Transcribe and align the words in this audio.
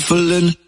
shuffling. 0.00 0.59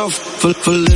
yourself 0.00 0.14
for, 0.40 0.54
for 0.54 0.89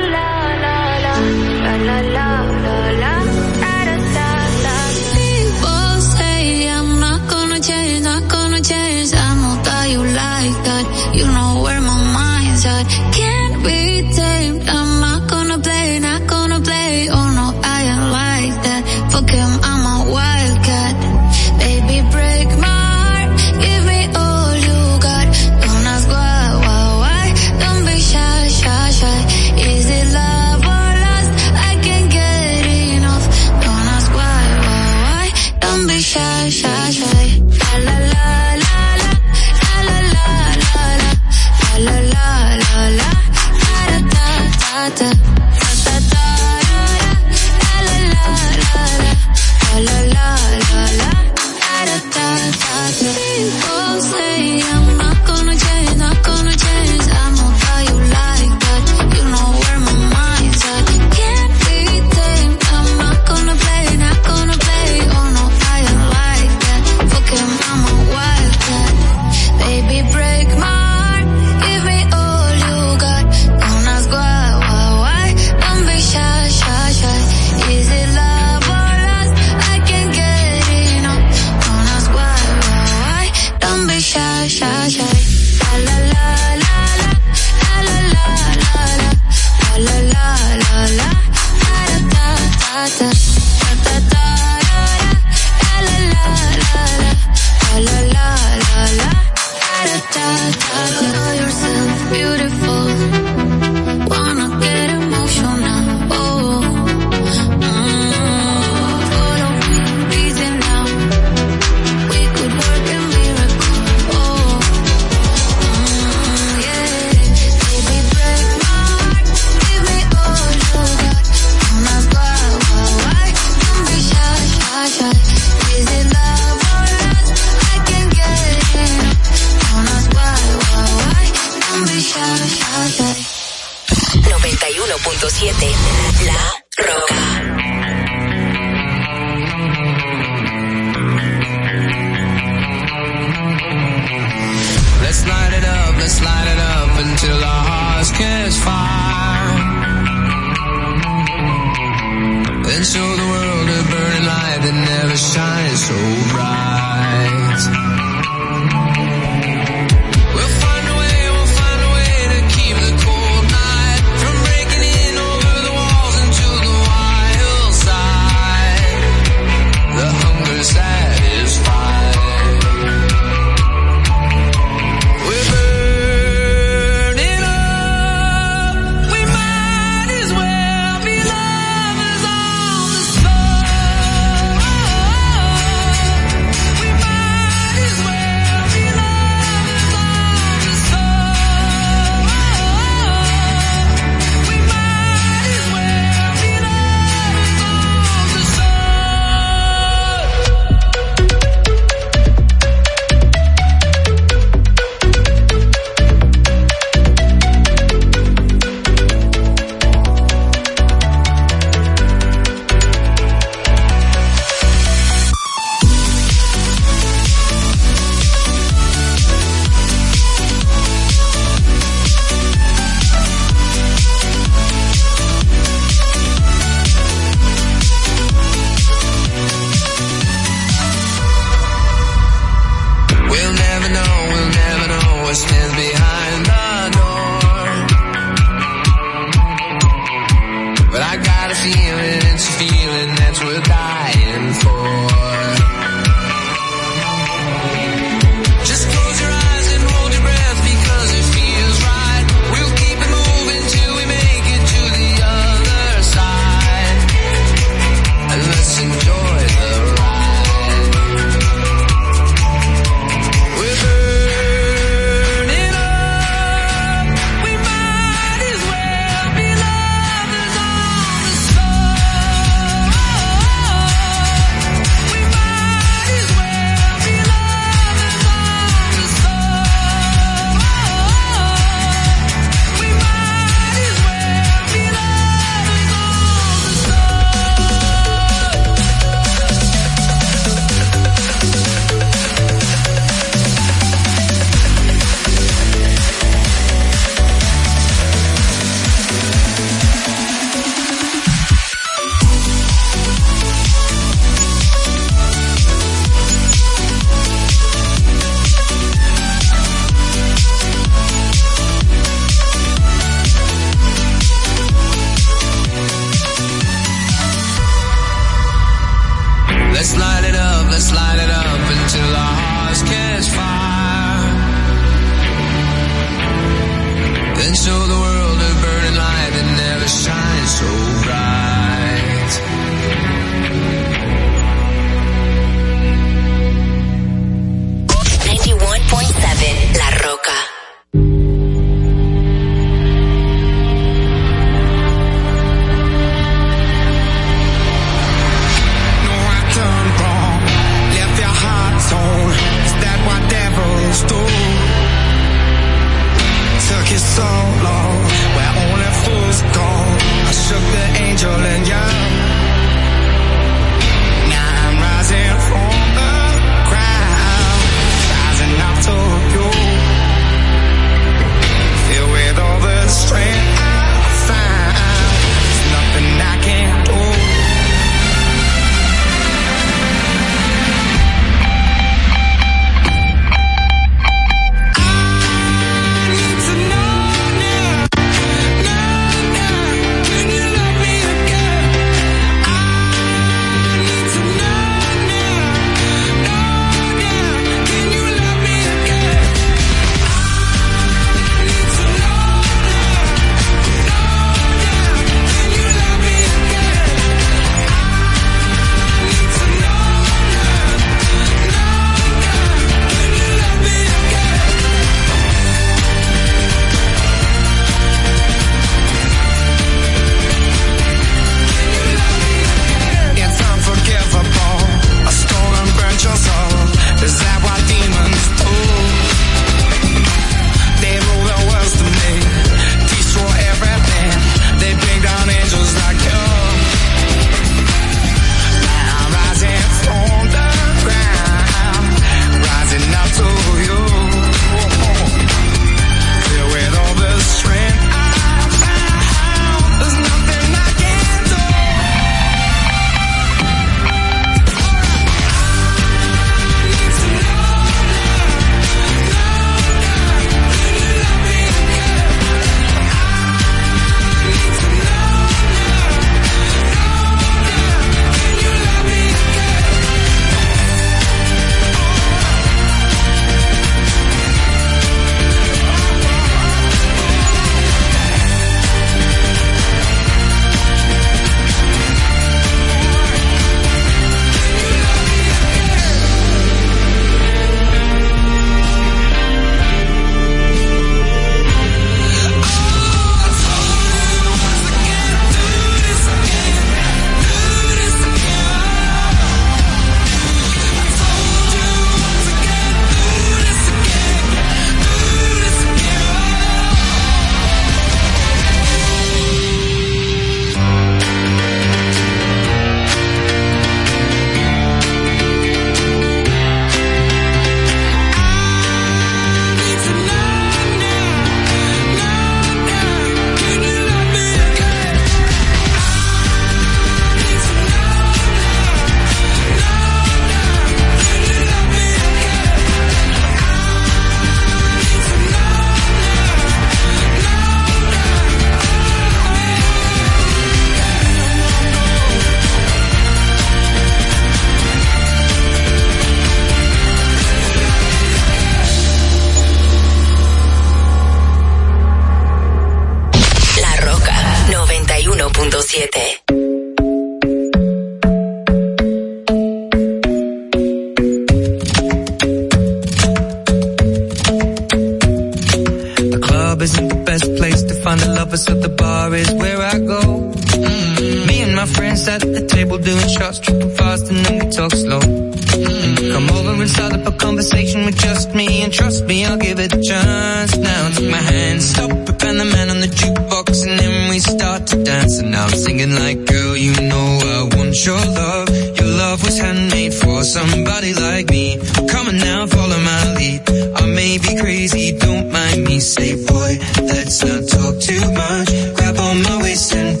start 584.22 584.66
to 584.68 584.82
dance 584.84 585.18
and 585.18 585.30
now 585.30 585.44
I'm 585.46 585.50
singing 585.50 585.94
like, 585.94 586.24
girl, 586.26 586.56
you 586.56 586.72
know 586.80 587.08
I 587.36 587.56
want 587.56 587.74
your 587.84 587.98
love. 587.98 588.48
Your 588.78 588.90
love 589.02 589.22
was 589.24 589.38
handmade 589.38 589.94
for 589.94 590.22
somebody 590.22 590.94
like 590.94 591.28
me. 591.30 591.58
Come 591.90 592.06
on 592.08 592.18
now, 592.18 592.46
follow 592.46 592.80
my 592.80 593.14
lead. 593.18 593.40
I 593.76 593.86
may 593.86 594.18
be 594.18 594.40
crazy, 594.40 594.96
don't 594.98 595.30
mind 595.32 595.64
me. 595.64 595.80
Say, 595.80 596.14
boy, 596.24 596.50
let's 596.82 597.22
not 597.24 597.42
talk 597.48 597.74
too 597.80 598.04
much. 598.22 598.48
Grab 598.76 598.96
on 598.98 599.22
my 599.22 599.42
waist 599.42 599.74
and 599.74 600.00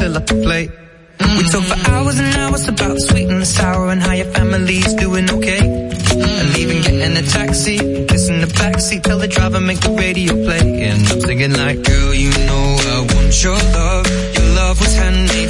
fill 0.00 0.16
up 0.16 0.26
the 0.26 0.38
plate. 0.46 0.70
Mm. 1.18 1.36
We 1.36 1.42
talk 1.52 1.64
for 1.70 1.90
hours 1.90 2.18
and 2.18 2.34
hours 2.40 2.66
about 2.66 2.94
the 2.96 3.00
sweet 3.08 3.28
and 3.28 3.40
the 3.42 3.50
sour 3.58 3.90
and 3.92 4.00
how 4.02 4.14
your 4.14 4.30
family's 4.36 4.94
doing 4.94 5.28
okay. 5.36 5.60
Mm. 5.60 6.40
And 6.40 6.50
even 6.62 6.78
getting 6.86 7.14
a 7.22 7.26
taxi, 7.38 7.76
kissing 8.08 8.40
the 8.40 8.50
backseat, 8.60 9.02
tell 9.02 9.18
the 9.18 9.28
driver 9.28 9.60
make 9.60 9.80
the 9.80 9.92
radio 9.92 10.32
play. 10.46 10.64
And 10.88 11.00
I'm 11.10 11.20
singing 11.20 11.52
like, 11.52 11.82
girl, 11.82 12.14
you 12.14 12.30
know 12.48 12.66
I 12.94 12.98
want 13.12 13.32
your 13.44 13.60
love. 13.78 14.06
Your 14.36 14.48
love 14.60 14.80
was 14.80 14.94
handmade 14.96 15.49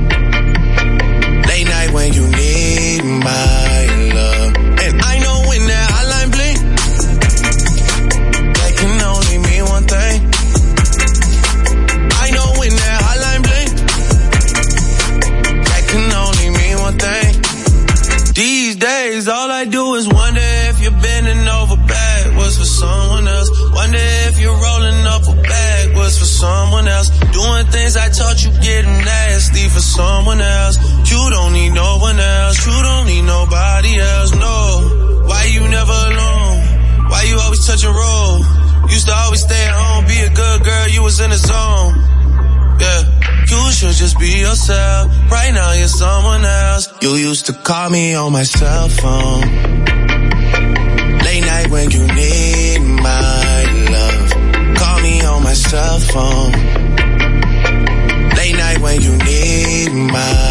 Just 44.01 44.17
be 44.17 44.39
yourself. 44.39 45.11
Right 45.29 45.53
now 45.53 45.73
you're 45.73 45.87
someone 45.87 46.43
else. 46.43 46.91
You 47.03 47.13
used 47.13 47.45
to 47.45 47.53
call 47.53 47.91
me 47.91 48.15
on 48.15 48.31
my 48.31 48.41
cell 48.41 48.89
phone. 48.89 49.41
Late 51.25 51.45
night 51.45 51.67
when 51.69 51.91
you 51.91 52.07
need 52.07 52.79
my 52.79 53.63
love. 53.93 54.29
Call 54.75 55.01
me 55.01 55.21
on 55.23 55.43
my 55.43 55.53
cell 55.53 55.99
phone. 55.99 56.51
Late 58.37 58.57
night 58.57 58.79
when 58.79 59.01
you 59.03 59.15
need 59.17 59.91
my 59.91 60.50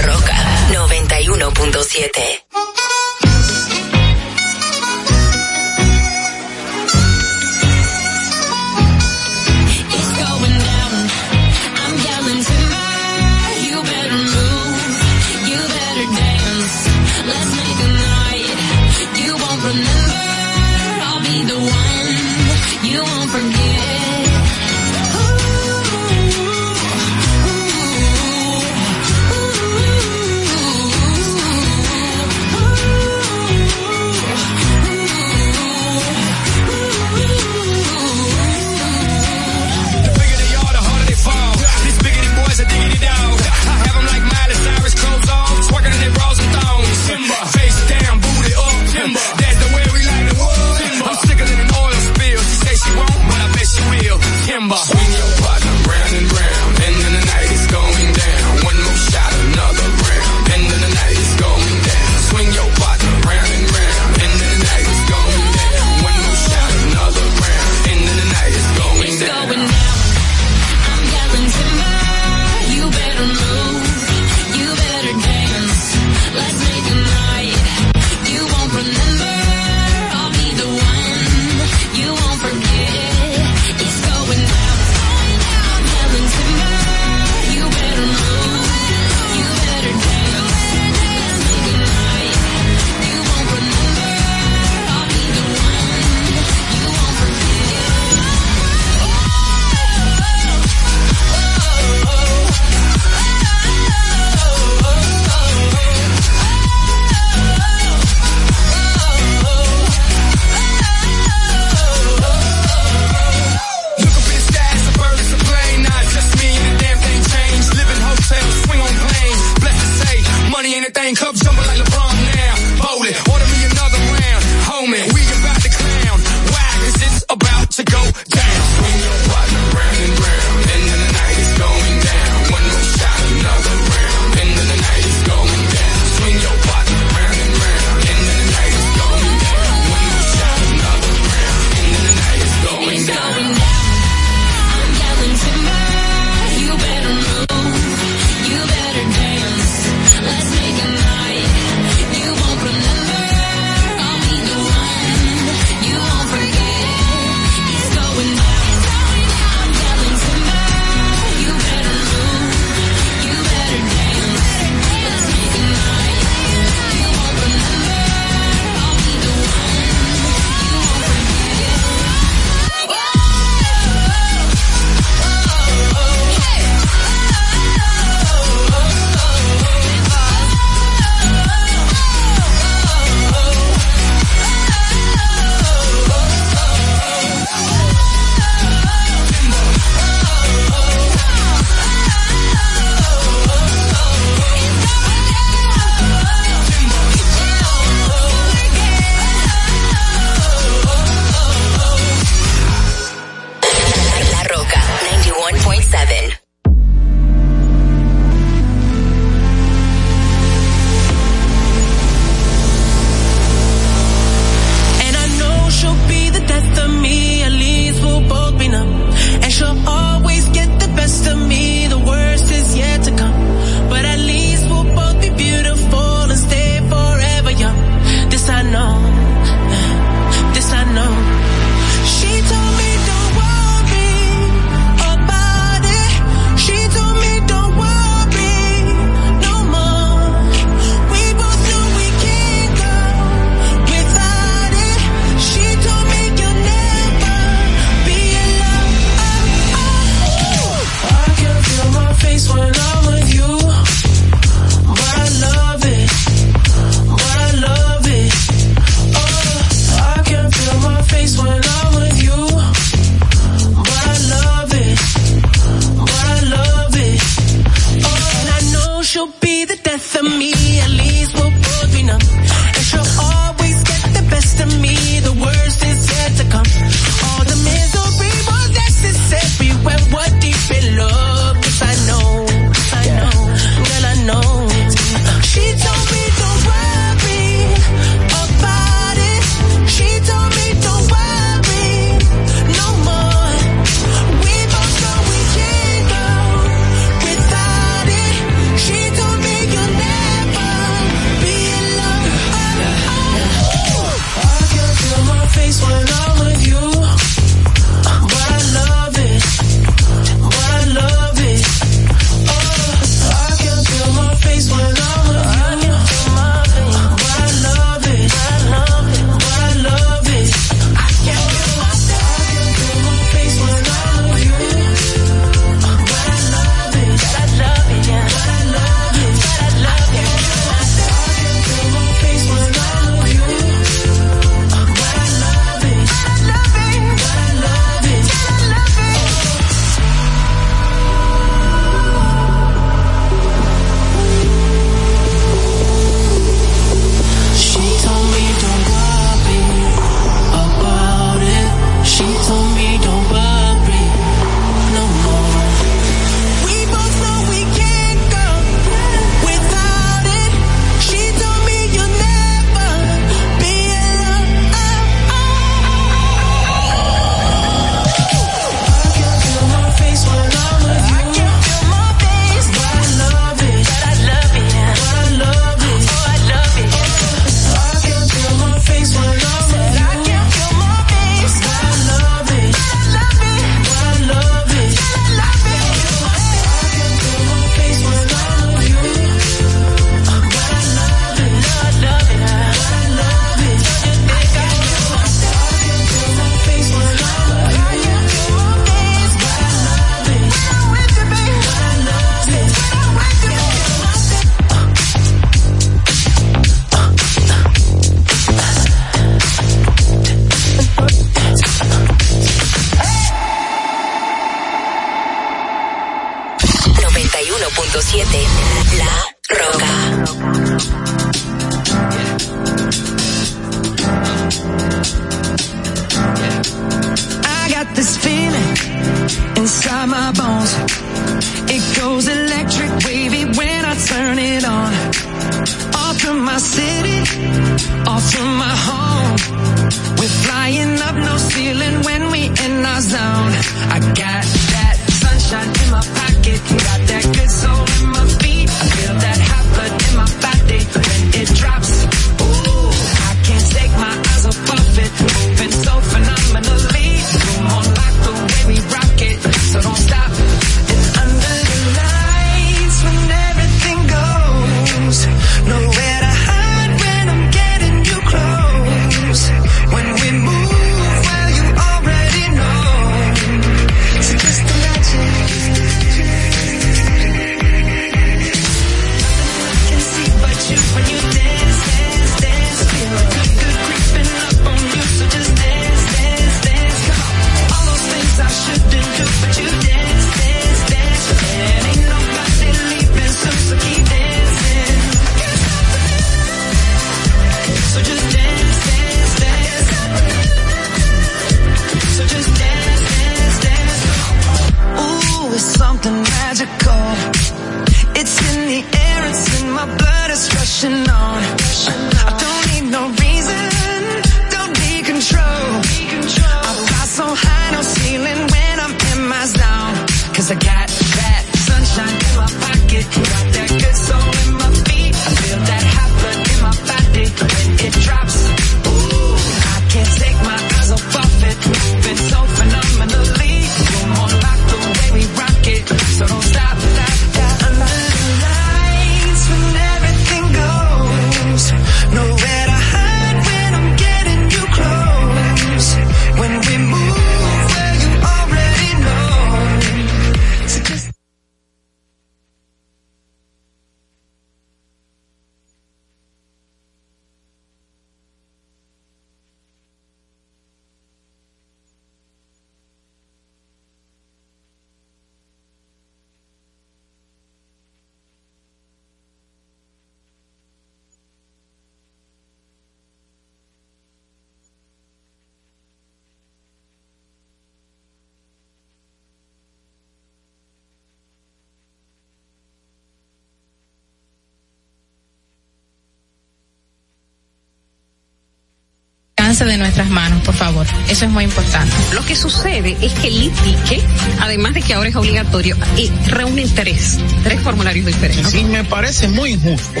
Alcance 589.52 589.64
de 589.64 589.76
nuestras 589.76 590.08
manos, 590.08 590.42
por 590.42 590.54
favor. 590.54 590.86
Eso 591.08 591.26
es 591.26 591.30
muy 591.30 591.44
importante. 591.44 591.94
Lo 592.14 592.24
que 592.24 592.34
sucede 592.34 592.96
es 593.02 593.12
que 593.12 593.28
el 593.28 593.42
ITIQUE, 593.42 594.02
además 594.40 594.72
de 594.72 594.82
que 594.82 594.94
ahora 594.94 595.10
es 595.10 595.16
obligatorio, 595.16 595.76
eh, 595.98 596.10
reúne 596.26 596.66
tres, 596.74 597.18
tres 597.44 597.60
formularios 597.60 598.06
diferentes. 598.06 598.54
Y 598.54 598.64
me 598.64 598.82
parece 598.84 599.28
muy 599.28 599.52
injusto 599.52 600.00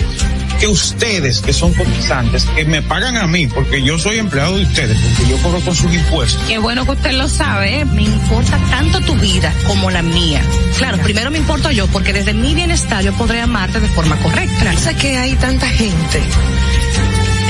que 0.58 0.68
ustedes, 0.68 1.40
que 1.40 1.52
son 1.52 1.74
cotizantes, 1.74 2.44
que 2.56 2.64
me 2.64 2.80
pagan 2.80 3.16
a 3.16 3.26
mí, 3.26 3.46
porque 3.46 3.82
yo 3.82 3.98
soy 3.98 4.18
empleado 4.18 4.56
de 4.56 4.62
ustedes, 4.62 4.98
porque 4.98 5.30
yo 5.30 5.36
cobro 5.42 5.60
con 5.60 5.74
sus 5.74 5.92
impuestos. 5.92 6.40
Qué 6.48 6.58
bueno 6.58 6.86
que 6.86 6.92
usted 6.92 7.12
lo 7.12 7.28
sabe. 7.28 7.80
¿eh? 7.80 7.84
Me 7.84 8.02
importa 8.02 8.58
tanto 8.70 9.00
tu 9.00 9.14
vida 9.16 9.52
como 9.66 9.90
la 9.90 10.02
mía. 10.02 10.40
Claro, 10.78 10.98
primero 10.98 11.30
me 11.30 11.38
importo 11.38 11.70
yo, 11.70 11.86
porque 11.88 12.12
desde 12.12 12.32
mi 12.32 12.54
bienestar 12.54 13.02
yo 13.04 13.12
podré 13.14 13.42
amarte 13.42 13.80
de 13.80 13.88
forma 13.88 14.16
correcta. 14.18 14.76
Sé 14.78 14.94
que 14.94 15.18
hay 15.18 15.34
tanta 15.34 15.68
gente 15.68 16.22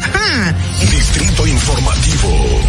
¡Ja! 0.00 0.54
Distrito 0.90 1.46
Informativo. 1.46 2.60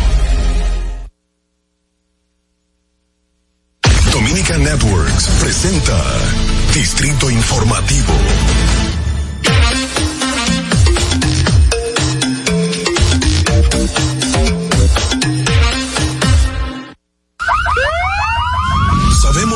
Dominica 4.11 4.57
Networks 4.57 5.27
presenta 5.39 5.97
Distrito 6.73 7.29
Informativo. 7.29 8.13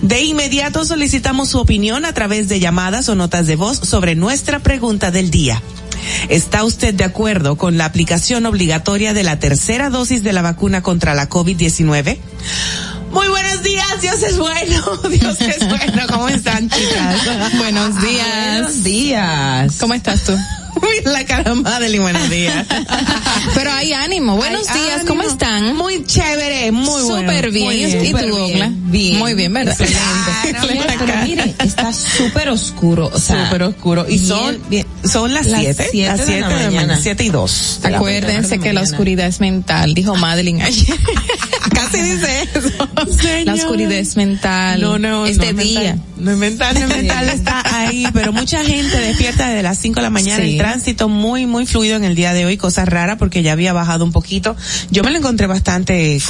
De 0.02 0.22
inmediato 0.22 0.84
solicitamos 0.84 1.50
su 1.50 1.58
opinión 1.58 2.04
a 2.04 2.12
través 2.12 2.48
de 2.48 2.60
llamadas 2.60 3.08
o 3.08 3.14
notas 3.14 3.46
de 3.46 3.56
voz 3.56 3.78
sobre 3.78 4.14
nuestra 4.14 4.58
pregunta 4.58 5.10
del 5.10 5.30
día. 5.30 5.62
¿Está 6.28 6.64
usted 6.64 6.94
de 6.94 7.04
acuerdo 7.04 7.56
con 7.56 7.78
la 7.78 7.84
aplicación 7.84 8.46
obligatoria 8.46 9.14
de 9.14 9.22
la 9.22 9.38
tercera 9.38 9.90
dosis 9.90 10.22
de 10.22 10.32
la 10.32 10.42
vacuna 10.42 10.82
contra 10.82 11.14
la 11.14 11.28
COVID-19? 11.28 12.18
Muy 13.12 13.28
buenos 13.28 13.62
días, 13.62 14.00
Dios 14.02 14.22
es 14.22 14.36
bueno, 14.36 14.96
Dios 15.10 15.40
es 15.40 15.68
bueno, 15.68 16.02
¿cómo 16.08 16.28
están 16.28 16.68
chicas? 16.68 17.54
Buenos 17.56 18.00
días. 18.00 18.26
Buenos 18.50 18.84
días. 18.84 19.74
¿Cómo 19.80 19.94
estás 19.94 20.24
tú? 20.24 20.36
La 21.04 21.24
cara 21.24 21.54
Madeline, 21.54 22.02
buenos 22.02 22.28
días. 22.30 22.66
Pero 23.54 23.72
hay 23.72 23.92
ánimo. 23.92 24.36
Buenos 24.36 24.68
Hay 24.68 24.80
días, 24.82 24.94
ánimo. 25.00 25.08
¿cómo 25.08 25.22
están? 25.22 25.76
Muy 25.76 26.04
chévere, 26.04 26.70
muy 26.72 27.02
bueno. 27.02 27.30
Súper 27.30 27.50
bien. 27.50 27.64
muy 27.66 28.06
¿Y 28.08 28.12
tú? 28.12 28.76
Bien. 28.86 29.18
Muy 29.18 29.34
bien, 29.34 29.52
¿verdad? 29.52 29.76
Claro, 29.76 30.68
Pero 31.06 31.16
mire, 31.24 31.54
está 31.64 31.92
súper 31.92 32.48
oscuro, 32.50 33.10
o 33.12 33.18
sea, 33.18 33.46
Súper 33.46 33.62
oscuro. 33.64 34.04
Y 34.08 34.18
bien, 34.18 34.26
son, 34.26 34.58
bien. 34.68 34.86
son 35.04 35.32
las 35.34 35.46
Las 35.46 35.60
7, 35.60 35.88
siete 35.90 36.08
las 36.08 36.18
de 36.20 36.26
7 36.26 36.40
la 36.40 36.48
de 36.48 36.54
la 36.54 36.60
mañana. 36.66 36.82
mañana, 36.82 37.00
7 37.02 37.24
y 37.24 37.28
2. 37.30 37.80
Acuérdense 37.84 38.58
que 38.58 38.72
la 38.72 38.82
oscuridad 38.82 39.26
es 39.26 39.40
mental, 39.40 39.94
dijo 39.94 40.14
Madeline 40.16 40.62
ayer. 40.62 40.96
Casi 41.76 42.02
dice 42.02 42.48
eso. 42.54 42.88
La 43.44 43.54
oscuridad 43.54 43.92
es 43.92 44.16
mental. 44.16 44.80
No, 44.80 44.98
no, 44.98 45.26
este 45.26 45.52
no 45.52 45.62
día. 45.62 45.80
mental. 45.80 46.02
No 46.18 46.30
es 46.32 46.38
mental, 46.38 46.74
no 46.74 46.80
es 46.80 46.88
mental, 46.88 47.28
está 47.28 47.62
ahí, 47.78 48.06
pero 48.14 48.32
mucha 48.32 48.64
gente 48.64 48.96
despierta 48.98 49.48
desde 49.48 49.62
las 49.62 49.78
5 49.78 49.96
de 49.96 50.02
la 50.02 50.10
mañana, 50.10 50.42
Sí. 50.42 50.52
el 50.52 50.58
tránsito 50.58 51.08
muy, 51.10 51.44
muy 51.46 51.66
fluido 51.66 51.96
en 51.96 52.04
el 52.04 52.14
día 52.14 52.32
de 52.32 52.46
hoy, 52.46 52.56
cosa 52.56 52.86
rara 52.86 53.18
porque 53.18 53.42
ya 53.42 53.52
había 53.52 53.72
bajado 53.74 54.04
un 54.04 54.12
poquito. 54.12 54.56
Yo 54.90 55.04
me 55.04 55.10
lo 55.10 55.18
encontré 55.18 55.46
bastante 55.46 56.16
eh, 56.16 56.20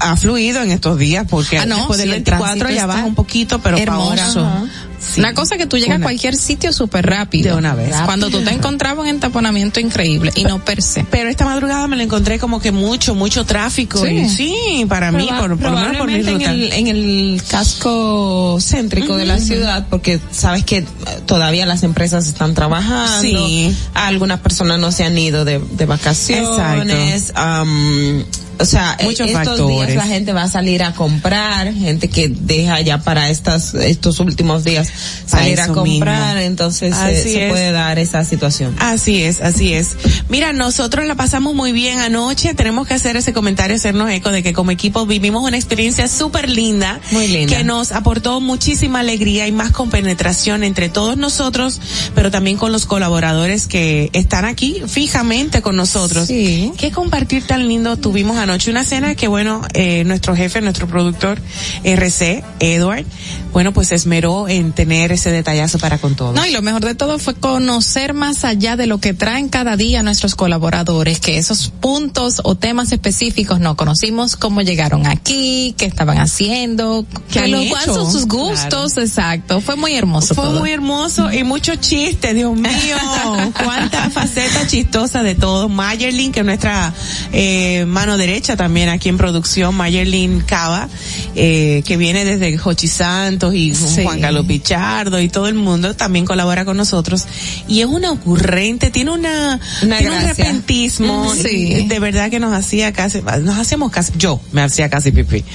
ha 0.00 0.16
fluido 0.16 0.62
en 0.62 0.70
estos 0.70 0.98
días 0.98 1.26
porque 1.28 1.58
Ah, 1.58 1.66
no, 1.66 1.76
después 1.76 1.98
del 1.98 2.08
sí, 2.08 2.14
el 2.14 2.22
24 2.22 2.58
tránsito 2.58 2.80
ya 2.80 2.86
baja 2.86 3.04
un 3.04 3.14
poquito, 3.14 3.60
pero 3.60 3.76
para 3.78 3.92
ahora, 3.92 4.22
hermoso. 4.22 4.40
ajá, 4.46 4.64
sí. 4.98 5.20
Una 5.20 5.34
cosa 5.34 5.56
que 5.56 5.66
tú 5.66 5.76
llegas 5.76 5.96
Una- 5.96 6.06
a 6.06 6.08
cualquier 6.08 6.36
sitio 6.36 6.72
súper 6.72 7.06
rápido. 7.06 7.52
De 7.52 7.58
una 7.58 7.74
vez. 7.74 7.94
Cuando 8.04 8.30
tú 8.30 8.40
te 8.42 8.50
encontrabas 8.52 9.02
un 9.04 9.08
entaponamiento 9.08 9.80
increíble 9.80 10.32
y 10.34 10.44
no 10.44 10.64
per 10.64 10.82
se. 10.82 11.04
Pero 11.10 11.28
esta 11.28 11.44
madrugada 11.44 11.86
me 11.88 11.96
lo 11.96 12.02
encontré 12.02 12.38
como 12.38 12.60
que 12.60 12.72
mucho, 12.72 13.14
mucho 13.14 13.44
tráfico. 13.44 14.00
Sí. 14.28 14.84
Para 14.88 15.12
mí, 15.12 15.28
por, 15.38 15.58
por 15.58 15.70
lo 15.70 15.76
menos 15.78 15.96
por 15.96 16.06
mi 16.08 16.20
probablemente 16.20 16.30
en 16.30 16.38
ruta. 16.38 16.50
el, 16.52 16.72
en 16.72 16.86
el 16.88 17.42
casco 17.48 18.58
céntrico 18.60 19.16
de 19.16 19.26
la 19.26 19.38
ciudad, 19.38 19.86
porque 19.90 20.20
sabes 20.30 20.64
que 20.64 20.84
todavía 21.26 21.66
las 21.66 21.82
empresas 21.82 22.26
están 22.26 22.54
trabajando, 22.54 23.20
Sí. 23.22 23.74
algunas 23.94 24.40
personas 24.40 24.78
no 24.78 24.92
se 24.92 25.04
han 25.04 25.16
ido 25.18 25.44
de, 25.44 25.58
de 25.58 25.86
vacaciones, 25.86 27.32
am, 27.34 28.24
o 28.58 28.64
sea, 28.64 28.96
Muchos 29.02 29.28
estos 29.28 29.46
factores. 29.46 29.88
días 29.88 29.96
la 29.96 30.06
gente 30.06 30.32
va 30.32 30.42
a 30.44 30.48
salir 30.48 30.82
a 30.82 30.92
comprar, 30.94 31.72
gente 31.72 32.08
que 32.08 32.28
deja 32.28 32.80
ya 32.80 32.98
para 32.98 33.28
estas 33.30 33.74
estos 33.74 34.20
últimos 34.20 34.64
días 34.64 34.88
salir 35.26 35.60
a 35.60 35.68
comprar, 35.68 36.36
mismo. 36.36 36.40
entonces 36.40 36.94
eh, 37.06 37.22
se 37.22 37.48
puede 37.50 37.72
dar 37.72 37.98
esa 37.98 38.24
situación. 38.24 38.74
Así 38.78 39.22
es, 39.22 39.40
así 39.40 39.72
es. 39.74 39.90
Mira, 40.28 40.52
nosotros 40.52 41.06
la 41.06 41.14
pasamos 41.14 41.54
muy 41.54 41.72
bien 41.72 41.98
anoche. 41.98 42.54
Tenemos 42.54 42.86
que 42.86 42.94
hacer 42.94 43.16
ese 43.16 43.32
comentario, 43.32 43.76
hacernos 43.76 44.10
eco 44.10 44.30
de 44.30 44.42
que 44.42 44.52
como 44.52 44.70
equipo 44.70 45.06
vivimos 45.06 45.44
una 45.44 45.56
experiencia 45.56 46.08
súper 46.08 46.48
linda. 46.48 47.00
Muy 47.12 47.28
linda. 47.28 47.56
Que 47.56 47.64
nos 47.64 47.92
aportó 47.92 48.40
muchísima 48.40 49.00
alegría 49.00 49.46
y 49.46 49.52
más 49.52 49.70
compenetración 49.72 50.64
entre 50.64 50.88
todos 50.88 51.16
nosotros, 51.16 51.80
pero 52.14 52.30
también 52.30 52.56
con 52.56 52.72
los 52.72 52.86
colaboradores 52.86 53.66
que 53.66 54.10
están 54.12 54.44
aquí 54.44 54.82
fijamente 54.86 55.62
con 55.62 55.76
nosotros. 55.76 56.28
Sí. 56.28 56.72
Qué 56.76 56.90
compartir 56.90 57.46
tan 57.46 57.68
lindo 57.68 57.96
tuvimos 57.96 58.36
anoche. 58.36 58.45
Una 58.46 58.84
cena 58.84 59.14
que 59.14 59.26
bueno, 59.28 59.62
eh, 59.74 60.04
nuestro 60.04 60.36
jefe, 60.36 60.60
nuestro 60.60 60.86
productor 60.86 61.38
RC, 61.84 62.44
Edward, 62.60 63.04
bueno, 63.52 63.72
pues 63.72 63.88
se 63.88 63.94
esmeró 63.94 64.48
en 64.48 64.72
tener 64.72 65.12
ese 65.12 65.30
detallazo 65.30 65.78
para 65.78 65.98
con 65.98 66.14
todos. 66.14 66.34
No, 66.34 66.44
y 66.46 66.50
lo 66.52 66.62
mejor 66.62 66.84
de 66.84 66.94
todo 66.94 67.18
fue 67.18 67.34
conocer 67.34 68.12
más 68.14 68.44
allá 68.44 68.76
de 68.76 68.86
lo 68.86 68.98
que 68.98 69.14
traen 69.14 69.48
cada 69.48 69.76
día 69.76 70.02
nuestros 70.02 70.34
colaboradores, 70.34 71.20
que 71.20 71.38
esos 71.38 71.68
puntos 71.80 72.40
o 72.44 72.54
temas 72.54 72.92
específicos 72.92 73.58
no 73.60 73.76
conocimos, 73.76 74.36
cómo 74.36 74.60
llegaron 74.62 75.06
aquí, 75.06 75.74
qué 75.78 75.86
estaban 75.86 76.18
haciendo, 76.18 77.04
¿Qué 77.32 77.48
lo- 77.48 77.66
cuáles 77.68 77.86
son 77.94 78.10
sus 78.12 78.26
gustos, 78.26 78.96
exacto. 78.98 79.60
Fue 79.60 79.76
muy 79.76 79.94
hermoso 79.94 80.34
Fue 80.34 80.44
todo. 80.44 80.60
muy 80.60 80.70
hermoso 80.70 81.32
y 81.32 81.42
mucho 81.44 81.74
chiste, 81.76 82.34
Dios 82.34 82.54
mío. 82.56 82.70
Cuánta 83.64 84.10
faceta 84.10 84.66
chistosa 84.66 85.22
de 85.22 85.34
todo. 85.34 85.68
Mayerlin, 85.68 86.30
que 86.32 86.40
es 86.40 86.46
nuestra 86.46 86.92
eh, 87.32 87.84
mano 87.86 88.16
derecha 88.16 88.35
también 88.40 88.88
aquí 88.88 89.08
en 89.08 89.16
producción, 89.16 89.74
Mayerlin 89.74 90.40
Cava, 90.42 90.88
eh, 91.34 91.82
que 91.86 91.96
viene 91.96 92.24
desde 92.24 92.56
Jochi 92.58 92.86
Santos 92.88 93.54
y 93.54 93.74
Sí. 93.74 94.02
Juan 94.04 94.20
Carlos 94.20 94.46
Pichardo 94.46 95.20
y 95.20 95.28
todo 95.28 95.48
el 95.48 95.54
mundo 95.54 95.94
también 95.94 96.24
colabora 96.26 96.64
con 96.64 96.76
nosotros. 96.76 97.24
Y 97.68 97.80
es 97.80 97.86
una 97.86 98.10
ocurrente, 98.12 98.90
tiene 98.90 99.10
una, 99.12 99.58
Una 99.82 99.98
tiene 99.98 100.16
un 100.16 100.22
repentismo. 100.22 101.34
Sí. 101.34 101.48
y 101.72 101.86
De 101.86 101.98
verdad 101.98 102.30
que 102.30 102.40
nos 102.40 102.52
hacía 102.52 102.92
casi, 102.92 103.22
nos 103.22 103.58
hacemos 103.58 103.90
casi, 103.90 104.12
yo 104.16 104.40
me 104.52 104.62
hacía 104.62 104.88
casi 104.90 105.12
pipí. 105.12 105.44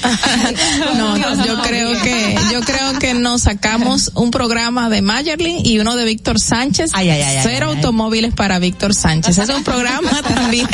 No, 0.97 1.17
no, 1.17 1.45
yo 1.45 1.61
creo 1.63 1.91
que, 2.01 2.35
yo 2.51 2.61
creo 2.61 2.99
que 2.99 3.13
nos 3.13 3.43
sacamos 3.43 4.11
un 4.15 4.31
programa 4.31 4.89
de 4.89 5.01
Mayerlin 5.01 5.65
y 5.65 5.79
uno 5.79 5.95
de 5.95 6.05
Víctor 6.05 6.39
Sánchez. 6.39 6.91
Ay, 6.93 7.09
ay, 7.09 7.21
ay, 7.21 7.39
Cero 7.43 7.67
automóviles 7.69 8.33
para 8.33 8.59
Víctor 8.59 8.93
Sánchez. 8.93 9.37
Es 9.37 9.49
un 9.49 9.63
programa 9.63 10.09
también, 10.27 10.67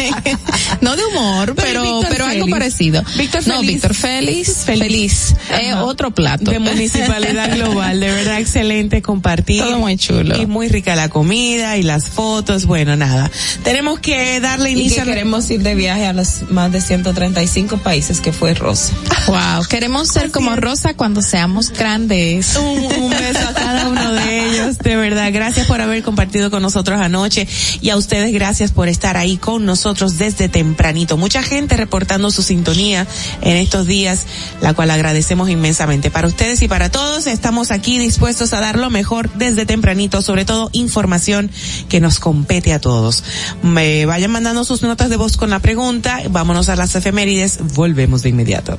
no 0.81 0.95
de 0.95 1.05
humor, 1.05 1.53
Pero 1.55 1.67
pero, 1.83 1.96
Pero 2.09 2.25
algo 2.25 2.47
parecido. 2.47 3.03
Víctor 3.17 3.47
no, 3.47 3.59
Feliz. 3.59 3.73
Víctor 3.73 3.93
Félix, 3.93 4.65
Feliz. 4.65 4.81
feliz. 4.81 5.35
Eh, 5.61 5.73
otro 5.73 6.11
plato. 6.11 6.51
de 6.51 6.59
municipalidad 6.59 7.55
global, 7.55 7.99
de 7.99 8.07
verdad 8.07 8.39
excelente 8.39 9.01
compartir. 9.01 9.63
Todo 9.63 9.79
muy 9.79 9.97
chulo. 9.97 10.41
Y 10.41 10.45
muy 10.45 10.67
rica 10.67 10.95
la 10.95 11.09
comida 11.09 11.77
y 11.77 11.83
las 11.83 12.09
fotos, 12.09 12.65
bueno, 12.65 12.95
nada. 12.95 13.31
Tenemos 13.63 13.99
que 13.99 14.39
darle 14.39 14.71
Y 14.71 14.75
que 14.75 14.79
inicio 14.81 15.03
a 15.03 15.05
queremos 15.05 15.49
ir 15.49 15.61
de 15.63 15.75
viaje 15.75 16.05
a 16.05 16.13
los 16.13 16.49
más 16.49 16.71
de 16.71 16.81
135 16.81 17.77
países 17.77 18.21
que 18.21 18.31
fue 18.31 18.53
Rosa. 18.53 18.93
Wow, 19.27 19.65
queremos 19.69 20.09
ser 20.09 20.31
como 20.31 20.55
Rosa 20.55 20.93
cuando 20.93 21.21
seamos 21.21 21.71
grandes. 21.71 22.55
un, 22.55 22.85
un 23.03 23.09
beso 23.09 23.47
a 23.47 23.53
cada 23.53 23.87
uno 23.89 24.13
de 24.13 24.49
ellos, 24.49 24.77
de 24.79 24.95
verdad. 24.95 25.31
Gracias 25.31 25.67
por 25.67 25.81
haber 25.81 26.03
compartido 26.03 26.51
con 26.51 26.61
nosotros 26.61 26.99
anoche 26.99 27.47
y 27.81 27.89
a 27.89 27.97
ustedes 27.97 28.31
gracias 28.33 28.71
por 28.71 28.87
estar 28.87 29.17
ahí 29.17 29.37
con 29.37 29.65
nosotros 29.65 30.17
desde 30.17 30.49
tempranito. 30.49 31.17
Mucha 31.17 31.43
gente 31.43 31.77
reportando 31.87 32.31
su 32.31 32.43
sintonía 32.43 33.07
en 33.41 33.55
estos 33.55 33.87
días, 33.87 34.27
la 34.59 34.73
cual 34.73 34.91
agradecemos 34.91 35.49
inmensamente. 35.49 36.11
Para 36.11 36.27
ustedes 36.27 36.61
y 36.61 36.67
para 36.67 36.91
todos, 36.91 37.27
estamos 37.27 37.71
aquí 37.71 37.97
dispuestos 37.97 38.51
a 38.51 38.59
dar 38.59 38.77
lo 38.77 38.89
mejor 38.89 39.31
desde 39.35 39.65
tempranito, 39.65 40.21
sobre 40.21 40.43
todo 40.43 40.69
información 40.73 41.49
que 41.87 42.01
nos 42.01 42.19
compete 42.19 42.73
a 42.73 42.81
todos. 42.81 43.23
Me 43.63 44.05
vayan 44.05 44.31
mandando 44.31 44.65
sus 44.65 44.81
notas 44.81 45.09
de 45.09 45.15
voz 45.15 45.37
con 45.37 45.49
la 45.49 45.59
pregunta, 45.59 46.19
vámonos 46.29 46.67
a 46.67 46.75
las 46.75 46.93
efemérides, 46.93 47.59
volvemos 47.73 48.21
de 48.21 48.29
inmediato. 48.29 48.77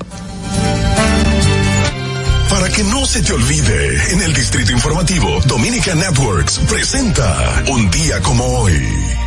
Para 2.50 2.68
que 2.68 2.84
no 2.84 3.06
se 3.06 3.22
te 3.22 3.32
olvide, 3.32 4.12
en 4.12 4.20
el 4.20 4.34
Distrito 4.34 4.72
Informativo, 4.72 5.40
Dominica 5.46 5.94
Networks 5.94 6.60
presenta 6.68 7.64
Un 7.68 7.90
día 7.90 8.20
como 8.20 8.44
hoy. 8.44 9.17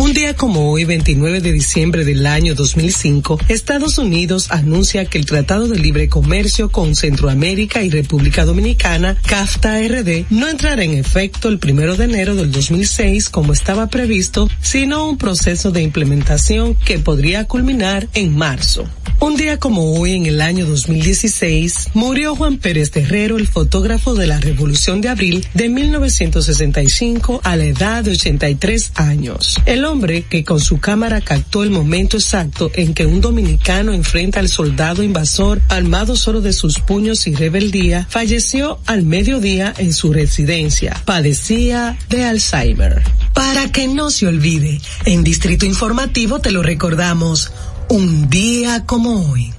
Un 0.00 0.14
día 0.14 0.34
como 0.34 0.72
hoy, 0.72 0.86
29 0.86 1.42
de 1.42 1.52
diciembre 1.52 2.06
del 2.06 2.24
año 2.24 2.54
2005, 2.54 3.38
Estados 3.48 3.98
Unidos 3.98 4.50
anuncia 4.50 5.04
que 5.04 5.18
el 5.18 5.26
Tratado 5.26 5.68
de 5.68 5.78
Libre 5.78 6.08
Comercio 6.08 6.72
con 6.72 6.96
Centroamérica 6.96 7.82
y 7.82 7.90
República 7.90 8.46
Dominicana, 8.46 9.18
CAFTA-RD, 9.26 10.24
no 10.30 10.48
entrará 10.48 10.82
en 10.84 10.94
efecto 10.94 11.50
el 11.50 11.58
primero 11.58 11.96
de 11.96 12.04
enero 12.04 12.34
del 12.34 12.50
2006 12.50 13.28
como 13.28 13.52
estaba 13.52 13.88
previsto, 13.88 14.48
sino 14.62 15.06
un 15.06 15.18
proceso 15.18 15.70
de 15.70 15.82
implementación 15.82 16.76
que 16.76 16.98
podría 16.98 17.44
culminar 17.44 18.08
en 18.14 18.34
marzo. 18.34 18.88
Un 19.20 19.36
día 19.36 19.58
como 19.58 20.00
hoy, 20.00 20.12
en 20.12 20.24
el 20.24 20.40
año 20.40 20.64
2016, 20.64 21.90
murió 21.92 22.34
Juan 22.34 22.56
Pérez 22.56 22.90
Terrero, 22.90 23.36
el 23.36 23.48
fotógrafo 23.48 24.14
de 24.14 24.26
la 24.26 24.40
Revolución 24.40 25.02
de 25.02 25.10
Abril 25.10 25.46
de 25.52 25.68
1965 25.68 27.42
a 27.44 27.54
la 27.56 27.64
edad 27.64 28.02
de 28.02 28.12
83 28.12 28.92
años. 28.94 29.58
Hombre 29.90 30.22
que 30.22 30.44
con 30.44 30.60
su 30.60 30.78
cámara 30.78 31.20
captó 31.20 31.62
el 31.62 31.70
momento 31.70 32.16
exacto 32.16 32.70
en 32.74 32.94
que 32.94 33.06
un 33.06 33.20
dominicano 33.20 33.92
enfrenta 33.92 34.38
al 34.38 34.48
soldado 34.48 35.02
invasor 35.02 35.60
armado 35.68 36.16
solo 36.16 36.40
de 36.40 36.52
sus 36.52 36.78
puños 36.78 37.26
y 37.26 37.34
rebeldía, 37.34 38.06
falleció 38.08 38.78
al 38.86 39.02
mediodía 39.02 39.74
en 39.78 39.92
su 39.92 40.12
residencia. 40.12 41.00
Padecía 41.04 41.98
de 42.08 42.24
Alzheimer. 42.24 43.02
Para 43.34 43.72
que 43.72 43.88
no 43.88 44.10
se 44.10 44.26
olvide, 44.26 44.80
en 45.04 45.24
Distrito 45.24 45.66
Informativo 45.66 46.38
te 46.40 46.52
lo 46.52 46.62
recordamos 46.62 47.50
un 47.88 48.30
día 48.30 48.86
como 48.86 49.30
hoy. 49.30 49.52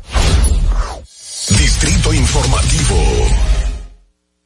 Distrito 1.50 2.14
Informativo. 2.14 3.61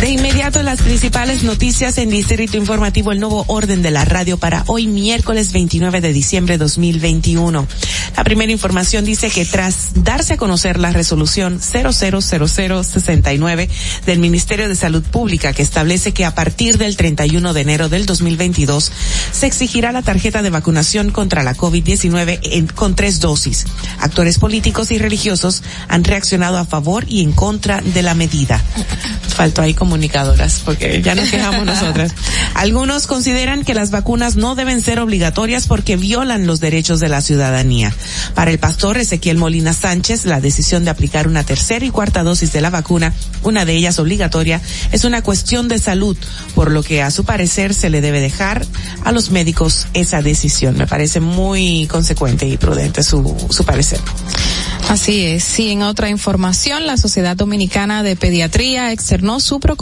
De 0.00 0.10
inmediato 0.10 0.62
las 0.62 0.80
principales 0.80 1.42
noticias 1.42 1.98
en 1.98 2.08
Distrito 2.08 2.56
Informativo, 2.56 3.10
el 3.10 3.18
nuevo 3.18 3.44
orden 3.48 3.82
de 3.82 3.90
la 3.90 4.04
radio 4.04 4.36
para 4.36 4.62
hoy 4.68 4.86
miércoles 4.86 5.52
29 5.52 6.00
de 6.00 6.12
diciembre 6.12 6.54
de 6.54 6.58
2021. 6.58 7.66
La 8.16 8.22
primera 8.22 8.52
información 8.52 9.04
dice 9.04 9.28
que 9.28 9.44
tras 9.44 9.90
darse 9.94 10.34
a 10.34 10.36
conocer 10.36 10.78
la 10.78 10.92
resolución 10.92 11.60
000069 11.60 13.68
del 14.06 14.18
Ministerio 14.20 14.68
de 14.68 14.76
Salud 14.76 15.02
Pública 15.02 15.52
que 15.52 15.62
establece 15.62 16.12
que 16.12 16.24
a 16.24 16.34
partir 16.34 16.78
del 16.78 16.96
31 16.96 17.52
de 17.52 17.60
enero 17.60 17.88
del 17.88 18.06
2022 18.06 18.92
se 19.32 19.46
exigirá 19.46 19.90
la 19.90 20.02
tarjeta 20.02 20.42
de 20.42 20.50
vacunación 20.50 21.10
contra 21.10 21.42
la 21.42 21.56
COVID-19 21.56 22.72
con 22.72 22.94
tres 22.94 23.18
dosis. 23.18 23.66
Actores 23.98 24.38
políticos 24.38 24.92
y 24.92 24.98
religiosos 24.98 25.64
han 25.88 26.04
reaccionado 26.04 26.58
a 26.58 26.64
favor 26.64 27.04
y 27.08 27.22
en 27.22 27.32
contra 27.32 27.80
de 27.80 28.02
la 28.02 28.14
medida. 28.14 28.62
Faltó 29.28 29.62
ahí 29.62 29.74
comunicadoras, 29.88 30.60
porque 30.66 31.00
ya 31.00 31.14
nos 31.14 31.30
quejamos 31.30 31.64
nosotras. 31.64 32.12
Algunos 32.54 33.06
consideran 33.06 33.64
que 33.64 33.72
las 33.72 33.90
vacunas 33.90 34.36
no 34.36 34.54
deben 34.54 34.82
ser 34.82 35.00
obligatorias 35.00 35.66
porque 35.66 35.96
violan 35.96 36.46
los 36.46 36.60
derechos 36.60 37.00
de 37.00 37.08
la 37.08 37.22
ciudadanía. 37.22 37.90
Para 38.34 38.50
el 38.50 38.58
pastor 38.58 38.98
Ezequiel 38.98 39.38
Molina 39.38 39.72
Sánchez, 39.72 40.26
la 40.26 40.42
decisión 40.42 40.84
de 40.84 40.90
aplicar 40.90 41.26
una 41.26 41.42
tercera 41.42 41.86
y 41.86 41.90
cuarta 41.90 42.22
dosis 42.22 42.52
de 42.52 42.60
la 42.60 42.68
vacuna, 42.68 43.14
una 43.42 43.64
de 43.64 43.76
ellas 43.76 43.98
obligatoria, 43.98 44.60
es 44.92 45.04
una 45.04 45.22
cuestión 45.22 45.68
de 45.68 45.78
salud, 45.78 46.18
por 46.54 46.70
lo 46.70 46.82
que 46.82 47.02
a 47.02 47.10
su 47.10 47.24
parecer 47.24 47.72
se 47.72 47.88
le 47.88 48.02
debe 48.02 48.20
dejar 48.20 48.66
a 49.04 49.12
los 49.12 49.30
médicos 49.30 49.86
esa 49.94 50.20
decisión. 50.20 50.76
Me 50.76 50.86
parece 50.86 51.20
muy 51.20 51.86
consecuente 51.86 52.46
y 52.46 52.58
prudente 52.58 53.02
su, 53.02 53.34
su 53.48 53.64
parecer. 53.64 54.00
Así 54.90 55.24
es. 55.24 55.44
Sí, 55.44 55.70
en 55.70 55.82
otra 55.82 56.10
información, 56.10 56.86
la 56.86 56.98
Sociedad 56.98 57.36
Dominicana 57.36 58.02
de 58.02 58.16
Pediatría 58.16 58.92
externó 58.92 59.38
su 59.40 59.60
preocupación 59.60 59.77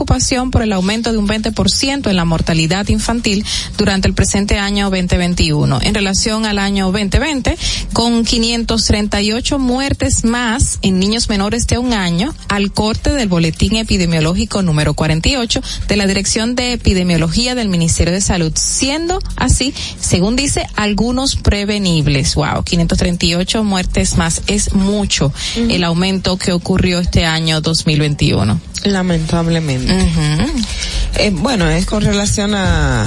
por 0.51 0.62
el 0.62 0.73
aumento 0.73 1.10
de 1.10 1.18
un 1.18 1.27
20% 1.27 2.09
en 2.09 2.16
la 2.16 2.24
mortalidad 2.24 2.86
infantil 2.89 3.44
durante 3.78 4.06
el 4.06 4.14
presente 4.14 4.59
año 4.59 4.90
2021 4.90 5.81
en 5.82 5.94
relación 5.94 6.44
al 6.44 6.59
año 6.59 6.86
2020, 6.93 7.56
con 7.93 8.24
538 8.24 9.59
muertes 9.59 10.24
más 10.24 10.78
en 10.82 10.98
niños 10.98 11.28
menores 11.28 11.66
de 11.66 11.78
un 11.78 11.93
año 11.93 12.35
al 12.48 12.73
corte 12.73 13.10
del 13.10 13.28
boletín 13.28 13.77
epidemiológico 13.77 14.62
número 14.62 14.94
48 14.94 15.60
de 15.89 15.97
la 15.97 16.06
Dirección 16.06 16.55
de 16.55 16.74
Epidemiología 16.74 17.55
del 17.55 17.68
Ministerio 17.68 18.12
de 18.12 18.20
Salud, 18.20 18.52
siendo 18.55 19.18
así, 19.36 19.73
según 19.98 20.36
dice, 20.36 20.66
algunos 20.77 21.36
prevenibles. 21.36 22.35
Wow, 22.35 22.62
538 22.64 23.64
muertes 23.64 24.16
más 24.16 24.43
es 24.47 24.74
mucho 24.74 25.32
el 25.56 25.85
aumento 25.85 26.36
que 26.36 26.52
ocurrió 26.52 27.01
este 27.01 27.24
año 27.24 27.60
2021. 27.60 28.60
Lamentablemente. 28.85 29.86
Eh, 29.89 31.31
bueno, 31.33 31.69
es 31.69 31.87
con 31.87 32.03
relación 32.03 32.55
a 32.55 33.07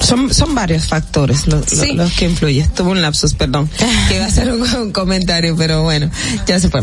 son, 0.00 0.32
son 0.32 0.54
varios 0.54 0.86
factores 0.86 1.46
los, 1.46 1.64
sí. 1.66 1.92
los, 1.92 2.12
que 2.12 2.26
influyen. 2.26 2.68
Tuvo 2.70 2.90
un 2.90 3.00
lapsus, 3.00 3.34
perdón, 3.34 3.68
que 4.08 4.16
iba 4.16 4.24
a 4.24 4.28
hacer 4.28 4.52
un, 4.52 4.62
un, 4.74 4.92
comentario, 4.92 5.56
pero 5.56 5.82
bueno, 5.82 6.10
ya 6.46 6.60
se 6.60 6.68
fue. 6.68 6.82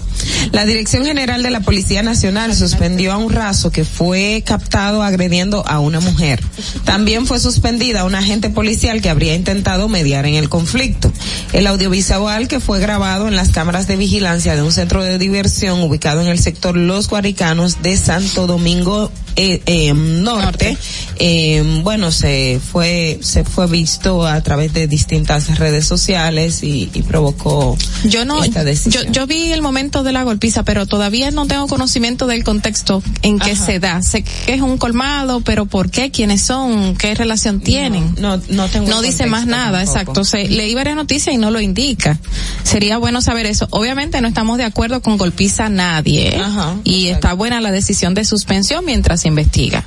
La 0.51 0.65
Dirección 0.65 1.05
General 1.05 1.43
de 1.43 1.51
la 1.51 1.61
Policía 1.61 2.03
Nacional 2.03 2.55
suspendió 2.55 3.11
a 3.13 3.17
un 3.17 3.31
raso 3.31 3.71
que 3.71 3.85
fue 3.85 4.43
captado 4.45 5.03
agrediendo 5.03 5.65
a 5.67 5.79
una 5.79 5.99
mujer. 5.99 6.41
También 6.83 7.25
fue 7.27 7.39
suspendida 7.39 8.05
una 8.05 8.19
agente 8.19 8.49
policial 8.49 9.01
que 9.01 9.09
habría 9.09 9.35
intentado 9.35 9.87
mediar 9.87 10.25
en 10.25 10.35
el 10.35 10.49
conflicto. 10.49 11.11
El 11.53 11.67
audiovisual 11.67 12.47
que 12.47 12.59
fue 12.59 12.79
grabado 12.79 13.27
en 13.27 13.35
las 13.35 13.49
cámaras 13.49 13.87
de 13.87 13.97
vigilancia 13.97 14.55
de 14.55 14.61
un 14.61 14.71
centro 14.71 15.03
de 15.03 15.17
diversión 15.17 15.81
ubicado 15.81 16.21
en 16.21 16.27
el 16.27 16.39
sector 16.39 16.75
Los 16.75 17.09
Guaricanos 17.09 17.81
de 17.81 17.97
Santo 17.97 18.47
Domingo 18.47 19.11
eh, 19.35 19.61
eh, 19.65 19.93
norte, 19.93 20.77
eh, 21.17 21.81
bueno, 21.83 22.11
se 22.11 22.59
fue, 22.59 23.19
se 23.21 23.43
fue 23.43 23.67
visto 23.67 24.25
a 24.25 24.41
través 24.41 24.73
de 24.73 24.87
distintas 24.87 25.57
redes 25.57 25.85
sociales 25.85 26.63
y, 26.63 26.89
y 26.93 27.01
provocó 27.03 27.77
yo 28.03 28.25
no, 28.25 28.43
esta 28.43 28.63
decisión. 28.63 29.05
Yo, 29.05 29.11
yo 29.11 29.27
vi 29.27 29.51
el 29.51 29.61
momento 29.61 30.03
de 30.03 30.11
la 30.11 30.23
golpiza, 30.23 30.63
pero 30.63 30.85
todavía 30.85 31.31
no 31.31 31.47
tengo 31.47 31.67
conocimiento 31.67 32.27
del 32.27 32.43
contexto 32.43 33.01
en 33.21 33.39
que 33.39 33.51
Ajá. 33.51 33.65
se 33.65 33.79
da. 33.79 34.01
Sé 34.01 34.23
que 34.23 34.53
es 34.53 34.61
un 34.61 34.77
colmado, 34.77 35.41
pero 35.41 35.65
¿por 35.65 35.89
qué? 35.89 36.11
¿Quiénes 36.11 36.41
son? 36.41 36.95
¿Qué 36.95 37.15
relación 37.15 37.61
tienen? 37.61 38.15
No, 38.19 38.37
no, 38.37 38.43
no 38.49 38.67
tengo 38.67 38.89
No 38.89 39.01
dice 39.01 39.25
más 39.27 39.45
nada, 39.45 39.83
tampoco. 39.83 39.99
exacto. 39.99 40.23
Se, 40.25 40.47
leí 40.49 40.75
varias 40.75 40.95
noticias 40.95 41.33
y 41.33 41.37
no 41.37 41.51
lo 41.51 41.61
indica. 41.61 42.19
Sería 42.63 42.97
bueno 42.97 43.21
saber 43.21 43.45
eso. 43.45 43.67
Obviamente 43.71 44.19
no 44.21 44.27
estamos 44.27 44.57
de 44.57 44.65
acuerdo 44.65 45.01
con 45.01 45.17
golpiza 45.17 45.65
a 45.65 45.69
nadie. 45.69 46.35
Ajá, 46.37 46.75
y 46.83 47.05
exacto. 47.07 47.27
está 47.27 47.33
buena 47.33 47.61
la 47.61 47.71
decisión 47.71 48.13
de 48.13 48.25
suspensión 48.25 48.85
mientras 48.85 49.20
se 49.21 49.27
investiga. 49.27 49.85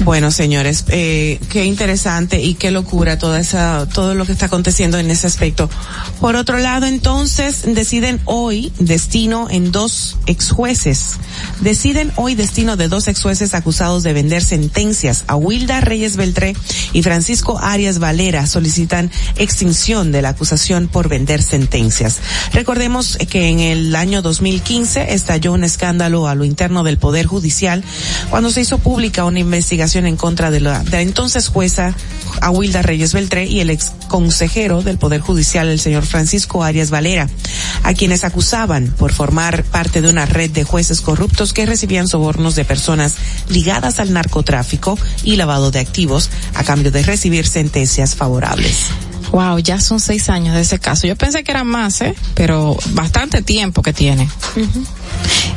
Bueno, 0.00 0.30
señores, 0.30 0.84
eh, 0.88 1.38
qué 1.48 1.64
interesante 1.64 2.40
y 2.40 2.54
qué 2.54 2.70
locura 2.70 3.18
toda 3.18 3.40
esa, 3.40 3.86
todo 3.92 4.14
lo 4.14 4.26
que 4.26 4.32
está 4.32 4.46
aconteciendo 4.46 4.98
en 4.98 5.10
ese 5.10 5.26
aspecto. 5.26 5.70
Por 6.20 6.36
otro 6.36 6.58
lado, 6.58 6.86
entonces, 6.86 7.62
deciden 7.66 8.20
hoy 8.24 8.72
destino 8.78 9.48
en 9.50 9.70
dos 9.70 10.16
ex 10.26 10.50
jueces. 10.50 11.16
Deciden 11.60 12.12
hoy 12.16 12.34
destino 12.34 12.76
de 12.76 12.88
dos 12.88 13.08
ex 13.08 13.22
jueces 13.22 13.54
acusados 13.54 14.02
de 14.02 14.12
vender 14.12 14.42
sentencias. 14.42 15.24
A 15.28 15.36
Wilda 15.36 15.80
Reyes 15.80 16.16
Beltré 16.16 16.56
y 16.92 17.02
Francisco 17.02 17.58
Arias 17.60 17.98
Valera 17.98 18.46
solicitan 18.46 19.10
extinción 19.36 20.12
de 20.12 20.22
la 20.22 20.30
acusación 20.30 20.88
por 20.88 21.08
vender 21.08 21.42
sentencias. 21.42 22.20
Recordemos 22.52 23.18
que 23.30 23.48
en 23.48 23.60
el 23.60 23.94
año 23.96 24.22
2015 24.22 25.14
estalló 25.14 25.52
un 25.52 25.64
escándalo 25.64 26.28
a 26.28 26.34
lo 26.34 26.44
interno 26.44 26.82
del 26.82 26.98
Poder 26.98 27.26
Judicial 27.26 27.84
cuando 28.30 28.50
se 28.50 28.60
hizo 28.60 28.78
pública 28.78 29.24
una 29.24 29.40
investigación 29.42 30.06
en 30.06 30.16
contra 30.16 30.50
de 30.50 30.60
la, 30.60 30.82
de 30.82 30.90
la 30.90 31.00
entonces 31.00 31.48
jueza 31.48 31.94
Awilda 32.40 32.82
Reyes 32.82 33.12
Beltré 33.12 33.46
y 33.46 33.60
el 33.60 33.70
ex 33.70 33.92
consejero 34.08 34.82
del 34.82 34.98
Poder 34.98 35.20
Judicial, 35.20 35.68
el 35.68 35.80
señor 35.80 36.04
Francisco 36.04 36.64
Arias 36.64 36.90
Valera, 36.90 37.28
a 37.82 37.94
quienes 37.94 38.24
acusaban 38.24 38.88
por 38.98 39.12
formar 39.12 39.64
parte 39.64 40.00
de 40.00 40.08
una 40.08 40.26
red 40.26 40.50
de 40.50 40.64
jueces 40.64 41.00
corruptos 41.00 41.52
que 41.52 41.66
recibían 41.66 42.08
sobornos 42.08 42.54
de 42.54 42.64
personas 42.64 43.14
ligadas 43.48 43.98
al 43.98 44.12
narcotráfico 44.12 44.98
y 45.24 45.36
lavado 45.36 45.70
de 45.70 45.80
activos 45.80 46.30
a 46.54 46.64
cambio 46.64 46.90
de 46.90 47.02
recibir 47.02 47.46
sentencias 47.46 48.14
favorables. 48.14 48.86
Wow, 49.32 49.58
ya 49.60 49.80
son 49.80 49.98
seis 49.98 50.28
años 50.28 50.54
de 50.54 50.60
ese 50.60 50.78
caso. 50.78 51.06
Yo 51.06 51.16
pensé 51.16 51.42
que 51.42 51.52
eran 51.52 51.66
más, 51.66 52.02
¿eh? 52.02 52.14
Pero 52.34 52.76
bastante 52.90 53.40
tiempo 53.40 53.80
que 53.80 53.94
tiene. 53.94 54.28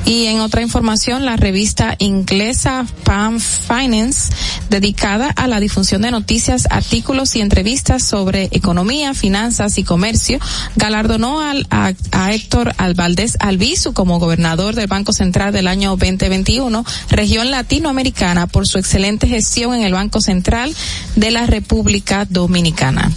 Y 0.06 0.28
en 0.28 0.40
otra 0.40 0.62
información, 0.62 1.26
la 1.26 1.36
revista 1.36 1.96
inglesa 1.98 2.86
Palm 3.04 3.40
Finance, 3.40 4.32
dedicada 4.70 5.30
a 5.30 5.48
la 5.48 5.60
difusión 5.60 6.04
de 6.04 6.12
noticias, 6.12 6.68
artículos 6.70 7.36
y 7.36 7.42
entrevistas 7.42 8.04
sobre 8.04 8.50
economía, 8.52 9.16
finanzas 9.16 9.80
y 9.80 9.84
comercio, 9.84 10.40
galardonó 10.76 11.42
al, 11.42 11.66
a, 11.72 11.94
a 12.12 12.34
Héctor 12.34 12.74
Albaldez 12.78 13.36
Albizu 13.40 13.94
como 13.94 14.20
gobernador 14.20 14.76
del 14.76 14.88
Banco 14.88 15.12
Central 15.12 15.52
del 15.52 15.68
año 15.68 15.92
2021, 15.98 16.86
región 17.10 17.50
latinoamericana, 17.50 18.46
por 18.46 18.68
su 18.68 18.78
excelente 18.78 19.28
gestión 19.28 19.74
en 19.74 19.82
el 19.82 19.94
Banco 19.94 20.22
Central 20.22 20.76
de 21.16 21.32
la 21.32 21.48
República 21.48 22.26
Dominicana. 22.30 23.12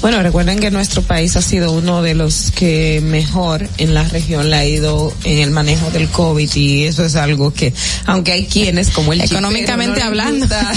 Bueno, 0.00 0.22
recuerden 0.22 0.60
que 0.60 0.70
nuestro 0.70 1.02
país 1.02 1.36
ha 1.36 1.42
sido 1.42 1.72
uno 1.72 2.02
de 2.02 2.14
los 2.14 2.50
que 2.50 3.00
mejor 3.02 3.68
en 3.78 3.94
la 3.94 4.04
región 4.04 4.50
le 4.50 4.56
ha 4.56 4.66
ido 4.66 5.12
en 5.24 5.38
el 5.38 5.50
manejo 5.50 5.90
del 5.90 6.08
COVID 6.08 6.54
y 6.56 6.84
eso 6.84 7.04
es 7.04 7.14
algo 7.16 7.52
que, 7.52 7.72
aunque 8.06 8.32
hay 8.32 8.46
quienes 8.46 8.90
como 8.90 9.12
el 9.12 9.20
económicamente 9.20 9.90
no 9.92 9.96
le 9.96 10.02
hablando, 10.02 10.46
gusta- 10.46 10.72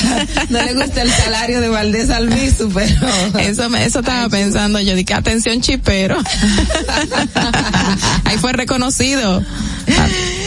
no 0.50 0.62
le 0.64 0.74
gusta 0.74 1.02
el 1.02 1.12
salario 1.12 1.62
de 1.62 1.70
Valdés 1.70 2.10
Albizu, 2.10 2.70
pero 2.74 3.08
eso 3.40 3.70
me- 3.70 3.86
eso 3.86 4.00
estaba 4.00 4.28
pensando 4.30 4.80
yo, 4.80 4.96
dije 4.96 5.14
atención 5.14 5.62
chipero. 5.62 6.18
Ahí 8.26 8.38
fue 8.38 8.54
reconocido. 8.54 9.44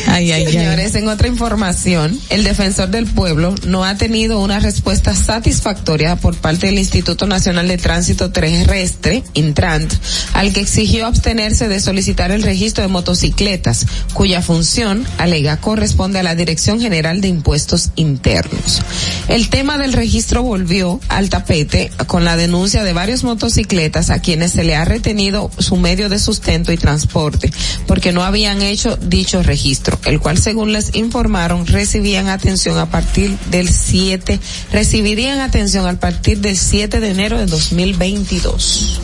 Señores, 0.04 0.94
en 0.94 1.08
otra 1.08 1.28
información, 1.28 2.18
el 2.30 2.44
defensor 2.44 2.88
del 2.88 3.06
pueblo 3.06 3.54
no 3.66 3.84
ha 3.84 3.96
tenido 3.96 4.40
una 4.40 4.60
respuesta 4.60 5.14
satisfactoria 5.14 6.16
por 6.16 6.36
parte 6.36 6.66
del 6.66 6.78
Instituto 6.78 7.26
Nacional 7.26 7.68
de 7.68 7.78
Tránsito 7.78 8.30
Terrestre, 8.30 9.22
Intrant, 9.34 9.92
al 10.34 10.52
que 10.52 10.60
exigió 10.60 11.06
abstenerse 11.06 11.68
de 11.68 11.80
solicitar 11.80 12.30
el 12.30 12.42
registro 12.42 12.82
de 12.82 12.88
motocicletas, 12.88 13.86
cuya 14.12 14.42
función, 14.42 15.04
alega, 15.18 15.58
corresponde 15.58 16.18
a 16.18 16.22
la 16.22 16.34
Dirección 16.34 16.80
General 16.80 17.20
de 17.20 17.28
Impuestos 17.28 17.90
Internos. 17.96 18.82
El 19.28 19.48
tema 19.48 19.78
del 19.78 19.92
registro 19.92 20.42
volvió 20.42 21.00
al 21.08 21.30
tapete 21.30 21.90
con 22.06 22.24
la 22.24 22.36
denuncia 22.36 22.82
de 22.84 22.92
varios 22.92 23.24
motocicletas 23.24 24.10
a 24.10 24.20
quienes 24.20 24.52
se 24.52 24.64
le 24.64 24.76
ha 24.76 24.84
retenido 24.84 25.50
su 25.58 25.76
medio 25.76 26.08
de 26.08 26.18
sustento 26.18 26.72
y 26.72 26.76
transporte 26.76 27.50
porque 27.86 28.12
no 28.12 28.22
habían 28.22 28.62
hecho 28.62 28.96
dicho 28.96 29.42
registro, 29.42 29.89
el 30.06 30.20
cual 30.20 30.38
según 30.38 30.72
les 30.72 30.94
informaron 30.94 31.66
recibían 31.66 32.28
atención 32.28 32.78
a 32.78 32.86
partir 32.90 33.36
del 33.50 33.68
7, 33.68 34.40
recibirían 34.72 35.40
atención 35.40 35.86
a 35.86 35.98
partir 35.98 36.40
del 36.40 36.56
7 36.56 37.00
de 37.00 37.10
enero 37.10 37.38
de 37.38 37.46
2022. 37.46 39.00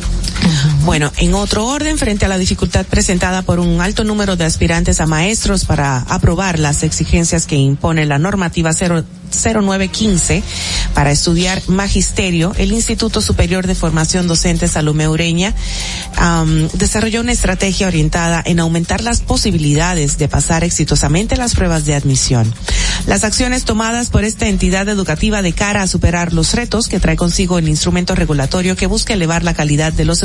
Bueno, 0.87 1.13
en 1.17 1.35
otro 1.35 1.67
orden, 1.67 1.99
frente 1.99 2.27
a 2.27 2.29
la 2.29 2.39
dificultad 2.39 2.87
presentada 2.87 3.43
por 3.43 3.59
un 3.59 3.81
alto 3.81 4.05
número 4.05 4.37
de 4.37 4.45
aspirantes 4.45 5.01
a 5.01 5.07
maestros 5.07 5.65
para 5.65 5.99
aprobar 5.99 6.61
las 6.61 6.85
exigencias 6.85 7.47
que 7.47 7.57
impone 7.57 8.07
la 8.07 8.21
normativa 8.21 8.73
0 8.73 9.05
0915 9.31 10.43
para 10.95 11.11
estudiar 11.11 11.61
magisterio, 11.69 12.55
el 12.57 12.73
Instituto 12.73 13.21
Superior 13.21 13.67
de 13.67 13.75
Formación 13.75 14.29
Docente 14.29 14.69
Salomé 14.69 15.09
Ureña 15.09 15.55
desarrolló 16.73 17.21
una 17.21 17.33
estrategia 17.33 17.89
orientada 17.89 18.43
en 18.45 18.61
aumentar 18.61 19.03
las 19.03 19.21
posibilidades 19.21 20.17
de 20.19 20.29
pasar 20.29 20.65
exitosamente 20.65 21.37
las 21.37 21.55
pruebas 21.55 21.85
de 21.85 21.95
admisión. 21.95 22.53
Las 23.07 23.25
acciones 23.25 23.65
tomadas 23.65 24.09
por 24.09 24.25
esta 24.25 24.49
entidad 24.49 24.89
educativa 24.89 25.43
de 25.43 25.53
cara 25.53 25.83
a 25.83 25.87
superar 25.87 26.33
los 26.33 26.55
retos 26.55 26.89
que 26.89 26.99
trae 26.99 27.17
consigo 27.17 27.59
el 27.59 27.69
instrumento 27.69 28.15
regulatorio 28.15 28.75
que 28.75 28.87
busca 28.87 29.13
elevar 29.13 29.45
la 29.45 29.55
calidad 29.55 29.93
de 29.93 30.07
los 30.07 30.25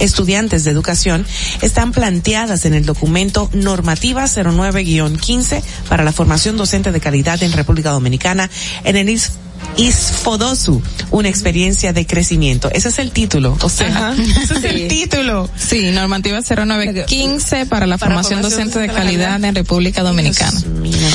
estudiantes 0.00 0.64
de 0.64 0.70
educación 0.70 1.26
están 1.62 1.92
planteadas 1.92 2.64
en 2.64 2.74
el 2.74 2.84
documento 2.84 3.50
Normativa 3.52 4.24
09-15 4.24 5.62
para 5.88 6.04
la 6.04 6.12
formación 6.12 6.56
docente 6.56 6.92
de 6.92 7.00
calidad 7.00 7.42
en 7.42 7.52
República 7.52 7.90
Dominicana 7.90 8.50
en 8.84 8.96
el 8.96 9.08
ISFODOSU, 9.76 10.82
una 11.10 11.28
experiencia 11.28 11.92
de 11.92 12.06
crecimiento. 12.06 12.70
Ese 12.72 12.88
es 12.88 12.98
el 12.98 13.10
título, 13.12 13.56
o 13.62 13.68
sea, 13.68 14.14
ese 14.42 14.54
es 14.54 14.64
el 14.64 14.88
título. 14.88 15.48
Sí, 15.56 15.90
normativa 15.92 16.40
0915 16.42 17.66
para 17.66 17.86
la 17.86 17.98
Para 17.98 18.10
formación 18.10 18.40
formación 18.40 18.42
docente 18.42 18.78
de 18.78 18.88
calidad 18.88 19.42
en 19.44 19.54
República 19.54 20.02
Dominicana. 20.02 20.60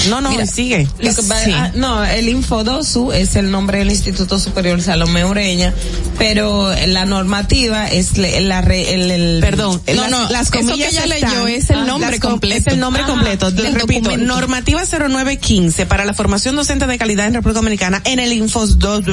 No, 0.09 0.21
no, 0.21 0.29
Mira, 0.31 0.45
sigue. 0.45 0.87
Sí. 1.01 1.51
ah, 1.53 1.71
no, 1.75 2.03
el 2.05 2.29
Infodosu 2.29 3.11
es 3.11 3.35
el 3.35 3.51
nombre 3.51 3.79
del 3.79 3.89
Instituto 3.89 4.39
Superior 4.39 4.81
Salomé 4.81 5.25
Ureña, 5.25 5.73
pero 6.17 6.73
la 6.87 7.05
normativa 7.05 7.87
es 7.87 8.17
la 8.17 8.61
re- 8.61 8.93
el, 8.93 9.11
el- 9.11 9.41
Perdón, 9.41 9.81
las- 9.87 9.95
no, 9.95 10.07
no, 10.09 10.29
las 10.29 10.49
comillas 10.51 10.89
que 10.89 10.97
están- 10.97 11.09
leyó 11.09 11.47
es 11.47 11.69
el 11.69 11.79
Ah, 11.79 11.85
nombre 11.85 12.19
completo. 12.19 12.57
Es 12.69 12.73
el 12.73 12.79
nombre 12.79 13.03
Ah, 13.03 13.07
completo. 13.07 13.51
Del 13.51 13.73
repito, 13.73 14.01
documento. 14.09 14.25
normativa 14.33 14.83
0915 14.85 15.85
para 15.85 16.05
la 16.05 16.13
formación 16.13 16.55
docente 16.55 16.87
de 16.87 16.97
calidad 16.97 17.27
en 17.27 17.33
República 17.35 17.59
Dominicana 17.59 18.01
en 18.05 18.19
el 18.19 18.32
Infos 18.33 18.79
2 18.79 19.03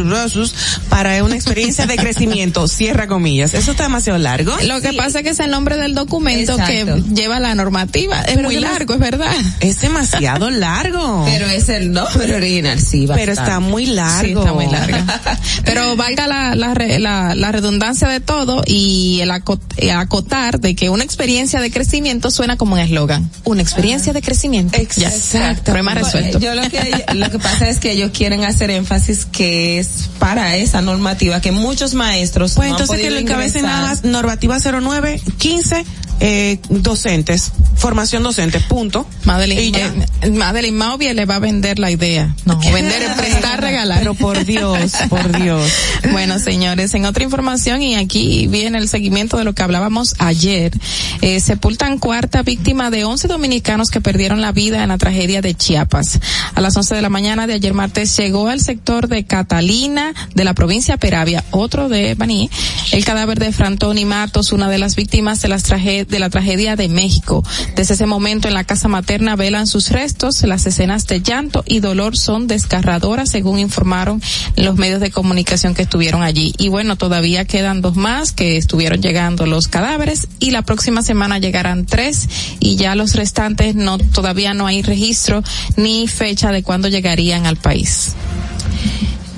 para 0.88 1.22
una 1.24 1.34
experiencia 1.34 1.86
de 1.86 1.97
crecimiento. 1.97 2.66
Cierra 2.80 3.06
comillas. 3.06 3.55
Eso 3.55 3.72
está 3.72 3.84
demasiado 3.84 4.18
largo. 4.18 4.55
Lo 4.66 4.80
que 4.80 4.92
pasa 4.92 5.18
es 5.18 5.24
que 5.24 5.30
es 5.30 5.40
el 5.40 5.51
nombre 5.51 5.76
del 5.76 5.94
documento 5.94 6.52
Exacto. 6.59 6.72
que 7.06 7.14
lleva 7.14 7.40
la 7.40 7.55
normativa. 7.55 8.20
Es 8.22 8.36
Pero 8.36 8.48
muy 8.48 8.56
largo, 8.59 8.94
es 8.94 9.01
verdad. 9.01 9.32
Es 9.60 9.80
demasiado 9.80 10.51
largo. 10.51 11.24
Pero 11.26 11.47
es 11.47 11.68
el 11.68 11.92
nombre 11.92 12.34
original, 12.34 12.78
sí, 12.80 13.06
Pero 13.06 13.09
bastante. 13.09 13.32
está 13.32 13.60
muy 13.60 13.86
largo. 13.86 14.20
Sí, 14.22 14.30
está 14.38 14.52
muy 14.52 14.66
larga. 14.66 15.20
Pero 15.64 15.97
valga 15.97 16.26
la, 16.26 16.55
la, 16.55 16.74
re- 16.74 16.98
la, 16.98 17.34
la 17.34 17.52
redundancia 17.52 18.09
de 18.09 18.20
todo 18.20 18.62
y 18.66 19.20
el 19.20 19.30
aco- 19.30 19.60
acotar 19.94 20.60
de 20.60 20.74
que 20.74 20.88
una 20.90 21.05
experiencia 21.05 21.60
de 21.60 21.70
crecimiento 21.70 22.30
suena 22.30 22.56
como 22.56 22.74
un 22.74 22.80
eslogan. 22.80 23.30
Una 23.44 23.62
experiencia 23.62 24.12
de 24.12 24.22
crecimiento. 24.22 24.78
Ya. 24.97 25.09
Exacto. 25.09 25.64
Problema 25.64 25.94
resuelto. 25.94 26.38
Yo 26.38 26.55
lo 26.55 26.62
que 26.68 27.05
lo 27.14 27.30
que 27.30 27.38
pasa 27.38 27.68
es 27.68 27.78
que 27.78 27.92
ellos 27.92 28.10
quieren 28.16 28.44
hacer 28.44 28.70
énfasis 28.70 29.10
que 29.27 29.78
es 29.78 30.09
para 30.19 30.57
esa 30.57 30.81
normativa 30.82 31.41
que 31.41 31.53
muchos 31.53 31.95
maestros 31.95 32.55
Pues 32.55 32.69
no 32.69 32.77
han 32.77 32.81
entonces 32.81 32.97
que 32.97 33.09
podido 33.09 33.20
lo 33.20 33.27
encabecen 33.27 33.62
nada 33.62 33.82
más 33.82 34.05
normativa 34.05 34.59
0915 34.59 35.85
eh, 36.20 36.59
docentes, 36.68 37.52
formación 37.76 38.22
docente, 38.22 38.60
punto. 38.60 39.06
Madeline, 39.24 39.76
eh, 40.22 40.30
Madeline 40.30 40.76
Mauvia 40.76 41.14
le 41.14 41.24
va 41.24 41.36
a 41.36 41.38
vender 41.38 41.78
la 41.78 41.90
idea. 41.90 42.34
No, 42.44 42.59
vender, 42.72 43.02
prestar, 43.16 43.60
regalar. 43.60 43.98
Pero 44.01 44.14
por 44.14 44.44
Dios, 44.44 44.92
por 45.09 45.36
Dios. 45.40 45.70
Bueno, 46.12 46.38
señores, 46.38 46.94
en 46.94 47.05
otra 47.05 47.24
información, 47.24 47.82
y 47.82 47.94
aquí 47.94 48.47
viene 48.48 48.78
el 48.78 48.88
seguimiento 48.88 49.36
de 49.36 49.44
lo 49.44 49.55
que 49.55 49.62
hablábamos 49.62 50.14
ayer, 50.18 50.72
eh, 51.20 51.40
sepultan 51.40 51.98
cuarta 51.98 52.42
víctima 52.42 52.90
de 52.90 53.05
11 53.05 53.28
dominicanos 53.28 53.90
que 53.90 54.01
perdieron 54.01 54.40
la 54.40 54.51
vida 54.52 54.82
en 54.82 54.88
la 54.88 54.98
tragedia 54.98 55.40
de 55.40 55.55
Chiapas. 55.55 56.18
A 56.55 56.60
las 56.60 56.76
11 56.76 56.94
de 56.94 57.02
la 57.02 57.09
mañana 57.10 57.47
de 57.47 57.55
ayer 57.55 57.74
martes 57.74 58.16
llegó 58.16 58.48
al 58.48 58.60
sector 58.60 59.09
de 59.09 59.24
Catalina 59.24 60.12
de 60.34 60.44
la 60.44 60.55
provincia 60.55 60.97
Peravia, 60.97 61.44
otro 61.51 61.88
de 61.88 62.14
Baní, 62.14 62.51
el 62.92 63.05
cadáver 63.05 63.38
de 63.38 63.52
Frantoni 63.52 64.05
Matos, 64.05 64.52
una 64.52 64.68
de 64.68 64.78
las 64.78 64.97
víctimas 64.97 65.40
de, 65.42 65.48
las 65.48 65.62
traje- 65.64 66.05
de 66.11 66.19
la 66.19 66.31
tragedia 66.31 66.77
de 66.77 66.89
México. 66.89 67.43
Desde 67.77 67.95
ese 67.95 68.07
momento 68.07 68.49
en 68.49 68.55
la 68.55 68.65
casa 68.65 68.89
materna 68.89 69.37
velan 69.37 69.66
sus 69.66 69.91
restos, 69.91 70.43
las 70.43 70.66
escenas 70.66 71.07
de 71.07 71.23
llanto 71.23 71.62
y 71.66 71.81
dolor 71.81 72.16
son 72.16 72.47
desgarradoras, 72.47 73.31
según 73.31 73.59
informaron 73.59 74.20
los 74.57 74.77
medios 74.77 75.01
de 75.01 75.11
comunicación 75.11 75.74
que 75.74 75.82
estuvieron 75.82 76.23
allí. 76.23 76.55
Y 76.59 76.69
bueno, 76.69 76.97
todavía 76.97 77.45
quedan 77.45 77.81
dos 77.81 77.97
más 77.97 78.32
que 78.32 78.57
estuvieron 78.57 79.01
llegando 79.01 79.47
los 79.47 79.69
cadáveres 79.69 80.28
y 80.39 80.51
la 80.51 80.62
próxima 80.62 81.03
semana 81.03 81.39
llegarán 81.39 81.87
tres 81.87 82.28
y 82.59 82.77
ya 82.77 82.95
los 82.95 83.15
restantes 83.15 83.74
no, 83.74 83.99
todavía 83.99 84.55
no 84.55 84.66
hay 84.66 84.82
registro 84.82 85.43
ni 85.77 86.09
fecha 86.09 86.53
de 86.53 86.62
cuándo 86.62 86.89
llegarían 86.89 87.47
al 87.47 87.57
país. 87.57 88.15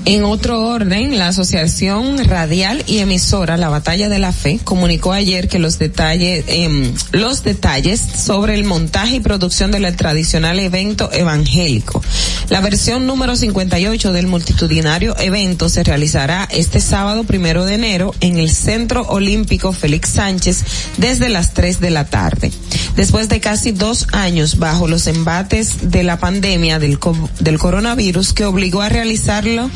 En 0.05 0.25
otro 0.25 0.61
orden, 0.67 1.17
la 1.17 1.29
Asociación 1.29 2.17
Radial 2.25 2.83
y 2.87 2.97
Emisora 2.97 3.55
La 3.55 3.69
Batalla 3.69 4.09
de 4.09 4.19
la 4.19 4.33
Fe 4.33 4.59
comunicó 4.61 5.13
ayer 5.13 5.47
que 5.47 5.59
los 5.59 5.79
detalles, 5.79 6.43
em, 6.47 6.93
los 7.13 7.43
detalles 7.45 8.01
sobre 8.01 8.55
el 8.55 8.65
montaje 8.65 9.15
y 9.15 9.19
producción 9.21 9.71
del 9.71 9.95
tradicional 9.95 10.59
evento 10.59 11.09
evangélico. 11.13 12.03
La 12.49 12.59
versión 12.59 13.07
número 13.07 13.37
58 13.37 14.11
del 14.11 14.27
multitudinario 14.27 15.17
evento 15.19 15.69
se 15.69 15.83
realizará 15.83 16.49
este 16.51 16.81
sábado 16.81 17.23
primero 17.23 17.63
de 17.63 17.75
enero 17.75 18.13
en 18.19 18.39
el 18.39 18.51
Centro 18.51 19.03
Olímpico 19.03 19.71
Félix 19.71 20.09
Sánchez 20.09 20.63
desde 20.97 21.29
las 21.29 21.53
3 21.53 21.79
de 21.79 21.91
la 21.91 22.05
tarde. 22.09 22.51
Después 22.97 23.29
de 23.29 23.39
casi 23.39 23.71
dos 23.71 24.07
años 24.11 24.59
bajo 24.59 24.89
los 24.89 25.07
embates 25.07 25.91
de 25.91 26.03
la 26.03 26.19
pandemia 26.19 26.77
del, 26.77 26.99
del 27.39 27.57
coronavirus 27.57 28.33
que 28.33 28.43
obligó 28.43 28.81
a 28.81 28.89
realizarlo 28.89 29.71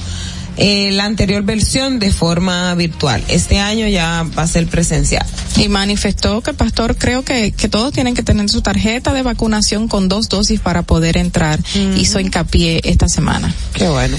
eh, 0.58 0.92
la 0.92 1.06
anterior 1.06 1.44
versión 1.44 2.00
de 2.00 2.12
forma 2.12 2.74
virtual. 2.76 3.24
Este 3.28 3.60
año 3.60 3.88
ya 3.88 4.26
va 4.38 4.44
a 4.44 4.48
ser 4.48 4.68
presencial. 4.68 5.26
Y 5.56 5.70
manifestó 5.70 6.42
que 6.42 6.54
Pastor 6.54 6.98
creo 6.98 7.24
que, 7.24 7.52
que 7.52 7.68
todos 7.70 7.92
tienen 7.94 8.14
que 8.14 8.24
tener 8.24 8.48
su 8.50 8.62
tarjeta 8.62 9.14
de 9.14 9.24
vacunación 9.24 9.88
con 9.88 10.08
dos 10.08 10.30
dosis 10.30 10.60
para 10.60 10.84
poder 10.84 11.18
entrar. 11.18 11.60
Hizo 11.96 12.20
hincapié 12.20 12.82
esta 12.84 13.08
semana. 13.08 13.54
Qué 13.74 13.88
bueno. 13.88 14.18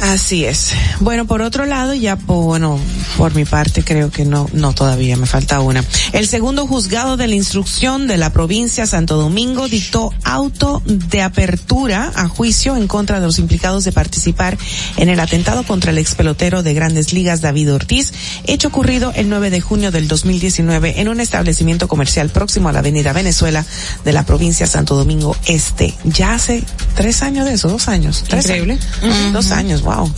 Así 0.00 0.44
es. 0.44 0.70
Bueno, 1.00 1.26
por 1.26 1.42
otro 1.42 1.66
lado, 1.66 1.94
ya, 1.94 2.14
bueno, 2.14 2.78
por 3.16 3.34
mi 3.34 3.44
parte 3.44 3.82
creo 3.82 4.10
que 4.10 4.24
no, 4.24 4.48
no 4.52 4.72
todavía, 4.72 5.16
me 5.16 5.26
falta 5.26 5.60
una. 5.60 5.84
El 6.12 6.26
segundo 6.28 6.66
juzgado 6.66 7.16
de 7.16 7.28
la 7.28 7.34
instrucción 7.34 8.06
de 8.06 8.16
la 8.16 8.32
provincia 8.32 8.86
Santo 8.86 9.16
Domingo 9.16 9.68
dictó 9.68 10.12
auto 10.24 10.82
de 10.84 11.22
apertura 11.22 12.12
a 12.14 12.28
juicio 12.28 12.76
en 12.76 12.86
contra 12.86 13.20
de 13.20 13.26
los 13.26 13.38
implicados 13.38 13.84
de 13.84 13.92
participar 13.92 14.56
en 14.96 15.08
el 15.08 15.20
atentado 15.20 15.64
contra 15.68 15.92
el 15.92 15.98
ex 15.98 16.14
pelotero 16.14 16.62
de 16.64 16.74
grandes 16.74 17.12
ligas 17.12 17.42
David 17.42 17.74
Ortiz, 17.74 18.12
hecho 18.44 18.68
ocurrido 18.68 19.12
el 19.14 19.28
9 19.28 19.50
de 19.50 19.60
junio 19.60 19.90
del 19.92 20.08
2019 20.08 21.00
en 21.00 21.08
un 21.08 21.20
establecimiento 21.20 21.86
comercial 21.86 22.30
próximo 22.30 22.70
a 22.70 22.72
la 22.72 22.78
avenida 22.80 23.12
Venezuela 23.12 23.64
de 24.04 24.12
la 24.12 24.24
provincia 24.24 24.66
Santo 24.66 24.96
Domingo 24.96 25.36
Este. 25.46 25.94
Ya 26.04 26.34
hace 26.34 26.64
tres 26.96 27.22
años 27.22 27.46
de 27.46 27.52
eso, 27.52 27.68
dos 27.68 27.86
años. 27.88 28.24
Tres 28.26 28.46
Increíble. 28.46 28.78
años. 29.02 29.32
Dos 29.32 29.50
años, 29.50 29.82
wow. 29.82 30.10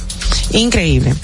Increíble. 0.52 1.14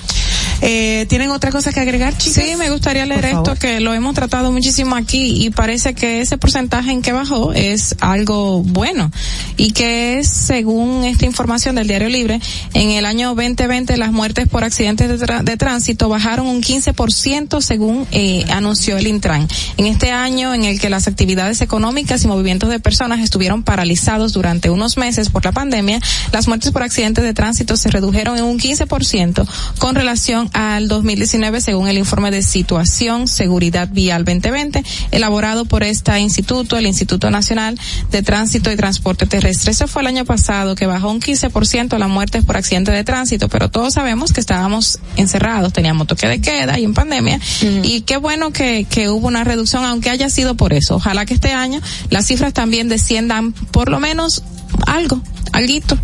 Eh, 0.62 1.06
¿Tienen 1.08 1.30
otra 1.30 1.50
cosa 1.50 1.72
que 1.72 1.80
agregar, 1.80 2.16
chicas? 2.16 2.42
Sí, 2.44 2.56
me 2.56 2.70
gustaría 2.70 3.04
leer 3.06 3.26
esto 3.26 3.54
que 3.56 3.80
lo 3.80 3.92
hemos 3.94 4.14
tratado 4.14 4.52
muchísimo 4.52 4.96
aquí 4.96 5.44
y 5.44 5.50
parece 5.50 5.94
que 5.94 6.20
ese 6.20 6.38
porcentaje 6.38 6.90
en 6.92 7.02
que 7.02 7.12
bajó 7.12 7.52
es 7.52 7.94
algo 8.00 8.62
bueno 8.62 9.10
y 9.56 9.72
que 9.72 10.18
es 10.18 10.28
según 10.28 11.04
esta 11.04 11.26
información 11.26 11.74
del 11.76 11.86
Diario 11.88 12.08
Libre, 12.08 12.40
en 12.74 12.90
el 12.90 13.04
año 13.04 13.28
2020 13.34 13.96
las 13.96 14.12
muertes 14.12 14.48
por 14.48 14.64
accidentes 14.64 15.08
de, 15.08 15.18
tra- 15.18 15.42
de 15.42 15.56
tránsito 15.56 16.08
bajaron 16.08 16.46
un 16.46 16.62
15% 16.62 17.60
según 17.60 18.06
eh, 18.12 18.44
anunció 18.50 18.96
el 18.96 19.06
Intran. 19.06 19.46
En 19.76 19.86
este 19.86 20.10
año 20.10 20.54
en 20.54 20.64
el 20.64 20.80
que 20.80 20.90
las 20.90 21.06
actividades 21.06 21.60
económicas 21.60 22.24
y 22.24 22.28
movimientos 22.28 22.70
de 22.70 22.80
personas 22.80 23.20
estuvieron 23.20 23.62
paralizados 23.62 24.32
durante 24.32 24.70
unos 24.70 24.96
meses 24.96 25.28
por 25.28 25.44
la 25.44 25.52
pandemia, 25.52 26.00
las 26.32 26.48
muertes 26.48 26.70
por 26.72 26.82
accidentes 26.82 27.24
de 27.24 27.34
tránsito 27.34 27.76
se 27.76 27.90
redujeron 27.90 28.38
en 28.38 28.44
un 28.44 28.58
15% 28.58 29.46
con 29.78 29.94
relación 29.94 30.45
al 30.52 30.88
2019 30.88 31.60
según 31.60 31.88
el 31.88 31.98
informe 31.98 32.30
de 32.30 32.42
situación 32.42 33.28
seguridad 33.28 33.88
vial 33.90 34.24
2020 34.24 34.84
elaborado 35.10 35.64
por 35.64 35.82
este 35.82 36.18
instituto, 36.18 36.76
el 36.76 36.86
Instituto 36.86 37.30
Nacional 37.30 37.78
de 38.10 38.22
Tránsito 38.22 38.70
y 38.70 38.76
Transporte 38.76 39.26
Terrestre. 39.26 39.72
Eso 39.72 39.88
fue 39.88 40.02
el 40.02 40.08
año 40.08 40.24
pasado 40.24 40.74
que 40.74 40.86
bajó 40.86 41.10
un 41.10 41.20
15% 41.20 41.98
las 41.98 42.08
muertes 42.08 42.44
por 42.44 42.56
accidentes 42.56 42.94
de 42.94 43.04
tránsito, 43.04 43.48
pero 43.48 43.70
todos 43.70 43.94
sabemos 43.94 44.32
que 44.32 44.40
estábamos 44.40 44.98
encerrados, 45.16 45.72
teníamos 45.72 46.06
toque 46.06 46.28
de 46.28 46.40
queda 46.40 46.78
y 46.78 46.84
en 46.84 46.94
pandemia 46.94 47.40
y 47.82 48.02
qué 48.02 48.16
bueno 48.16 48.52
que, 48.52 48.86
que 48.88 49.08
hubo 49.08 49.26
una 49.26 49.44
reducción 49.44 49.84
aunque 49.84 50.10
haya 50.10 50.30
sido 50.30 50.54
por 50.54 50.72
eso. 50.72 50.96
Ojalá 50.96 51.26
que 51.26 51.34
este 51.34 51.52
año 51.52 51.80
las 52.10 52.26
cifras 52.26 52.52
también 52.52 52.88
desciendan 52.88 53.52
por 53.52 53.90
lo 53.90 54.00
menos 54.00 54.42
algo, 54.86 55.20
alguito. 55.52 55.98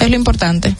Es 0.00 0.10
lo 0.10 0.16
importante. 0.16 0.76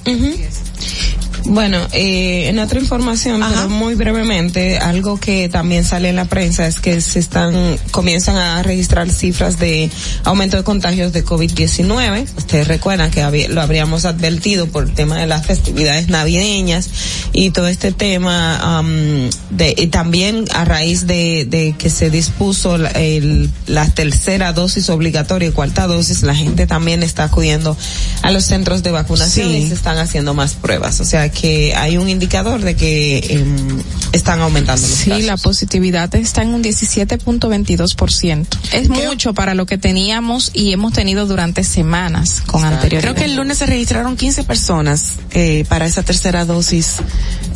Bueno, 1.48 1.78
eh, 1.93 2.48
en 2.48 2.59
otra 2.59 2.81
información, 2.81 3.40
pero 3.48 3.69
muy 3.69 3.94
brevemente, 3.94 4.78
algo 4.78 5.16
que 5.20 5.48
también 5.48 5.85
sale 5.85 6.09
en 6.09 6.16
la 6.16 6.24
prensa 6.24 6.66
es 6.66 6.81
que 6.81 7.01
se 7.01 7.20
están, 7.20 7.78
comienzan 7.93 8.36
a 8.36 8.61
registrar 8.65 9.09
cifras 9.11 9.57
de 9.61 9.89
aumento 10.24 10.57
de 10.57 10.65
contagios 10.65 11.12
de 11.12 11.24
COVID-19. 11.24 12.27
Ustedes 12.36 12.66
recuerdan 12.66 13.12
que 13.12 13.23
había- 13.23 13.48
lo 13.48 13.61
habríamos 13.62 14.05
advertido 14.07 14.66
por 14.66 14.85
el 14.89 14.93
tema 14.94 15.19
de 15.19 15.27
las 15.28 15.47
festividades 15.47 16.09
navideñas 16.09 16.89
y 17.32 17.51
todo 17.51 17.69
este 17.69 17.93
tema, 17.93 18.78
am, 18.78 19.31
de, 19.51 19.73
y 19.78 19.86
también 19.86 20.47
a 20.53 20.65
raíz 20.65 21.07
de, 21.07 21.47
de 21.48 21.77
que 21.78 21.90
se 21.90 22.11
dispuso 22.11 22.77
la, 22.77 22.89
el- 22.90 23.51
la 23.69 23.89
tercera 23.89 24.53
dosis 24.53 24.90
obligatoria 24.90 25.48
y 25.48 25.53
cuarta 25.53 25.86
dosis, 25.86 26.23
la 26.24 26.35
gente 26.35 26.66
también 26.66 27.05
está 27.05 27.23
acudiendo 27.24 27.77
a 28.23 28.32
los 28.32 28.44
centros 28.44 28.82
de 28.82 28.90
vacunación 28.90 29.51
Sí. 29.53 29.59
y 29.59 29.69
se 29.69 29.74
están 29.74 29.98
haciendo 29.98 30.35
más 30.35 30.55
pruebas. 30.55 30.65
O 30.68 31.05
sea 31.05 31.30
que 31.30 31.74
hay 31.76 31.97
un 31.97 32.09
indicador 32.09 32.60
de 32.60 32.74
que 32.74 33.18
em, 33.30 33.82
están 34.12 34.40
aumentando 34.40 34.86
los 34.86 34.97
Sí, 34.97 35.10
casos. 35.10 35.24
la 35.24 35.36
positividad 35.36 36.12
está 36.16 36.43
en 36.43 36.55
un 36.55 36.62
17.22%. 36.62 38.47
Es 38.72 38.88
mucho 38.88 39.32
para 39.34 39.55
lo 39.55 39.66
que 39.66 39.78
teníamos 39.78 40.51
y 40.55 40.72
hemos 40.72 40.93
tenido 40.93 41.26
durante 41.26 41.62
semanas 41.64 42.43
con 42.47 42.64
anterioridad. 42.64 43.01
Creo 43.02 43.14
que 43.14 43.24
el 43.30 43.36
lunes 43.36 43.59
se 43.59 43.66
registraron 43.66 44.16
15 44.16 44.44
personas 44.44 45.12
eh, 45.32 45.64
para 45.68 45.86
esa 45.86 46.02
tercera 46.02 46.44
dosis. 46.44 46.94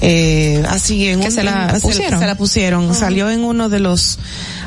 Eh, 0.03 0.62
así 0.69 1.09
en 1.09 1.20
¿Que 1.20 1.27
un- 1.27 1.32
se 1.32 1.43
la 1.45 1.78
pusieron? 1.81 2.20
Se, 2.20 2.27
la 2.27 2.35
pusieron. 2.37 2.95
Salió 2.95 3.31
en 3.31 3.45
uno 3.45 3.69
de 3.69 3.81
los. 3.81 4.19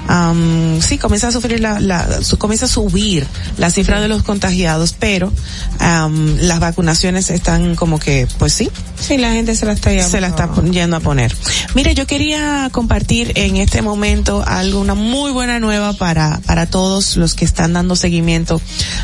am, 0.07 0.81
sí, 0.81 0.97
comienza 0.97 1.29
a 1.29 1.31
sufrir 1.31 1.59
la, 1.59 1.79
la 1.79 2.21
su- 2.23 2.37
comienza 2.37 2.65
a 2.65 2.69
subir 2.69 3.25
la 3.57 3.71
cifra 3.71 4.01
de 4.01 4.07
los 4.09 4.23
contagiados, 4.23 4.93
pero 4.99 5.31
am, 5.79 6.37
las 6.41 6.59
vacunaciones 6.59 7.29
están 7.29 7.75
como 7.75 7.99
que, 7.99 8.27
pues 8.37 8.53
sí, 8.53 8.69
Sí, 9.03 9.17
la 9.17 9.33
gente 9.33 9.53
se 9.53 9.65
la 9.65 9.73
está 9.73 9.91
se 10.01 10.21
la 10.21 10.27
está 10.27 10.49
yendo 10.71 10.95
a 10.95 11.01
poner. 11.01 11.35
Mire, 11.75 11.93
yo 11.93 12.07
quería 12.07 12.69
compartir 12.71 13.33
en 13.35 13.57
este 13.57 13.81
momento 13.81 14.45
algo, 14.47 14.79
una 14.79 14.93
muy 14.93 15.31
buena 15.31 15.59
nueva 15.59 15.91
para, 15.91 16.39
para 16.45 16.67
todos 16.67 17.17
los 17.17 17.33
que 17.33 17.43
están 17.43 17.73
dando 17.73 17.97
seguimiento 17.97 18.61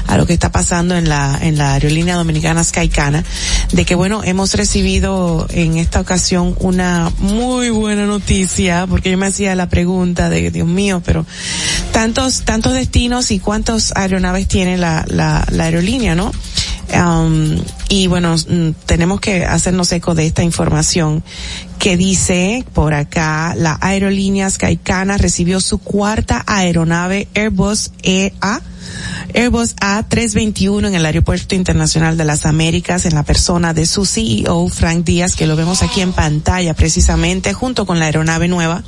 a 0.07 0.15
lo 0.15 0.25
que 0.25 0.31
está 0.31 0.53
pasando 0.53 0.95
en 0.95 1.09
la, 1.09 1.37
en 1.41 1.57
la 1.57 1.73
aerolínea 1.73 2.15
dominicana 2.15 2.63
Skycana, 2.63 3.25
de 3.73 3.83
que 3.83 3.95
bueno, 3.95 4.21
hemos 4.23 4.53
recibido 4.53 5.47
en 5.49 5.77
esta 5.77 5.99
ocasión 5.99 6.55
una 6.59 7.11
muy 7.17 7.69
buena 7.69 8.05
noticia, 8.05 8.87
porque 8.87 9.11
yo 9.11 9.17
me 9.17 9.25
hacía 9.25 9.53
la 9.55 9.67
pregunta 9.67 10.29
de, 10.29 10.49
Dios 10.49 10.67
mío, 10.67 11.01
pero 11.05 11.25
tantos, 11.91 12.43
tantos 12.43 12.71
destinos 12.71 13.31
y 13.31 13.39
cuántas 13.39 13.91
aeronaves 13.97 14.47
tiene 14.47 14.77
la, 14.77 15.03
la, 15.09 15.45
la 15.51 15.65
aerolínea, 15.65 16.15
¿no? 16.15 16.31
Um, 16.93 17.61
y 17.87 18.07
bueno, 18.07 18.35
mm, 18.35 18.71
tenemos 18.85 19.19
que 19.19 19.45
hacernos 19.45 19.91
eco 19.91 20.15
de 20.15 20.25
esta 20.25 20.43
información 20.43 21.23
que 21.77 21.97
dice 21.97 22.65
por 22.73 22.93
acá, 22.93 23.53
la 23.55 23.77
aerolínea 23.81 24.49
Skycana 24.49 25.17
recibió 25.17 25.61
su 25.61 25.77
cuarta 25.77 26.43
aeronave 26.47 27.27
Airbus 27.35 27.91
EA 28.03 28.61
Airbus 29.33 29.75
A321 29.75 30.87
en 30.87 30.95
el 30.95 31.05
Aeropuerto 31.05 31.55
Internacional 31.55 32.17
de 32.17 32.25
las 32.25 32.45
Américas 32.45 33.05
en 33.05 33.13
la 33.13 33.23
persona 33.23 33.73
de 33.73 33.85
su 33.85 34.05
CEO 34.05 34.67
Frank 34.69 35.05
Díaz, 35.05 35.35
que 35.35 35.47
lo 35.47 35.55
vemos 35.55 35.83
aquí 35.83 36.01
en 36.01 36.13
pantalla 36.13 36.73
precisamente 36.73 37.53
junto 37.53 37.85
con 37.85 37.99
la 37.99 38.05
aeronave 38.05 38.47
nueva. 38.47 38.83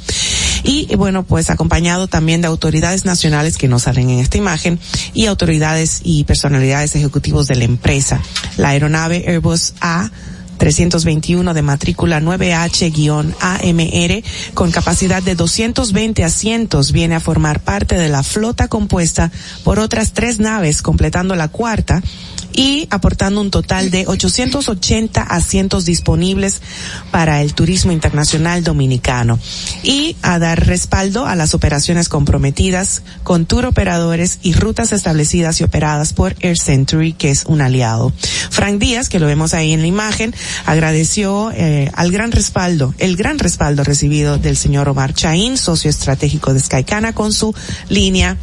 Y 0.63 0.95
bueno, 0.95 1.23
pues 1.23 1.49
acompañado 1.49 2.07
también 2.07 2.41
de 2.41 2.47
autoridades 2.47 3.05
nacionales 3.05 3.57
que 3.57 3.67
no 3.67 3.79
salen 3.79 4.09
en 4.09 4.19
esta 4.19 4.37
imagen 4.37 4.79
y 5.13 5.25
autoridades 5.25 6.01
y 6.03 6.23
personalidades 6.23 6.95
ejecutivos 6.95 7.47
de 7.47 7.55
la 7.55 7.63
empresa. 7.63 8.21
La 8.57 8.69
aeronave 8.69 9.25
Airbus 9.27 9.73
A 9.81 10.11
321 10.61 11.53
de 11.55 11.63
matrícula 11.63 12.21
9H-AMR 12.21 14.23
con 14.53 14.71
capacidad 14.71 15.23
de 15.23 15.33
220 15.33 16.23
asientos 16.23 16.91
viene 16.91 17.15
a 17.15 17.19
formar 17.19 17.61
parte 17.61 17.97
de 17.97 18.09
la 18.09 18.21
flota 18.21 18.67
compuesta 18.67 19.31
por 19.63 19.79
otras 19.79 20.13
tres 20.13 20.39
naves 20.39 20.83
completando 20.83 21.35
la 21.35 21.47
cuarta 21.47 22.03
y 22.53 22.87
aportando 22.89 23.41
un 23.41 23.51
total 23.51 23.91
de 23.91 24.05
880 24.07 25.21
asientos 25.21 25.85
disponibles 25.85 26.61
para 27.11 27.41
el 27.41 27.53
turismo 27.53 27.91
internacional 27.91 28.63
dominicano 28.63 29.39
y 29.83 30.15
a 30.21 30.39
dar 30.39 30.65
respaldo 30.65 31.25
a 31.25 31.35
las 31.35 31.53
operaciones 31.53 32.09
comprometidas 32.09 33.03
con 33.23 33.45
tour 33.45 33.65
operadores 33.65 34.39
y 34.41 34.53
rutas 34.53 34.91
establecidas 34.91 35.61
y 35.61 35.63
operadas 35.63 36.13
por 36.13 36.35
Air 36.39 36.57
Century, 36.57 37.13
que 37.13 37.31
es 37.31 37.45
un 37.45 37.61
aliado. 37.61 38.13
Frank 38.49 38.79
Díaz, 38.79 39.09
que 39.09 39.19
lo 39.19 39.27
vemos 39.27 39.53
ahí 39.53 39.73
en 39.73 39.81
la 39.81 39.87
imagen, 39.87 40.33
agradeció 40.65 41.51
eh, 41.53 41.91
al 41.93 42.11
gran 42.11 42.31
respaldo, 42.31 42.93
el 42.97 43.15
gran 43.15 43.39
respaldo 43.39 43.83
recibido 43.83 44.37
del 44.37 44.57
señor 44.57 44.89
Omar 44.89 45.13
Chaín, 45.13 45.57
socio 45.57 45.89
estratégico 45.89 46.53
de 46.53 46.59
Skycana, 46.59 47.13
con 47.13 47.33
su 47.33 47.53
línea 47.89 48.37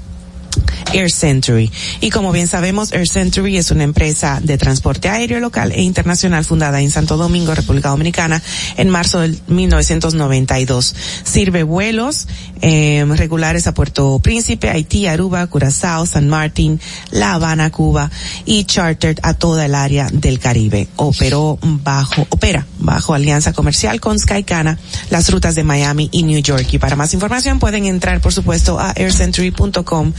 Air 0.93 1.11
Century. 1.11 1.71
Y 2.01 2.11
como 2.11 2.33
bien 2.33 2.49
sabemos, 2.49 2.93
Air 2.93 3.09
Century 3.09 3.57
es 3.57 3.71
una 3.71 3.85
empresa 3.85 4.41
de 4.43 4.59
transporte 4.59 5.09
aéreo 5.09 5.41
local 5.41 5.73
e 5.73 5.83
internacional 5.83 6.45
fundada 6.45 6.81
en 6.81 6.91
Santo 6.91 7.17
Domingo, 7.17 7.55
República 7.55 7.91
Dominicana, 7.91 8.43
en 8.77 8.89
marzo 8.89 9.21
del 9.21 9.39
1992. 9.49 10.95
Sirve 11.25 11.63
vuelos 11.63 12.27
eh, 12.61 13.05
regulares 13.17 13.67
a 13.67 13.75
Puerto 13.75 14.19
Príncipe, 14.21 14.71
Haití, 14.71 15.07
Aruba, 15.07 15.47
Curazao, 15.47 16.07
San 16.07 16.29
Martín, 16.29 16.81
La 17.11 17.35
Habana, 17.35 17.71
Cuba 17.71 18.11
y 18.45 18.65
chartered 18.65 19.19
a 19.23 19.35
toda 19.35 19.67
el 19.67 19.75
área 19.75 20.09
del 20.13 20.39
Caribe. 20.39 20.89
Operó 20.97 21.59
bajo, 21.63 22.27
opera 22.31 22.67
bajo 22.79 23.15
alianza 23.15 23.53
comercial 23.53 24.01
con 24.01 24.19
Skycana 24.19 24.79
las 25.11 25.31
rutas 25.31 25.55
de 25.55 25.65
Miami 25.65 26.09
y 26.13 26.23
New 26.23 26.41
York. 26.41 26.67
Y 26.73 26.79
para 26.79 26.97
más 26.97 27.15
información 27.15 27.59
pueden 27.59 27.87
entrar, 27.87 28.21
por 28.21 28.33
supuesto, 28.33 28.79
a 28.79 28.93
aircentury.com 28.97 30.13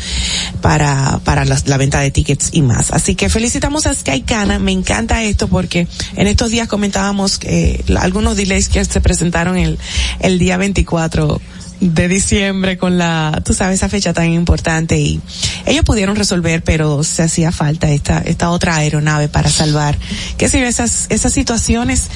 para, 0.61 1.19
para 1.23 1.45
la, 1.45 1.59
la 1.65 1.77
venta 1.77 1.99
de 1.99 2.11
tickets 2.11 2.49
y 2.51 2.61
más. 2.61 2.91
Así 2.91 3.15
que 3.15 3.29
felicitamos 3.29 3.85
a 3.85 3.93
Skycana, 3.93 4.59
me 4.59 4.71
encanta 4.71 5.23
esto 5.23 5.47
porque 5.47 5.87
en 6.15 6.27
estos 6.27 6.51
días 6.51 6.67
comentábamos 6.67 7.37
que 7.37 7.83
algunos 7.99 8.37
delays 8.37 8.69
que 8.69 8.83
se 8.83 9.01
presentaron 9.01 9.57
el, 9.57 9.77
el 10.19 10.39
día 10.39 10.57
24 10.57 11.41
de 11.79 12.07
diciembre 12.09 12.77
con 12.77 12.97
la, 12.97 13.41
tú 13.45 13.53
sabes, 13.53 13.75
esa 13.75 13.89
fecha 13.89 14.13
tan 14.13 14.31
importante 14.31 14.99
y 14.99 15.21
ellos 15.65 15.85
pudieron 15.85 16.15
resolver, 16.15 16.61
pero 16.63 17.03
se 17.03 17.23
hacía 17.23 17.51
falta 17.51 17.89
esta, 17.89 18.19
esta 18.19 18.49
otra 18.49 18.75
aeronave 18.75 19.29
para 19.29 19.49
salvar, 19.49 19.97
qué 20.37 20.49
sé 20.49 20.59
yo, 20.59 20.65
esas, 20.65 21.05
esas 21.09 21.31
situaciones 21.31 22.07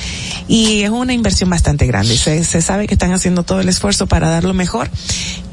y 0.47 0.81
es 0.81 0.89
una 0.89 1.13
inversión 1.13 1.49
bastante 1.49 1.87
grande. 1.87 2.17
Se, 2.17 2.43
se 2.43 2.61
sabe 2.61 2.87
que 2.87 2.95
están 2.95 3.13
haciendo 3.13 3.43
todo 3.43 3.61
el 3.61 3.69
esfuerzo 3.69 4.07
para 4.07 4.29
dar 4.29 4.43
lo 4.43 4.53
mejor 4.53 4.89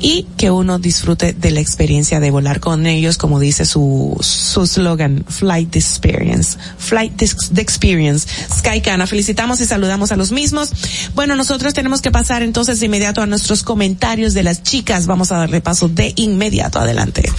y 0.00 0.26
que 0.36 0.50
uno 0.50 0.78
disfrute 0.78 1.32
de 1.32 1.50
la 1.50 1.60
experiencia 1.60 2.20
de 2.20 2.30
volar 2.30 2.58
con 2.58 2.86
ellos, 2.86 3.16
como 3.16 3.38
dice 3.38 3.64
su, 3.64 4.16
su 4.20 4.66
slogan, 4.66 5.24
Flight 5.28 5.76
Experience, 5.76 6.58
Flight 6.78 7.16
the 7.16 7.60
Experience. 7.60 8.26
Skycana, 8.58 9.06
felicitamos 9.06 9.60
y 9.60 9.66
saludamos 9.66 10.10
a 10.10 10.16
los 10.16 10.32
mismos. 10.32 10.70
Bueno, 11.14 11.36
nosotros 11.36 11.74
tenemos 11.74 12.00
que 12.00 12.10
pasar 12.10 12.42
entonces 12.42 12.80
de 12.80 12.86
inmediato 12.86 13.20
a 13.20 13.26
nuestros 13.26 13.62
comentarios 13.62 13.99
de 14.00 14.42
las 14.42 14.62
chicas. 14.62 15.06
Vamos 15.06 15.30
a 15.30 15.36
darle 15.36 15.60
paso 15.60 15.88
de 15.88 16.12
inmediato. 16.16 16.80
Adelante. 16.80 17.30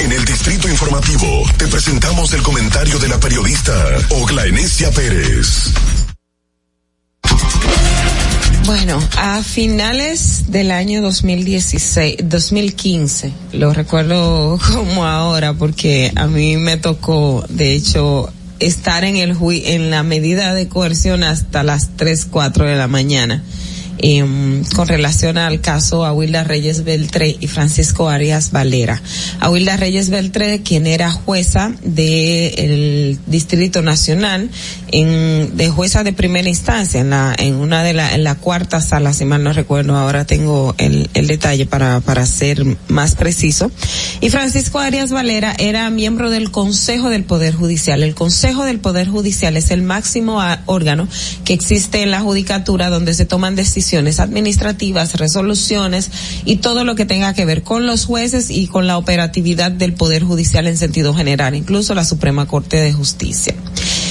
En 0.00 0.12
el 0.12 0.24
Distrito 0.24 0.68
Informativo 0.68 1.42
te 1.56 1.66
presentamos 1.68 2.32
el 2.34 2.42
comentario 2.42 2.98
de 2.98 3.08
la 3.08 3.18
periodista 3.18 3.72
Oglanesia 4.10 4.90
Pérez. 4.90 5.70
Bueno, 8.66 9.00
a 9.16 9.42
finales 9.42 10.50
del 10.50 10.72
año 10.72 11.00
2016, 11.00 12.16
2015, 12.24 13.32
lo 13.52 13.72
recuerdo 13.72 14.58
como 14.72 15.06
ahora 15.06 15.54
porque 15.54 16.12
a 16.16 16.26
mí 16.26 16.56
me 16.56 16.76
tocó, 16.76 17.44
de 17.48 17.74
hecho, 17.74 18.30
estar 18.58 19.04
en 19.04 19.16
el 19.16 19.36
en 19.64 19.90
la 19.90 20.02
medida 20.02 20.52
de 20.52 20.68
coerción 20.68 21.22
hasta 21.22 21.62
las 21.62 21.96
3, 21.96 22.26
4 22.26 22.66
de 22.66 22.76
la 22.76 22.88
mañana 22.88 23.42
eh, 23.98 24.62
con 24.74 24.88
relación 24.88 25.38
al 25.38 25.60
caso 25.60 26.04
Aguilda 26.04 26.44
Reyes 26.44 26.84
Beltré 26.84 27.36
y 27.40 27.46
Francisco 27.46 28.08
Arias 28.08 28.50
Valera. 28.50 29.00
Aguilda 29.40 29.76
Reyes 29.76 30.10
Beltré, 30.10 30.62
quien 30.62 30.86
era 30.86 31.10
jueza 31.10 31.72
del 31.82 33.18
Distrito 33.26 33.82
Nacional, 33.82 34.50
en, 34.92 35.56
de 35.56 35.70
jueza 35.70 36.04
de 36.04 36.12
primera 36.12 36.48
instancia, 36.48 37.00
en 37.00 37.10
la, 37.10 37.34
en 37.38 37.54
una 37.54 37.82
de 37.82 37.94
la, 37.94 38.14
en 38.14 38.24
la 38.24 38.34
cuarta 38.34 38.80
sala, 38.80 39.12
si 39.12 39.24
mal 39.24 39.42
no 39.42 39.52
recuerdo, 39.52 39.96
ahora 39.96 40.24
tengo 40.24 40.74
el, 40.78 41.08
el 41.14 41.26
detalle 41.26 41.66
para, 41.66 42.00
para 42.00 42.26
ser 42.26 42.64
más 42.88 43.14
preciso. 43.14 43.70
Y 44.20 44.30
Francisco 44.30 44.78
Arias 44.78 45.10
Valera 45.10 45.54
era 45.58 45.88
miembro 45.90 46.30
del 46.30 46.50
Consejo 46.50 47.08
del 47.08 47.24
Poder 47.24 47.54
Judicial. 47.54 48.02
El 48.02 48.14
Consejo 48.14 48.64
del 48.64 48.78
Poder 48.80 49.08
Judicial 49.08 49.56
es 49.56 49.70
el 49.70 49.82
máximo 49.82 50.42
órgano 50.66 51.08
que 51.44 51.54
existe 51.54 52.02
en 52.02 52.10
la 52.10 52.20
judicatura 52.20 52.90
donde 52.90 53.14
se 53.14 53.24
toman 53.24 53.54
decisiones 53.56 53.85
administrativas, 53.94 55.14
resoluciones 55.14 56.10
y 56.44 56.56
todo 56.56 56.84
lo 56.84 56.94
que 56.94 57.06
tenga 57.06 57.34
que 57.34 57.44
ver 57.44 57.62
con 57.62 57.86
los 57.86 58.04
jueces 58.04 58.50
y 58.50 58.66
con 58.66 58.86
la 58.86 58.98
operatividad 58.98 59.70
del 59.70 59.94
Poder 59.94 60.22
Judicial 60.22 60.66
en 60.66 60.76
sentido 60.76 61.14
general, 61.14 61.54
incluso 61.54 61.94
la 61.94 62.04
Suprema 62.04 62.46
Corte 62.46 62.76
de 62.76 62.92
Justicia. 62.92 63.54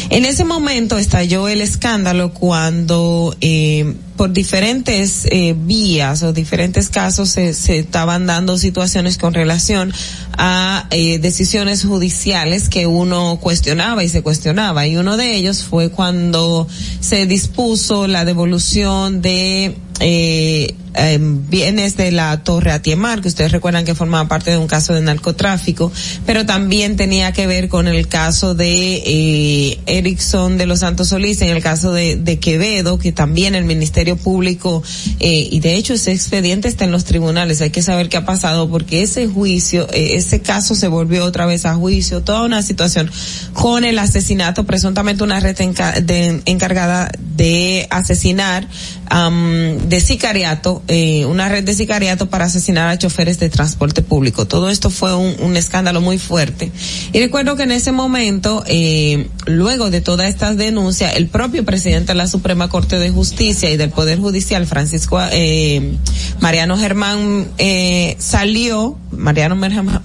En 0.10 0.26
ese 0.26 0.46
momento 0.46 0.98
estalló 0.98 1.48
el 1.48 1.62
escándalo 1.62 2.32
cuando 2.32 3.36
eh, 3.42 3.96
por 4.16 4.32
diferentes 4.32 5.26
eh, 5.26 5.56
vías 5.58 6.22
o 6.24 6.32
diferentes 6.32 6.90
casos 6.90 7.30
se, 7.30 7.54
se, 7.54 7.80
estaban 7.80 8.28
dando 8.28 8.58
situaciones 8.58 9.18
con 9.18 9.34
relación 9.34 9.92
a 10.38 10.88
eh, 10.92 11.18
decisiones 11.20 11.84
judiciales 11.84 12.70
que 12.70 12.86
uno 12.88 13.40
cuestionaba 13.42 14.04
y 14.04 14.10
se 14.10 14.22
cuestionaba. 14.22 14.86
Y 14.86 14.96
uno 14.98 15.18
de 15.18 15.36
ellos 15.36 15.64
fue 15.64 15.90
cuando 15.90 16.68
se 17.00 17.26
dispuso 17.26 18.08
la 18.08 18.26
devolución 18.26 19.22
de 19.22 19.76
eh, 20.00 20.76
eh, 20.98 21.20
bienes 21.22 21.98
de 21.98 22.12
la 22.12 22.44
Torre 22.44 22.72
Atiemar, 22.72 23.22
que 23.22 23.28
ustedes 23.28 23.52
recuerdan 23.52 23.86
que 23.86 23.96
formaba 23.96 24.28
parte 24.28 24.52
de 24.52 24.58
un 24.58 24.68
caso 24.68 24.94
de 24.94 25.02
narcotráfico, 25.02 25.92
pero 26.26 26.46
también 26.46 26.96
tenía 26.96 27.32
que 27.34 27.48
ver 27.48 27.68
con 27.68 27.88
el 27.88 28.08
caso 28.08 28.56
de 28.56 29.04
eh, 29.06 29.80
Erickson 29.86 30.58
de 30.58 30.66
los 30.66 30.80
Santos 30.80 31.10
Solís, 31.10 31.42
en 31.42 31.50
el 31.50 31.62
caso 31.62 31.92
de, 31.92 32.16
de 32.16 32.40
Quevedo, 32.40 32.98
que 32.98 33.12
también 33.12 33.56
el 33.56 33.66
Ministerio 33.66 34.16
Público, 34.16 34.84
eh, 35.20 35.48
y 35.52 35.60
de 35.60 35.76
hecho 35.76 35.94
ese 35.94 36.12
expediente 36.12 36.68
está 36.68 36.86
en 36.86 36.92
los 36.92 37.04
tribunales, 37.04 37.62
hay 37.62 37.72
que 37.72 37.82
saber 37.82 38.10
qué 38.10 38.18
ha 38.18 38.26
pasado, 38.26 38.70
porque 38.70 39.04
ese 39.04 39.28
juicio, 39.28 39.88
eh, 39.92 40.12
ese 40.14 40.42
caso 40.42 40.76
se 40.76 40.88
volvió 40.88 41.26
otra 41.26 41.46
vez 41.46 41.66
a 41.66 41.76
juicio, 41.76 42.22
toda 42.22 42.44
una 42.44 42.62
situación 42.62 43.12
con 43.54 43.84
el 43.84 44.00
asesinato, 44.00 44.64
presuntamente 44.66 45.24
una 45.24 45.40
red 45.40 45.56
de, 45.56 46.42
encargada 46.46 47.12
de 47.36 47.88
asesinar, 47.90 48.68
um, 49.12 49.85
de 49.88 50.02
sicariato, 50.02 50.82
eh, 50.88 51.26
una 51.26 51.50
red 51.50 51.64
de 51.64 51.74
sicariato 51.74 52.30
para 52.30 52.46
asesinar 52.46 52.90
a 52.90 52.98
choferes 52.98 53.40
de 53.40 53.50
transporte 53.50 54.02
público. 54.02 54.46
Todo 54.46 54.70
esto 54.70 54.90
fue 54.90 55.16
un, 55.16 55.56
escándalo 55.56 56.02
muy 56.02 56.18
fuerte. 56.18 56.72
Y 57.14 57.20
recuerdo 57.20 57.56
que 57.56 57.64
en 57.64 57.72
ese 57.72 57.92
momento, 57.92 58.64
eh, 58.68 59.28
luego 59.46 59.90
de 59.90 60.02
todas 60.02 60.28
estas 60.28 60.58
denuncias, 60.58 61.16
el 61.16 61.28
propio 61.28 61.64
presidente 61.64 62.08
de 62.08 62.16
la 62.16 62.28
Suprema 62.28 62.68
Corte 62.68 63.00
de 63.00 63.10
Justicia 63.10 63.72
y 63.72 63.78
del 63.78 63.90
Poder 63.90 64.20
Judicial, 64.20 64.66
Francisco 64.68 65.20
eh, 65.32 65.96
Mariano 66.42 66.78
Germán, 66.78 67.48
eh, 67.58 68.16
salió, 68.20 68.98
Mariano 69.12 69.58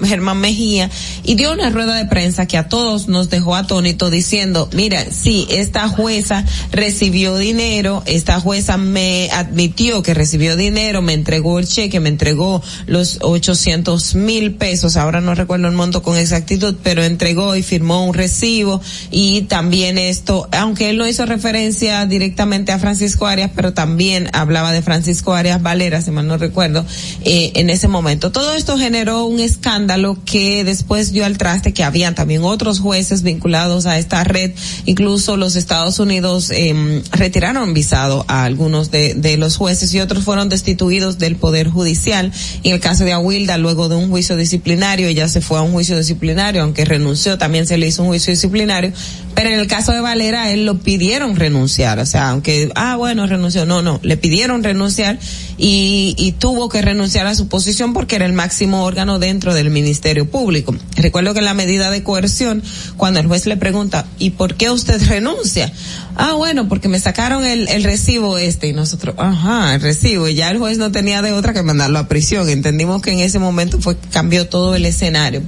Germán 0.05 0.41
Mejía, 0.41 0.91
y 1.25 1.35
dio 1.35 1.53
una 1.53 1.71
rueda 1.71 1.97
de 1.97 2.05
prensa 2.05 2.47
que 2.47 2.57
a 2.57 2.69
todos 2.69 3.09
nos 3.09 3.29
dejó 3.31 3.57
atónito 3.57 4.11
diciendo, 4.11 4.69
mira, 4.73 5.05
sí, 5.11 5.47
esta 5.51 5.89
jueza 5.89 6.45
recibió 6.71 7.37
dinero, 7.37 8.03
esta 8.07 8.39
jueza 8.39 8.77
me 8.77 9.29
admitió 9.33 9.70
que 9.75 10.15
recibió 10.15 10.57
dinero, 10.57 11.03
me 11.03 11.15
entregó 11.15 11.59
el 11.59 11.67
cheque, 11.67 12.01
me 12.01 12.09
entregó 12.09 12.63
los 12.87 13.19
800 13.21 14.15
mil 14.15 14.55
pesos, 14.55 14.97
ahora 14.97 15.21
no 15.21 15.35
recuerdo 15.35 15.69
el 15.69 15.75
monto 15.75 16.03
con 16.03 16.17
exactitud, 16.17 16.75
pero 16.83 17.03
entregó 17.03 17.57
y 17.57 17.63
firmó 17.63 18.07
un 18.07 18.15
recibo. 18.15 18.81
Y 19.11 19.43
también 19.43 19.99
esto, 19.99 20.49
aunque 20.53 20.91
él 20.91 20.99
no 20.99 21.09
hizo 21.09 21.27
referencia 21.27 22.05
directamente 22.07 22.73
a 22.73 22.79
Francisco 22.79 23.27
Arias, 23.27 23.51
pero 23.55 23.73
también 23.73 24.29
hablaba 24.33 24.73
de 24.73 24.83
Francisco 24.83 25.35
Arias 25.35 25.63
Valera, 25.63 26.03
si 26.03 26.11
mal 26.11 26.27
no 26.27 26.37
recuerdo, 26.37 26.85
eh, 27.25 27.53
en 27.55 27.71
ese 27.71 27.89
momento. 27.89 28.33
Todo 28.33 28.55
esto 28.55 28.77
generó 28.79 29.25
un 29.25 29.41
escándalo 29.41 30.19
que 30.25 30.65
después 30.65 31.13
dio 31.13 31.25
al 31.25 31.39
traste 31.39 31.73
que 31.73 31.85
habían 31.85 32.15
también 32.15 32.43
otros 32.45 32.81
jueces 32.81 33.23
vinculados 33.23 33.87
a 33.87 33.99
esta 33.99 34.25
red, 34.25 34.53
incluso 34.87 35.37
los 35.37 35.57
Estados 35.57 35.99
Unidos 35.99 36.51
eh, 36.51 37.03
retiraron 37.13 37.73
visado 37.75 38.25
a 38.29 38.45
algunos 38.45 38.91
de, 38.91 39.15
de 39.15 39.37
los 39.37 39.57
jueces 39.61 39.93
y 39.93 40.01
otros 40.01 40.25
fueron 40.25 40.49
destituidos 40.49 41.19
del 41.19 41.37
Poder 41.37 41.69
Judicial. 41.69 42.33
En 42.63 42.73
el 42.73 42.81
caso 42.81 43.05
de 43.05 43.13
Aguilda, 43.13 43.59
luego 43.59 43.91
de 43.91 43.97
un 43.97 44.09
juicio 44.09 44.35
disciplinario, 44.35 45.07
ella 45.07 45.29
se 45.29 45.43
fue 45.43 45.59
a 45.59 45.61
un 45.61 45.73
juicio 45.73 45.99
disciplinario, 45.99 46.63
aunque 46.63 46.87
renunció, 46.87 47.37
también 47.37 47.67
se 47.67 47.77
le 47.77 47.87
hizo 47.87 48.01
un 48.01 48.09
juicio 48.09 48.31
disciplinario. 48.31 48.91
Pero 49.35 49.51
en 49.51 49.61
el 49.61 49.67
caso 49.67 49.93
de 49.93 50.01
Valera, 50.01 50.51
él 50.51 50.65
lo 50.65 50.79
pidieron 50.79 51.37
renunciar. 51.37 51.99
O 51.99 52.07
sea, 52.07 52.31
aunque, 52.31 52.73
ah, 52.75 52.97
bueno, 52.97 53.27
renunció. 53.27 53.67
No, 53.67 53.83
no, 53.83 54.01
le 54.03 54.17
pidieron 54.17 54.65
renunciar 54.65 55.19
y, 55.59 56.15
y 56.17 56.33
tuvo 56.33 56.71
que 56.71 56.81
renunciar 56.81 57.27
a 57.27 57.35
su 57.35 57.47
posición 57.47 57.93
porque 57.93 58.17
era 58.17 58.25
el 58.25 58.33
máximo 58.33 58.85
órgano 58.85 59.19
dentro 59.19 59.53
del 59.53 59.69
Ministerio 59.69 60.31
Público. 60.31 60.75
Recuerdo 60.97 61.35
que 61.35 61.43
la 61.43 61.53
medida 61.53 61.91
de 61.91 62.03
coerción, 62.03 62.63
cuando 62.97 63.21
el 63.21 63.27
juez 63.27 63.45
le 63.45 63.59
pregunta, 63.59 64.07
¿y 64.19 64.31
por 64.31 64.55
qué 64.55 64.71
usted 64.71 65.07
renuncia? 65.07 65.71
Ah, 66.17 66.33
bueno, 66.33 66.67
porque 66.67 66.89
me 66.89 66.99
sacaron 66.99 67.45
el, 67.45 67.69
el 67.69 67.85
recibo 67.85 68.39
este 68.39 68.69
y 68.69 68.73
nosotros, 68.73 69.15
ajá, 69.19 69.50
el 69.51 69.81
recibo 69.81 70.29
y 70.29 70.35
ya 70.35 70.51
el 70.51 70.59
juez 70.59 70.79
no 70.79 70.93
tenía 70.93 71.23
de 71.23 71.33
otra 71.33 71.53
que 71.53 71.63
mandarlo 71.63 71.99
a 71.99 72.09
prisión. 72.09 72.49
Entendimos 72.49 73.03
que 73.03 73.13
en 73.13 73.19
ese 73.19 73.39
momento 73.39 73.81
fue, 73.81 73.97
cambió 74.13 74.49
todo 74.49 74.75
el 74.75 74.87
escenario. 74.87 75.43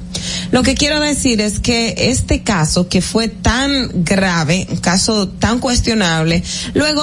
Lo 0.51 0.63
que 0.63 0.75
quiero 0.75 1.01
decir 1.01 1.41
es 1.41 1.61
que 1.61 1.95
este 1.97 2.43
caso 2.43 2.89
que 2.89 3.01
fue 3.01 3.29
tan 3.29 4.05
grave, 4.05 4.67
un 4.71 4.79
caso 4.79 5.29
tan 5.29 5.59
cuestionable, 5.61 6.43
luego 6.75 7.03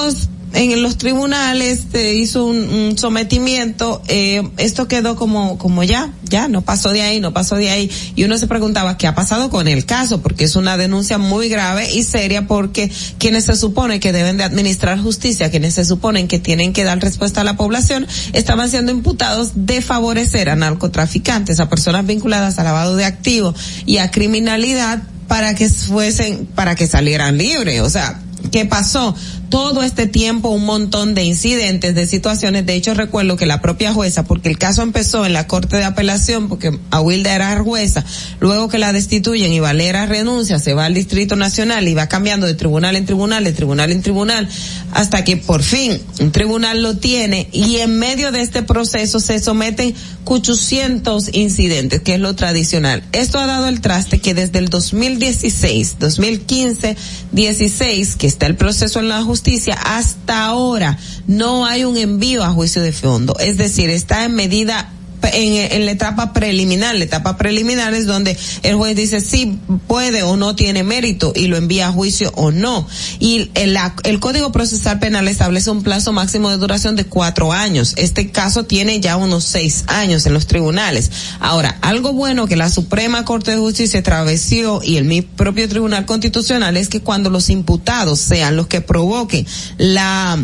en 0.54 0.82
los 0.82 0.98
tribunales 0.98 1.84
se 1.92 2.16
hizo 2.16 2.46
un, 2.46 2.58
un 2.70 2.98
sometimiento, 2.98 4.02
eh, 4.08 4.42
esto 4.58 4.88
quedó 4.88 5.16
como, 5.16 5.58
como 5.58 5.84
ya, 5.84 6.12
ya, 6.24 6.48
no 6.48 6.62
pasó 6.62 6.92
de 6.92 7.02
ahí, 7.02 7.20
no 7.20 7.34
pasó 7.34 7.56
de 7.56 7.70
ahí. 7.70 7.92
Y 8.16 8.24
uno 8.24 8.38
se 8.38 8.48
preguntaba 8.48 8.98
qué 8.98 9.08
ha 9.08 9.16
pasado 9.16 9.50
con 9.50 9.68
el 9.68 9.86
caso, 9.86 10.22
porque 10.22 10.46
es 10.46 10.56
una 10.56 10.78
denuncia 10.78 11.18
muy 11.18 11.50
grave 11.50 11.94
y 11.94 12.04
seria 12.04 12.48
porque 12.48 12.92
quienes 13.18 13.46
se 13.46 13.56
supone 13.56 14.00
que 14.00 14.12
deben 14.12 14.38
de 14.38 14.44
administrar 14.44 15.00
justicia, 15.00 15.52
quienes 15.52 15.76
se 15.76 15.86
suponen 15.86 16.28
que 16.28 16.40
tienen 16.40 16.74
que 16.74 16.84
dar 16.84 17.00
respuesta 17.00 17.42
a 17.42 17.44
la 17.44 17.56
población, 17.56 18.08
estaban 18.34 18.70
siendo 18.70 18.92
imputados 18.92 19.52
de 19.56 19.82
favorecer 19.82 20.50
a 20.50 20.56
narcotraficantes, 20.56 21.60
a 21.60 21.70
personas 21.70 22.06
vinculadas 22.06 22.60
a 22.60 22.64
lavado 22.64 22.96
de 22.96 23.06
activos 23.06 23.56
y 23.86 23.98
a 23.98 24.12
criminalidad 24.12 25.04
para 25.28 25.54
que 25.54 25.70
fuesen, 25.70 26.48
para 26.48 26.76
que 26.76 26.88
salieran 26.88 27.38
libres. 27.38 27.82
O 27.82 27.90
sea, 27.90 28.20
¿qué 28.52 28.66
pasó? 28.66 29.16
Todo 29.50 29.84
este 29.84 30.08
tiempo 30.08 30.50
un 30.50 30.66
montón 30.66 31.16
de 31.16 31.24
incidentes, 31.24 31.96
de 31.96 32.08
situaciones. 32.08 32.66
De 32.66 32.76
hecho, 32.76 32.94
recuerdo 32.94 33.36
que 33.36 33.46
la 33.46 33.62
propia 33.62 33.94
jueza, 33.94 34.24
porque 34.24 34.50
el 34.50 34.58
caso 34.58 34.82
empezó 34.82 35.26
en 35.26 35.34
la 35.34 35.48
Corte 35.48 35.78
de 35.78 35.84
Apelación, 35.84 36.48
porque 36.48 36.78
Aguilda 36.92 37.34
era 37.34 37.60
jueza, 37.60 38.06
luego 38.40 38.70
que 38.70 38.78
la 38.78 38.94
destituyen 38.94 39.52
y 39.52 39.60
Valera 39.60 40.06
renuncia, 40.06 40.60
se 40.60 40.74
va 40.74 40.86
al 40.86 40.94
Distrito 40.94 41.36
Nacional 41.36 41.88
y 41.88 41.94
va 41.94 42.08
cambiando 42.08 42.48
de 42.48 42.54
tribunal 42.54 42.96
en 42.96 43.06
tribunal, 43.06 43.44
de 43.44 43.54
tribunal 43.54 43.92
en 43.92 44.02
tribunal, 44.02 44.48
hasta 44.94 45.24
que 45.24 45.38
por 45.38 45.64
fin 45.64 46.00
un 46.20 46.32
tribunal 46.32 46.82
lo 46.82 46.98
tiene 46.98 47.50
y 47.52 47.78
en 47.78 47.98
medio 47.98 48.32
de 48.32 48.42
este 48.42 48.64
proceso 48.64 49.20
se 49.20 49.40
someten 49.40 49.94
800 50.26 51.34
incidentes, 51.34 52.02
que 52.02 52.14
es 52.16 52.20
lo 52.20 52.36
tradicional. 52.36 53.04
Esto 53.14 53.40
ha 53.40 53.48
dado 53.48 53.68
el 53.68 53.82
traste 53.82 54.20
que 54.20 54.34
desde 54.34 54.60
el 54.60 54.70
2016, 54.70 55.98
2015, 56.00 56.96
16, 57.32 58.16
que 58.16 58.28
está 58.28 58.46
el 58.46 58.56
proceso 58.56 59.00
en 59.00 59.10
la 59.10 59.24
justicia, 59.24 59.39
hasta 59.84 60.46
ahora 60.46 60.98
no 61.28 61.66
hay 61.66 61.84
un 61.84 61.98
envío 61.98 62.44
a 62.44 62.52
juicio 62.52 62.82
de 62.82 62.92
fondo. 62.92 63.36
Es 63.40 63.58
decir, 63.58 63.90
está 63.90 64.26
en 64.26 64.36
medida 64.36 64.92
en, 65.24 65.86
la 65.86 65.92
etapa 65.92 66.34
preliminar. 66.34 66.96
La 66.96 67.04
etapa 67.04 67.38
preliminar 67.38 67.94
es 67.94 68.06
donde 68.06 68.38
el 68.64 68.76
juez 68.76 68.96
dice 68.96 69.22
si 69.22 69.58
puede 69.88 70.24
o 70.24 70.38
no 70.38 70.56
tiene 70.56 70.84
mérito 70.84 71.34
y 71.36 71.48
lo 71.48 71.58
envía 71.58 71.88
a 71.88 71.92
juicio 71.92 72.32
o 72.36 72.52
no. 72.52 72.88
Y 73.20 73.52
el, 73.54 73.78
el 74.04 74.20
Código 74.20 74.52
Procesal 74.52 75.00
Penal 75.00 75.28
establece 75.28 75.72
un 75.72 75.84
plazo 75.84 76.14
máximo 76.14 76.50
de 76.50 76.58
duración 76.58 76.96
de 76.96 77.06
cuatro 77.06 77.52
años. 77.52 77.94
Este 77.98 78.32
caso 78.32 78.66
tiene 78.66 79.00
ya 79.00 79.18
unos 79.18 79.44
seis 79.44 79.84
años 79.88 80.26
en 80.26 80.34
los 80.34 80.48
tribunales. 80.48 81.12
Ahora, 81.40 81.78
algo 81.82 82.14
bueno 82.14 82.48
que 82.48 82.56
la 82.56 82.70
Suprema 82.70 83.26
Corte 83.26 83.52
de 83.52 83.58
Justicia 83.58 84.04
travesió 84.04 84.82
y 84.84 84.98
el 84.98 85.06
mi 85.06 85.22
propio 85.22 85.68
Tribunal 85.68 86.06
Constitucional 86.06 86.78
es 86.78 86.90
que 86.90 87.02
cuando 87.02 87.30
los 87.30 87.50
imputados 87.50 88.20
sean 88.20 88.56
los 88.56 88.68
que 88.68 88.82
provoquen 88.82 89.46
la 89.78 90.38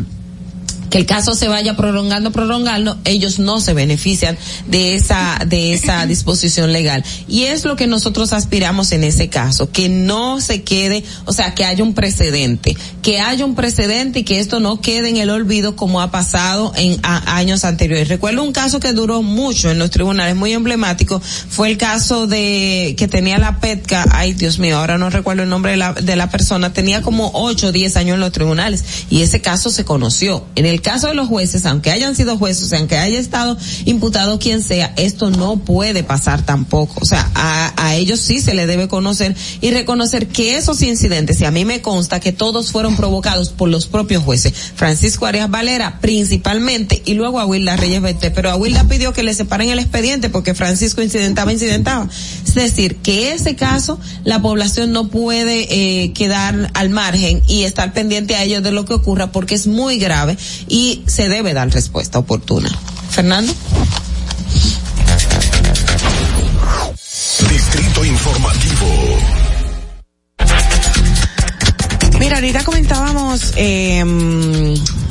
que 0.89 0.97
el 0.97 1.05
caso 1.05 1.35
se 1.35 1.47
vaya 1.47 1.75
prolongando, 1.75 2.31
prolongando, 2.31 2.97
ellos 3.05 3.39
no 3.39 3.59
se 3.59 3.73
benefician 3.73 4.37
de 4.67 4.95
esa, 4.95 5.39
de 5.45 5.73
esa 5.73 6.05
disposición 6.07 6.73
legal. 6.73 7.03
Y 7.27 7.43
es 7.43 7.65
lo 7.65 7.75
que 7.75 7.87
nosotros 7.87 8.33
aspiramos 8.33 8.91
en 8.91 9.03
ese 9.03 9.29
caso, 9.29 9.71
que 9.71 9.89
no 9.89 10.41
se 10.41 10.63
quede, 10.63 11.03
o 11.25 11.33
sea, 11.33 11.55
que 11.55 11.65
haya 11.65 11.83
un 11.83 11.93
precedente, 11.93 12.75
que 13.01 13.19
haya 13.19 13.45
un 13.45 13.55
precedente 13.55 14.19
y 14.19 14.23
que 14.23 14.39
esto 14.39 14.59
no 14.59 14.81
quede 14.81 15.09
en 15.09 15.17
el 15.17 15.29
olvido 15.29 15.75
como 15.75 16.01
ha 16.01 16.11
pasado 16.11 16.71
en 16.75 16.99
años 17.03 17.65
anteriores. 17.65 18.07
Recuerdo 18.07 18.43
un 18.43 18.51
caso 18.51 18.79
que 18.79 18.93
duró 18.93 19.21
mucho 19.21 19.71
en 19.71 19.79
los 19.79 19.89
tribunales, 19.89 20.35
muy 20.35 20.53
emblemático, 20.53 21.21
fue 21.21 21.69
el 21.69 21.77
caso 21.77 22.27
de, 22.27 22.95
que 22.97 23.07
tenía 23.07 23.37
la 23.37 23.59
PETCA, 23.59 24.05
ay 24.11 24.33
Dios 24.33 24.59
mío, 24.59 24.77
ahora 24.77 24.97
no 24.97 25.09
recuerdo 25.09 25.43
el 25.43 25.49
nombre 25.49 25.71
de 25.71 25.77
la, 25.77 25.93
de 25.93 26.15
la 26.15 26.29
persona, 26.29 26.73
tenía 26.73 27.01
como 27.01 27.31
8 27.33 27.67
o 27.67 27.71
10 27.71 27.97
años 27.97 28.15
en 28.15 28.19
los 28.19 28.31
tribunales 28.31 28.83
y 29.09 29.21
ese 29.21 29.41
caso 29.41 29.69
se 29.69 29.85
conoció. 29.85 30.45
En 30.55 30.65
el 30.65 30.74
caso 30.81 31.07
de 31.07 31.13
los 31.13 31.27
jueces, 31.27 31.65
aunque 31.65 31.91
hayan 31.91 32.15
sido 32.15 32.37
jueces, 32.37 32.71
aunque 32.73 32.97
haya 32.97 33.19
estado 33.19 33.57
imputado 33.85 34.39
quien 34.39 34.61
sea, 34.63 34.93
esto 34.97 35.29
no 35.29 35.57
puede 35.57 36.03
pasar 36.03 36.45
tampoco. 36.45 36.95
O 37.01 37.05
sea, 37.05 37.29
a, 37.35 37.95
ellos 37.95 38.19
sí 38.19 38.41
se 38.41 38.53
le 38.53 38.65
debe 38.67 38.87
conocer 38.87 39.35
y 39.61 39.71
reconocer 39.71 40.27
que 40.27 40.57
esos 40.57 40.81
incidentes, 40.81 41.39
y 41.39 41.45
a 41.45 41.51
mí 41.51 41.63
me 41.63 41.81
consta 41.81 42.19
que 42.19 42.33
todos 42.33 42.71
fueron 42.71 42.97
provocados 42.97 43.49
por 43.49 43.69
los 43.69 43.87
propios 43.87 44.23
jueces, 44.23 44.53
Francisco 44.75 45.25
Arias 45.25 45.49
Valera 45.49 45.99
principalmente, 46.01 47.01
y 47.05 47.13
luego 47.13 47.39
a 47.39 47.45
Wilda 47.45 47.77
Reyes 47.77 48.01
Bete, 48.01 48.31
pero 48.31 48.49
a 48.49 48.55
Wilda 48.55 48.83
pidió 48.85 49.13
que 49.13 49.23
le 49.23 49.33
separen 49.33 49.69
el 49.69 49.79
expediente 49.79 50.29
porque 50.29 50.53
Francisco 50.53 51.01
incidentaba, 51.01 51.53
incidentaba. 51.53 52.09
Es 52.45 52.55
decir, 52.55 52.97
que 52.97 53.31
ese 53.31 53.55
caso 53.55 53.99
la 54.23 54.41
población 54.41 54.91
no 54.91 55.07
puede 55.07 55.67
eh, 55.69 56.13
quedar 56.13 56.71
al 56.73 56.89
margen 56.89 57.41
y 57.47 57.63
estar 57.63 57.93
pendiente 57.93 58.35
a 58.35 58.43
ellos 58.43 58.63
de 58.63 58.71
lo 58.71 58.85
que 58.85 58.93
ocurra 58.93 59.31
porque 59.31 59.55
es 59.55 59.67
muy 59.67 59.97
grave 59.97 60.37
y 60.67 61.03
se 61.07 61.29
debe 61.29 61.53
dar 61.53 61.69
respuesta 61.69 62.19
oportuna. 62.19 62.69
Fernando. 63.09 63.53
Distrito 67.49 68.05
Informativo. 68.05 68.85
Mira, 72.19 72.37
ahorita 72.37 72.63
comentábamos 72.63 73.53
eh, 73.55 74.03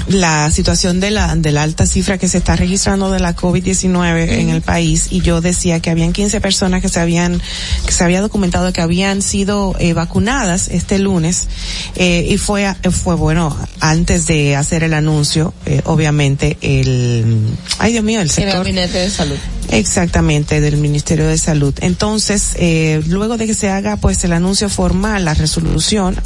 la 0.08 0.50
situación 0.50 1.00
de 1.00 1.10
la, 1.10 1.34
de 1.36 1.52
la 1.52 1.62
alta 1.62 1.86
cifra 1.86 2.18
que 2.18 2.28
se 2.28 2.38
está 2.38 2.56
registrando 2.56 3.10
de 3.10 3.20
la 3.20 3.34
COVID-19 3.34 4.28
en 4.28 4.50
el 4.50 4.62
país 4.62 5.08
y 5.10 5.20
yo 5.20 5.40
decía 5.40 5.80
que 5.80 5.90
habían 5.90 6.12
15 6.12 6.40
personas 6.40 6.82
que 6.82 6.88
se 6.88 7.00
habían, 7.00 7.40
que 7.86 7.92
se 7.92 8.04
había 8.04 8.20
documentado 8.20 8.72
que 8.72 8.80
habían 8.80 9.22
sido 9.22 9.74
eh, 9.78 9.92
vacunadas 9.94 10.68
este 10.68 10.98
lunes 10.98 11.48
eh, 11.96 12.26
y 12.28 12.36
fue, 12.38 12.72
fue 12.90 13.14
bueno, 13.14 13.56
antes 13.80 14.26
de 14.26 14.56
hacer 14.56 14.82
el 14.84 14.94
anuncio, 14.94 15.54
eh, 15.66 15.80
obviamente 15.84 16.58
el, 16.60 17.38
ay 17.78 17.92
Dios 17.92 18.04
mío, 18.04 18.20
el 18.20 18.30
sector. 18.30 18.66
El 18.66 18.74
gabinete 18.74 18.98
de 18.98 19.10
salud. 19.10 19.36
Exactamente, 19.70 20.60
del 20.60 20.76
Ministerio 20.76 21.26
de 21.26 21.38
Salud. 21.38 21.74
Entonces, 21.80 22.52
eh, 22.56 23.02
luego 23.08 23.36
de 23.36 23.46
que 23.46 23.54
se 23.54 23.70
haga 23.70 23.96
pues 23.96 24.22
el 24.24 24.32
anuncio 24.32 24.68
formal, 24.68 25.24
la 25.24 25.34
resolución, 25.34 26.16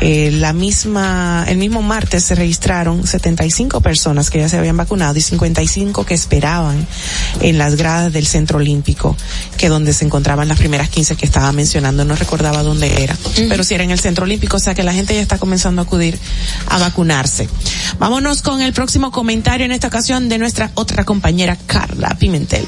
eh, 0.00 0.30
la 0.32 0.52
misma, 0.52 1.44
el 1.48 1.58
mismo 1.58 1.82
martes 1.82 2.24
se 2.24 2.34
registraron 2.34 3.06
75 3.16 3.80
personas 3.80 4.30
que 4.30 4.38
ya 4.38 4.48
se 4.48 4.58
habían 4.58 4.76
vacunado 4.76 5.16
y 5.18 5.22
55 5.22 6.04
que 6.04 6.14
esperaban 6.14 6.86
en 7.40 7.58
las 7.58 7.76
gradas 7.76 8.12
del 8.12 8.26
Centro 8.26 8.58
Olímpico, 8.58 9.16
que 9.56 9.68
donde 9.68 9.94
se 9.94 10.04
encontraban 10.04 10.48
las 10.48 10.58
primeras 10.58 10.90
15 10.90 11.16
que 11.16 11.24
estaba 11.24 11.50
mencionando, 11.52 12.04
no 12.04 12.14
recordaba 12.14 12.62
dónde 12.62 13.02
era, 13.02 13.16
pero 13.48 13.64
si 13.64 13.74
era 13.74 13.84
en 13.84 13.90
el 13.90 14.00
Centro 14.00 14.24
Olímpico, 14.24 14.58
o 14.58 14.60
sea 14.60 14.74
que 14.74 14.82
la 14.82 14.92
gente 14.92 15.14
ya 15.14 15.22
está 15.22 15.38
comenzando 15.38 15.80
a 15.80 15.84
acudir 15.84 16.18
a 16.68 16.78
vacunarse. 16.78 17.48
Vámonos 17.98 18.42
con 18.42 18.60
el 18.60 18.72
próximo 18.72 19.10
comentario 19.10 19.64
en 19.64 19.72
esta 19.72 19.88
ocasión 19.88 20.28
de 20.28 20.38
nuestra 20.38 20.70
otra 20.74 21.04
compañera 21.04 21.56
Carla 21.66 22.16
Pimentel. 22.18 22.66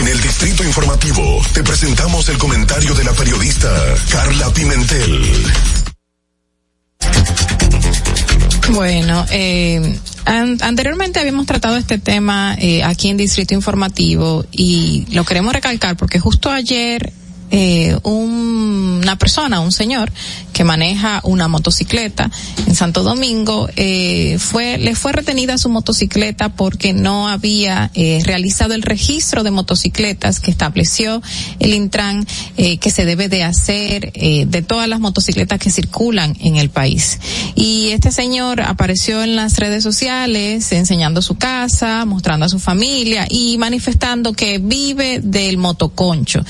En 0.00 0.08
el 0.08 0.20
Distrito 0.22 0.64
Informativo 0.64 1.42
te 1.52 1.62
presentamos 1.62 2.28
el 2.30 2.38
comentario 2.38 2.94
de 2.94 3.04
la 3.04 3.12
periodista 3.12 3.70
Carla 4.10 4.48
Pimentel. 4.54 5.42
Bueno, 8.70 9.26
eh, 9.30 9.98
an 10.24 10.56
anteriormente 10.62 11.20
habíamos 11.20 11.46
tratado 11.46 11.76
este 11.76 11.98
tema 11.98 12.56
eh, 12.58 12.82
aquí 12.82 13.08
en 13.08 13.16
Distrito 13.16 13.54
Informativo 13.54 14.44
y 14.50 15.06
lo 15.10 15.24
queremos 15.24 15.52
recalcar 15.52 15.96
porque 15.96 16.20
justo 16.20 16.50
ayer 16.50 17.12
eh, 17.52 17.96
un, 18.02 19.00
una 19.02 19.16
persona, 19.16 19.60
un 19.60 19.72
señor 19.72 20.10
que 20.52 20.64
maneja 20.64 21.20
una 21.24 21.48
motocicleta 21.48 22.30
en 22.66 22.74
Santo 22.74 23.02
Domingo, 23.02 23.68
eh, 23.76 24.38
fue, 24.38 24.78
le 24.78 24.94
fue 24.94 25.12
retenida 25.12 25.58
su 25.58 25.68
motocicleta 25.68 26.48
porque 26.50 26.92
no 26.92 27.28
había 27.28 27.90
eh, 27.94 28.22
realizado 28.24 28.74
el 28.74 28.82
registro 28.82 29.42
de 29.44 29.50
motocicletas 29.50 30.40
que 30.40 30.50
estableció 30.50 31.22
el 31.58 31.74
Intran 31.74 32.26
eh, 32.56 32.78
que 32.78 32.90
se 32.90 33.04
debe 33.04 33.28
de 33.28 33.44
hacer 33.44 34.12
eh, 34.14 34.46
de 34.46 34.62
todas 34.62 34.88
las 34.88 35.00
motocicletas 35.00 35.58
que 35.58 35.70
circulan 35.70 36.36
en 36.40 36.56
el 36.56 36.70
país. 36.70 37.18
Y 37.54 37.90
este 37.90 38.12
señor 38.12 38.62
apareció 38.62 39.22
en 39.22 39.36
las 39.36 39.58
redes 39.58 39.82
sociales 39.82 40.72
enseñando 40.72 41.20
su 41.20 41.36
casa, 41.36 42.04
mostrando 42.06 42.46
a 42.46 42.48
su 42.48 42.58
familia 42.58 43.26
y 43.28 43.58
manifestando 43.58 44.32
que 44.32 44.58
vive 44.58 45.20
del 45.22 45.58
motoconcho 45.58 46.42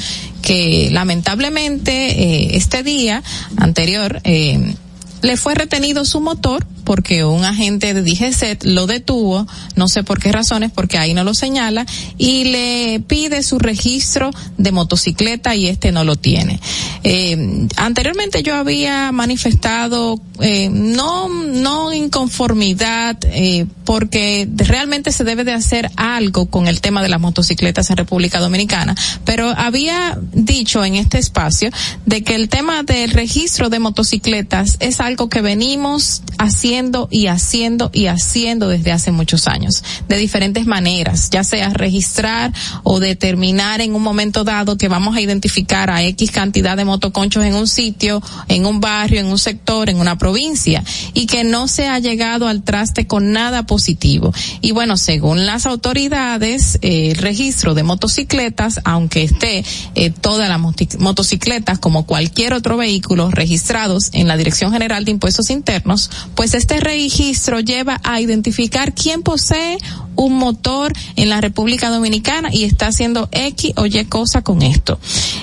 que 0.43 0.91
lamentablemente 0.93 1.93
eh, 1.93 2.57
este 2.57 2.83
día 2.83 3.23
anterior 3.57 4.21
eh, 4.25 4.75
le 5.23 5.37
fue 5.37 5.55
retenido 5.55 6.05
su 6.05 6.21
motor 6.21 6.65
porque 6.85 7.25
un 7.25 7.45
agente 7.45 7.95
de 7.95 8.03
DGCET 8.03 8.65
lo 8.65 8.87
detuvo, 8.87 9.47
no 9.77 9.89
sé 9.89 10.03
por 10.03 10.19
qué 10.19 10.33
razones, 10.33 10.71
porque 10.71 10.99
ahí 10.99 11.15
no 11.15 11.25
lo 11.25 11.35
señala, 11.35 11.87
y 12.19 12.45
le 12.45 13.01
pide 13.07 13.43
su 13.43 13.59
registro 13.59 14.31
de 14.59 14.73
motocicleta 14.73 15.55
y 15.55 15.69
este 15.69 15.93
no 15.93 16.05
lo 16.05 16.17
tiene. 16.17 16.61
Eh, 17.05 17.69
anteriormente 17.77 18.43
yo 18.43 18.55
había 18.55 19.13
manifestado 19.13 20.21
eh, 20.41 20.69
no, 20.71 21.29
no 21.29 21.93
inconformidad, 21.93 23.17
eh, 23.25 23.67
porque 23.85 24.49
realmente 24.55 25.13
se 25.13 25.25
debe 25.25 25.45
de 25.45 25.53
hacer 25.53 25.91
algo 25.97 26.47
con 26.47 26.69
el 26.69 26.81
tema 26.81 27.03
de 27.03 27.09
las 27.09 27.21
motocicletas 27.21 27.91
en 27.91 27.97
República 27.97 28.41
Dominicana, 28.41 28.95
pero 29.25 29.51
había 29.51 30.19
dicho 30.33 30.85
en 30.85 30.97
este 30.97 31.19
espacio 31.19 31.71
de 32.07 32.25
que 32.25 32.35
el 32.35 32.49
tema 32.49 32.83
del 32.83 33.11
registro 33.11 33.69
de 33.69 33.79
motocicletas 33.79 34.77
es 34.81 35.01
algo 35.01 35.29
que 35.29 35.43
venimos 35.43 36.23
haciendo 36.39 36.72
y 37.11 37.27
haciendo 37.27 37.91
y 37.93 38.07
haciendo 38.07 38.69
desde 38.69 38.93
hace 38.93 39.13
muchos 39.13 39.47
años, 39.47 39.85
de 40.09 40.17
diferentes 40.17 40.67
maneras, 40.67 41.29
ya 41.31 41.45
sea 41.45 41.71
registrar 41.71 42.53
o 42.83 42.99
determinar 42.99 43.81
en 43.81 43.95
un 43.95 44.03
momento 44.03 44.43
dado 44.45 44.79
que 44.79 44.89
vamos 44.89 45.17
a 45.17 45.21
identificar 45.21 45.91
a 45.91 46.03
X 46.03 46.31
cantidad 46.31 46.77
de 46.77 46.85
motoconchos 46.85 47.45
en 47.45 47.55
un 47.55 47.67
sitio, 47.67 48.23
en 48.49 48.65
un 48.65 48.81
barrio, 48.81 49.21
en 49.21 49.27
un 49.27 49.39
sector, 49.39 49.91
en 49.91 50.01
una 50.01 50.17
provincia, 50.17 50.83
y 51.13 51.27
que 51.27 51.45
no 51.45 51.69
se 51.69 51.89
ha 51.89 51.99
llegado 51.99 52.49
al 52.49 52.63
traste 52.63 53.07
con 53.07 53.33
nada 53.33 53.65
positivo. 53.67 54.33
Y 54.61 54.73
bueno, 54.73 54.97
según 54.97 55.45
las 55.45 55.67
autoridades, 55.67 56.79
eh, 56.81 57.11
el 57.11 57.17
registro 57.17 57.75
de 57.75 57.83
motocicletas, 57.83 58.81
aunque 58.85 59.25
esté 59.25 59.65
eh, 59.95 60.11
todas 60.11 60.49
las 60.49 60.61
motocicletas 60.99 61.79
como 61.79 62.07
cualquier 62.07 62.55
otro 62.55 62.77
vehículo 62.77 63.31
registrados 63.31 64.11
en 64.13 64.29
la 64.29 64.37
Dirección 64.37 64.73
General 64.73 65.05
de 65.05 65.11
Impuestos 65.11 65.51
Internos, 65.51 66.11
pues 66.35 66.55
este 66.63 66.79
registro 66.79 67.59
lleva 67.59 68.01
a 68.05 68.21
identificar 68.21 68.95
quién 68.95 69.25
posee 69.25 69.79
un 70.15 70.35
motor 70.35 70.93
en 71.17 71.29
la 71.29 71.41
República 71.41 71.91
Dominicana 71.91 72.51
y 72.53 72.65
está 72.65 72.89
haciendo 72.89 73.29
X 73.33 73.73
o 73.77 73.87
Y 73.87 74.05
cosa 74.05 74.43
con 74.43 74.63
esto. 74.63 75.01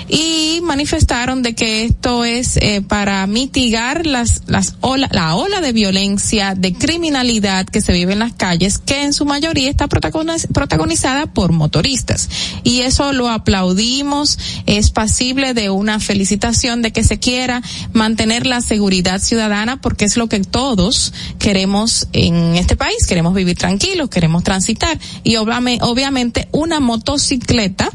Y 0.08 0.60
manifestaron 0.62 1.42
de 1.42 1.54
que 1.54 1.84
esto 1.84 2.24
es 2.24 2.56
eh, 2.56 2.80
para 2.80 3.26
mitigar 3.26 4.06
las, 4.06 4.42
las 4.46 4.76
ola, 4.80 5.08
la 5.12 5.34
ola 5.34 5.60
de 5.60 5.72
violencia, 5.72 6.54
de 6.54 6.72
criminalidad 6.72 7.66
que 7.66 7.80
se 7.80 7.92
vive 7.92 8.12
en 8.12 8.20
las 8.20 8.32
calles, 8.32 8.78
que 8.78 9.02
en 9.02 9.12
su 9.12 9.24
mayoría 9.24 9.68
está 9.68 9.88
protagonizada 9.88 11.26
por 11.26 11.52
motoristas. 11.52 12.28
Y 12.64 12.80
eso 12.80 13.12
lo 13.12 13.28
aplaudimos, 13.28 14.38
es 14.66 14.90
pasible 14.90 15.52
de 15.52 15.70
una 15.70 16.00
felicitación 16.00 16.82
de 16.82 16.92
que 16.92 17.04
se 17.04 17.18
quiera 17.18 17.62
mantener 17.92 18.46
la 18.46 18.60
seguridad 18.60 19.20
ciudadana 19.20 19.80
porque 19.80 20.04
es 20.04 20.16
lo 20.16 20.28
que 20.28 20.40
todos 20.40 21.09
queremos 21.38 22.08
en 22.12 22.56
este 22.56 22.76
país, 22.76 23.06
queremos 23.06 23.34
vivir 23.34 23.56
tranquilos, 23.56 24.10
queremos 24.10 24.44
transitar 24.44 24.98
y 25.24 25.36
obviamente 25.36 26.48
una 26.52 26.80
motocicleta 26.80 27.90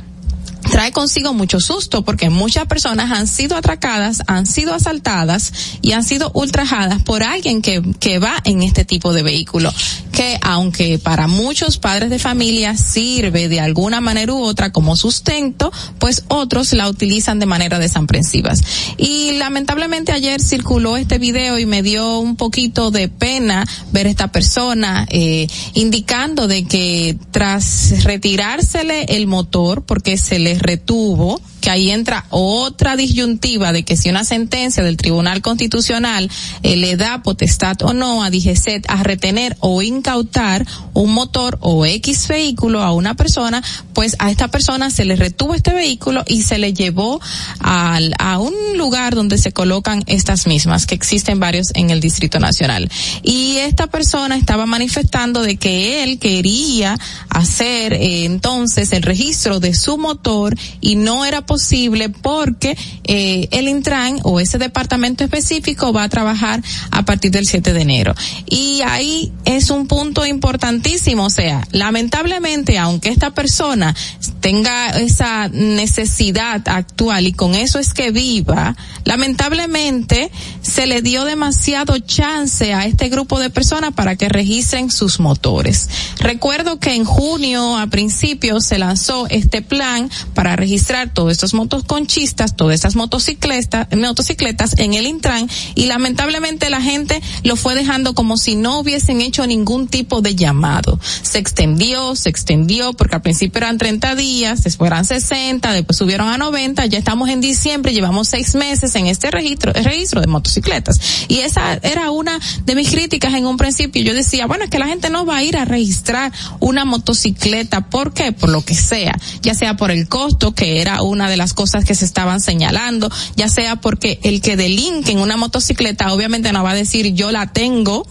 trae 0.72 0.92
consigo 0.92 1.34
mucho 1.34 1.60
susto 1.60 2.04
porque 2.04 2.30
muchas 2.30 2.66
personas 2.66 3.12
han 3.12 3.28
sido 3.28 3.56
atracadas, 3.56 4.24
han 4.28 4.46
sido 4.46 4.74
asaltadas 4.74 5.54
y 5.82 5.94
han 5.94 6.04
sido 6.04 6.32
ultrajadas 6.34 7.02
por 7.04 7.24
alguien 7.24 7.62
que, 7.62 7.82
que 8.00 8.20
va 8.20 8.36
en 8.44 8.64
este 8.64 8.86
tipo 8.86 9.14
de 9.14 9.24
vehículo, 9.24 9.74
que 10.16 10.40
aunque 10.42 10.98
para 10.98 11.28
muchos 11.28 11.78
padres 11.78 12.10
de 12.10 12.20
familia 12.20 12.78
sirve 12.78 13.50
de 13.50 13.60
alguna 13.60 14.00
manera 14.00 14.34
u 14.34 14.42
otra 14.42 14.72
como 14.72 14.96
sustento, 14.96 15.72
pues 16.00 16.24
otros 16.30 16.72
la 16.72 16.88
utilizan 16.88 17.40
de 17.40 17.46
manera 17.46 17.80
desamprensivas. 17.80 18.62
Y 18.98 19.34
lamentablemente 19.34 20.14
ayer 20.14 20.42
circuló 20.42 20.96
este 20.96 21.20
video 21.20 21.60
y 21.60 21.66
me 21.66 21.84
dio 21.84 22.20
un 22.20 22.38
poquito 22.38 22.92
de 22.92 23.10
pena 23.10 23.68
ver 23.92 24.08
esta 24.08 24.30
persona 24.30 25.06
eh, 25.10 25.48
indicando 25.74 26.48
de 26.48 26.64
que 26.64 27.18
tras 27.32 28.06
retirársele 28.06 29.04
el 29.10 29.28
motor 29.28 29.84
porque 29.84 30.18
se 30.18 30.40
le 30.40 30.58
retuvo 30.58 31.42
que 31.66 31.72
ahí 31.72 31.90
entra 31.90 32.26
otra 32.30 32.96
disyuntiva 32.96 33.74
de 33.74 33.84
que 33.84 33.98
si 33.98 34.12
una 34.12 34.24
sentencia 34.24 34.84
del 34.84 34.98
Tribunal 34.98 35.42
Constitucional 35.42 36.30
eh, 36.62 36.76
le 36.76 36.96
da 36.96 37.24
potestad 37.24 37.82
o 37.82 37.92
no 37.92 38.24
a 38.24 38.30
DGCET 38.30 38.86
a 38.88 39.02
retener 39.02 39.58
o 39.62 39.82
incautar 39.82 40.64
un 40.94 41.16
motor 41.16 41.58
o 41.62 41.84
X 41.84 42.28
vehículo 42.28 42.84
a 42.84 42.92
una 42.92 43.16
persona, 43.16 43.64
pues 43.94 44.16
a 44.20 44.30
esta 44.30 44.48
persona 44.50 44.92
se 44.92 45.06
le 45.06 45.16
retuvo 45.16 45.56
este 45.56 45.74
vehículo 45.74 46.24
y 46.28 46.44
se 46.44 46.60
le 46.60 46.72
llevó 46.72 47.20
al, 47.58 48.14
a 48.20 48.38
un 48.38 48.54
lugar 48.78 49.16
donde 49.16 49.40
se 49.40 49.52
colocan 49.52 50.04
estas 50.06 50.46
mismas, 50.46 50.86
que 50.86 50.94
existen 50.94 51.40
varios 51.40 51.72
en 51.74 51.90
el 51.90 52.00
Distrito 52.00 52.40
Nacional. 52.40 52.92
Y 53.24 53.58
esta 53.58 53.88
persona 53.88 54.38
estaba 54.38 54.68
manifestando 54.68 55.42
de 55.42 55.58
que 55.58 56.04
él 56.04 56.20
quería 56.20 56.96
hacer 57.30 57.94
eh, 57.94 58.26
entonces 58.26 58.94
el 58.94 59.02
registro 59.02 59.60
de 59.60 59.74
su 59.74 59.98
motor 59.98 60.56
y 60.80 60.96
no 60.96 61.26
era 61.26 61.42
posible 61.42 61.55
posible 61.56 62.10
porque 62.10 62.78
eh, 63.06 63.48
el 63.52 63.70
Intran 63.70 64.20
o 64.24 64.42
ese 64.42 64.58
departamento 64.58 65.24
específico 65.24 65.94
va 65.94 66.04
a 66.04 66.10
trabajar 66.10 66.62
a 66.92 67.06
partir 67.06 67.32
del 67.32 67.46
7 67.48 67.72
de 67.72 67.82
enero. 67.82 68.14
Y 68.46 68.82
ahí 68.82 69.32
es 69.46 69.70
un 69.70 69.88
punto 69.88 70.26
importantísimo, 70.26 71.28
o 71.28 71.30
sea, 71.30 71.66
lamentablemente, 71.72 72.78
aunque 72.78 73.08
esta 73.08 73.32
persona 73.32 73.96
tenga 74.42 74.90
esa 75.00 75.48
necesidad 75.48 76.62
actual 76.68 77.26
y 77.26 77.32
con 77.32 77.56
eso 77.56 77.80
es 77.80 77.94
que 77.94 78.12
viva, 78.12 78.76
lamentablemente 79.06 80.32
se 80.62 80.88
le 80.88 81.02
dio 81.02 81.24
demasiado 81.24 81.98
chance 82.00 82.74
a 82.74 82.86
este 82.86 83.08
grupo 83.08 83.40
de 83.40 83.50
personas 83.50 83.94
para 83.94 84.18
que 84.18 84.28
registren 84.28 84.92
sus 84.92 85.22
motores. 85.22 85.88
Recuerdo 86.20 86.80
que 86.80 86.96
en 86.96 87.06
junio 87.06 87.78
a 87.78 87.88
principio 87.88 88.60
se 88.60 88.78
lanzó 88.78 89.28
este 89.30 89.62
plan 89.62 90.10
para 90.34 90.56
registrar 90.56 91.14
todos 91.14 91.32
estos 91.32 91.45
motoconchistas, 91.54 92.56
todas 92.56 92.76
esas 92.76 92.96
motocicletas, 92.96 93.88
motocicletas 93.96 94.78
en 94.78 94.94
el 94.94 95.06
Intran 95.06 95.50
y 95.76 95.86
lamentablemente 95.86 96.70
la 96.70 96.82
gente 96.82 97.22
lo 97.44 97.56
fue 97.56 97.76
dejando 97.76 98.14
como 98.14 98.38
si 98.38 98.56
no 98.56 98.80
hubiesen 98.80 99.22
hecho 99.22 99.46
ningún 99.46 99.88
tipo 99.88 100.22
de 100.22 100.36
llamado. 100.36 101.00
Se 101.22 101.38
extendió, 101.38 102.16
se 102.16 102.30
extendió 102.30 102.94
porque 102.94 103.16
al 103.16 103.22
principio 103.22 103.60
eran 103.60 103.78
30 103.78 104.16
días, 104.16 104.64
después 104.64 104.90
eran 104.90 105.06
60, 105.06 105.74
después 105.74 105.98
subieron 105.98 106.30
a 106.30 106.38
90, 106.38 106.86
ya 106.86 106.98
estamos 106.98 107.30
en 107.30 107.42
diciembre, 107.42 107.94
llevamos 107.94 108.28
seis 108.28 108.56
meses 108.56 108.96
en 108.96 109.08
este 109.08 109.32
registro, 109.32 109.74
registro 109.74 110.22
de 110.22 110.28
motocicletas. 110.28 111.00
Y 111.28 111.40
esa 111.40 111.76
era 111.84 112.12
una 112.12 112.40
de 112.64 112.76
mis 112.76 112.90
críticas 112.90 113.34
en 113.34 113.46
un 113.46 113.58
principio. 113.58 114.04
Yo 114.04 114.14
decía, 114.14 114.46
bueno, 114.48 114.66
es 114.66 114.70
que 114.70 114.80
la 114.80 114.88
gente 114.88 115.10
no 115.10 115.26
va 115.26 115.38
a 115.38 115.44
ir 115.44 115.58
a 115.58 115.66
registrar 115.66 116.32
una 116.60 116.86
motocicleta. 116.86 117.90
¿Por 117.90 118.14
qué? 118.14 118.32
Por 118.32 118.50
lo 118.50 118.64
que 118.64 118.76
sea. 118.76 119.18
Ya 119.42 119.54
sea 119.54 119.76
por 119.76 119.92
el 119.92 120.08
costo, 120.08 120.54
que 120.54 120.82
era 120.82 121.02
una 121.02 121.30
de 121.30 121.35
las 121.38 121.54
cosas 121.54 121.86
que 121.86 121.96
se 121.96 122.06
estaban 122.06 122.42
señalando, 122.42 123.12
ya 123.36 123.50
sea 123.50 123.76
porque 123.78 124.20
el 124.24 124.42
que 124.42 124.56
delinque 124.56 125.12
en 125.12 125.20
una 125.20 125.38
motocicleta 125.38 126.14
obviamente 126.14 126.52
no 126.52 126.64
va 126.64 126.72
a 126.72 126.76
decir 126.76 127.14
yo 127.14 127.32
la 127.32 127.48
tengo, 127.48 128.08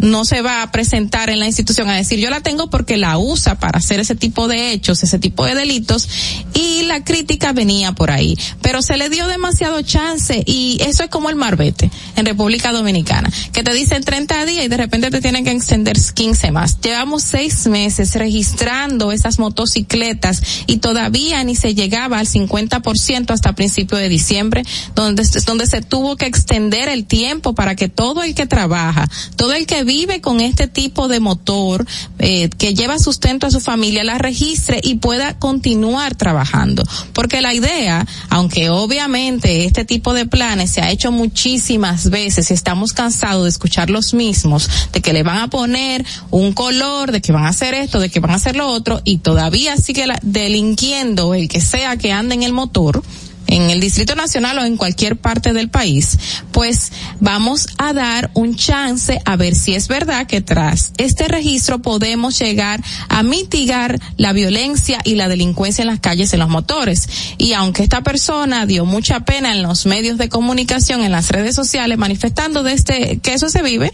no 0.00 0.24
se 0.24 0.42
va 0.42 0.62
a 0.62 0.70
presentar 0.70 1.30
en 1.30 1.40
la 1.40 1.46
institución 1.46 1.88
a 1.88 1.96
decir 1.96 2.18
yo 2.18 2.30
la 2.30 2.40
tengo 2.40 2.70
porque 2.70 2.96
la 2.96 3.18
usa 3.18 3.58
para 3.58 3.78
hacer 3.78 4.00
ese 4.00 4.14
tipo 4.14 4.48
de 4.48 4.72
hechos, 4.72 5.02
ese 5.02 5.18
tipo 5.18 5.44
de 5.44 5.54
delitos 5.54 6.08
y 6.54 6.82
la 6.82 7.04
crítica 7.04 7.52
venía 7.52 7.92
por 7.92 8.10
ahí. 8.10 8.36
Pero 8.62 8.82
se 8.82 8.96
le 8.96 9.08
dio 9.08 9.26
demasiado 9.26 9.82
chance 9.82 10.42
y 10.46 10.78
eso 10.82 11.02
es 11.02 11.10
como 11.10 11.30
el 11.30 11.36
marbete 11.36 11.90
en 12.16 12.26
República 12.26 12.72
Dominicana, 12.72 13.30
que 13.52 13.62
te 13.62 13.72
dicen 13.72 14.02
30 14.02 14.46
días 14.46 14.64
y 14.64 14.68
de 14.68 14.76
repente 14.76 15.10
te 15.10 15.20
tienen 15.20 15.44
que 15.44 15.50
extender 15.50 15.96
15 16.14 16.50
más. 16.52 16.80
Llevamos 16.80 17.22
seis 17.22 17.66
meses 17.66 18.14
registrando 18.14 19.12
esas 19.12 19.38
motocicletas 19.38 20.42
y 20.66 20.78
todavía 20.78 21.42
ni 21.44 21.56
se 21.56 21.74
llegaba 21.74 22.18
al 22.18 22.26
50% 22.26 23.30
hasta 23.30 23.54
principio 23.54 23.98
de 23.98 24.08
diciembre, 24.08 24.62
donde, 24.94 25.24
donde 25.46 25.66
se 25.66 25.82
tuvo 25.82 26.16
que 26.16 26.26
extender 26.26 26.88
el 26.88 27.06
tiempo 27.06 27.54
para 27.54 27.74
que 27.74 27.88
todo 27.88 28.22
el 28.22 28.34
que 28.34 28.46
trabaja, 28.46 29.08
todo 29.36 29.52
el 29.52 29.66
que 29.66 29.84
vive 29.88 30.20
con 30.20 30.40
este 30.40 30.68
tipo 30.68 31.08
de 31.08 31.18
motor 31.18 31.86
eh, 32.18 32.50
que 32.58 32.74
lleva 32.74 32.98
sustento 32.98 33.46
a 33.46 33.50
su 33.50 33.58
familia 33.58 34.04
la 34.04 34.18
registre 34.18 34.80
y 34.82 34.96
pueda 34.96 35.38
continuar 35.38 36.14
trabajando. 36.14 36.84
Porque 37.14 37.40
la 37.40 37.54
idea, 37.54 38.06
aunque 38.28 38.68
obviamente 38.68 39.64
este 39.64 39.86
tipo 39.86 40.12
de 40.12 40.26
planes 40.26 40.72
se 40.72 40.82
ha 40.82 40.90
hecho 40.90 41.10
muchísimas 41.10 42.10
veces 42.10 42.50
y 42.50 42.54
estamos 42.54 42.92
cansados 42.92 43.44
de 43.44 43.48
escuchar 43.48 43.88
los 43.88 44.12
mismos, 44.12 44.68
de 44.92 45.00
que 45.00 45.14
le 45.14 45.22
van 45.22 45.38
a 45.38 45.48
poner 45.48 46.04
un 46.30 46.52
color, 46.52 47.10
de 47.10 47.22
que 47.22 47.32
van 47.32 47.46
a 47.46 47.48
hacer 47.48 47.72
esto, 47.72 47.98
de 47.98 48.10
que 48.10 48.20
van 48.20 48.32
a 48.32 48.34
hacer 48.34 48.56
lo 48.56 48.68
otro 48.68 49.00
y 49.04 49.18
todavía 49.18 49.78
sigue 49.78 50.04
delinquiendo 50.20 51.32
el 51.32 51.48
que 51.48 51.62
sea 51.62 51.96
que 51.96 52.12
ande 52.12 52.34
en 52.34 52.42
el 52.42 52.52
motor, 52.52 53.02
en 53.48 53.70
el 53.70 53.80
Distrito 53.80 54.14
Nacional 54.14 54.58
o 54.58 54.64
en 54.64 54.76
cualquier 54.76 55.16
parte 55.16 55.52
del 55.52 55.68
país, 55.68 56.18
pues 56.52 56.92
vamos 57.18 57.66
a 57.78 57.92
dar 57.92 58.30
un 58.34 58.54
chance 58.54 59.20
a 59.24 59.36
ver 59.36 59.54
si 59.54 59.74
es 59.74 59.88
verdad 59.88 60.26
que 60.26 60.40
tras 60.40 60.92
este 60.98 61.26
registro 61.26 61.80
podemos 61.80 62.38
llegar 62.38 62.80
a 63.08 63.22
mitigar 63.22 63.98
la 64.16 64.32
violencia 64.32 65.00
y 65.04 65.16
la 65.16 65.28
delincuencia 65.28 65.82
en 65.82 65.88
las 65.88 66.00
calles 66.00 66.32
en 66.32 66.40
los 66.40 66.48
motores. 66.48 67.08
Y 67.38 67.54
aunque 67.54 67.82
esta 67.82 68.02
persona 68.02 68.66
dio 68.66 68.84
mucha 68.84 69.20
pena 69.20 69.52
en 69.52 69.62
los 69.62 69.86
medios 69.86 70.18
de 70.18 70.28
comunicación, 70.28 71.02
en 71.02 71.12
las 71.12 71.30
redes 71.30 71.54
sociales, 71.54 71.98
manifestando 71.98 72.62
de 72.62 72.72
este, 72.72 73.18
que 73.18 73.34
eso 73.34 73.48
se 73.48 73.62
vive, 73.62 73.92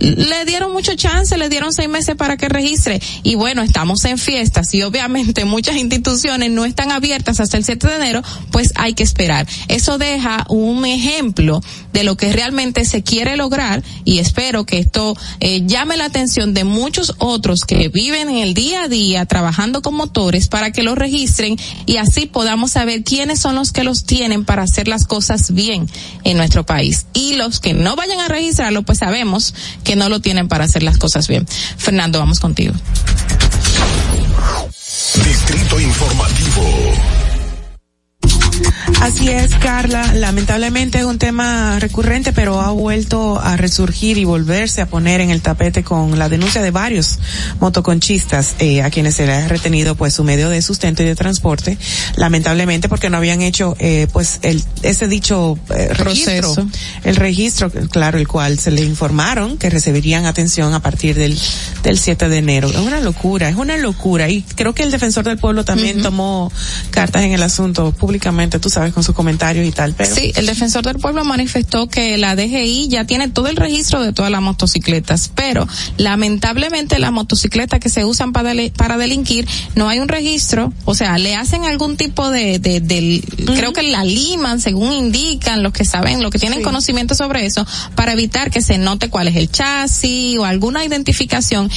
le 0.00 0.44
dieron 0.44 0.72
mucho 0.72 0.94
chance, 0.94 1.36
le 1.36 1.48
dieron 1.48 1.72
seis 1.72 1.88
meses 1.88 2.16
para 2.16 2.36
que 2.36 2.48
registre. 2.48 3.00
Y 3.22 3.34
bueno, 3.34 3.62
estamos 3.62 4.04
en 4.04 4.18
fiestas 4.18 4.72
y 4.74 4.82
obviamente 4.82 5.44
muchas 5.44 5.76
instituciones 5.76 6.50
no 6.50 6.64
están 6.64 6.92
abiertas 6.92 7.40
hasta 7.40 7.56
el 7.56 7.64
7 7.64 7.86
de 7.86 7.96
enero, 7.96 8.22
pues 8.50 8.72
hay 8.76 8.94
que 8.94 9.02
esperar. 9.02 9.46
Eso 9.68 9.98
deja 9.98 10.44
un 10.48 10.84
ejemplo 10.84 11.60
de 11.92 12.04
lo 12.04 12.16
que 12.16 12.32
realmente 12.32 12.84
se 12.84 13.02
quiere 13.02 13.36
lograr 13.36 13.82
y 14.04 14.18
espero 14.18 14.64
que 14.64 14.78
esto 14.78 15.16
eh, 15.40 15.62
llame 15.66 15.96
la 15.96 16.04
atención 16.04 16.54
de 16.54 16.64
muchos 16.64 17.14
otros 17.18 17.64
que 17.64 17.88
viven 17.88 18.28
en 18.28 18.36
el 18.36 18.54
día 18.54 18.84
a 18.84 18.88
día 18.88 19.26
trabajando 19.26 19.82
con 19.82 19.94
motores 19.94 20.48
para 20.48 20.70
que 20.70 20.82
lo 20.82 20.94
registren 20.94 21.56
y 21.86 21.96
así 21.96 22.26
podamos 22.26 22.72
saber 22.72 23.04
quiénes 23.04 23.40
son 23.40 23.54
los 23.54 23.72
que 23.72 23.84
los 23.84 24.04
tienen 24.04 24.44
para 24.44 24.62
hacer 24.62 24.88
las 24.88 25.06
cosas 25.06 25.52
bien 25.52 25.88
en 26.24 26.36
nuestro 26.36 26.64
país. 26.64 27.06
Y 27.14 27.34
los 27.34 27.60
que 27.60 27.74
no 27.74 27.96
vayan 27.96 28.20
a 28.20 28.28
registrarlo, 28.28 28.82
pues 28.82 28.98
sabemos 28.98 29.54
que 29.84 29.87
no 29.96 30.08
lo 30.08 30.20
tienen 30.20 30.48
para 30.48 30.64
hacer 30.64 30.82
las 30.82 30.98
cosas 30.98 31.28
bien. 31.28 31.46
Fernando, 31.46 32.18
vamos 32.18 32.40
contigo. 32.40 32.74
Distrito 35.24 35.80
Informativo. 35.80 37.17
Así 39.00 39.28
es, 39.28 39.54
Carla. 39.54 40.12
Lamentablemente 40.14 40.98
es 40.98 41.04
un 41.04 41.18
tema 41.18 41.78
recurrente, 41.78 42.32
pero 42.32 42.60
ha 42.60 42.70
vuelto 42.70 43.40
a 43.40 43.56
resurgir 43.56 44.18
y 44.18 44.24
volverse 44.24 44.80
a 44.80 44.86
poner 44.86 45.20
en 45.20 45.30
el 45.30 45.40
tapete 45.40 45.84
con 45.84 46.18
la 46.18 46.28
denuncia 46.28 46.60
de 46.62 46.72
varios 46.72 47.18
motoconchistas 47.60 48.56
eh, 48.58 48.82
a 48.82 48.90
quienes 48.90 49.14
se 49.14 49.26
les 49.26 49.44
ha 49.44 49.48
retenido 49.48 49.94
pues 49.94 50.14
su 50.14 50.24
medio 50.24 50.50
de 50.50 50.60
sustento 50.62 51.04
y 51.04 51.06
de 51.06 51.14
transporte. 51.14 51.78
Lamentablemente 52.16 52.88
porque 52.88 53.08
no 53.08 53.16
habían 53.16 53.40
hecho 53.40 53.76
eh, 53.78 54.08
pues 54.12 54.40
el 54.42 54.62
ese 54.82 55.06
dicho 55.06 55.58
eh, 55.70 55.94
registro, 55.94 56.54
Proceso. 56.54 56.68
el 57.04 57.16
registro, 57.16 57.70
claro, 57.70 58.18
el 58.18 58.26
cual 58.26 58.58
se 58.58 58.72
le 58.72 58.82
informaron 58.82 59.58
que 59.58 59.70
recibirían 59.70 60.26
atención 60.26 60.74
a 60.74 60.80
partir 60.80 61.16
del 61.16 61.38
del 61.82 61.98
7 61.98 62.28
de 62.28 62.38
enero. 62.38 62.68
Es 62.68 62.76
una 62.76 63.00
locura, 63.00 63.48
es 63.48 63.56
una 63.56 63.76
locura 63.76 64.28
y 64.28 64.42
creo 64.42 64.74
que 64.74 64.82
el 64.82 64.90
defensor 64.90 65.24
del 65.24 65.38
pueblo 65.38 65.64
también 65.64 66.02
tomó 66.02 66.50
cartas 66.90 67.22
en 67.22 67.32
el 67.32 67.42
asunto 67.42 67.92
públicamente, 67.92 68.58
tú 68.58 68.68
sabes, 68.68 68.87
con 68.92 69.02
sus 69.02 69.14
comentarios 69.14 69.66
y 69.66 69.72
tal, 69.72 69.94
pero 69.94 70.14
Sí, 70.14 70.32
el 70.36 70.46
defensor 70.46 70.84
del 70.84 70.98
pueblo 70.98 71.24
manifestó 71.24 71.88
que 71.88 72.18
la 72.18 72.36
DGI 72.36 72.88
ya 72.88 73.04
tiene 73.04 73.28
todo 73.28 73.48
el 73.48 73.56
registro 73.56 74.02
de 74.02 74.12
todas 74.12 74.30
las 74.30 74.42
motocicletas, 74.42 75.30
pero 75.34 75.66
lamentablemente 75.96 76.98
las 76.98 77.12
motocicletas 77.12 77.80
que 77.80 77.88
se 77.88 78.04
usan 78.04 78.32
para, 78.32 78.52
para 78.76 78.96
delinquir 78.96 79.48
no 79.74 79.88
hay 79.88 79.98
un 79.98 80.08
registro, 80.08 80.72
o 80.84 80.94
sea, 80.94 81.18
le 81.18 81.34
hacen 81.36 81.64
algún 81.64 81.96
tipo 81.96 82.30
de, 82.30 82.60
creo 83.46 83.72
que 83.72 83.82
la 83.82 84.04
liman 84.04 84.60
según 84.60 84.92
indican 84.92 85.62
los 85.62 85.72
que 85.72 85.84
saben, 85.84 86.22
los 86.22 86.30
que 86.30 86.38
tienen 86.38 86.62
conocimiento 86.62 87.14
sobre 87.14 87.46
eso, 87.46 87.66
para 87.94 88.12
evitar 88.12 88.50
que 88.50 88.62
se 88.62 88.78
note 88.78 89.10
cuál 89.10 89.28
es 89.28 89.36
el 89.36 89.50
chasis 89.50 90.38
o 90.38 90.44
alguna 90.44 90.84
identificación. 90.84 91.70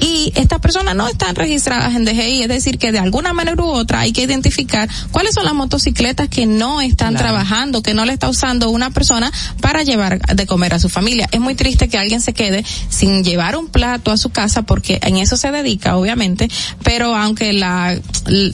Y 0.00 0.32
estas 0.36 0.60
personas 0.60 0.94
no 0.94 1.08
están 1.08 1.34
registradas 1.34 1.96
en 1.96 2.04
DGI, 2.04 2.42
es 2.42 2.48
decir, 2.48 2.78
que 2.78 2.92
de 2.92 3.00
alguna 3.00 3.32
manera 3.32 3.60
u 3.62 3.66
otra 3.66 4.00
hay 4.00 4.12
que 4.12 4.22
identificar 4.22 4.88
cuáles 5.10 5.34
son 5.34 5.44
las 5.44 5.54
motocicletas 5.54 6.28
que 6.28 6.46
no 6.46 6.57
están 6.80 7.14
trabajando, 7.16 7.82
que 7.82 7.94
no 7.94 8.04
le 8.04 8.12
está 8.12 8.28
usando 8.28 8.70
una 8.70 8.90
persona 8.90 9.30
para 9.60 9.82
llevar 9.82 10.20
de 10.34 10.46
comer 10.46 10.74
a 10.74 10.78
su 10.78 10.88
familia. 10.88 11.28
Es 11.32 11.40
muy 11.40 11.54
triste 11.54 11.88
que 11.88 11.98
alguien 11.98 12.20
se 12.20 12.32
quede 12.32 12.64
sin 12.88 13.24
llevar 13.24 13.56
un 13.56 13.68
plato 13.68 14.10
a 14.10 14.16
su 14.16 14.30
casa 14.30 14.62
porque 14.62 14.98
en 15.02 15.16
eso 15.16 15.36
se 15.36 15.50
dedica, 15.50 15.96
obviamente, 15.96 16.48
pero 16.82 17.14
aunque 17.16 17.52
la 17.52 17.98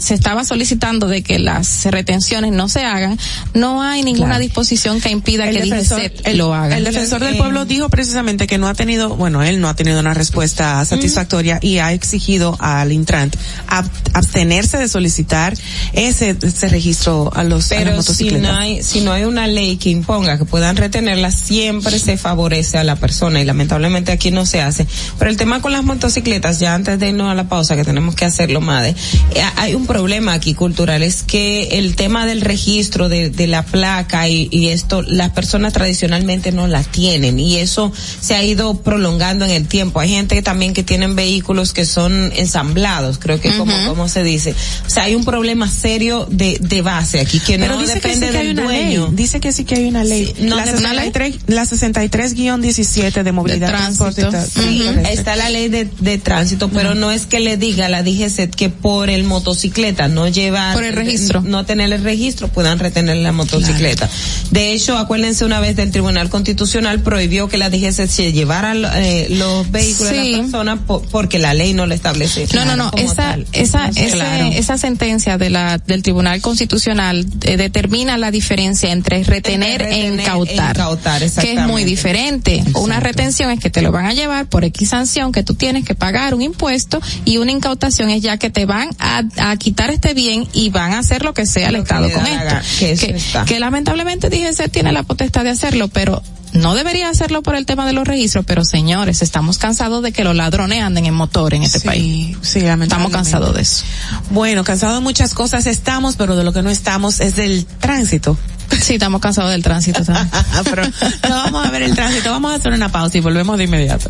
se 0.00 0.14
estaba 0.14 0.44
solicitando 0.44 1.08
de 1.08 1.22
que 1.22 1.38
las 1.38 1.84
retenciones 1.86 2.52
no 2.52 2.68
se 2.68 2.80
hagan, 2.84 3.18
no 3.54 3.82
hay 3.82 4.02
ninguna 4.02 4.26
Claro. 4.34 4.42
disposición 4.42 5.00
que 5.00 5.10
impida 5.10 5.50
que 5.50 5.62
defensor- 5.64 5.96
DGCET 6.00 6.26
el- 6.28 6.38
lo 6.38 6.54
haga. 6.54 6.76
El 6.76 6.84
defensor 6.84 7.22
del 7.22 7.36
pueblo 7.36 7.64
dijo 7.64 7.88
precisamente 7.88 8.46
que 8.46 8.58
no 8.58 8.68
ha 8.68 8.74
tenido, 8.74 9.16
bueno, 9.16 9.42
él 9.42 9.60
no 9.60 9.68
ha 9.68 9.74
tenido 9.74 9.98
una 10.00 10.14
respuesta 10.14 10.84
satisfactoria 10.84 11.58
y 11.60 11.78
ha 11.78 11.92
exigido 11.92 12.56
al 12.60 12.92
Intrant 12.92 13.36
ab- 13.68 13.88
abstenerse 14.12 14.78
de 14.78 14.88
solicitar 14.88 15.54
ese, 15.92 16.36
ese 16.42 16.68
registro 16.68 17.30
a 17.34 17.42
los 17.44 17.70
a 17.72 17.93
las 17.96 18.06
si 18.06 18.30
no 18.30 18.52
hay, 18.52 18.82
si 18.82 19.00
no 19.00 19.12
hay 19.12 19.24
una 19.24 19.46
ley 19.46 19.76
que 19.76 19.90
imponga 19.90 20.38
que 20.38 20.44
puedan 20.44 20.76
retenerla, 20.76 21.30
siempre 21.30 21.98
se 21.98 22.16
favorece 22.16 22.78
a 22.78 22.84
la 22.84 22.96
persona 22.96 23.40
y 23.40 23.44
lamentablemente 23.44 24.12
aquí 24.12 24.30
no 24.30 24.46
se 24.46 24.60
hace. 24.60 24.86
Pero 25.18 25.30
el 25.30 25.36
tema 25.36 25.60
con 25.60 25.72
las 25.72 25.84
motocicletas, 25.84 26.58
ya 26.60 26.74
antes 26.74 26.98
de 26.98 27.08
irnos 27.08 27.30
a 27.30 27.34
la 27.34 27.48
pausa, 27.48 27.76
que 27.76 27.84
tenemos 27.84 28.14
que 28.14 28.24
hacerlo, 28.24 28.60
Made, 28.60 28.90
eh, 28.90 29.42
hay 29.56 29.74
un 29.74 29.86
problema 29.86 30.32
aquí 30.32 30.54
cultural, 30.54 31.02
es 31.02 31.22
que 31.22 31.78
el 31.78 31.96
tema 31.96 32.26
del 32.26 32.40
registro 32.40 33.08
de, 33.08 33.30
de 33.30 33.46
la 33.46 33.62
placa 33.62 34.28
y, 34.28 34.48
y 34.50 34.68
esto, 34.68 35.02
las 35.02 35.30
personas 35.30 35.72
tradicionalmente 35.72 36.52
no 36.52 36.66
la 36.66 36.82
tienen 36.82 37.38
y 37.38 37.56
eso 37.56 37.92
se 38.20 38.34
ha 38.34 38.44
ido 38.44 38.80
prolongando 38.82 39.44
en 39.44 39.50
el 39.50 39.66
tiempo. 39.66 40.00
Hay 40.00 40.10
gente 40.10 40.40
también 40.42 40.74
que 40.74 40.82
tienen 40.82 41.16
vehículos 41.16 41.72
que 41.72 41.86
son 41.86 42.32
ensamblados, 42.36 43.18
creo 43.18 43.40
que 43.40 43.56
como, 43.56 43.74
como 43.86 44.08
se 44.08 44.22
dice. 44.22 44.54
O 44.86 44.90
sea, 44.90 45.04
hay 45.04 45.14
un 45.14 45.24
problema 45.24 45.68
serio 45.68 46.26
de, 46.30 46.58
de 46.60 46.82
base 46.82 47.20
aquí 47.20 47.40
que 47.40 47.58
Pero 47.58 47.76
no 47.76 47.83
dice 47.86 48.00
que 48.00 48.08
depende 48.08 48.26
sí 48.26 48.32
que 48.32 48.38
hay 48.38 48.48
una 48.50 48.62
dueño. 48.62 49.06
ley. 49.06 49.16
Dice 49.16 49.40
que 49.40 49.52
sí 49.52 49.64
que 49.64 49.74
hay 49.76 49.84
una 49.86 50.04
ley. 50.04 50.34
no, 50.40 50.56
la, 50.56 50.64
de- 50.66 50.72
una 50.78 50.92
ley. 50.94 51.12
63, 51.12 51.38
la 51.48 51.62
63-17 51.64 53.22
de 53.22 53.32
movilidad, 53.32 53.66
De 53.68 53.72
tránsito. 53.72 54.30
Sí, 54.42 54.82
está 55.10 55.36
la 55.36 55.50
ley 55.50 55.68
de, 55.68 55.88
de 56.00 56.18
tránsito, 56.18 56.68
pero 56.70 56.94
no 56.94 57.10
es 57.12 57.26
que 57.26 57.40
le 57.40 57.56
diga 57.56 57.86
a 57.86 57.88
la 57.88 58.02
DGCET 58.02 58.54
que 58.54 58.68
por 58.68 59.10
el 59.10 59.24
motocicleta 59.24 60.08
no 60.08 60.28
llevar, 60.28 60.74
Por 60.74 60.84
el 60.84 60.94
registro. 60.94 61.40
no 61.42 61.64
tener 61.64 61.92
el 61.92 62.02
registro, 62.02 62.48
puedan 62.48 62.78
retener 62.78 63.16
la 63.18 63.32
motocicleta. 63.32 64.08
De 64.50 64.72
hecho, 64.72 64.96
acuérdense 64.96 65.44
una 65.44 65.60
vez 65.60 65.76
del 65.76 65.90
Tribunal 65.90 66.30
Constitucional 66.30 67.00
prohibió 67.00 67.48
que 67.48 67.58
la 67.58 67.70
DGCET 67.70 68.08
se 68.10 68.32
llevara 68.32 68.74
eh, 69.02 69.26
los 69.30 69.70
vehículos 69.70 70.12
de 70.12 70.22
Sí. 70.22 70.32
la 70.32 70.38
persona 70.42 70.76
po- 70.86 71.02
porque 71.10 71.38
la 71.38 71.54
ley 71.54 71.74
no 71.74 71.86
lo 71.86 71.94
establece. 71.94 72.46
No, 72.54 72.64
no, 72.64 72.76
no. 72.76 72.90
Esa, 72.96 73.14
tal. 73.14 73.46
esa, 73.52 73.88
ese- 73.88 74.10
claro. 74.10 74.46
esa 74.54 74.78
sentencia 74.78 75.38
de 75.38 75.50
la, 75.50 75.78
del 75.78 76.02
Tribunal 76.02 76.40
Constitucional 76.40 77.26
eh, 77.42 77.56
determina 77.74 78.16
la 78.18 78.30
diferencia 78.30 78.92
entre 78.92 79.24
retener 79.24 79.82
e 79.82 80.06
e 80.06 80.14
incautar. 80.14 80.76
incautar, 80.76 81.28
que 81.40 81.54
es 81.54 81.66
muy 81.66 81.82
diferente. 81.82 82.62
Una 82.74 83.00
retención 83.00 83.50
es 83.50 83.58
que 83.58 83.68
te 83.68 83.82
lo 83.82 83.90
van 83.90 84.06
a 84.06 84.12
llevar 84.12 84.46
por 84.46 84.64
X 84.64 84.90
sanción, 84.90 85.32
que 85.32 85.42
tú 85.42 85.54
tienes 85.54 85.84
que 85.84 85.96
pagar 85.96 86.34
un 86.34 86.42
impuesto, 86.42 87.00
y 87.24 87.38
una 87.38 87.50
incautación 87.50 88.10
es 88.10 88.22
ya 88.22 88.36
que 88.36 88.48
te 88.48 88.64
van 88.64 88.90
a, 89.00 89.24
a 89.38 89.56
quitar 89.56 89.90
este 89.90 90.14
bien 90.14 90.46
y 90.52 90.70
van 90.70 90.92
a 90.92 91.00
hacer 91.00 91.24
lo 91.24 91.34
que 91.34 91.46
sea 91.46 91.68
el 91.68 91.74
Lo 91.74 91.82
Estado 91.82 92.08
con 92.12 92.24
esto. 92.26 92.54
que 92.78 92.94
que, 92.96 93.44
que 93.46 93.58
lamentablemente 93.58 94.30
DGC 94.30 94.70
tiene 94.70 94.92
la 94.92 95.02
potestad 95.02 95.42
de 95.42 95.50
hacerlo, 95.50 95.88
pero 95.88 96.22
no 96.54 96.74
debería 96.74 97.08
hacerlo 97.10 97.42
por 97.42 97.54
el 97.56 97.66
tema 97.66 97.84
de 97.86 97.92
los 97.92 98.06
registros, 98.08 98.44
pero 98.46 98.64
señores, 98.64 99.22
estamos 99.22 99.58
cansados 99.58 100.02
de 100.02 100.12
que 100.12 100.24
los 100.24 100.34
ladrones 100.34 100.82
anden 100.82 101.04
en 101.06 101.14
motor 101.14 101.52
en 101.54 101.62
este 101.64 101.80
Sí, 101.80 101.86
país. 101.86 102.36
sí, 102.42 102.60
Estamos 102.60 103.12
cansados 103.12 103.54
de 103.54 103.62
eso. 103.62 103.84
Bueno, 104.30 104.64
cansados 104.64 104.96
de 104.96 105.00
muchas 105.00 105.34
cosas 105.34 105.66
estamos, 105.66 106.16
pero 106.16 106.36
de 106.36 106.44
lo 106.44 106.52
que 106.52 106.62
no 106.62 106.70
estamos 106.70 107.20
es 107.20 107.36
del 107.36 107.66
tránsito. 107.66 108.38
Sí, 108.80 108.94
estamos 108.94 109.20
cansados 109.20 109.50
del 109.50 109.62
tránsito 109.62 110.02
también. 110.04 110.28
pero 110.64 110.84
no 111.28 111.34
vamos 111.36 111.66
a 111.66 111.70
ver 111.70 111.82
el 111.82 111.94
tránsito, 111.94 112.30
vamos 112.30 112.52
a 112.52 112.54
hacer 112.56 112.72
una 112.72 112.88
pausa 112.90 113.18
y 113.18 113.20
volvemos 113.20 113.58
de 113.58 113.64
inmediato. 113.64 114.08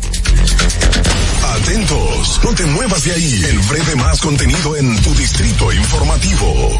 Atentos, 1.61 2.39
no 2.43 2.51
te 2.53 2.65
muevas 2.65 3.03
de 3.03 3.11
ahí. 3.13 3.43
El 3.49 3.59
breve 3.59 3.95
más 3.95 4.19
contenido 4.19 4.75
en 4.77 5.01
tu 5.01 5.13
distrito 5.15 5.71
informativo. 5.71 6.79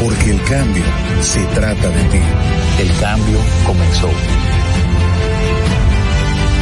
Porque 0.00 0.30
el 0.30 0.42
cambio 0.42 0.84
se 1.22 1.42
trata 1.54 1.88
de 1.88 2.04
ti. 2.04 2.20
El 2.78 2.96
cambio 2.98 3.38
comenzó. 3.66 4.10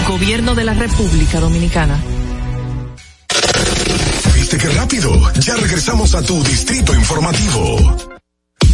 Gobierno 0.08 0.54
de 0.54 0.64
la 0.64 0.74
República 0.74 1.40
Dominicana. 1.40 1.98
¿Viste 4.34 4.58
qué 4.58 4.68
rápido? 4.68 5.32
Ya 5.40 5.56
regresamos 5.56 6.14
a 6.14 6.22
tu 6.22 6.42
Distrito 6.44 6.94
Informativo. 6.94 7.96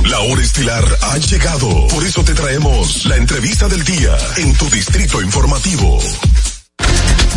La 0.05 0.21
hora 0.21 0.43
estelar 0.43 0.85
ha 1.03 1.19
llegado. 1.19 1.87
Por 1.89 2.05
eso 2.05 2.25
te 2.25 2.35
traemos 2.35 3.05
la 3.05 3.17
entrevista 3.17 3.69
del 3.69 3.85
día 3.85 4.17
en 4.37 4.55
tu 4.55 4.69
Distrito 4.71 5.21
Informativo. 5.21 5.99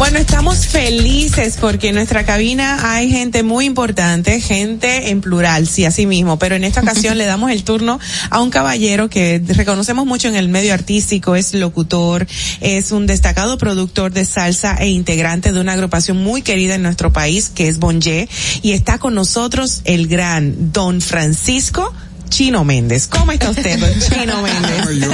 Bueno, 0.01 0.17
estamos 0.17 0.65
felices 0.65 1.59
porque 1.61 1.89
en 1.89 1.93
nuestra 1.93 2.25
cabina 2.25 2.91
hay 2.91 3.11
gente 3.11 3.43
muy 3.43 3.65
importante, 3.65 4.41
gente 4.41 5.11
en 5.11 5.21
plural, 5.21 5.67
sí, 5.67 5.85
así 5.85 6.07
mismo, 6.07 6.39
pero 6.39 6.55
en 6.55 6.63
esta 6.63 6.81
ocasión 6.81 7.17
le 7.19 7.27
damos 7.27 7.51
el 7.51 7.63
turno 7.63 7.99
a 8.31 8.41
un 8.41 8.49
caballero 8.49 9.11
que 9.11 9.39
reconocemos 9.45 10.07
mucho 10.07 10.27
en 10.27 10.35
el 10.35 10.49
medio 10.49 10.73
artístico, 10.73 11.35
es 11.35 11.53
locutor, 11.53 12.25
es 12.61 12.91
un 12.91 13.05
destacado 13.05 13.59
productor 13.59 14.11
de 14.11 14.25
salsa 14.25 14.75
e 14.77 14.89
integrante 14.89 15.51
de 15.51 15.61
una 15.61 15.73
agrupación 15.73 16.17
muy 16.17 16.41
querida 16.41 16.73
en 16.73 16.81
nuestro 16.81 17.13
país, 17.13 17.49
que 17.49 17.67
es 17.67 17.77
Bonje, 17.77 18.27
y 18.63 18.71
está 18.71 18.97
con 18.97 19.13
nosotros 19.13 19.81
el 19.85 20.07
gran 20.07 20.71
Don 20.71 20.99
Francisco 21.01 21.93
Chino 22.31 22.63
Méndez. 22.63 23.07
¿Cómo 23.07 23.31
está 23.33 23.49
usted, 23.49 23.77
don 23.77 23.91
Chino 23.99 24.41
Méndez? 24.41 24.99
Yo, 24.99 25.09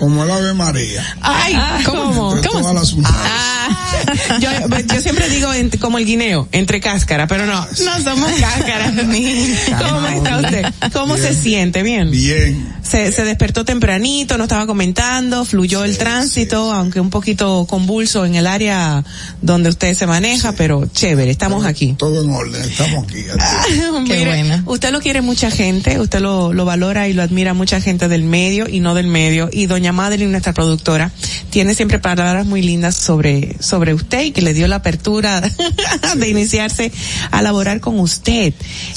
como 0.00 0.24
el 0.24 0.30
Ave 0.30 0.54
María. 0.54 1.16
Ay, 1.20 1.54
¿cómo? 1.84 2.34
Entre 2.34 2.48
¿Cómo? 2.48 2.62
todas 2.62 2.74
las 2.74 2.92
unidades. 2.94 3.16
Ah, 3.22 4.38
yo, 4.40 4.50
yo 4.94 5.00
siempre 5.00 5.28
digo 5.28 5.50
como 5.80 5.98
el 5.98 6.06
guineo, 6.06 6.48
entre 6.52 6.80
cáscara, 6.80 7.26
pero 7.26 7.46
no, 7.46 7.60
no 7.60 8.00
somos 8.02 8.32
cáscara. 8.40 8.92
¿Cómo 8.96 10.06
está 10.08 10.38
usted? 10.38 10.66
¿Cómo 10.92 11.16
se 11.16 11.34
siente? 11.34 11.82
Bien. 11.82 12.10
Bien. 12.10 12.74
Se, 12.82 13.12
se 13.12 13.24
despertó 13.24 13.64
tempranito, 13.64 14.38
nos 14.38 14.46
estaba 14.46 14.66
comentando, 14.66 15.44
fluyó 15.44 15.84
el 15.84 15.98
tránsito, 15.98 16.72
aunque 16.72 17.00
un 17.00 17.10
poquito 17.10 17.66
convulso 17.68 18.24
en 18.24 18.34
el 18.34 18.46
área 18.46 19.04
donde 19.42 19.68
usted 19.68 19.94
se 19.94 20.06
maneja, 20.06 20.52
pero 20.52 20.86
chévere, 20.86 21.30
estamos 21.30 21.66
aquí. 21.66 21.94
Todo 21.98 22.22
en 22.22 22.30
orden, 22.30 22.62
estamos 22.62 23.04
aquí. 23.04 23.24
Mire, 24.02 24.62
Usted 24.64 24.90
lo 24.90 25.00
quiere 25.00 25.20
mucha 25.20 25.50
gente, 25.50 26.00
usted 26.00 26.20
lo, 26.20 26.45
lo 26.52 26.64
valora 26.64 27.08
y 27.08 27.12
lo 27.12 27.22
admira 27.22 27.54
mucha 27.54 27.80
gente 27.80 28.08
del 28.08 28.24
medio 28.24 28.68
y 28.68 28.80
no 28.80 28.94
del 28.94 29.06
medio. 29.06 29.48
Y 29.52 29.66
doña 29.66 29.92
Madeline, 29.92 30.30
nuestra 30.30 30.52
productora, 30.52 31.12
tiene 31.50 31.74
siempre 31.74 31.98
palabras 31.98 32.46
muy 32.46 32.62
lindas 32.62 32.96
sobre, 32.96 33.56
sobre 33.60 33.94
usted 33.94 34.22
y 34.24 34.30
que 34.32 34.42
le 34.42 34.54
dio 34.54 34.68
la 34.68 34.76
apertura 34.76 35.40
de 36.16 36.28
iniciarse 36.28 36.92
a 37.30 37.42
laborar 37.42 37.80
con 37.80 37.98
usted. 38.00 38.52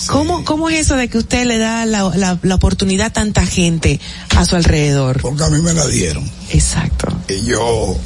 ¿Cómo, 0.08 0.44
¿Cómo 0.46 0.70
es 0.70 0.80
eso 0.82 0.96
de 0.96 1.08
que 1.08 1.18
usted 1.18 1.46
le 1.46 1.58
da 1.58 1.86
la, 1.86 2.12
la, 2.16 2.40
la 2.42 2.56
oportunidad 2.56 3.08
a 3.08 3.14
tanta 3.14 3.46
gente 3.46 4.00
a 4.36 4.46
su 4.46 4.56
alrededor? 4.56 5.22
Porque 5.22 5.44
a 5.44 5.50
mí 5.50 5.62
me 5.62 5.74
la 5.74 5.88
dieron. 5.88 6.30
Exacto. 6.52 7.08
Y 7.30 7.46
yo, 7.46 7.98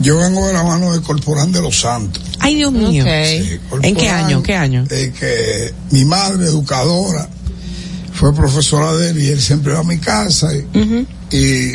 yo 0.00 0.18
vengo 0.18 0.46
de 0.46 0.52
la 0.52 0.62
mano 0.64 0.92
de 0.92 1.00
Corporán 1.02 1.52
de 1.52 1.60
los 1.62 1.80
Santos. 1.80 2.22
Ay, 2.40 2.56
Dios 2.56 2.72
mío. 2.72 3.04
Sí, 3.04 3.60
¿En 3.82 3.94
qué 3.94 4.08
año? 4.08 4.42
¿Qué 4.42 4.54
año? 4.56 4.84
eh, 4.90 5.12
que 5.18 5.72
mi 5.94 6.04
madre, 6.04 6.46
educadora, 6.46 7.28
fue 8.22 8.32
profesora 8.32 8.92
de 8.92 9.10
él 9.10 9.20
y 9.20 9.26
él 9.30 9.40
siempre 9.40 9.72
iba 9.72 9.80
a 9.80 9.82
mi 9.82 9.98
casa. 9.98 10.46
Y, 10.54 11.36
y 11.36 11.72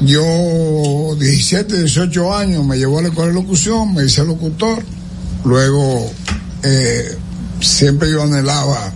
yo, 0.00 1.14
17, 1.16 1.78
18 1.82 2.34
años, 2.34 2.64
me 2.64 2.76
llevó 2.76 2.98
a 2.98 3.02
la 3.02 3.08
escuela 3.10 3.28
de 3.28 3.34
locución, 3.34 3.94
me 3.94 4.04
hice 4.04 4.24
locutor. 4.24 4.82
Luego, 5.44 6.10
eh, 6.64 7.16
siempre 7.60 8.10
yo 8.10 8.24
anhelaba 8.24 8.92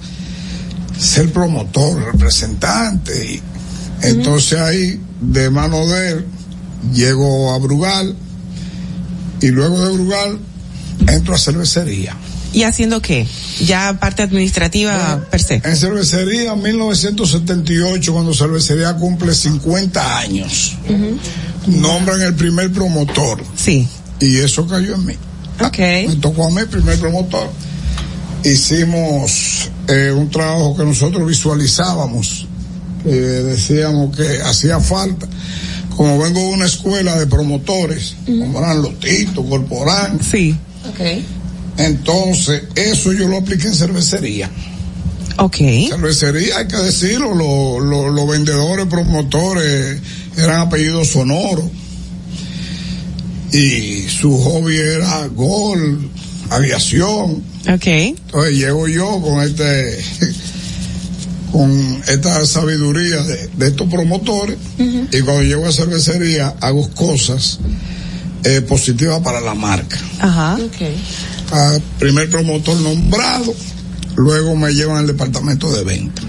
ser 0.98 1.32
promotor, 1.32 2.02
representante. 2.02 3.34
Y 3.34 3.42
entonces 4.02 4.58
ahí, 4.58 5.00
de 5.20 5.50
mano 5.50 5.86
de 5.86 6.08
él, 6.10 6.26
llego 6.92 7.54
a 7.54 7.58
Brugal 7.58 8.16
y 9.40 9.52
luego 9.52 9.86
de 9.86 9.92
Brugal 9.92 10.40
entro 11.06 11.36
a 11.36 11.38
cervecería. 11.38 12.16
¿Y 12.54 12.62
haciendo 12.62 13.02
qué? 13.02 13.26
Ya 13.64 13.98
parte 13.98 14.22
administrativa 14.22 15.26
per 15.28 15.42
se. 15.42 15.54
En 15.64 15.76
cervecería 15.76 16.54
1978, 16.54 18.12
cuando 18.12 18.32
cervecería 18.32 18.94
cumple 18.94 19.34
50 19.34 20.18
años, 20.18 20.76
nombran 21.66 22.22
el 22.22 22.34
primer 22.34 22.70
promotor. 22.72 23.42
Sí. 23.56 23.88
Y 24.20 24.36
eso 24.36 24.66
cayó 24.68 24.94
en 24.94 25.04
mí. 25.04 25.14
Ok. 25.60 25.78
Me 25.78 26.16
tocó 26.20 26.46
a 26.46 26.50
mí 26.50 26.58
el 26.60 26.68
primer 26.68 26.98
promotor. 27.00 27.50
Hicimos 28.44 29.70
eh, 29.88 30.12
un 30.12 30.30
trabajo 30.30 30.76
que 30.76 30.84
nosotros 30.84 31.26
visualizábamos, 31.26 32.46
que 33.02 33.10
decíamos 33.10 34.16
que 34.16 34.42
hacía 34.42 34.78
falta. 34.78 35.26
Como 35.96 36.18
vengo 36.20 36.40
de 36.40 36.48
una 36.48 36.66
escuela 36.66 37.18
de 37.18 37.26
promotores, 37.26 38.14
como 38.26 38.58
eran 38.60 38.80
Lotito, 38.80 39.44
Corporán. 39.44 40.20
Sí. 40.22 40.54
Okay. 40.92 41.24
Entonces, 41.78 42.62
eso 42.74 43.12
yo 43.12 43.28
lo 43.28 43.38
apliqué 43.38 43.68
en 43.68 43.74
cervecería. 43.74 44.50
Ok. 45.38 45.56
Cervecería, 45.88 46.58
hay 46.58 46.68
que 46.68 46.76
decirlo, 46.76 47.34
los 47.34 47.84
lo, 47.84 48.10
los 48.10 48.28
vendedores, 48.28 48.86
promotores, 48.86 50.00
eran 50.36 50.60
apellidos 50.60 51.08
sonoros. 51.08 51.66
Y 53.52 54.08
su 54.08 54.36
hobby 54.38 54.76
era 54.76 55.26
gol, 55.28 56.08
aviación. 56.50 57.42
Ok. 57.72 57.86
Entonces 57.86 58.56
llego 58.56 58.88
yo 58.88 59.20
con 59.20 59.42
este, 59.42 59.98
con 61.52 62.02
esta 62.08 62.44
sabiduría 62.46 63.22
de, 63.22 63.48
de 63.56 63.66
estos 63.68 63.88
promotores 63.88 64.56
y 64.78 65.20
cuando 65.20 65.42
llego 65.42 65.66
a 65.66 65.72
cervecería 65.72 66.54
hago 66.60 66.88
cosas 66.90 67.60
eh, 68.42 68.60
positivas 68.60 69.20
para 69.20 69.40
la 69.40 69.54
marca. 69.54 69.98
Ajá. 70.18 70.58
A 71.52 71.78
primer 71.98 72.30
promotor 72.30 72.76
nombrado, 72.80 73.54
luego 74.16 74.56
me 74.56 74.72
llevan 74.72 74.98
al 74.98 75.06
departamento 75.06 75.72
de 75.72 75.84
venta. 75.84 76.22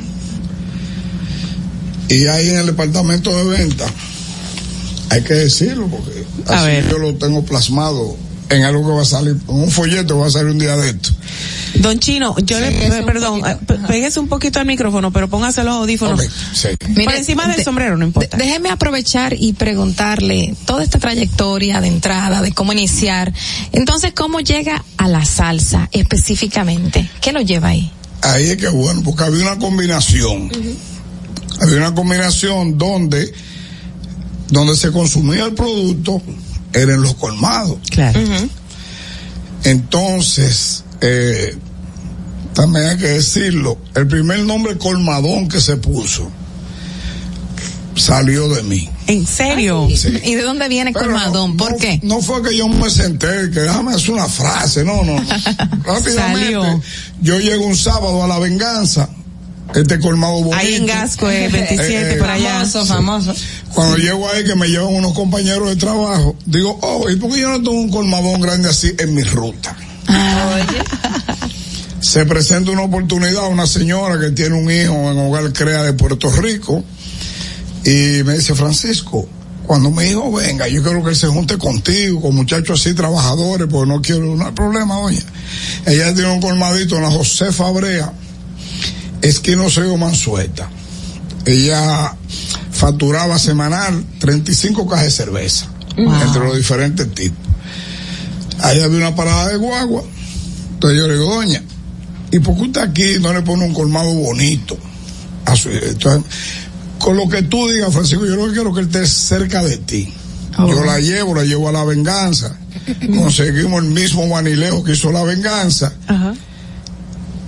Y 2.09 2.27
ahí 2.27 2.49
en 2.49 2.57
el 2.57 2.65
departamento 2.67 3.35
de 3.35 3.43
venta, 3.45 3.85
hay 5.09 5.23
que 5.23 5.33
decirlo, 5.33 5.87
porque 5.87 6.25
así 6.47 6.87
yo 6.89 6.97
lo 6.97 7.15
tengo 7.15 7.43
plasmado 7.43 8.15
en 8.49 8.63
algo 8.63 8.85
que 8.85 8.95
va 8.95 9.01
a 9.01 9.05
salir, 9.05 9.35
en 9.47 9.55
un 9.55 9.71
folleto 9.71 10.15
que 10.15 10.19
va 10.21 10.27
a 10.27 10.31
salir 10.31 10.51
un 10.51 10.59
día 10.59 10.77
de 10.77 10.89
esto. 10.89 11.09
Don 11.81 11.99
Chino, 11.99 12.35
yo 12.39 12.59
le, 12.59 12.71
perdón, 13.03 13.41
eh, 13.45 13.57
péguese 13.87 14.19
un 14.19 14.27
poquito 14.27 14.59
al 14.59 14.65
micrófono, 14.65 15.11
pero 15.11 15.27
póngase 15.29 15.63
los 15.63 15.75
audífonos. 15.75 16.21
Por 17.03 17.13
encima 17.15 17.47
del 17.47 17.57
de- 17.57 17.63
sombrero, 17.63 17.97
no 17.97 18.05
importa. 18.05 18.37
déjeme 18.37 18.69
aprovechar 18.69 19.35
y 19.37 19.53
preguntarle 19.53 20.55
toda 20.65 20.83
esta 20.83 20.99
trayectoria 20.99 21.81
de 21.81 21.87
entrada, 21.87 22.41
de 22.41 22.51
cómo 22.53 22.71
iniciar. 22.73 23.33
Entonces, 23.71 24.13
¿cómo 24.15 24.39
llega 24.39 24.83
a 24.97 25.07
la 25.07 25.25
salsa 25.25 25.89
específicamente? 25.91 27.09
¿Qué 27.21 27.31
lo 27.31 27.41
lleva 27.41 27.69
ahí? 27.69 27.91
Ahí 28.21 28.49
es 28.51 28.57
que 28.57 28.69
bueno, 28.69 29.01
porque 29.03 29.23
había 29.23 29.43
una 29.43 29.57
combinación. 29.59 30.49
Había 31.61 31.77
una 31.77 31.93
combinación 31.93 32.77
donde, 32.77 33.31
donde 34.49 34.75
se 34.75 34.91
consumía 34.91 35.45
el 35.45 35.53
producto, 35.53 36.21
eran 36.73 37.01
los 37.01 37.15
colmados. 37.15 37.77
Claro. 37.89 38.19
Entonces, 39.63 40.83
eh, 41.01 41.55
también 42.55 42.85
hay 42.87 42.97
que 42.97 43.07
decirlo, 43.07 43.77
el 43.95 44.07
primer 44.07 44.39
nombre 44.39 44.77
colmadón 44.77 45.47
que 45.47 45.61
se 45.61 45.77
puso 45.77 46.31
salió 47.95 48.49
de 48.49 48.63
mí. 48.63 48.89
¿En 49.07 49.25
serio? 49.25 49.87
¿Y 49.89 50.35
de 50.35 50.41
dónde 50.41 50.67
viene 50.67 50.91
Colmadón? 50.91 51.55
¿Por 51.57 51.77
qué? 51.77 51.99
No 52.03 52.21
fue 52.21 52.41
que 52.43 52.57
yo 52.57 52.67
me 52.67 52.89
senté, 52.89 53.27
que 53.53 53.61
déjame 53.61 53.93
hacer 53.93 54.11
una 54.11 54.27
frase, 54.27 54.83
no, 54.83 55.03
no. 55.03 55.15
Rápidamente, 55.85 56.53
Salió. 56.53 56.81
yo 57.21 57.39
llego 57.39 57.65
un 57.65 57.75
sábado 57.77 58.21
a 58.23 58.27
la 58.27 58.37
venganza, 58.39 59.07
este 59.75 59.99
colmado 59.99 60.33
bonito. 60.39 60.57
Ahí 60.57 60.73
en 60.75 60.87
Gasco, 60.87 61.29
eh, 61.29 61.47
27, 61.51 62.15
Eh, 62.15 62.17
por 62.17 62.29
allá. 62.29 62.65
sí. 62.65 62.79
famoso. 62.85 63.33
Cuando 63.73 63.95
llego 63.97 64.27
ahí 64.29 64.43
que 64.43 64.55
me 64.55 64.67
llevan 64.67 64.93
unos 64.93 65.13
compañeros 65.13 65.69
de 65.69 65.75
trabajo, 65.77 66.35
digo, 66.45 66.77
oh, 66.81 67.09
¿y 67.09 67.15
por 67.15 67.31
qué 67.31 67.41
yo 67.41 67.49
no 67.49 67.57
tengo 67.57 67.71
un 67.79 67.89
colmadón 67.91 68.41
grande 68.41 68.69
así 68.69 68.91
en 68.99 69.13
mi 69.13 69.23
ruta? 69.23 69.77
Se 72.05 72.23
presenta 72.23 72.69
una 72.69 72.83
oportunidad 72.83 73.45
a 73.45 73.47
una 73.47 73.65
señora 73.65 74.19
que 74.19 74.29
tiene 74.29 74.53
un 74.53 74.69
hijo 74.69 74.93
en 75.11 75.17
Hogar 75.17 75.51
Crea 75.53 75.81
de 75.81 75.93
Puerto 75.93 76.29
Rico 76.29 76.83
y 77.83 78.21
me 78.23 78.35
dice, 78.35 78.53
Francisco, 78.53 79.27
cuando 79.65 79.89
mi 79.89 80.03
hijo 80.03 80.31
venga, 80.31 80.67
yo 80.67 80.83
quiero 80.83 81.03
que 81.03 81.09
él 81.09 81.15
se 81.15 81.25
junte 81.25 81.57
contigo, 81.57 82.21
con 82.21 82.35
muchachos 82.35 82.79
así 82.79 82.93
trabajadores, 82.93 83.67
porque 83.67 83.91
no 83.91 84.03
quiero, 84.03 84.35
no 84.35 84.45
hay 84.45 84.51
problema, 84.51 84.99
oye. 84.99 85.21
Ella 85.87 86.13
tiene 86.13 86.31
un 86.31 86.41
colmadito 86.41 86.95
en 86.95 87.01
la 87.01 87.09
José 87.09 87.51
Fabrea, 87.51 88.13
esquina 89.23 89.67
Seo 89.67 89.97
Mansueta. 89.97 90.69
Ella 91.43 92.15
facturaba 92.71 93.39
semanal 93.39 94.05
35 94.19 94.87
cajas 94.87 95.05
de 95.05 95.11
cerveza, 95.11 95.71
entre 95.97 96.45
los 96.45 96.55
diferentes 96.55 97.11
tipos. 97.15 97.47
Ahí 98.59 98.79
había 98.81 98.99
una 98.99 99.15
parada 99.15 99.47
de 99.47 99.57
guagua. 99.57 100.03
Entonces 100.75 100.99
yo 100.99 101.07
le 101.07 101.13
digo, 101.15 101.33
doña, 101.33 101.63
¿y 102.31 102.39
por 102.39 102.55
qué 102.55 102.61
usted 102.63 102.81
aquí 102.81 103.03
no 103.21 103.33
le 103.33 103.41
pone 103.41 103.65
un 103.65 103.73
colmado 103.73 104.13
bonito? 104.13 104.77
A 105.45 105.55
su- 105.55 105.69
entonces, 105.69 106.23
con 106.99 107.15
lo 107.17 107.27
que 107.29 107.43
tú 107.43 107.67
digas, 107.69 107.93
Francisco, 107.93 108.25
yo 108.25 108.47
que 108.47 108.53
quiero 108.53 108.73
que 108.73 108.81
él 108.81 108.87
esté 108.87 109.05
cerca 109.07 109.63
de 109.63 109.77
ti. 109.77 110.11
Yo 110.57 110.83
la 110.85 110.99
llevo, 110.99 111.35
la 111.35 111.43
llevo 111.43 111.67
a 111.69 111.71
la 111.73 111.83
venganza. 111.83 112.57
Conseguimos 113.15 113.83
el 113.83 113.89
mismo 113.91 114.25
manilejo 114.27 114.83
que 114.83 114.93
hizo 114.93 115.11
la 115.11 115.23
venganza 115.23 115.93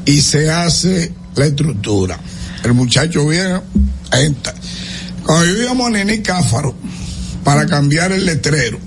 y 0.05 0.21
se 0.21 0.49
hace 0.51 1.13
la 1.35 1.45
estructura. 1.45 2.19
El 2.63 2.73
muchacho 2.73 3.25
viene, 3.27 3.61
entra. 4.11 4.53
Cuando 5.23 5.45
yo 5.45 5.53
llamo 5.63 5.87
a 5.87 5.89
Nini 5.89 6.19
Cáfaro 6.21 6.75
para 7.43 7.65
cambiar 7.65 8.11
el 8.11 8.25
letrero, 8.25 8.77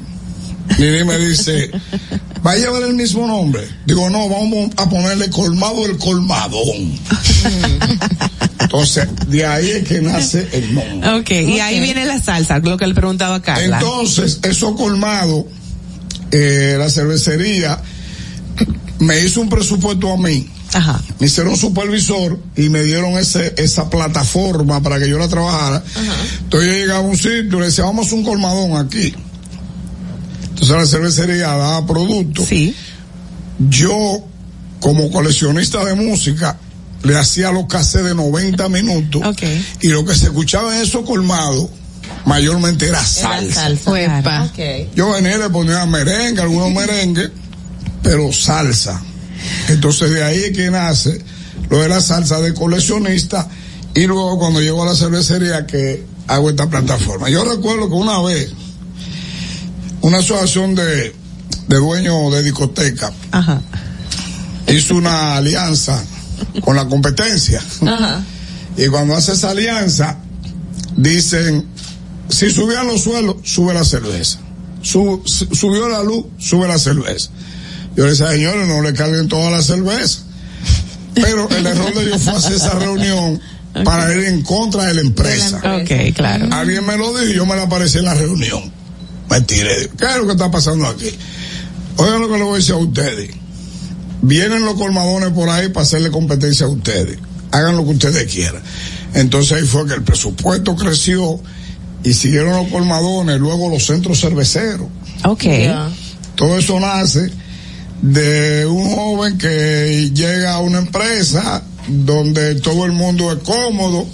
Nini 0.78 1.04
me 1.04 1.16
dice, 1.18 1.70
¿va 2.46 2.52
a 2.52 2.56
llevar 2.56 2.82
el 2.82 2.94
mismo 2.94 3.26
nombre? 3.26 3.66
Digo, 3.86 4.08
no, 4.10 4.28
vamos 4.28 4.70
a 4.76 4.88
ponerle 4.88 5.30
colmado 5.30 5.86
el 5.86 5.96
colmadón. 5.98 6.98
Entonces, 8.60 9.08
de 9.28 9.46
ahí 9.46 9.70
es 9.70 9.88
que 9.88 10.00
nace 10.00 10.48
el 10.52 10.74
nombre. 10.74 11.14
Ok, 11.14 11.30
y 11.30 11.60
ahí 11.60 11.80
viene 11.80 12.04
la 12.04 12.20
salsa, 12.20 12.58
lo 12.58 12.76
que 12.76 12.86
le 12.86 12.94
preguntaba 12.94 13.40
Carla. 13.42 13.78
Entonces, 13.78 14.40
eso 14.42 14.74
colmado, 14.76 15.46
eh, 16.30 16.76
la 16.78 16.88
cervecería 16.88 17.80
me 19.00 19.18
hizo 19.20 19.40
un 19.40 19.48
presupuesto 19.48 20.12
a 20.12 20.16
mí. 20.16 20.46
Ajá. 20.72 21.00
Me 21.18 21.26
hicieron 21.26 21.56
supervisor 21.56 22.38
y 22.56 22.68
me 22.68 22.84
dieron 22.84 23.18
ese, 23.18 23.54
esa 23.56 23.90
plataforma 23.90 24.80
para 24.82 24.98
que 25.00 25.08
yo 25.08 25.18
la 25.18 25.26
trabajara. 25.26 25.82
Entonces 26.42 26.70
yo 26.70 26.74
llegaba 26.74 27.00
a 27.00 27.02
un 27.02 27.16
sitio 27.16 27.40
y 27.40 27.60
le 27.60 27.66
decía, 27.66 27.84
vamos 27.84 28.04
a 28.04 28.06
hacer 28.06 28.18
un 28.18 28.24
colmadón 28.24 28.76
aquí. 28.76 29.14
Entonces 30.60 30.76
la 30.76 30.86
cervecería 30.86 31.46
daba 31.48 31.86
productos. 31.86 32.46
Sí. 32.46 32.74
Yo, 33.70 34.24
como 34.80 35.10
coleccionista 35.10 35.84
de 35.84 35.94
música, 35.94 36.58
le 37.02 37.16
hacía 37.16 37.50
los 37.50 37.66
cassettes 37.66 38.08
de 38.08 38.14
90 38.14 38.68
minutos. 38.68 39.22
Y 39.80 39.88
lo 39.88 40.04
que 40.04 40.14
se 40.14 40.26
escuchaba 40.26 40.76
en 40.76 40.82
esos 40.82 41.04
colmados, 41.06 41.68
mayormente 42.26 42.88
era 42.88 43.02
salsa. 43.02 43.70
Uepa. 43.86 44.50
Yo 44.94 45.10
venía 45.12 45.36
y 45.36 45.38
le 45.38 45.48
ponía 45.50 45.86
merengue, 45.86 46.42
algunos 46.42 46.72
merengue, 46.72 47.30
pero 48.02 48.30
salsa. 48.30 49.02
Entonces 49.68 50.10
de 50.10 50.22
ahí 50.22 50.44
es 50.44 50.56
que 50.56 50.70
nace 50.70 51.22
lo 51.70 51.80
de 51.80 51.88
la 51.88 52.02
salsa 52.02 52.40
de 52.40 52.52
coleccionista 52.52 53.48
y 53.94 54.06
luego 54.06 54.38
cuando 54.38 54.60
llego 54.60 54.82
a 54.82 54.86
la 54.86 54.94
cervecería 54.94 55.66
que 55.66 56.04
hago 56.26 56.50
esta 56.50 56.68
plataforma. 56.68 57.30
Yo 57.30 57.44
recuerdo 57.44 57.88
que 57.88 57.94
una 57.94 58.20
vez 58.20 58.52
una 60.02 60.18
asociación 60.18 60.74
de, 60.74 61.14
de 61.68 61.76
dueños 61.76 62.32
de 62.32 62.42
discoteca 62.42 63.12
hizo 64.68 64.94
una 64.96 65.36
alianza 65.36 66.02
con 66.62 66.76
la 66.76 66.86
competencia. 66.86 67.62
Y 68.76 68.86
cuando 68.88 69.14
hace 69.14 69.32
esa 69.32 69.50
alianza, 69.50 70.16
dicen, 70.96 71.66
si 72.28 72.50
subían 72.50 72.86
los 72.86 73.02
suelos, 73.02 73.36
sube 73.44 73.74
la 73.74 73.84
cerveza. 73.84 74.38
Su- 74.82 75.22
su- 75.26 75.52
subió 75.54 75.88
la 75.88 76.02
luz, 76.02 76.24
sube 76.38 76.66
la 76.68 76.78
cerveza. 76.78 77.30
Yo 77.96 78.04
le 78.04 78.10
decía, 78.10 78.28
señores, 78.30 78.66
no 78.68 78.80
le 78.82 78.92
carguen 78.94 79.28
toda 79.28 79.50
la 79.50 79.62
cerveza. 79.62 80.20
Pero 81.14 81.48
el 81.50 81.66
error 81.66 81.92
de 81.92 82.02
ellos 82.04 82.22
fue 82.22 82.34
hacer 82.34 82.52
esa 82.54 82.70
reunión 82.78 83.40
para 83.84 84.14
ir 84.14 84.24
en 84.24 84.42
contra 84.42 84.84
de 84.86 84.94
la 84.94 85.00
empresa. 85.00 85.58
Ok, 85.82 86.14
claro. 86.14 86.46
Alguien 86.52 86.86
me 86.86 86.96
lo 86.96 87.10
dijo 87.18 87.32
y 87.32 87.34
yo 87.34 87.44
me 87.46 87.56
la 87.56 87.62
aparecí 87.62 87.98
en 87.98 88.04
la 88.04 88.14
reunión. 88.14 88.72
Me 89.30 89.40
tiré. 89.42 89.88
¿Qué 89.96 90.06
es 90.06 90.16
lo 90.16 90.26
que 90.26 90.32
está 90.32 90.50
pasando 90.50 90.86
aquí? 90.86 91.10
Oigan 91.96 92.20
lo 92.20 92.28
que 92.28 92.36
le 92.36 92.42
voy 92.42 92.54
a 92.54 92.56
decir 92.56 92.74
a 92.74 92.78
ustedes. 92.78 93.30
Vienen 94.22 94.64
los 94.64 94.74
colmadones 94.74 95.30
por 95.30 95.48
ahí 95.48 95.68
para 95.68 95.84
hacerle 95.84 96.10
competencia 96.10 96.66
a 96.66 96.68
ustedes. 96.68 97.18
Hagan 97.52 97.76
lo 97.76 97.84
que 97.84 97.90
ustedes 97.90 98.32
quieran. 98.32 98.62
Entonces 99.14 99.52
ahí 99.52 99.66
fue 99.66 99.86
que 99.86 99.94
el 99.94 100.02
presupuesto 100.02 100.76
creció 100.76 101.40
y 102.02 102.12
siguieron 102.12 102.56
los 102.56 102.68
colmadones, 102.68 103.38
luego 103.38 103.68
los 103.68 103.86
centros 103.86 104.20
cerveceros. 104.20 104.88
Ok. 105.24 105.44
Todo 106.34 106.58
eso 106.58 106.80
nace 106.80 107.30
de 108.02 108.66
un 108.66 108.94
joven 108.94 109.36
que 109.36 110.10
llega 110.14 110.54
a 110.54 110.60
una 110.60 110.78
empresa 110.78 111.62
donde 111.86 112.54
todo 112.56 112.84
el 112.84 112.92
mundo 112.92 113.32
es 113.32 113.38
cómodo. 113.38 114.06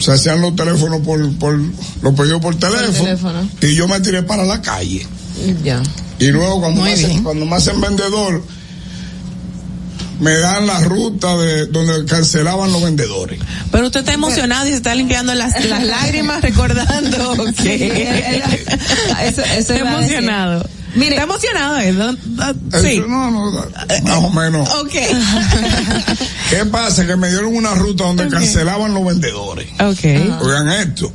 Se 0.00 0.10
hacían 0.12 0.40
los 0.40 0.56
teléfonos 0.56 1.00
por, 1.02 1.36
por 1.38 1.56
los 2.02 2.14
pedidos 2.14 2.40
por 2.40 2.56
teléfono, 2.56 3.04
teléfono. 3.04 3.48
y 3.62 3.74
yo 3.74 3.86
me 3.86 4.00
tiré 4.00 4.22
para 4.24 4.44
la 4.44 4.60
calle. 4.60 5.06
Ya. 5.62 5.80
Y 6.18 6.28
luego 6.28 6.60
cuando 6.60 6.80
Muy 6.80 6.90
me, 6.90 6.94
hacen, 6.96 7.22
cuando 7.22 7.46
me 7.46 7.54
hacen 7.56 7.80
vendedor, 7.80 8.42
me 10.20 10.32
dan 10.38 10.66
la 10.66 10.80
ruta 10.80 11.36
de 11.38 11.66
donde 11.66 12.04
cancelaban 12.04 12.72
los 12.72 12.82
vendedores. 12.82 13.40
Pero 13.72 13.86
usted 13.86 14.00
está 14.00 14.12
emocionado 14.12 14.66
y 14.66 14.70
se 14.70 14.76
está 14.76 14.94
limpiando 14.94 15.34
las, 15.34 15.64
las 15.64 15.82
lágrimas 15.84 16.42
recordando 16.42 17.34
que 17.62 18.42
Eso- 19.22 19.42
eso 19.42 19.72
está 19.74 19.76
emocionado. 19.78 20.66
Mire, 20.94 21.10
está 21.10 21.22
emocionado, 21.22 21.78
¿eh? 21.78 21.92
No, 21.92 22.12
no, 22.12 22.80
Sí. 22.82 23.00
No, 23.06 23.30
no, 23.30 23.52
más 24.04 24.16
o 24.18 24.30
menos. 24.30 24.68
Ok. 24.80 24.92
¿Qué 26.50 26.64
pasa? 26.70 27.06
Que 27.06 27.16
me 27.16 27.28
dieron 27.28 27.54
una 27.54 27.74
ruta 27.74 28.04
donde 28.04 28.28
cancelaban 28.28 28.92
los 28.94 29.04
vendedores. 29.04 29.68
Ok. 29.80 30.42
Oigan 30.42 30.68
esto. 30.68 31.12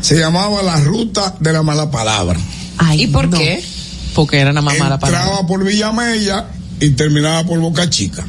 Se 0.00 0.18
llamaba 0.18 0.62
la 0.62 0.76
ruta 0.80 1.34
de 1.40 1.52
la 1.52 1.62
mala 1.62 1.90
palabra. 1.90 2.38
¿Y 2.94 3.06
por 3.08 3.30
qué? 3.30 3.62
Porque 4.14 4.40
era 4.40 4.52
más 4.52 4.78
mala 4.78 4.98
palabra. 4.98 5.22
Entraba 5.22 5.46
por 5.46 5.64
Villamella 5.64 6.46
y 6.80 6.90
terminaba 6.90 7.44
por 7.44 7.58
Boca 7.60 7.88
Chica. 7.88 8.24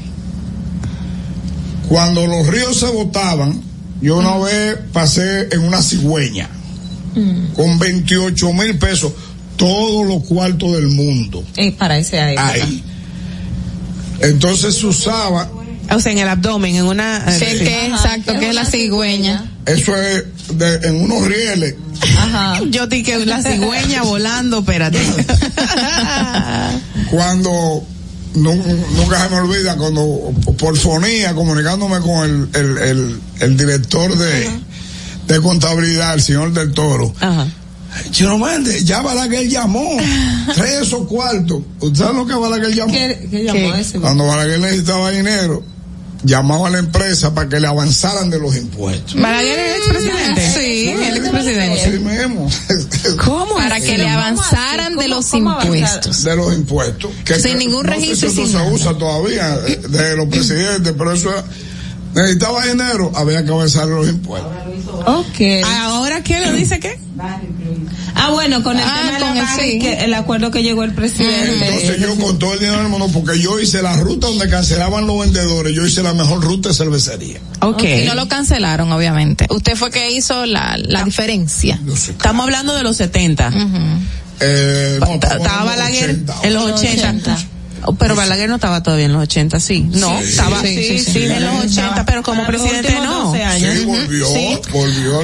Cuando 1.87 2.25
los 2.27 2.47
ríos 2.47 2.79
se 2.79 2.87
botaban, 2.87 3.61
yo 4.01 4.17
una 4.17 4.37
vez 4.37 4.77
pasé 4.93 5.49
en 5.51 5.61
una 5.61 5.81
cigüeña 5.81 6.49
con 7.55 7.77
28 7.79 8.53
mil 8.53 8.77
pesos, 8.77 9.11
todos 9.65 10.07
los 10.07 10.23
cuartos 10.23 10.73
del 10.73 10.87
mundo. 10.87 11.43
Eh, 11.55 11.71
para 11.71 11.97
ese 11.97 12.17
época. 12.33 12.49
Ahí. 12.51 12.83
Entonces 14.21 14.75
se 14.75 14.85
usaba, 14.87 15.49
O 15.91 15.99
sea, 15.99 16.11
en 16.11 16.19
el 16.19 16.27
abdomen, 16.27 16.75
en 16.75 16.85
una... 16.85 17.31
Sí, 17.31 17.45
sí. 17.51 17.57
que 17.59 17.85
exacto, 17.87 18.37
que 18.39 18.49
es 18.49 18.55
la 18.55 18.65
cigüeña. 18.65 19.45
eso 19.65 19.95
es 19.95 20.23
de- 20.57 20.87
en 20.87 21.01
unos 21.01 21.25
rieles. 21.27 21.75
Yo 22.71 22.87
dije 22.87 23.23
la 23.25 23.41
cigüeña 23.41 24.01
volando, 24.03 24.59
espérate. 24.59 24.99
cuando 27.09 27.83
nu- 28.35 28.63
nunca 28.95 29.23
se 29.23 29.29
me 29.29 29.37
olvida 29.41 29.75
cuando 29.75 30.31
por 30.57 30.77
fonía 30.77 31.33
comunicándome 31.33 31.99
con 31.99 32.49
el, 32.53 32.61
el, 32.61 32.77
el, 32.77 33.19
el 33.39 33.57
director 33.57 34.15
de, 34.17 34.49
de 35.27 35.41
contabilidad 35.41 36.13
el 36.13 36.21
señor 36.21 36.53
del 36.53 36.71
toro 36.73 37.13
Chino 38.11 38.37
Méndez, 38.37 38.83
ya 38.85 39.01
Balaguer 39.01 39.47
llamó 39.47 39.97
tres 40.55 40.91
o 40.93 41.05
cuartos 41.07 41.61
¿usted 41.79 41.99
sabe 41.99 42.15
lo 42.15 42.25
que 42.25 42.35
Balaguer 42.35 42.73
llamó? 42.73 42.91
¿Qué, 42.93 43.27
qué 43.29 43.43
llamó 43.43 43.73
ese? 43.75 43.99
cuando 43.99 44.25
Balaguer 44.27 44.59
necesitaba 44.59 45.11
dinero 45.11 45.63
llamaba 46.23 46.67
a 46.67 46.69
la 46.71 46.77
empresa 46.79 47.33
para 47.33 47.49
que 47.49 47.59
le 47.59 47.65
avanzaran 47.67 48.29
de 48.29 48.37
los 48.39 48.55
impuestos 48.55 49.19
¿Balaguer 49.19 49.59
es 49.59 49.77
expresidente? 49.77 50.51
Sí, 50.53 50.89
el 50.89 51.17
expresidente. 51.17 51.81
Así 51.81 51.89
mismo. 51.99 52.49
¿Cómo? 53.25 53.55
Para 53.55 53.79
que 53.81 53.97
le 53.97 54.07
avanzaran 54.07 54.95
de 54.95 55.07
los 55.07 55.33
impuestos. 55.33 56.23
de 56.23 56.35
los 56.35 56.53
impuestos. 56.53 57.11
Sin 57.41 57.57
ningún 57.57 57.85
no 57.85 57.91
sé 57.93 57.99
registro 57.99 58.29
si 58.29 58.35
eso 58.35 58.43
sin 58.43 58.51
se 58.51 58.57
nada. 58.59 58.71
usa 58.71 58.97
todavía 58.97 59.57
eh, 59.67 59.81
de 59.89 60.15
los 60.15 60.27
presidentes, 60.27 60.93
pero 60.97 61.11
eso 61.13 61.31
era- 61.31 61.43
necesitaba 62.15 62.65
dinero, 62.65 63.11
había 63.15 63.43
que 63.43 63.51
avanzar 63.51 63.87
los 63.87 64.07
impuestos. 64.07 64.51
Ok. 65.05 65.41
¿Ahora 65.65 66.21
qué 66.23 66.39
le 66.39 66.51
dice 66.53 66.79
qué? 66.79 66.99
Ah, 68.15 68.29
bueno, 68.31 68.61
con 68.63 68.77
el 68.77 68.83
Ah, 68.83 68.95
tema 68.99 69.11
de 69.13 69.19
con 69.25 69.35
la 69.37 69.55
el 69.55 69.59
sí. 69.71 69.79
que 69.79 69.93
el 70.03 70.13
acuerdo 70.13 70.51
que 70.51 70.63
llegó 70.63 70.83
el 70.83 70.93
presidente. 70.93 71.67
Entonces 71.67 71.99
yo 71.99 72.15
con 72.17 72.37
todo 72.39 72.53
el 72.53 72.59
dinero 72.59 72.79
del 72.79 72.87
mundo, 72.89 73.09
porque 73.13 73.39
yo 73.39 73.59
hice 73.59 73.81
la 73.81 73.95
ruta 73.95 74.27
donde 74.27 74.49
cancelaban 74.49 75.07
los 75.07 75.19
vendedores, 75.19 75.73
yo 75.75 75.85
hice 75.85 76.03
la 76.03 76.13
mejor 76.13 76.43
ruta 76.43 76.69
de 76.69 76.75
cervecería. 76.75 77.39
Y 77.79 78.05
no 78.07 78.15
lo 78.15 78.27
cancelaron, 78.27 78.91
obviamente. 78.91 79.47
Usted 79.49 79.75
fue 79.75 79.91
que 79.91 80.11
hizo 80.11 80.45
la, 80.45 80.77
la 80.77 81.03
diferencia. 81.03 81.79
Estamos 81.91 82.43
hablando 82.43 82.75
de 82.75 82.83
los 82.83 82.97
70. 82.97 83.51
Eh, 84.43 84.97
no, 84.99 85.13
Estaba 85.13 85.63
Balaguer 85.63 86.19
en 86.43 86.53
los 86.53 86.71
80. 86.71 87.37
Oh, 87.83 87.93
Pero 87.93 88.15
Balaguer 88.15 88.47
no 88.49 88.55
estaba 88.55 88.83
todavía 88.83 89.05
en 89.05 89.13
los 89.13 89.23
80, 89.23 89.59
sí. 89.59 89.81
No, 89.91 90.19
Sí. 90.21 90.27
estaba 90.29 90.61
Sí, 90.61 90.67
sí, 90.75 90.83
sí, 90.99 90.99
sí, 91.05 91.11
sí. 91.13 91.23
en 91.25 91.43
los 91.45 91.65
80, 91.65 92.05
pero 92.05 92.23
como 92.23 92.45
presidente 92.45 92.93
no. 93.03 93.25
12 93.25 93.43
años. 93.43 93.73
Sí, 93.77 93.85
volvió, 93.85 94.27
Sí. 94.27 94.59
volvió. 94.71 95.21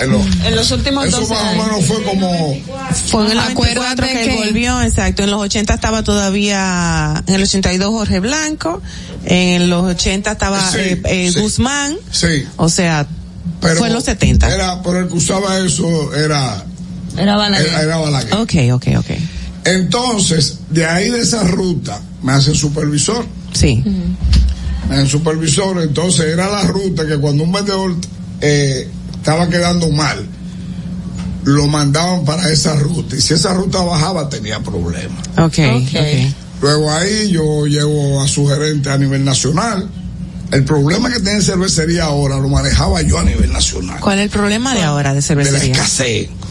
En 0.00 0.10
los, 0.10 0.22
En 0.44 0.56
los 0.56 0.70
últimos 0.72 1.06
eso 1.06 1.20
12 1.20 1.32
más 1.34 1.42
o 1.42 1.46
años. 1.46 1.66
menos 1.66 1.84
fue 1.86 2.02
como 2.02 2.56
Fue 3.10 3.24
en 3.26 3.30
el 3.30 3.38
Acuérdate 3.38 4.02
94 4.02 4.06
que, 4.08 4.12
que- 4.28 4.34
volvió, 4.44 4.82
exacto. 4.82 5.22
En 5.22 5.30
los 5.30 5.40
80 5.40 5.72
estaba 5.74 6.02
todavía, 6.02 7.22
en 7.28 7.34
el 7.34 7.42
82 7.44 7.90
Jorge 7.90 8.18
Blanco, 8.18 8.82
en 9.24 9.70
los 9.70 9.84
80 9.84 10.32
estaba 10.32 10.60
Sí, 10.72 10.78
eh, 10.80 11.00
eh, 11.04 11.30
sí. 11.32 11.40
Guzmán, 11.40 11.96
Sí. 12.10 12.44
o 12.56 12.68
sea, 12.68 13.06
Pero 13.60 13.76
fue 13.76 13.86
en 13.88 13.94
los 13.94 14.02
70. 14.04 14.52
Era, 14.52 14.82
pero 14.82 14.98
el 14.98 15.08
que 15.08 15.14
usaba 15.14 15.58
eso 15.60 16.12
era, 16.14 16.64
Era 17.16 17.36
Balaguer. 17.36 17.68
era, 17.68 17.82
era 17.82 17.96
Balaguer. 17.98 18.34
Ok, 18.34 18.52
ok, 18.72 18.86
ok. 18.98 19.10
Entonces, 19.64 20.58
de 20.70 20.84
ahí 20.86 21.10
de 21.10 21.20
esa 21.20 21.42
ruta, 21.44 22.00
me 22.22 22.32
hacen 22.32 22.54
supervisor. 22.54 23.24
Sí. 23.52 23.82
Me 24.88 24.96
hacen 24.96 25.08
supervisor, 25.08 25.80
entonces 25.82 26.26
era 26.26 26.48
la 26.48 26.62
ruta 26.62 27.06
que 27.06 27.16
cuando 27.16 27.44
un 27.44 27.52
vendedor 27.52 27.94
eh, 28.40 28.88
estaba 29.14 29.48
quedando 29.48 29.90
mal, 29.90 30.26
lo 31.44 31.66
mandaban 31.66 32.24
para 32.24 32.50
esa 32.50 32.74
ruta. 32.74 33.16
Y 33.16 33.20
si 33.20 33.34
esa 33.34 33.54
ruta 33.54 33.80
bajaba, 33.82 34.28
tenía 34.28 34.60
problemas. 34.60 35.18
Ok, 35.38 35.58
ok. 35.58 36.34
Luego 36.60 36.90
ahí 36.90 37.30
yo 37.30 37.66
llevo 37.66 38.22
a 38.22 38.28
su 38.28 38.46
gerente 38.46 38.90
a 38.90 38.98
nivel 38.98 39.24
nacional. 39.24 39.88
El 40.50 40.64
problema 40.64 41.10
que 41.10 41.20
tiene 41.20 41.40
cervecería 41.40 42.04
ahora 42.04 42.36
lo 42.38 42.48
manejaba 42.48 43.02
yo 43.02 43.18
a 43.18 43.24
nivel 43.24 43.52
nacional. 43.52 43.98
¿Cuál 44.00 44.18
es 44.18 44.24
el 44.24 44.30
problema 44.30 44.74
de 44.74 44.82
ahora 44.82 45.14
de 45.14 45.20
De 45.20 45.36
la 45.36 45.44
cervecería? 45.44 45.84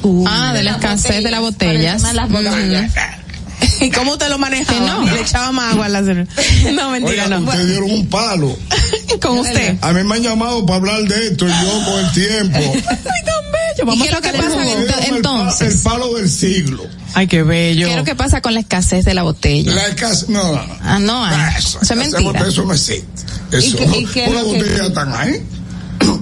Escasez. 0.03 0.27
Ah, 0.27 0.53
de 0.53 0.63
la 0.63 0.71
escasez 0.71 1.23
de 1.23 1.31
las 1.31 1.41
botellas. 1.41 2.03
¿Y 3.81 3.89
cómo 3.91 4.17
te 4.17 4.27
lo 4.29 4.37
manejaba? 4.37 4.79
No. 4.79 5.03
Le 5.13 5.21
echaba 5.21 5.51
más 5.51 5.73
agua 5.73 5.85
a 5.85 5.89
la 5.89 6.03
cerveza. 6.03 6.31
No, 6.73 6.89
mentira, 6.91 7.23
Oiga, 7.25 7.39
no. 7.39 7.45
ustedes 7.45 7.67
dieron 7.67 7.91
un 7.91 8.07
palo. 8.07 8.57
Con 9.21 9.39
usted. 9.39 9.77
A 9.81 9.93
mí 9.93 10.03
me 10.03 10.15
han 10.15 10.23
llamado 10.23 10.65
para 10.65 10.77
hablar 10.79 11.01
de 11.03 11.27
esto 11.27 11.47
y 11.47 11.51
yo 11.51 11.85
con 11.85 11.99
el 12.05 12.11
tiempo. 12.11 12.57
Ay, 12.57 12.81
tan 12.81 13.51
bello. 13.51 13.85
Vamos 13.85 13.95
¿Y 13.97 14.01
qué 14.01 14.07
es 14.09 14.13
lo 14.15 14.21
que 14.21 14.33
pasa 14.33 14.71
el 14.71 15.15
entonces? 15.15 15.75
El 15.75 15.81
palo 15.81 16.13
del 16.15 16.29
siglo. 16.29 16.83
Ay, 17.13 17.27
qué 17.27 17.43
bello. 17.43 17.85
¿Qué 17.87 17.91
es 17.93 17.97
lo 17.97 18.03
que 18.03 18.15
pasa 18.15 18.41
con 18.41 18.53
la 18.53 18.59
escasez 18.61 19.05
de 19.05 19.13
la 19.13 19.23
botella? 19.23 19.71
La 19.73 19.87
escasez, 19.87 20.29
no. 20.29 20.41
Ah, 20.81 20.99
no 20.99 21.23
hay. 21.25 21.55
Eso, 21.57 21.79
Eso 21.81 21.93
es 21.93 21.99
mentira. 21.99 22.21
botella, 22.21 22.47
Eso 22.47 22.63
no 22.65 22.73
existe. 22.73 23.05
Eso, 23.51 23.77
qué- 23.77 23.99
y 23.99 24.05
qué 24.07 24.23
es 24.25 24.29
una 24.31 24.41
lo 24.41 24.51
que- 24.51 24.57
botella 24.63 24.85
están 24.87 25.13
ahí. 25.13 25.43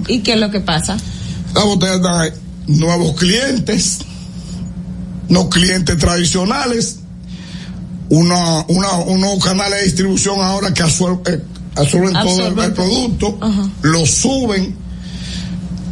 ¿Y 0.08 0.20
qué 0.20 0.32
es 0.34 0.38
lo 0.40 0.50
que 0.50 0.60
pasa? 0.60 0.96
La 1.54 1.62
botella 1.64 1.94
están 1.96 2.20
ahí. 2.20 2.30
Nuevos 2.66 3.16
clientes, 3.16 3.98
no 5.28 5.48
clientes 5.48 5.96
tradicionales, 5.98 6.98
una, 8.08 8.64
una, 8.68 8.92
unos 8.98 9.42
canales 9.44 9.78
de 9.80 9.84
distribución 9.86 10.40
ahora 10.40 10.72
que 10.74 10.82
eh, 10.82 11.40
absorben 11.74 12.12
todo 12.12 12.46
el, 12.48 12.72
producto, 12.74 13.38
lo 13.82 14.06
suben, 14.06 14.74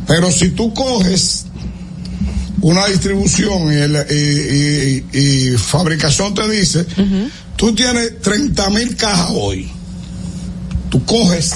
pero 0.07 0.31
si 0.31 0.51
tú 0.51 0.73
coges 0.75 1.47
una 2.61 2.87
distribución 2.87 3.73
y, 3.73 3.77
el- 3.77 4.07
y- 4.11 5.19
y- 5.19 5.19
y 5.53 5.57
fabricación 5.57 6.35
te 6.35 6.49
dice, 6.49 6.85
tú 7.57 7.75
tienes 7.75 8.21
30 8.21 8.69
mil 8.71 8.95
cajas 8.97 9.31
hoy, 9.35 9.71
tú 10.91 11.03
coges, 11.07 11.53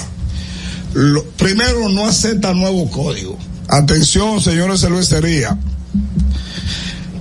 lo- 0.93 1.23
primero 1.37 1.87
no 1.89 2.05
acepta 2.07 2.53
nuevo 2.53 2.89
código. 2.89 3.37
Atención, 3.75 4.39
señores 4.39 4.79
cervecería. 4.79 5.57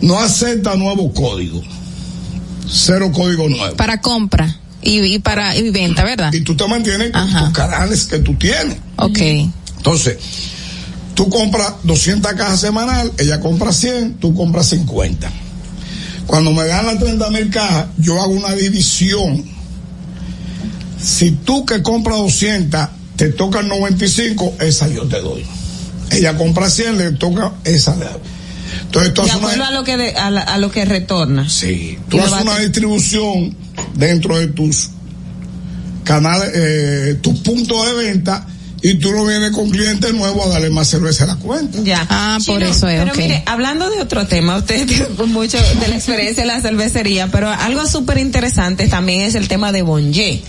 No 0.01 0.21
acepta 0.21 0.77
nuevo 0.77 1.13
código. 1.13 1.61
Cero 2.71 3.11
código 3.13 3.49
nuevo. 3.49 3.77
Para 3.77 4.01
compra 4.01 4.57
y, 4.81 5.01
y 5.01 5.19
para 5.19 5.57
y 5.57 5.71
venta, 5.71 6.05
¿verdad? 6.05 6.33
Y 6.33 6.43
tú 6.43 6.57
te 6.57 6.65
mantienes 6.69 7.11
con 7.11 7.29
tus 7.33 7.51
canales 7.51 8.05
que 8.05 8.21
tú 8.21 8.35
tienes. 8.35 8.77
Ok. 8.97 9.19
Entonces, 9.79 10.17
tú 11.15 11.29
compras 11.29 11.75
200 11.83 12.33
cajas 12.35 12.61
semanal, 12.61 13.11
ella 13.19 13.41
compra 13.41 13.73
100, 13.73 14.15
tú 14.15 14.33
compras 14.33 14.69
50. 14.69 15.29
Cuando 16.29 16.53
me 16.53 16.67
dan 16.67 16.87
las 16.87 17.01
30 17.01 17.31
mil 17.31 17.51
cajas, 17.51 17.87
yo 17.99 18.23
hago 18.23 18.33
una 18.33 18.53
división. 18.53 19.45
Si 21.03 21.33
tú 21.33 21.67
que 21.67 21.83
compras 21.83 22.19
200, 22.19 22.89
te 23.17 23.31
toca 23.31 23.61
95, 23.63 24.55
esa 24.61 24.87
yo 24.87 25.05
te 25.09 25.21
doy. 25.21 25.45
Ella 26.11 26.37
compra 26.37 26.71
100, 26.71 26.99
le 26.99 27.13
toca 27.13 27.53
esa. 27.65 27.95
doy. 27.95 28.07
Entonces, 28.87 29.15
tú 29.15 29.23
De 29.23 29.31
haces 29.31 29.43
una- 29.57 29.69
a 29.69 29.71
lo 29.71 29.85
que, 29.85 29.97
de- 29.97 30.15
a, 30.15 30.31
la- 30.31 30.41
a 30.43 30.59
lo 30.59 30.71
que 30.71 30.85
retorna. 30.85 31.49
Sí. 31.49 31.99
Tú 32.09 32.21
haces 32.21 32.43
una 32.43 32.59
distribución 32.59 33.57
dentro 33.95 34.39
de 34.39 34.49
tus 34.49 34.91
canales, 36.05 36.51
eh, 36.55 37.19
tus 37.23 37.39
puntos 37.41 37.87
de 37.87 37.93
venta 37.95 38.47
y 38.83 38.95
tú 38.97 39.11
no 39.13 39.25
vienes 39.25 39.51
con 39.53 39.71
clientes 39.71 40.13
nuevos 40.13 40.45
a 40.47 40.51
darle 40.51 40.69
más 40.71 40.87
cerveza 40.89 41.25
a 41.25 41.29
la 41.29 41.37
cuenta. 41.37 41.79
Ya. 41.83 42.07
Ah, 42.11 42.39
por 42.47 42.63
eso 42.63 42.87
es, 42.89 43.01
Pero 43.03 43.15
mire, 43.15 43.43
hablando 43.47 43.89
de 43.89 44.01
otro 44.03 44.27
tema, 44.27 44.57
usted 44.59 44.87
tiene 44.87 45.07
mucho 45.27 45.57
de 45.81 45.89
la 45.89 45.97
experiencia 45.97 46.43
de 46.43 46.49
la 46.49 46.61
cervecería, 46.61 47.29
pero 47.29 47.49
algo 47.49 47.87
súper 47.87 48.19
interesante 48.19 48.87
también 48.89 49.23
es 49.23 49.35
el 49.35 49.49
tema 49.49 49.73
de 49.73 49.83
Bonje 49.83 50.43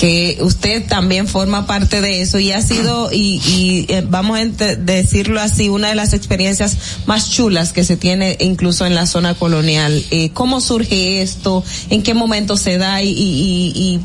que 0.00 0.38
usted 0.40 0.86
también 0.86 1.28
forma 1.28 1.66
parte 1.66 2.00
de 2.00 2.22
eso 2.22 2.38
y 2.38 2.52
ha 2.52 2.62
sido, 2.62 3.12
y, 3.12 3.38
y 3.46 3.84
eh, 3.92 4.02
vamos 4.08 4.38
a 4.38 4.74
decirlo 4.74 5.42
así, 5.42 5.68
una 5.68 5.90
de 5.90 5.94
las 5.94 6.14
experiencias 6.14 6.78
más 7.04 7.30
chulas 7.30 7.74
que 7.74 7.84
se 7.84 7.98
tiene 7.98 8.38
incluso 8.40 8.86
en 8.86 8.94
la 8.94 9.04
zona 9.04 9.34
colonial. 9.34 10.02
Eh, 10.10 10.30
¿Cómo 10.32 10.62
surge 10.62 11.20
esto? 11.20 11.62
¿En 11.90 12.02
qué 12.02 12.14
momento 12.14 12.56
se 12.56 12.78
da? 12.78 13.02
¿Y, 13.02 13.10
y, 13.10 13.72
y, 13.74 14.00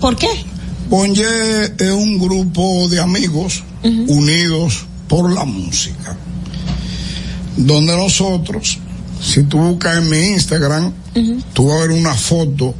por 0.00 0.14
qué? 0.14 0.28
Bonje 0.88 1.24
es 1.76 1.90
un 1.90 2.20
grupo 2.20 2.88
de 2.88 3.00
amigos 3.00 3.64
unidos 3.82 4.84
por 5.08 5.34
la 5.34 5.44
música. 5.44 6.16
Donde 7.56 7.96
nosotros, 7.96 8.78
si 9.20 9.42
tú 9.42 9.58
buscas 9.58 9.98
en 9.98 10.08
mi 10.08 10.18
Instagram, 10.18 10.92
tú 11.52 11.66
vas 11.66 11.78
a 11.78 11.80
ver 11.80 11.90
una 11.90 12.14
foto 12.14 12.76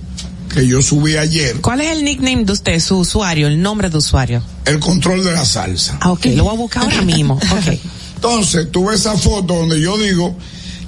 que 0.53 0.67
yo 0.67 0.83
subí 0.83 1.17
ayer, 1.17 1.61
¿Cuál 1.61 1.81
es 1.81 1.91
el 1.93 2.05
nickname 2.05 2.45
de 2.45 2.53
usted, 2.53 2.79
su 2.79 2.99
usuario, 2.99 3.49
el 3.49 3.61
nombre 3.61 3.91
de 3.91 3.97
usuario? 3.97 4.43
el 4.65 4.79
control 4.79 5.25
de 5.25 5.33
la 5.33 5.45
salsa. 5.45 5.99
Ah, 6.01 6.13
ok, 6.13 6.27
lo 6.37 6.45
voy 6.45 6.55
a 6.55 6.57
buscar 6.57 6.85
ahora 6.85 7.03
mismo. 7.03 7.35
Ok. 7.35 7.79
Entonces, 8.17 8.71
tú 8.71 8.87
ves 8.87 9.01
esa 9.01 9.17
foto 9.17 9.55
donde 9.55 9.81
yo 9.81 9.99
digo 9.99 10.37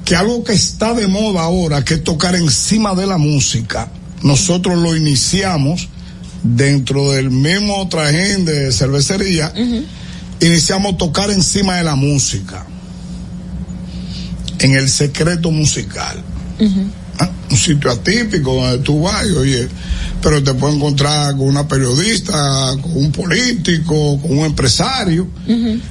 que 0.04 0.14
algo 0.14 0.44
que 0.44 0.52
está 0.52 0.94
de 0.94 1.08
moda 1.08 1.42
ahora, 1.42 1.84
que 1.84 1.94
es 1.94 2.04
tocar 2.04 2.36
encima 2.36 2.94
de 2.94 3.06
la 3.06 3.18
música, 3.18 3.90
nosotros 4.22 4.78
lo 4.78 4.94
iniciamos 4.94 5.88
dentro 6.44 7.10
del 7.12 7.30
mismo 7.30 7.88
trajín 7.88 8.44
de 8.44 8.70
cervecería, 8.70 9.52
iniciamos 10.40 10.98
tocar 10.98 11.30
encima 11.30 11.76
de 11.76 11.84
la 11.84 11.96
música, 11.96 12.66
en 14.60 14.76
el 14.76 14.88
secreto 14.88 15.50
musical. 15.50 16.22
Ah, 17.18 17.30
Un 17.50 17.56
sitio 17.56 17.90
atípico 17.90 18.54
donde 18.54 18.78
tú 18.78 19.02
vas 19.02 19.26
y 19.26 19.32
oye, 19.32 19.68
pero 20.22 20.42
te 20.42 20.54
puedes 20.54 20.76
encontrar 20.76 21.32
con 21.36 21.46
una 21.46 21.68
periodista, 21.68 22.32
con 22.82 22.96
un 22.96 23.12
político, 23.12 24.20
con 24.20 24.38
un 24.38 24.46
empresario, 24.46 25.28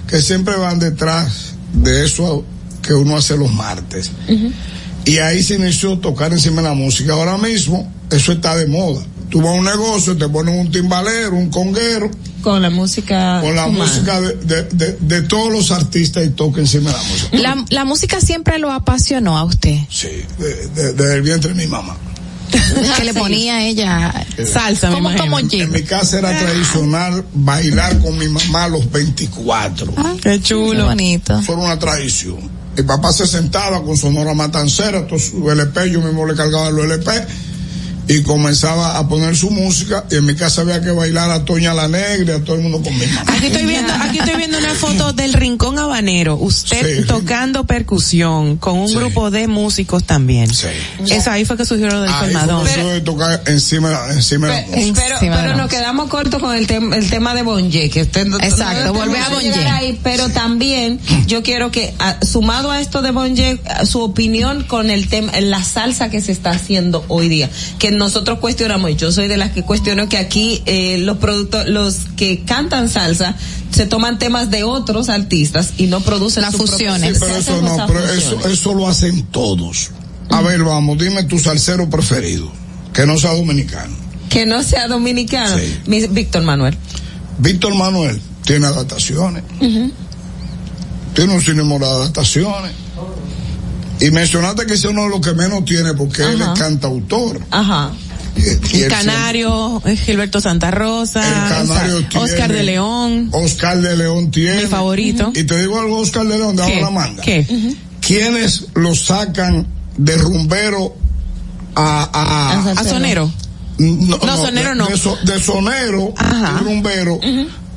que 0.07 0.21
siempre 0.21 0.55
van 0.55 0.79
detrás 0.79 1.53
de 1.73 2.05
eso 2.05 2.43
que 2.81 2.93
uno 2.93 3.15
hace 3.17 3.37
los 3.37 3.51
martes. 3.53 4.11
Y 5.05 5.17
ahí 5.19 5.41
se 5.43 5.55
inició 5.55 5.93
a 5.93 5.99
tocar 6.01 6.31
encima 6.33 6.61
de 6.61 6.69
la 6.69 6.73
música. 6.73 7.13
Ahora 7.13 7.37
mismo, 7.37 7.91
eso 8.09 8.31
está 8.33 8.55
de 8.55 8.67
moda. 8.67 9.01
Tú 9.33 9.41
vas 9.41 9.49
a 9.49 9.53
un 9.53 9.65
negocio, 9.65 10.15
te 10.15 10.29
ponen 10.29 10.59
un 10.59 10.69
timbalero, 10.71 11.31
un 11.35 11.49
conguero, 11.49 12.11
Con 12.43 12.61
la 12.61 12.69
música. 12.69 13.39
con 13.41 13.55
la 13.55 13.65
humana. 13.65 13.83
música 13.85 14.21
de, 14.21 14.35
de- 14.35 14.63
de- 14.65 14.97
de 15.01 15.21
todos 15.23 15.51
los 15.51 15.71
artistas 15.71 16.23
y 16.23 16.29
toca 16.29 16.61
encima 16.61 16.91
de 16.91 16.97
la 16.97 17.03
música. 17.03 17.37
La, 17.39 17.65
la 17.69 17.83
música 17.83 18.21
siempre 18.21 18.59
lo 18.59 18.71
apasionó 18.71 19.35
a 19.35 19.43
usted. 19.43 19.75
Sí, 19.89 20.07
de- 20.37 20.67
de- 20.67 20.93
desde 20.93 21.13
el 21.15 21.21
vientre 21.23 21.51
de 21.51 21.55
mi 21.55 21.65
mamá. 21.67 21.97
que 22.97 23.03
le 23.03 23.15
ponía 23.15 23.55
a 23.55 23.63
ella 23.63 24.13
Salsa, 24.45 24.91
¿Cómo, 24.91 25.09
cómo 25.17 25.39
En 25.39 25.71
mi 25.71 25.81
casa 25.81 26.19
era 26.19 26.37
tradicional 26.37 27.25
bailar 27.33 27.97
con 27.97 28.15
mi 28.19 28.27
mamá 28.27 28.65
a 28.65 28.69
los 28.69 28.91
24. 28.91 29.91
qué 30.21 30.39
chulo. 30.39 30.73
Qué 30.81 30.83
bonito. 30.83 31.41
Fue 31.41 31.55
una 31.55 31.79
tradición. 31.79 32.37
Mi 32.77 32.83
papá 32.83 33.11
se 33.11 33.25
sentaba 33.25 33.83
con 33.83 33.97
Sonora 33.97 34.35
Matancera, 34.35 35.07
todo 35.07 35.17
su 35.17 35.49
LP, 35.49 35.89
yo 35.89 36.01
mismo 36.01 36.27
le 36.27 36.35
cargaba 36.35 36.69
los 36.69 36.85
LP 36.85 37.11
y 38.07 38.21
comenzaba 38.23 38.97
a 38.97 39.07
poner 39.07 39.35
su 39.35 39.49
música 39.49 40.05
y 40.11 40.15
en 40.15 40.25
mi 40.25 40.35
casa 40.35 40.61
había 40.61 40.81
que 40.81 40.91
bailar 40.91 41.29
a 41.31 41.45
Toña 41.45 41.73
la 41.73 41.87
Negra 41.87 42.35
a 42.35 42.39
todo 42.39 42.55
el 42.57 42.61
mundo 42.63 42.81
con 42.81 42.97
mi 42.97 43.05
mamá. 43.07 43.33
Aquí 43.35 43.47
estoy 43.47 43.65
viendo, 43.65 43.93
aquí 43.93 44.19
estoy 44.19 44.35
viendo 44.35 44.57
una 44.57 44.73
foto 44.73 45.13
del 45.13 45.33
Rincón 45.33 45.79
Habanero, 45.79 46.35
usted 46.35 47.01
Sí. 47.01 47.07
tocando 47.07 47.65
percusión 47.65 48.57
con 48.57 48.77
un 48.79 48.93
grupo 48.93 49.31
de 49.31 49.47
músicos 49.47 50.03
también. 50.03 50.49
Eso 50.51 51.31
ahí 51.31 51.45
fue 51.45 51.57
que 51.57 51.65
surgió 51.65 51.87
lo 51.89 52.01
del 52.01 52.09
Ahí 52.11 52.15
fue 52.19 52.33
colmadón. 52.33 52.65
que 52.65 52.75
yo 52.77 52.89
de 52.89 53.01
tocar 53.01 53.43
encima, 53.47 53.91
encima 54.11 54.47
de 54.47 54.61
la 54.61 54.67
música. 54.77 55.01
Pero, 55.19 55.33
pero 55.35 55.55
nos 55.57 55.69
quedamos 55.69 56.09
cortos 56.09 56.41
con 56.41 56.55
el, 56.55 56.67
tem- 56.67 56.93
el 56.93 57.09
tema 57.09 57.33
de 57.35 57.43
Bonje, 57.43 57.89
que 57.89 58.01
usted 58.03 58.25
no- 58.25 58.39
Exacto, 58.39 58.85
no 58.85 58.93
volvé 58.93 59.19
a 59.19 59.29
Bonje. 59.29 59.51
llegar 59.51 59.67
ahí, 59.75 59.99
pero 60.03 60.29
también 60.29 60.99
yo 61.27 61.43
quiero 61.43 61.71
que, 61.71 61.93
ah, 61.99 62.17
sumado 62.21 62.71
a 62.71 62.81
esto 62.81 63.01
de 63.01 63.11
Bonje, 63.11 63.59
ah, 63.65 63.85
su 63.85 64.01
opinión 64.01 64.63
con 64.63 64.89
el 64.89 65.07
tema, 65.07 65.31
la 65.39 65.63
salsa 65.63 66.09
que 66.09 66.21
se 66.21 66.31
está 66.31 66.51
haciendo 66.51 67.05
hoy 67.07 67.29
día, 67.29 67.49
que 67.79 67.91
nosotros 67.93 68.39
cuestionamos, 68.39 68.91
y 68.91 68.95
yo 68.95 69.11
soy 69.11 69.27
de 69.27 69.37
las 69.37 69.51
que 69.51 69.63
cuestiono 69.63 70.09
que 70.09 70.17
aquí 70.17 70.61
eh, 70.65 70.97
los 70.99 71.17
productos, 71.17 71.67
los 71.67 71.97
que 72.17 72.43
cantan 72.43 72.89
salsa, 72.89 73.35
se 73.71 73.85
toman 73.85 74.19
temas 74.19 74.49
de 74.51 74.63
otros 74.63 75.09
artistas 75.09 75.73
y 75.77 75.87
no 75.87 76.01
producen 76.01 76.43
Las 76.43 76.55
fusiones. 76.55 77.17
pero 77.19 77.35
eso 77.37 77.61
no, 77.61 77.85
pero 77.87 78.05
eso, 78.05 78.47
eso 78.47 78.73
lo 78.73 78.87
hacen 78.87 79.23
todos. 79.27 79.91
A 80.29 80.41
ver, 80.41 80.63
vamos, 80.63 80.97
dime 80.97 81.23
tu 81.23 81.39
salsero 81.39 81.89
preferido, 81.89 82.51
que 82.93 83.05
no 83.05 83.17
sea 83.17 83.33
dominicano. 83.33 83.95
Que 84.29 84.45
no 84.45 84.63
sea 84.63 84.87
dominicano. 84.87 85.55
Mi- 85.85 86.07
Víctor 86.07 86.43
Manuel. 86.43 86.77
Víctor 87.39 87.73
Manuel 87.75 88.21
tiene 88.45 88.67
adaptaciones, 88.67 89.43
tiene 89.59 91.33
un 91.33 91.41
sinfín 91.41 91.79
de 91.79 91.85
adaptaciones. 91.85 92.71
Y 94.05 94.11
mencionaste 94.11 94.65
que 94.65 94.73
ese 94.73 94.87
es 94.87 94.93
uno 94.93 95.03
de 95.03 95.09
los 95.09 95.21
que 95.21 95.33
menos 95.33 95.63
tiene 95.65 95.93
porque 95.93 96.23
él 96.23 96.41
es 96.41 96.59
cantautor. 96.59 97.39
Ajá. 97.51 97.91
Y, 98.35 98.77
y 98.77 98.81
él 98.81 98.89
Canario, 98.89 99.81
Gilberto 100.05 100.41
Santa 100.41 100.71
Rosa, 100.71 101.21
El 101.25 101.67
Canario 101.67 102.07
tiene- 102.07 102.25
Oscar 102.25 102.51
de 102.51 102.63
León. 102.63 103.29
Oscar 103.31 103.79
de 103.81 103.95
León 103.95 104.31
tiene. 104.31 104.63
Mi 104.63 104.67
favorito. 104.67 105.31
Y 105.35 105.43
te 105.43 105.57
digo 105.59 105.79
algo, 105.79 105.99
Oscar 105.99 106.25
de 106.27 106.37
León, 106.37 106.55
de 106.55 106.65
¿Qué? 106.65 106.81
la 106.81 106.89
manga. 106.89 107.21
¿Qué? 107.21 107.47
¿Quiénes 108.01 108.65
lo 108.73 108.93
sacan 108.95 109.67
de 109.97 110.17
rumbero 110.17 110.95
a, 111.75 112.09
a, 112.11 112.71
A 112.71 112.83
sonero. 112.83 113.31
No, 113.77 114.17
No, 114.17 114.37
sonero 114.37 114.69
de, 114.69 114.75
no. 114.75 114.87
De, 114.87 114.97
so- 114.97 115.17
de 115.23 115.39
sonero 115.41 116.13
y 116.19 116.63
rumbero 116.63 117.19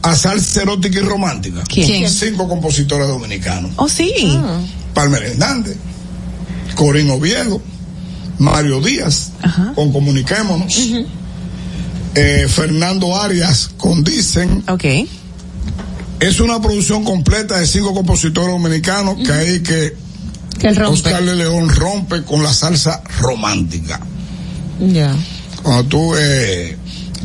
a 0.02 0.14
salsa 0.16 0.62
erótica 0.62 0.98
y 0.98 1.02
romántica. 1.02 1.62
¿Quién? 1.68 2.08
Cinco 2.10 2.48
compositores 2.48 3.06
dominicanos. 3.08 3.72
Oh, 3.76 3.88
sí. 3.88 4.38
Palmer 4.94 5.22
Hernández, 5.22 5.76
Corín 6.76 7.10
Oviedo, 7.10 7.60
Mario 8.38 8.80
Díaz, 8.80 9.32
con 9.74 9.92
Comuniquémonos, 9.92 10.92
eh, 12.14 12.46
Fernando 12.48 13.18
Arias 13.20 13.70
con 13.76 14.04
Dicen. 14.04 14.62
Ok. 14.68 14.84
Es 16.20 16.40
una 16.40 16.60
producción 16.62 17.02
completa 17.04 17.58
de 17.58 17.66
cinco 17.66 17.92
compositores 17.92 18.50
dominicanos 18.50 19.16
que 19.26 19.32
hay 19.32 19.60
que, 19.60 19.96
Que. 20.60 20.68
Oscar 20.68 21.22
de 21.24 21.34
León 21.34 21.68
rompe 21.68 22.22
con 22.22 22.42
la 22.42 22.52
salsa 22.54 23.02
romántica. 23.20 24.00
Ya. 24.80 25.14
Cuando 25.62 25.84
tú, 25.84 26.14
eh, 26.16 26.76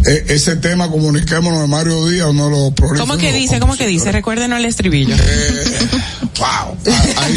eh, 0.07 0.25
ese 0.29 0.55
tema, 0.57 0.89
comuniquémonos 0.89 1.61
de 1.61 1.67
Mario 1.67 2.07
Díaz, 2.09 2.27
uno 2.29 2.45
de 2.45 2.51
los 2.51 2.73
prolíficos 2.73 3.07
¿Cómo 3.07 3.17
que 3.17 3.31
dice? 3.31 3.59
¿Cómo 3.59 3.77
que 3.77 3.87
dice? 3.87 4.11
Recuérdenos 4.11 4.59
el 4.59 4.65
estribillo. 4.65 5.15
wow. 6.37 6.75
Ah, 6.87 7.03
Ahí 7.17 7.35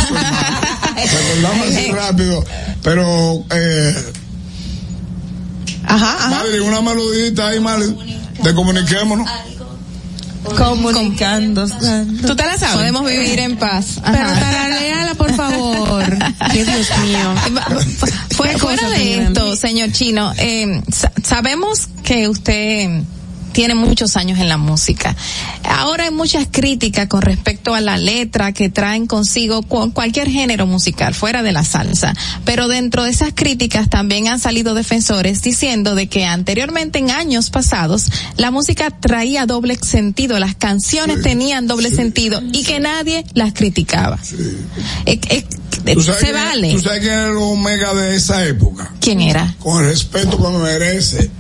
Recordamos 0.97 1.69
así 1.69 1.91
rápido. 1.93 2.45
Pero, 2.83 3.45
eh, 3.51 4.13
Ajá, 5.87 6.15
ajá. 6.17 6.29
Madre, 6.31 6.61
una 6.61 6.81
melodita 6.81 7.49
ahí, 7.49 7.61
Madre, 7.61 7.87
de 8.43 8.55
comuniquémonos. 8.55 9.29
Comunicando. 10.57 11.67
¿Tú 12.27 12.37
te 12.37 12.45
la 12.45 12.59
sabes? 12.59 12.77
Podemos 12.77 13.07
vivir 13.07 13.39
en 13.39 13.57
paz. 13.57 14.01
Pero 14.05 14.29
tarareala, 14.29 15.15
por 15.15 15.35
favor. 15.35 16.05
Dios 16.53 16.69
mío. 17.03 17.35
Fue 18.37 18.51
¿Qué 18.51 18.59
fuera 18.59 18.59
cosa 18.83 18.89
de 18.91 19.23
esto, 19.23 19.57
señor 19.57 19.91
Chino, 19.93 20.33
eh, 20.37 20.83
sa- 20.93 21.13
sabemos 21.23 21.89
que 22.03 22.29
usted 22.29 23.03
tiene 23.55 23.75
muchos 23.75 24.17
años 24.19 24.39
en 24.39 24.49
la 24.51 24.59
música. 24.59 25.17
Ahora 25.63 26.05
hay 26.05 26.11
muchas 26.11 26.47
críticas 26.51 27.09
con 27.09 27.23
respecto 27.23 27.75
a 27.75 27.81
la 27.81 27.97
letra 27.97 28.53
que 28.53 28.69
traen 28.69 29.07
consigo 29.07 29.63
cu- 29.63 29.93
cualquier 29.93 30.29
género 30.29 30.67
musical 30.67 31.15
fuera 31.15 31.43
de 31.43 31.53
la 31.53 31.65
salsa. 31.65 32.13
Pero 32.45 32.69
dentro 32.69 33.05
de 33.05 33.11
esas 33.11 33.33
críticas 33.35 33.89
también 33.89 34.29
han 34.29 34.41
salido 34.41 34.75
defensores 34.75 35.41
diciendo 35.41 35.95
de 35.95 36.09
que 36.09 36.27
anteriormente 36.27 36.99
en 36.99 37.11
años 37.11 37.49
pasados 37.51 38.11
la 38.37 38.51
música 38.51 38.91
traía 38.91 39.47
doble 39.47 39.77
sentido, 39.77 40.39
las 40.39 40.55
canciones 40.57 41.23
tenían 41.23 41.67
doble 41.67 41.91
sentido 41.91 42.43
y 42.53 42.65
que 42.65 42.81
nadie 42.81 43.25
las 43.35 43.53
criticaba. 43.55 44.19
Eh, 45.07 45.19
eh, 45.31 45.45
eh, 45.87 45.95
¿Tú 45.95 46.03
sabes 46.03 46.21
se 46.21 46.27
quién- 46.27 46.37
vale. 46.37 46.73
¿Tú 46.73 46.81
sabes 46.81 47.01
quién 47.01 47.13
era 47.13 47.29
el 47.29 47.37
Omega 47.37 47.95
de 47.95 48.17
esa 48.17 48.45
época? 48.45 48.91
¿Quién 49.01 49.21
era? 49.21 49.55
Con 49.61 49.83
el 49.85 49.91
respeto 49.91 50.37
que 50.37 50.49
me 50.51 50.59
merece 50.59 51.31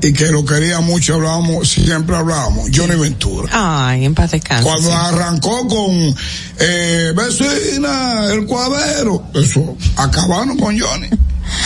y 0.00 0.12
que 0.12 0.26
lo 0.26 0.44
quería 0.44 0.80
mucho, 0.80 1.14
hablábamos, 1.14 1.68
siempre 1.68 2.16
hablábamos, 2.16 2.70
Johnny 2.74 2.96
Ventura. 2.96 3.50
Ay, 3.52 4.04
en 4.04 4.14
paz 4.14 4.30
descanse. 4.30 4.64
Cuando 4.64 4.92
arrancó 4.92 5.66
con 5.66 6.14
eh, 6.60 7.12
vecina, 7.16 8.32
el 8.32 8.46
cuadero, 8.46 9.24
eso, 9.34 9.76
acabaron 9.96 10.56
con 10.58 10.78
Johnny. 10.78 11.08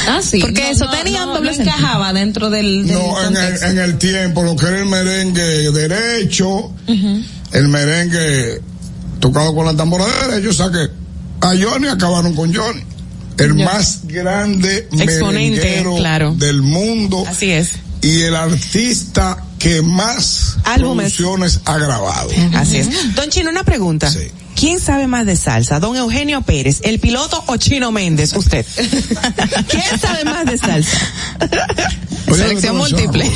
Ah, 0.07 0.21
sí. 0.23 0.39
Porque 0.41 0.71
eso 0.71 0.89
tenía 0.91 1.27
no, 1.27 1.35
doble 1.35 1.53
encajaba 1.53 2.13
dentro 2.13 2.51
del, 2.51 2.87
del 2.87 2.97
No, 2.97 3.21
en 3.21 3.37
el, 3.37 3.63
en 3.65 3.79
el 3.79 3.99
tiempo, 3.99 4.45
lo 4.45 4.55
que 4.55 4.67
era 4.67 4.79
el 4.79 4.87
merengue 4.87 5.73
derecho, 5.73 6.73
el 7.53 7.69
merengue 7.69 8.61
tocado 9.19 9.53
con 9.53 9.67
la 9.67 9.75
tambora 9.75 10.05
de 10.07 10.29
derecho, 10.29 10.51
o 10.51 10.53
sea 10.53 10.71
que 10.71 10.89
a 11.41 11.49
Johnny 11.61 11.89
acabaron 11.89 12.33
con 12.35 12.55
Johnny. 12.55 12.83
El 13.39 13.55
más 13.55 14.01
grande 14.05 14.89
Exponente, 14.93 15.61
merenguero 15.61 15.97
claro. 15.97 16.35
del 16.35 16.63
mundo. 16.63 17.25
Así 17.27 17.51
es. 17.51 17.73
Y 18.03 18.23
el 18.23 18.35
artista 18.37 19.45
que 19.59 19.81
más 19.81 20.57
Álbumes. 20.65 21.15
producciones 21.15 21.61
ha 21.65 21.79
grabado. 21.79 22.31
Así 22.55 22.79
es. 22.79 23.15
Don 23.15 23.31
Chino, 23.31 23.49
una 23.51 23.63
pregunta. 23.65 24.13
¿Quién 24.57 24.81
sabe 24.81 25.07
más 25.07 25.25
de 25.25 25.35
salsa? 25.37 25.79
¿Don 25.81 25.97
Eugenio 25.97 26.43
Pérez, 26.43 26.81
el 26.83 26.99
piloto 27.01 27.43
o 27.47 27.57
Chino 27.57 27.91
Méndez? 27.93 28.33
Usted. 28.35 28.67
¿Quién 29.69 29.99
sabe 30.01 30.25
más 30.25 30.45
de 30.47 30.59
salsa? 30.59 30.99
Oye, 32.29 32.43
Selección 32.43 32.77
múltiple. 32.77 33.31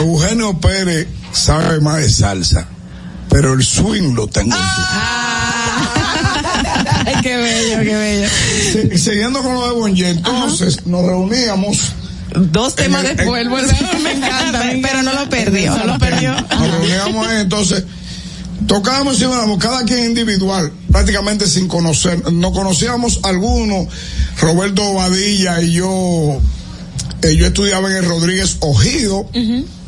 Eugenio 0.00 0.58
Pérez 0.60 1.08
sabe 1.32 1.80
más 1.80 1.98
de 1.98 2.10
salsa, 2.10 2.66
pero 3.28 3.52
el 3.54 3.62
swing 3.64 4.14
lo 4.14 4.26
tengo 4.28 4.56
Ay, 7.04 7.14
qué 7.22 7.36
bello, 7.36 7.78
qué 7.80 7.94
bello. 7.96 8.28
Se- 8.72 8.98
siguiendo 8.98 9.42
con 9.42 9.54
lo 9.54 9.66
de 9.66 9.72
Bonje, 9.72 10.08
entonces 10.10 10.86
nos 10.86 11.04
reuníamos. 11.04 11.92
Dos 12.34 12.74
temas 12.76 13.02
después, 13.02 13.46
me 14.02 14.12
encanta, 14.12 14.62
pero 14.82 15.02
no 15.02 15.12
lo 15.12 15.28
perdió. 15.28 15.76
No 15.76 15.84
lo 15.84 15.98
perdió. 15.98 16.34
Nos 16.34 16.70
reuníamos 16.70 17.26
ahí, 17.26 17.40
entonces 17.40 17.84
tocábamos 18.66 19.20
y 19.20 19.24
íbamos, 19.24 19.58
cada 19.58 19.84
quien 19.84 20.06
individual, 20.06 20.72
prácticamente 20.90 21.46
sin 21.46 21.68
conocer, 21.68 22.32
no 22.32 22.52
conocíamos 22.52 23.20
algunos, 23.22 23.88
Roberto 24.40 24.94
Badilla 24.94 25.60
y 25.60 25.72
yo 25.72 26.40
eh, 27.22 27.36
yo 27.36 27.46
estudiaba 27.46 27.90
en 27.90 27.96
el 27.96 28.04
Rodríguez 28.04 28.56
Ojido, 28.60 29.28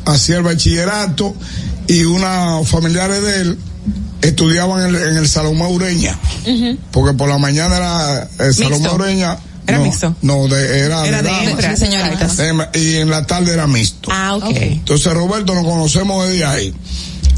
hacía 0.05 0.37
el 0.37 0.43
bachillerato 0.43 1.35
y 1.87 2.03
unos 2.03 2.67
familiares 2.67 3.21
de 3.21 3.41
él 3.41 3.57
estudiaban 4.21 4.81
en 4.81 4.95
el, 4.95 5.09
en 5.09 5.17
el 5.17 5.27
Salomé 5.27 5.67
Ureña, 5.67 6.17
porque 6.91 7.15
por 7.15 7.29
la 7.29 7.37
mañana 7.37 7.77
era 7.77 8.29
el 8.39 8.53
Salomé 8.53 8.79
Mixto. 8.79 8.95
Ureña. 8.95 9.37
¿Era 9.67 9.77
no, 9.79 9.83
mixto? 9.83 10.15
No, 10.21 10.47
de, 10.47 10.79
era, 10.79 11.05
Era 11.07 11.21
de. 11.21 11.55
De 11.55 11.77
señoritas. 11.77 12.37
De- 12.37 12.69
Y 12.75 12.95
en 12.97 13.09
la 13.09 13.25
tarde 13.25 13.53
era 13.53 13.65
mixto. 13.67 14.09
Ah, 14.11 14.35
ok. 14.35 14.45
Entonces, 14.51 15.11
Roberto, 15.13 15.53
nos 15.55 15.65
conocemos 15.65 16.27
desde 16.27 16.45
ahí. 16.45 16.73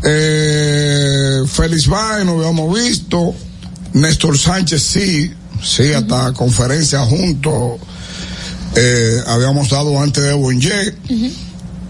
Eh, 0.03 1.41
Félix 1.51 1.87
Bay, 1.87 2.25
nos 2.25 2.37
habíamos 2.39 2.73
visto. 2.73 3.33
Néstor 3.93 4.37
Sánchez, 4.37 4.81
sí. 4.81 5.31
Sí, 5.63 5.91
hasta 5.93 6.33
conferencia 6.33 6.99
juntos. 7.01 7.79
Eh, 8.75 9.21
habíamos 9.25 9.69
dado 9.69 9.99
antes 9.99 10.23
de 10.23 10.33
Bonje. 10.33 10.95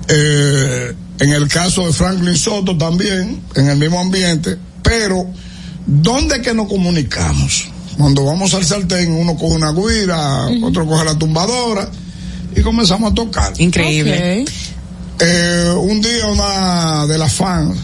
Eh, 0.07 0.93
en 1.19 1.29
el 1.31 1.47
caso 1.47 1.85
de 1.85 1.91
Franklin 1.93 2.37
Soto 2.37 2.77
también, 2.77 3.41
en 3.55 3.67
el 3.67 3.77
mismo 3.77 3.99
ambiente. 3.99 4.57
Pero, 4.83 5.25
¿dónde 5.85 6.35
es 6.37 6.41
que 6.41 6.53
nos 6.53 6.67
comunicamos? 6.67 7.69
Cuando 7.97 8.25
vamos 8.25 8.53
al 8.53 8.63
sartén, 8.63 9.11
uno 9.11 9.35
coge 9.35 9.55
una 9.55 9.71
guira, 9.71 10.47
otro 10.63 10.85
coge 10.85 11.05
la 11.05 11.17
tumbadora 11.17 11.89
y 12.55 12.61
comenzamos 12.61 13.11
a 13.11 13.15
tocar. 13.15 13.53
Increíble. 13.57 14.45
Eh, 15.19 15.73
un 15.75 15.99
día 16.01 16.27
una 16.27 17.07
de 17.07 17.17
las 17.17 17.33
fans 17.33 17.75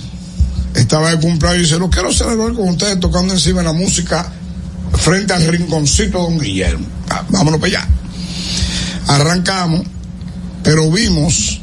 estaba 0.75 1.11
de 1.11 1.19
cumpleaños 1.19 1.61
y 1.61 1.63
dice, 1.63 1.79
lo 1.79 1.89
quiero 1.89 2.13
celebrar 2.13 2.53
con 2.53 2.69
ustedes 2.69 2.99
tocando 2.99 3.33
encima 3.33 3.59
de 3.59 3.65
la 3.65 3.73
música 3.73 4.31
frente 4.93 5.33
al 5.33 5.47
rinconcito 5.47 6.19
de 6.19 6.23
Don 6.23 6.39
Guillermo. 6.39 6.85
Ah, 7.09 7.23
vámonos 7.29 7.59
para 7.59 7.79
allá. 7.79 7.87
Arrancamos, 9.07 9.81
pero 10.63 10.91
vimos 10.91 11.59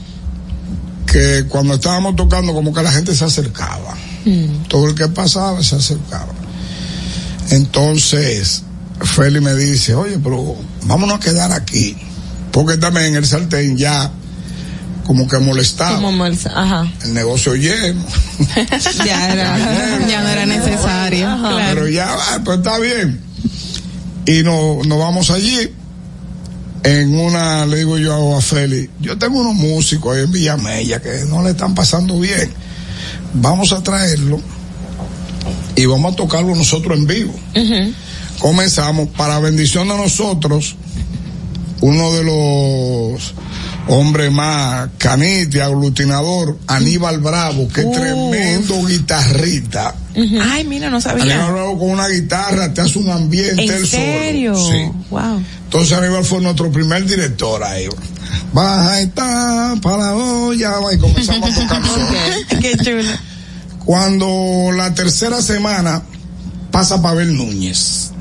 que 1.07 1.45
cuando 1.49 1.75
estábamos 1.75 2.17
tocando 2.17 2.53
como 2.53 2.73
que 2.73 2.83
la 2.83 2.93
gente 2.93 3.15
se 3.15 3.25
acercaba. 3.25 3.97
Todo 4.69 4.89
el 4.89 4.95
que 4.95 5.09
pasaba 5.09 5.63
se 5.63 5.77
acercaba. 5.77 6.40
Entonces, 7.51 8.63
Feli 9.03 9.41
me 9.41 9.55
dice, 9.55 9.95
oye, 9.95 10.19
pero 10.23 10.57
vámonos 10.85 11.17
a 11.17 11.21
quedar 11.21 11.53
aquí. 11.53 11.97
Porque 12.53 12.77
también 12.77 13.07
en 13.07 13.17
el 13.17 13.27
sartén 13.27 13.77
ya 13.77 14.11
como 15.05 15.27
que 15.29 15.39
molestaba. 15.39 15.97
Como 15.97 16.13
molesta- 16.13 16.53
ajá. 16.55 16.93
El 17.05 17.15
negocio 17.15 17.55
lleno. 17.55 18.05
Ya 19.05 19.33
era. 19.33 20.07
Ya 20.09 20.21
no 20.23 20.29
era 20.29 20.47
necesario. 20.47 21.29
Pero 21.71 21.89
ya, 21.89 22.07
va, 22.15 22.41
pues 22.45 22.59
está 22.59 22.79
bien. 22.79 23.21
Y 24.27 24.43
no- 24.43 24.81
nos 24.87 24.99
vamos 24.99 25.31
allí. 25.31 25.75
En 26.83 27.15
una, 27.15 27.67
le 27.67 27.77
digo 27.79 27.99
yo 27.99 28.37
a 28.39 28.41
Feli, 28.41 28.89
yo 29.01 29.19
tengo 29.19 29.41
unos 29.41 29.55
músicos 29.55 30.17
ahí 30.17 30.23
en 30.25 30.33
Villamella 30.33 30.99
que 31.03 31.27
no 31.29 31.43
le 31.43 31.51
están 31.51 31.75
pasando 31.75 32.19
bien. 32.19 32.51
Vamos 33.35 33.73
a 33.73 33.83
traerlo 33.83 34.41
y 35.77 35.87
vamos 35.87 36.13
a 36.13 36.17
tocarlo 36.17 36.55
nosotros 36.55 36.99
en 36.99 37.07
vivo. 37.07 37.35
Comenzamos, 38.39 39.09
para 39.11 39.39
bendición 39.39 39.89
de 39.89 39.97
nosotros, 39.97 40.77
uno 41.81 42.13
de 42.13 42.25
los 42.25 43.35
hombres 43.89 44.31
más 44.31 44.89
canite, 44.99 45.63
aglutinador, 45.63 46.59
Aníbal 46.67 47.19
Bravo, 47.19 47.69
que 47.69 47.83
Uf. 47.83 47.97
tremendo 47.97 48.87
guitarrista. 48.87 49.95
Ay, 50.43 50.65
mira, 50.65 50.91
no 50.91 50.97
Aníbal 50.99 51.03
sabía. 51.03 51.51
Bravo 51.51 51.79
con 51.79 51.91
una 51.91 52.09
guitarra 52.09 52.73
te 52.73 52.83
hace 52.83 52.99
un 52.99 53.11
ambiente 53.11 53.63
¿En 53.65 53.87
solo. 53.87 53.87
serio? 53.87 54.55
Sí. 54.57 54.91
Wow. 55.11 55.43
Entonces 55.65 55.99
Aníbal 55.99 56.25
fue 56.25 56.41
nuestro 56.41 56.71
primer 56.71 57.05
director 57.05 57.63
ahí. 57.63 57.87
Baja 58.53 59.01
y 59.01 59.05
está 59.05 59.75
para 59.83 59.99
la 59.99 60.15
olla 60.17 60.71
va, 60.71 60.95
y 60.95 60.99
comenzamos 60.99 61.51
a 61.51 61.61
tocar. 61.61 61.83
Qué 62.61 62.77
chulo. 62.77 63.03
Cuando 63.91 64.71
la 64.73 64.95
tercera 64.95 65.43
semana 65.43 66.01
pasa 66.71 67.03
Pavel 67.03 67.37
Núñez. 67.37 68.13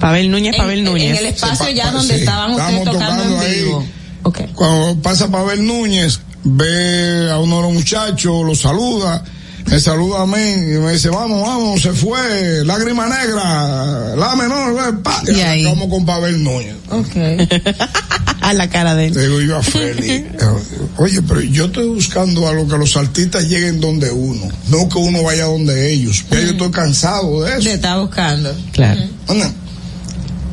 Pavel 0.00 0.28
Núñez, 0.28 0.56
Pavel 0.56 0.80
En- 0.80 0.84
Núñez. 0.86 1.10
En 1.12 1.16
el 1.18 1.26
espacio 1.26 1.66
Sí, 1.66 1.74
ya 1.74 1.84
pa- 1.84 1.90
donde 1.92 2.14
sí, 2.14 2.20
estaban 2.20 2.50
ustedes 2.50 2.78
estábamos 2.80 2.98
tocando, 2.98 3.22
tocando 3.22 3.44
en 3.44 4.42
ahí. 4.42 4.52
Cuando 4.54 5.00
pasa 5.02 5.30
Pavel 5.30 5.64
Núñez, 5.64 6.18
ve 6.42 7.30
a 7.30 7.38
uno 7.38 7.58
de 7.58 7.62
los 7.62 7.72
muchachos, 7.74 8.44
lo 8.44 8.56
saluda, 8.56 9.22
me 9.66 9.78
saluda 9.78 10.22
a 10.22 10.26
mí 10.26 10.34
y 10.36 10.78
me 10.80 10.94
dice, 10.94 11.10
vamos, 11.10 11.46
vamos, 11.46 11.80
se 11.80 11.92
fue, 11.92 12.64
lágrima 12.64 13.06
negra, 13.06 14.16
la 14.16 14.34
menor, 14.34 15.00
pa, 15.00 15.22
y, 15.28 15.36
Y 15.36 15.40
ahí. 15.42 15.88
con 15.88 16.04
Pavel 16.04 16.42
Núñez. 16.42 16.74
Ok. 16.90 17.14
A 18.46 18.52
la 18.52 18.68
cara 18.68 18.94
de 18.94 19.06
él. 19.06 19.14
Le 19.14 19.22
digo 19.22 19.40
yo 19.40 19.56
a 19.56 19.62
Feli, 19.62 20.26
oye, 20.98 21.22
pero 21.22 21.40
yo 21.40 21.64
estoy 21.64 21.88
buscando 21.88 22.46
a 22.46 22.52
lo 22.52 22.68
que 22.68 22.76
los 22.76 22.94
artistas 22.96 23.48
lleguen 23.48 23.80
donde 23.80 24.10
uno, 24.10 24.46
no 24.68 24.86
que 24.88 24.98
uno 24.98 25.22
vaya 25.22 25.44
donde 25.44 25.90
ellos. 25.92 26.24
Ya 26.30 26.40
yo 26.40 26.50
estoy 26.50 26.70
cansado 26.70 27.42
de 27.42 27.52
eso. 27.52 27.62
Te 27.62 27.72
está 27.72 27.96
buscando. 27.98 28.54
Claro. 28.72 29.00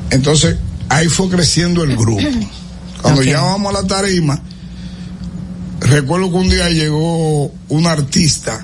Entonces, 0.09 0.55
ahí 0.89 1.07
fue 1.07 1.29
creciendo 1.29 1.83
el 1.83 1.95
grupo. 1.97 2.23
Cuando 3.01 3.21
Ok. 3.21 3.27
ya 3.27 3.41
vamos 3.41 3.75
a 3.75 3.81
la 3.81 3.87
tarima, 3.87 4.41
recuerdo 5.81 6.29
que 6.31 6.37
un 6.37 6.49
día 6.49 6.69
llegó 6.69 7.51
un 7.69 7.87
artista 7.87 8.63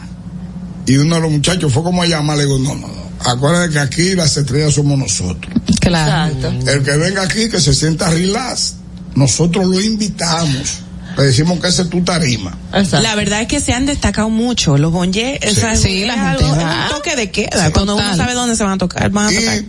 y 0.86 0.95
uno 0.98 1.16
de 1.16 1.22
los 1.22 1.32
muchachos 1.32 1.74
fue 1.74 1.84
como 1.84 2.04
a 2.04 2.06
llamar, 2.06 2.38
le 2.38 2.44
digo, 2.45 2.60
no, 2.60 2.76
no, 2.76 2.88
no. 2.88 3.08
Acuérdate 3.26 3.74
que 3.74 3.80
aquí 3.80 4.16
las 4.16 4.38
estrellas 4.38 4.74
somos 4.76 4.98
nosotros. 4.98 5.52
Claro. 5.82 6.34
Exacto. 6.34 6.72
El 6.72 6.84
que 6.84 6.91
venga 6.98 7.24
aquí, 7.24 7.49
que 7.49 7.60
se 7.60 7.74
sienta 7.74 8.10
relax. 8.10 8.76
Nosotros 9.18 9.65
lo 9.65 9.80
invitamos. 9.81 10.80
Le 11.18 11.23
decimos 11.23 11.60
que 11.60 11.68
ese 11.68 11.81
es 11.81 11.89
tu 11.89 12.03
tarima. 12.03 12.56
Exacto. 12.73 13.02
La 13.02 13.15
verdad 13.15 13.41
es 13.41 13.48
que 13.48 13.60
se 13.60 13.73
han 13.73 13.88
destacado 13.88 14.30
mucho 14.30 14.77
los 14.77 14.91
bonje. 14.91 15.39
o 15.49 15.53
sea, 15.56 15.76
Sí, 15.76 16.03
es 16.03 16.07
la 16.07 16.14
gente 16.14 16.44
algo- 16.45 16.56
es 16.56 16.64
un 16.64 16.89
toque 16.89 17.15
de 17.15 17.31
queda. 17.31 17.72
Cuando 17.72 17.95
uno 17.95 18.15
sabe 18.15 18.34
dónde 18.34 18.56
se 18.56 18.64
van 18.64 18.73
a 18.73 18.77
tocar, 18.77 19.10
van 19.10 19.26
a 19.27 19.30
tocar. 19.39 19.57
Y 19.57 19.65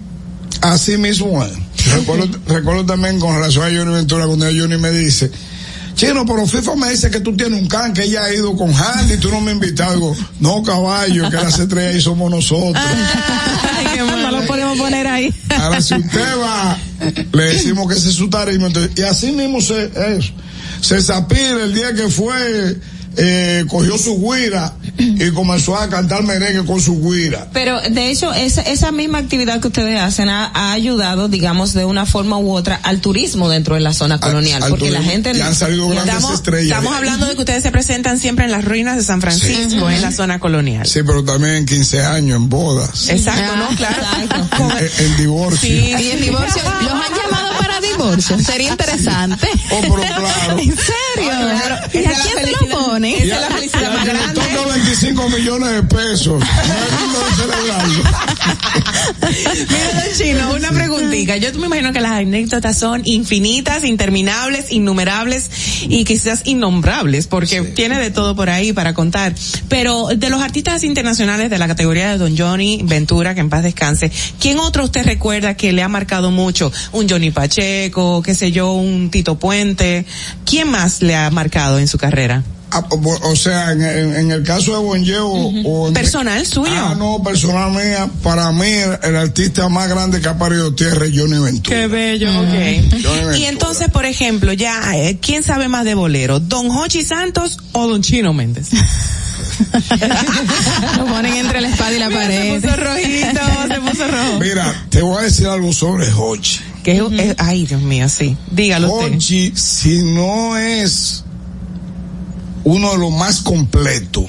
así 0.60 0.98
mismo 0.98 1.42
es. 1.42 1.52
Recuerdo, 1.94 2.28
recuerdo 2.46 2.84
también 2.84 3.18
con 3.18 3.34
relación 3.34 3.64
a 3.64 3.68
Johnny 3.68 3.94
Ventura, 3.94 4.26
cuando 4.26 4.44
Johnny 4.46 4.76
me 4.76 4.90
dice, 4.90 5.30
Chino, 5.94 6.26
pero 6.26 6.46
FIFA 6.46 6.76
me 6.76 6.90
dice 6.90 7.10
que 7.10 7.20
tú 7.20 7.34
tienes 7.34 7.60
un 7.60 7.66
can, 7.66 7.92
que 7.94 8.02
ella 8.04 8.24
ha 8.24 8.34
ido 8.34 8.54
con 8.54 8.72
Handy, 8.74 9.16
tú 9.16 9.30
no 9.30 9.40
me 9.40 9.50
invitas. 9.52 9.94
Digo, 9.94 10.14
no, 10.40 10.62
caballo, 10.62 11.30
que 11.30 11.36
las 11.36 11.58
estrellas 11.58 11.94
ahí 11.94 12.00
somos 12.02 12.30
nosotros. 12.30 12.76
Ay, 13.76 13.86
qué 13.94 14.02
podemos 14.69 14.78
poner 14.78 15.07
ahí. 15.07 15.35
Ahora, 15.59 15.81
si 15.81 15.95
usted 15.95 16.36
va, 16.39 16.78
le 17.32 17.43
decimos 17.43 17.89
que 17.89 17.99
ese 17.99 18.11
es 18.11 18.15
su 18.15 18.28
tarima. 18.28 18.66
entonces, 18.66 18.93
y 18.97 19.03
así 19.03 19.32
mismo 19.32 19.61
se, 19.61 19.90
eso. 20.16 20.32
Se 20.81 21.01
Sapir, 21.03 21.39
el 21.39 21.74
día 21.74 21.93
que 21.95 22.09
fue, 22.09 22.77
eh, 23.19 23.65
cogió 23.69 23.99
su 23.99 24.16
guira 24.20 24.73
y 24.97 25.31
comenzó 25.32 25.77
a 25.77 25.89
cantar 25.89 26.23
merengue 26.23 26.65
con 26.65 26.81
su 26.81 27.01
guira. 27.03 27.49
Pero 27.53 27.81
de 27.81 28.11
hecho, 28.11 28.32
esa, 28.32 28.62
esa 28.62 28.93
misma 28.93 29.19
actividad 29.19 29.61
que 29.61 29.69
ustedes 29.69 30.01
hacen 30.01 30.28
ha, 30.28 30.47
ha 30.55 30.73
ayudado, 30.73 31.28
digamos, 31.28 31.74
de 31.74 31.85
una 31.85 32.07
forma 32.07 32.39
u 32.39 32.53
otra 32.53 32.78
al 32.82 33.01
turismo 33.01 33.49
dentro 33.49 33.74
de 33.74 33.81
la 33.81 33.93
zona 33.93 34.20
colonial. 34.20 34.62
al 34.62 34.70
porque 34.70 34.90
la 34.90 35.03
gente. 35.03 35.32
Y 35.35 35.40
han 35.40 35.55
salido 35.55 35.89
grandes 35.89 36.15
Estamos, 36.15 36.35
estrellas. 36.35 36.78
estamos 36.78 36.95
hablando 36.95 37.27
de 37.27 37.35
que 37.35 37.40
ustedes 37.40 37.62
se 37.62 37.70
presentan 37.70 38.19
siempre 38.19 38.45
en 38.45 38.53
las 38.53 38.65
ruinas 38.65 38.97
de 38.97 39.03
San 39.03 39.20
Francisco, 39.20 39.90
en 39.90 40.01
la 40.01 40.12
zona 40.12 40.39
colonial. 40.39 40.86
Sí, 40.86 41.01
pero 41.05 41.24
también 41.24 41.55
en 41.55 41.66
15 41.66 42.05
años, 42.05 42.36
en 42.36 42.49
bodas. 42.49 43.09
Exacto, 43.09 43.57
¿no? 43.57 43.69
Claro. 43.77 43.97
En, 44.20 45.05
en 45.07 45.16
divorcio. 45.16 45.61
Sí. 45.61 45.95
Y 45.99 46.11
el 46.11 46.20
divorcio, 46.20 46.62
los 46.82 46.93
han 46.93 47.15
llamado 47.15 47.47
divorcio. 47.80 48.38
Sería 48.38 48.70
interesante. 48.70 49.48
Oh, 49.70 49.80
pero 49.80 49.94
claro. 50.16 50.59
¿En 50.59 50.76
serio? 50.76 51.30
¿Y 51.92 52.05
a 52.06 52.12
quién 52.22 52.44
se 52.44 52.50
lo 52.52 52.68
pone? 52.68 53.14
Esa 53.22 53.34
es 53.36 53.40
la 53.40 53.48
felicidad 53.56 53.92
más 53.92 54.06
Le 54.06 54.12
grande. 54.12 54.40
toca 54.40 54.66
25 54.74 55.28
millones 55.30 55.70
de 55.72 55.82
pesos. 55.84 56.40
No 56.40 56.74
es 56.74 57.00
lindo 57.00 57.18
de 57.18 57.34
celebrarlo. 57.36 58.05
Mira, 59.68 60.02
don 60.02 60.12
Chino, 60.16 60.55
una 60.55 60.70
preguntita. 60.70 61.36
Yo 61.36 61.52
me 61.59 61.66
imagino 61.66 61.92
que 61.92 62.00
las 62.00 62.12
anécdotas 62.12 62.78
son 62.78 63.02
infinitas, 63.05 63.84
interminables, 63.84 64.70
innumerables 64.72 65.50
y 65.82 66.05
quizás 66.05 66.42
innombrables, 66.44 67.26
porque 67.26 67.62
tiene 67.62 67.98
de 67.98 68.10
todo 68.10 68.34
por 68.36 68.50
ahí 68.50 68.72
para 68.72 68.94
contar. 68.94 69.34
Pero 69.68 70.09
de 70.16 70.30
los 70.30 70.40
artistas 70.42 70.84
internacionales 70.84 71.50
de 71.50 71.59
la 71.59 71.66
categoría 71.68 72.10
de 72.12 72.18
Don 72.18 72.36
Johnny 72.36 72.80
Ventura, 72.84 73.34
que 73.34 73.40
en 73.40 73.50
paz 73.50 73.62
descanse, 73.62 74.10
¿quién 74.40 74.59
otro 74.59 74.84
usted 74.84 75.05
recuerda 75.05 75.55
que 75.55 75.72
le 75.72 75.82
ha 75.82 75.88
marcado 75.88 76.30
mucho? 76.30 76.72
Un 76.92 77.09
Johnny 77.09 77.30
Pacheco, 77.78 78.23
qué 78.23 78.35
sé 78.35 78.51
yo, 78.53 78.73
un 78.73 79.11
Tito 79.11 79.39
Puente. 79.39 80.05
¿Quién 80.47 80.70
más 80.70 81.03
le 81.03 81.15
ha 81.16 81.31
marcado 81.31 81.78
en 81.78 81.86
su 81.89 81.99
carrera? 81.99 82.43
Ah, 82.70 82.85
o 82.90 83.28
o 83.31 83.36
sea, 83.36 83.73
en, 83.73 83.81
en- 83.82 84.15
en 84.16 84.31
el 84.31 84.43
caso 84.43 84.73
de 84.73 84.78
Bonje 84.78 85.16
o, 85.19 85.27
o 85.31 85.89
en- 85.89 85.95
Personal 85.95 86.45
suyo. 86.47 86.70
Ah, 86.74 86.95
no, 86.99 87.23
personal 87.23 87.70
mía, 87.70 88.09
para 88.23 88.51
mí 88.53 88.66
el, 88.66 88.99
el 89.05 89.16
artista 89.16 89.69
más 89.70 89.89
grande 89.89 90.20
que 90.20 90.28
ha 90.28 90.36
parido 90.36 90.74
tierra 90.74 91.07
es 91.07 91.12
Johnny 91.19 91.39
Ventura. 91.39 91.77
Qué 91.77 91.86
bello, 91.86 92.28
ok. 92.31 92.47
Johnny 92.47 92.89
Ventura. 92.90 93.39
Y 93.39 93.45
entonces, 93.47 93.89
por 93.90 94.05
ejemplo, 94.05 94.53
ya, 94.53 94.82
eh, 94.97 95.19
¿quién 95.20 95.43
sabe 95.43 95.69
más 95.69 95.85
de 95.86 95.95
bolero? 95.95 96.40
¿Don 96.40 96.70
Hochi 96.70 97.05
Santos 97.05 97.59
o 97.73 97.86
Don 97.86 98.03
Chino 98.03 98.32
Méndez? 98.35 98.69
Lo 100.99 101.07
ponen 101.07 101.35
entre 101.36 101.61
la 101.62 101.69
espada 101.70 101.93
y 101.93 101.99
la 101.99 102.09
Mira, 102.09 102.20
pared. 102.20 102.61
Se 102.61 102.69
puso 102.69 102.77
rojito, 102.77 103.40
se 103.69 103.81
puso 103.81 104.09
rojo. 104.09 104.39
Mira, 104.40 104.86
te 104.90 105.01
voy 105.03 105.19
a 105.19 105.23
decir 105.23 105.47
algo 105.47 105.73
sobre 105.73 106.07
Hochi. 106.12 106.61
Que 106.82 106.92
es, 106.96 107.02
es- 107.12 107.34
ay, 107.38 107.66
Dios 107.66 107.82
mío, 107.82 108.09
sí. 108.09 108.36
Dígalo 108.50 108.92
usted. 108.94 109.14
Hochi, 109.14 109.52
si 109.55 110.02
no 110.05 110.56
es 110.56 111.24
uno 112.64 112.92
de 112.92 112.98
los 112.98 113.12
más 113.12 113.40
completos. 113.40 114.24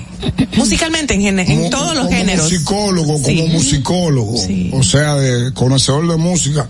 Musicalmente, 0.55 1.13
en, 1.13 1.39
en 1.39 1.45
Como- 1.45 1.69
todos 1.69 1.95
los 1.95 2.05
como 2.05 2.17
géneros. 2.17 2.43
musicólogo, 2.51 3.17
Sí. 3.17 3.35
como 3.37 3.47
musicólogo, 3.53 4.35
o 4.73 4.83
sea, 4.83 5.15
de 5.15 5.53
conocedor 5.53 6.07
de 6.07 6.17
música, 6.17 6.67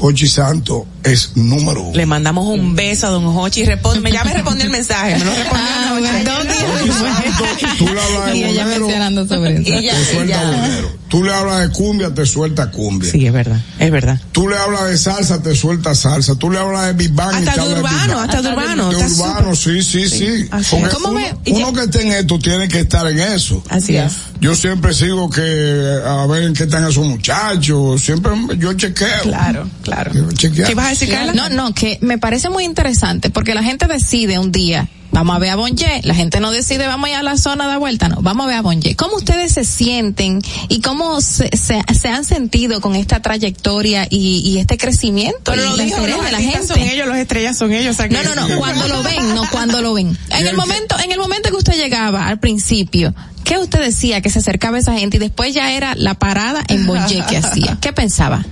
Hochi 0.00 0.26
Santo 0.28 0.86
es 1.04 1.36
número 1.36 1.82
uno. 1.82 1.96
Le 1.96 2.06
mandamos 2.06 2.46
un 2.46 2.74
beso 2.74 3.06
a 3.06 3.10
don 3.10 3.24
Hochi. 3.26 3.64
Responde, 3.64 4.10
ya 4.10 4.24
me 4.24 4.32
respondió 4.34 4.64
el 4.64 4.70
mensaje. 4.70 5.16
Me 5.18 5.24
lo 5.24 5.34
respondió 5.34 5.66
anoche. 5.76 7.66
Tú 7.78 7.86
le 7.86 8.00
hablas 8.00 8.26
de 8.26 8.36
Y 8.36 8.44
ella 8.44 8.64
bolero, 8.64 8.80
mencionando 8.86 9.28
sobre 9.28 9.54
eso. 9.54 9.62
te 9.64 10.04
suelta 10.12 10.44
bolero. 10.50 11.04
Tú 11.08 11.22
le 11.22 11.32
hablas 11.32 11.60
de 11.60 11.68
cumbia, 11.70 12.12
te 12.12 12.26
suelta 12.26 12.70
cumbia. 12.70 13.10
Sí, 13.10 13.24
es 13.26 13.32
verdad, 13.32 13.60
es 13.78 13.90
verdad. 13.90 14.20
Tú 14.32 14.48
le 14.48 14.56
hablas 14.56 14.86
de 14.86 14.98
salsa, 14.98 15.40
te 15.40 15.54
suelta 15.54 15.94
salsa. 15.94 16.34
Tú 16.34 16.50
le 16.50 16.58
hablas 16.58 16.86
de 16.86 16.92
Big 16.94 17.12
Bang 17.12 17.32
y 17.34 17.46
Hasta 17.48 17.62
te 17.62 17.68
de 17.68 17.74
urbano, 17.74 17.98
Big 18.06 18.14
Bang. 18.14 18.24
hasta 18.24 18.42
de 18.42 18.48
urbano, 18.48 18.90
De 18.90 18.96
está 19.00 19.06
urbano, 19.12 19.54
sí, 19.54 19.82
sí, 19.82 20.08
sí. 20.08 20.48
así 20.50 20.70
Porque 20.70 20.86
es. 20.86 20.92
¿Cómo 20.94 21.08
uno, 21.10 21.72
que 21.72 21.80
esté 21.84 22.02
en 22.02 22.12
esto 22.12 22.38
tiene 22.40 22.66
que 22.66 22.80
estar 22.80 23.06
en 23.06 23.20
eso. 23.20 23.62
Así 23.68 23.96
es. 23.96 24.12
Yo 24.40 24.56
siempre 24.56 24.92
sigo 24.92 25.30
que 25.30 26.00
a 26.04 26.26
ver 26.26 26.42
en 26.44 26.54
qué 26.54 26.64
están 26.64 26.84
esos 26.84 27.06
muchachos. 27.06 28.02
Siempre 28.02 28.32
yo 28.58 28.72
chequeo. 28.72 29.22
Claro, 29.22 29.68
claro. 29.82 30.10
Chequeo. 30.32 30.66
¿Qué 30.98 31.06
ibas 31.06 31.22
a 31.22 31.24
decir, 31.24 31.34
Carla? 31.36 31.48
No, 31.50 31.68
no, 31.68 31.74
que 31.74 31.98
me 32.00 32.18
parece 32.18 32.48
muy 32.50 32.64
interesante 32.64 33.30
porque 33.30 33.54
la 33.54 33.62
gente 33.62 33.86
decide 33.86 34.38
un 34.38 34.52
día, 34.52 34.88
vamos 35.12 35.36
a 35.36 35.38
ver 35.38 35.50
a 35.50 35.56
Bonje, 35.56 36.00
la 36.04 36.14
gente 36.14 36.40
no 36.40 36.50
decide, 36.50 36.86
vamos 36.88 37.06
a 37.06 37.10
ir 37.10 37.16
a 37.16 37.22
la 37.22 37.36
zona 37.36 37.70
de 37.70 37.76
vuelta, 37.76 38.08
no, 38.08 38.20
vamos 38.20 38.44
a 38.44 38.48
ver 38.48 38.56
a 38.56 38.62
Bonje. 38.62 38.96
¿Cómo 38.96 39.16
ustedes 39.16 39.52
se 39.52 39.64
sienten 39.64 40.40
y 40.68 40.80
cómo 40.80 41.20
se, 41.20 41.48
se, 41.56 41.80
se 41.94 42.08
han 42.08 42.24
sentido 42.24 42.80
con 42.80 42.96
esta 42.96 43.20
trayectoria 43.22 44.06
y, 44.10 44.38
y 44.44 44.58
este 44.58 44.76
crecimiento 44.76 45.52
Pero 45.52 45.64
y 45.64 45.68
lo 45.68 45.76
dijo, 45.76 46.06
los 46.06 46.24
de 46.24 46.32
la 46.32 46.38
gente? 46.40 46.66
son 46.66 46.78
ellos, 46.80 47.06
los 47.06 47.16
estrellas 47.16 47.56
son 47.56 47.72
ellos. 47.72 47.94
o 47.94 47.96
sea 47.96 48.08
que- 48.08 48.14
No, 48.14 48.34
no, 48.34 48.48
no, 48.48 48.58
cuando 48.58 48.88
lo 48.88 49.02
ven, 49.02 49.34
no 49.34 49.42
cuando 49.50 49.80
lo 49.82 49.94
ven. 49.94 50.16
En 50.30 50.46
el 50.46 50.56
momento, 50.56 50.96
en 50.98 51.12
el 51.12 51.18
momento 51.18 51.50
que 51.50 51.56
usted 51.56 51.74
llegaba 51.76 52.26
al 52.26 52.38
principio, 52.40 53.14
¿qué 53.44 53.58
usted 53.58 53.80
decía 53.80 54.20
que 54.20 54.30
se 54.30 54.40
acercaba 54.40 54.78
esa 54.78 54.94
gente 54.94 55.18
y 55.18 55.20
después 55.20 55.54
ya 55.54 55.72
era 55.72 55.94
la 55.94 56.14
parada 56.14 56.64
en 56.68 56.86
Bonje 56.86 57.22
que 57.28 57.36
hacía? 57.36 57.78
¿Qué 57.80 57.92
pensaba? 57.92 58.44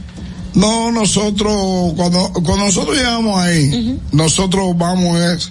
No, 0.55 0.93
nosotros, 0.93 1.93
cuando, 1.97 2.31
cuando 2.33 2.67
nosotros 2.67 2.97
llegamos 2.97 3.41
ahí, 3.43 3.99
nosotros 4.13 4.77
vamos 4.77 5.19
es 5.21 5.51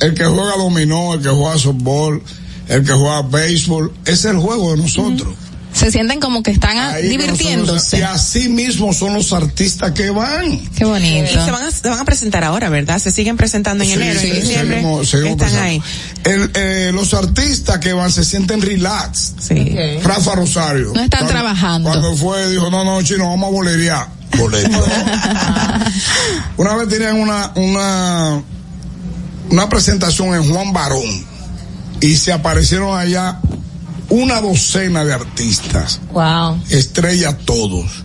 el 0.00 0.14
que 0.14 0.24
juega 0.24 0.56
dominó, 0.56 1.14
el 1.14 1.20
que 1.22 1.28
juega 1.28 1.58
softball, 1.58 2.22
el 2.68 2.84
que 2.84 2.92
juega 2.92 3.22
béisbol, 3.22 3.92
es 4.06 4.24
el 4.24 4.36
juego 4.38 4.72
de 4.72 4.82
nosotros. 4.82 5.34
Se 5.72 5.90
sienten 5.92 6.18
como 6.18 6.42
que 6.42 6.50
están 6.50 6.76
ah, 6.78 6.88
Ahí 6.94 7.10
que 7.10 7.18
nosotros- 7.18 7.38
divirtiéndose. 7.38 7.98
y 7.98 8.02
así 8.02 8.48
mismo 8.48 8.92
son 8.92 9.14
los 9.14 9.32
artistas 9.32 9.92
que 9.92 10.10
van. 10.10 10.58
Qué 10.76 10.84
bonito. 10.84 11.26
Y 11.30 11.34
se 11.44 11.50
van, 11.50 11.62
a, 11.66 11.70
se 11.70 11.88
van 11.88 11.98
a 12.00 12.04
presentar 12.04 12.42
ahora, 12.42 12.68
¿verdad? 12.68 12.98
Se 12.98 13.12
siguen 13.12 13.36
presentando 13.36 13.84
en 13.84 13.90
Sí, 13.90 13.96
enero, 13.96 14.18
sí, 14.20 14.28
en 14.30 14.40
diciembre. 14.40 14.76
seguimos- 14.78 15.08
seguimos 15.08 15.32
están 15.32 15.48
pensando. 15.48 15.64
ahí. 15.68 15.82
El, 16.24 16.50
eh, 16.54 16.90
los 16.92 17.12
artistas 17.14 17.78
que 17.78 17.92
van 17.92 18.10
se 18.10 18.24
sienten 18.24 18.60
relax. 18.62 19.34
Sí. 19.40 19.76
Rafa 20.02 20.34
Rosario. 20.36 20.92
No 20.94 21.02
están 21.02 21.08
Cuando- 21.20 21.28
trabajando. 21.32 21.88
Cuando 21.90 22.16
fue, 22.16 22.48
dijo, 22.50 22.70
no, 22.70 22.84
no, 22.84 23.00
chino, 23.02 23.28
vamos 23.28 23.48
a 23.48 23.52
bolerear. 23.52 24.17
Boleto. 24.36 24.84
una 26.56 26.76
vez 26.76 26.88
tenían 26.88 27.16
una, 27.16 27.52
una, 27.56 28.42
una 29.50 29.68
presentación 29.68 30.34
en 30.34 30.52
Juan 30.52 30.72
Barón 30.72 31.26
y 32.00 32.16
se 32.16 32.32
aparecieron 32.32 32.98
allá 32.98 33.40
una 34.10 34.40
docena 34.40 35.04
de 35.04 35.12
artistas, 35.14 36.00
Wow. 36.12 36.62
estrellas 36.70 37.36
todos. 37.44 38.04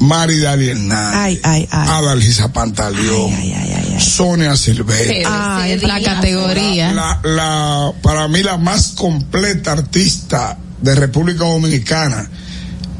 Mari 0.00 0.40
Dali 0.40 0.68
Hernández, 0.68 1.14
Ay, 1.14 1.40
ay, 1.44 1.68
ay. 1.70 1.88
Adalgisa 1.88 2.52
Pantaleón, 2.52 3.30
Sonia 4.00 4.56
Silvestre. 4.56 5.22
Ay, 5.24 5.78
la 5.78 6.02
categoría. 6.02 6.92
La, 6.92 7.20
la, 7.22 7.92
para 8.02 8.26
mí 8.26 8.42
la 8.42 8.56
más 8.56 8.88
completa 8.96 9.70
artista 9.72 10.58
de 10.80 10.94
República 10.96 11.44
Dominicana 11.44 12.28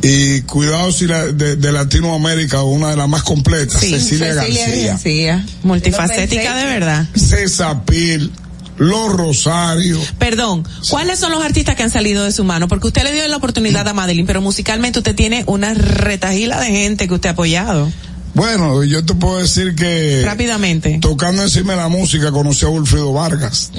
y 0.02 0.40
cuidado 0.42 0.90
si 0.92 1.06
la, 1.06 1.26
de, 1.26 1.56
de 1.56 1.72
Latinoamérica 1.72 2.62
una 2.62 2.90
de 2.90 2.96
las 2.96 3.08
más 3.08 3.22
completas, 3.22 3.80
Cecilia, 3.80 4.34
García, 4.34 5.44
Multifacética 5.62 6.56
de 6.56 6.64
verdad. 6.66 7.06
César 7.14 7.84
Pil, 7.84 8.32
Los 8.78 9.12
Rosario. 9.12 10.00
Perdón, 10.18 10.66
¿cuáles 10.90 11.18
son 11.20 11.30
los 11.30 11.42
artistas 11.44 11.76
que 11.76 11.84
han 11.84 11.90
salido 11.90 12.24
de 12.24 12.32
su 12.32 12.42
mano? 12.42 12.66
Porque 12.68 12.88
usted 12.88 13.04
le 13.04 13.12
dio 13.12 13.26
la 13.28 13.36
oportunidad 13.36 13.86
a 13.86 13.94
Madeline, 13.94 14.26
pero 14.26 14.40
musicalmente 14.40 14.98
usted 14.98 15.14
tiene 15.14 15.44
una 15.46 15.72
retajila 15.74 16.60
de 16.60 16.66
gente 16.66 17.06
que 17.06 17.14
usted 17.14 17.28
ha 17.28 17.32
apoyado. 17.32 17.90
Bueno, 18.34 18.82
yo 18.82 19.04
te 19.04 19.14
puedo 19.14 19.38
decir 19.38 19.74
que 19.74 20.22
Rápidamente. 20.24 20.98
tocando 21.00 21.42
encima 21.42 21.74
de 21.74 21.78
la 21.80 21.88
música 21.88 22.32
conocí 22.32 22.64
a 22.64 22.68
Wilfrido 22.70 23.12
Vargas. 23.12 23.70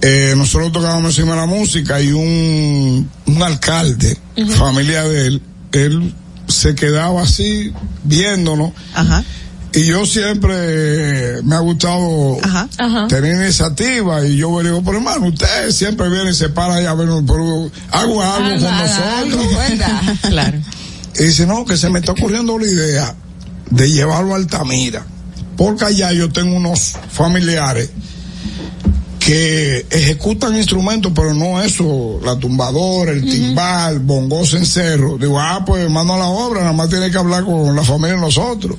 Eh, 0.00 0.34
nosotros 0.36 0.72
tocábamos 0.72 1.16
encima 1.16 1.34
de 1.34 1.40
la 1.40 1.46
música 1.46 2.00
y 2.00 2.12
un, 2.12 3.08
un 3.26 3.42
alcalde, 3.42 4.18
familia 4.56 5.04
de 5.04 5.26
él, 5.26 5.42
él 5.72 6.14
se 6.48 6.74
quedaba 6.74 7.22
así 7.22 7.72
viéndonos. 8.04 8.72
Y 9.72 9.86
yo 9.86 10.06
siempre 10.06 11.42
me 11.42 11.56
ha 11.56 11.58
gustado 11.58 12.38
tener 13.08 13.42
iniciativa 13.42 14.24
y 14.24 14.36
yo 14.36 14.62
le 14.62 14.68
digo, 14.68 14.82
pero 14.84 14.98
hermano, 14.98 15.26
usted 15.26 15.72
siempre 15.72 16.08
viene 16.08 16.30
y 16.30 16.34
se 16.34 16.48
para 16.48 16.76
allá 16.76 16.92
a 16.92 16.94
ver, 16.94 17.08
pero 17.26 17.70
hago 17.90 18.22
algo 18.22 18.50
con 18.50 18.76
nosotros. 18.78 19.46
claro. 20.28 20.58
Y 21.18 21.24
dice, 21.24 21.46
no, 21.46 21.64
que 21.64 21.76
se 21.76 21.90
me 21.90 21.98
está 21.98 22.12
ocurriendo 22.12 22.56
la 22.56 22.66
idea 22.66 23.14
de 23.70 23.90
llevarlo 23.90 24.34
a 24.34 24.36
Altamira. 24.36 25.04
Porque 25.56 25.84
allá 25.84 26.12
yo 26.12 26.30
tengo 26.30 26.56
unos 26.56 26.94
familiares 27.10 27.90
que 29.24 29.86
ejecutan 29.90 30.54
instrumentos, 30.56 31.10
pero 31.14 31.32
no 31.32 31.62
eso, 31.62 32.20
la 32.22 32.36
tumbadora, 32.38 33.12
el 33.12 33.22
timbal, 33.22 34.00
bongos 34.00 34.52
en 34.52 34.66
cerro. 34.66 35.16
Digo, 35.16 35.40
ah, 35.40 35.62
pues 35.64 35.88
mando 35.88 36.12
a 36.14 36.18
la 36.18 36.26
obra, 36.26 36.60
nada 36.60 36.72
más 36.74 36.90
tiene 36.90 37.10
que 37.10 37.16
hablar 37.16 37.44
con 37.44 37.74
la 37.74 37.82
familia 37.82 38.16
de 38.16 38.20
nosotros. 38.20 38.76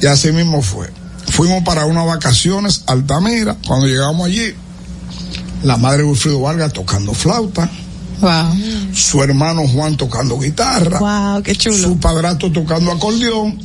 Y 0.00 0.06
así 0.06 0.30
mismo 0.30 0.62
fue. 0.62 0.88
Fuimos 1.30 1.64
para 1.64 1.84
unas 1.86 2.06
vacaciones 2.06 2.84
a 2.86 2.92
Altamira, 2.92 3.56
cuando 3.66 3.86
llegamos 3.88 4.26
allí, 4.26 4.54
la 5.64 5.78
madre 5.78 6.02
de 6.02 6.08
Wilfrido 6.10 6.40
Vargas 6.40 6.72
tocando 6.72 7.12
flauta, 7.12 7.68
Wow. 8.20 8.54
su 8.94 9.20
hermano 9.22 9.66
Juan 9.66 9.96
tocando 9.96 10.38
guitarra, 10.38 11.00
wow, 11.00 11.42
qué 11.42 11.56
chulo. 11.56 11.76
su 11.76 11.98
padrastro 11.98 12.52
tocando 12.52 12.92
acordeón 12.92 13.58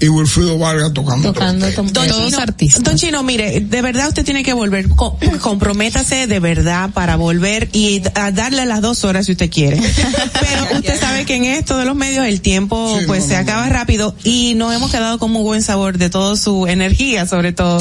y 0.00 0.08
Wilfrido 0.08 0.58
Vargas 0.58 0.92
tocando, 0.92 1.32
trompeta. 1.32 2.00
Don 2.00 2.08
Chino, 2.30 2.36
Don 2.82 2.96
Chino, 2.96 3.22
mire, 3.22 3.60
de 3.60 3.82
verdad 3.82 4.08
usted 4.08 4.24
tiene 4.24 4.42
que 4.42 4.52
volver, 4.52 4.88
co- 4.90 5.18
comprométase 5.40 6.26
de 6.26 6.40
verdad 6.40 6.90
para 6.90 7.16
volver 7.16 7.68
y 7.72 8.02
a 8.14 8.30
darle 8.30 8.66
las 8.66 8.80
dos 8.80 9.04
horas 9.04 9.26
si 9.26 9.32
usted 9.32 9.50
quiere. 9.50 9.76
Pero 10.40 10.76
usted 10.78 11.00
sabe 11.00 11.24
que 11.24 11.36
en 11.36 11.44
esto 11.44 11.76
de 11.78 11.84
los 11.84 11.96
medios 11.96 12.26
el 12.26 12.40
tiempo 12.40 12.96
Sí, 12.98 13.04
pues 13.06 13.22
no, 13.24 13.28
se 13.28 13.34
no, 13.34 13.40
acaba 13.40 13.68
rápido 13.68 14.14
y 14.24 14.54
nos 14.54 14.74
hemos 14.74 14.90
quedado 14.90 15.18
con 15.18 15.30
muy 15.30 15.42
buen 15.42 15.62
sabor 15.62 15.98
de 15.98 16.10
toda 16.10 16.36
su 16.36 16.66
energía 16.66 17.26
sobre 17.26 17.52
todo 17.52 17.80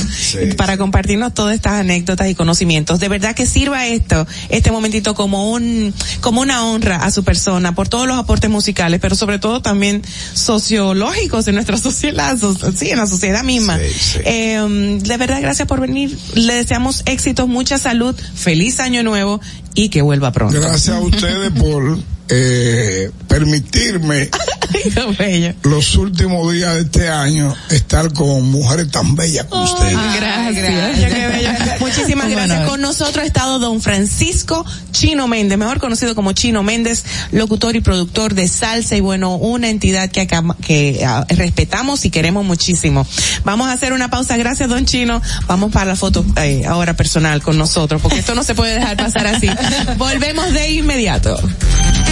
para 0.58 0.78
compartirnos 0.78 1.34
todas 1.34 1.56
estas 1.56 1.74
anécdotas 1.74 2.30
y 2.30 2.36
conocimientos. 2.36 3.00
De 3.00 3.10
verdad 3.10 3.36
que 3.36 3.46
sirva 3.46 3.88
esto, 3.88 4.26
este 4.50 4.72
momentito 4.72 5.14
como 5.16 5.52
un, 5.52 5.94
como 6.22 6.42
una 6.42 6.66
honra 6.66 6.98
a 6.98 7.12
su 7.12 7.24
persona 7.24 7.76
por 7.76 7.88
todos 7.90 8.08
los 8.08 8.18
aportes 8.18 8.50
musicales, 8.50 9.00
pero 9.00 9.16
sobre 9.16 9.40
todo 9.40 9.62
también 9.62 10.02
sociológicos 10.34 11.46
de 11.46 11.52
nuestra 11.54 11.78
sociedad, 11.78 12.03
so- 12.40 12.72
sí, 12.76 12.90
en 12.90 12.98
la 12.98 13.08
sociedad 13.08 13.44
misma. 13.44 13.80
Eh, 14.26 15.00
de 15.02 15.18
verdad, 15.18 15.42
gracias 15.42 15.68
por 15.68 15.80
venir. 15.82 16.18
Le 16.36 16.54
deseamos 16.56 17.04
éxitos, 17.06 17.48
mucha 17.48 17.78
salud, 17.78 18.16
feliz 18.36 18.80
año 18.80 19.04
nuevo 19.04 19.40
y 19.74 19.90
que 19.90 20.02
vuelva 20.02 20.32
pronto. 20.32 20.60
Gracias 20.60 20.96
a 20.96 21.00
ustedes 21.00 21.52
por 21.52 22.00
eh, 22.30 23.12
permitirme 23.28 24.30
los 25.64 25.96
últimos 25.96 26.52
días 26.54 26.76
de 26.76 26.82
este 26.82 27.10
año 27.10 27.54
estar 27.70 28.12
con 28.14 28.44
mujeres 28.50 28.90
tan 28.92 29.16
bellas 29.16 29.46
como 29.46 29.64
ustedes. 29.64 29.98
Gracias, 30.18 30.56
qué 30.56 31.28
bello. 31.28 31.50
Muchísimas 31.80 32.30
gracias. 32.30 32.70
Con 32.70 32.82
nosotros 32.82 33.18
ha 33.18 33.26
estado 33.26 33.60
don 33.60 33.82
Francisco 33.82 34.66
Chino 34.92 35.28
Méndez, 35.28 35.58
mejor 35.58 35.80
conocido 35.80 36.16
como 36.16 36.32
Chino 36.34 36.64
Méndez, 36.64 37.04
locutor 37.32 37.76
y 37.76 37.82
productor 37.82 38.34
de 38.36 38.48
salsa 38.48 38.96
y 38.96 39.02
bueno, 39.02 39.36
una 39.36 39.70
entidad 39.70 40.10
que, 40.10 40.22
acá- 40.22 40.44
que 40.66 41.04
ah, 41.06 41.26
respetamos 41.30 42.06
y 42.06 42.10
queremos 42.10 42.46
muchísimo. 42.46 43.06
Vamos 43.44 43.68
a 43.68 43.74
hacer 43.74 43.94
una 43.94 44.10
pausa. 44.10 44.38
Gracias, 44.38 44.70
don 44.70 44.86
Chino. 44.86 45.22
Vamos 45.48 45.72
para 45.72 45.86
la 45.86 45.96
foto 45.96 46.26
eh, 46.38 46.64
ahora 46.66 46.96
personal 46.96 47.42
con 47.42 47.58
nosotros, 47.58 48.02
porque 48.02 48.20
esto 48.20 48.34
no 48.36 48.44
se 48.44 48.56
puede 48.56 48.76
dejar 48.76 48.98
pasar 48.98 49.28
así. 49.28 49.50
Volvemos 49.98 50.52
de 50.54 50.72
inmediato. 50.72 51.40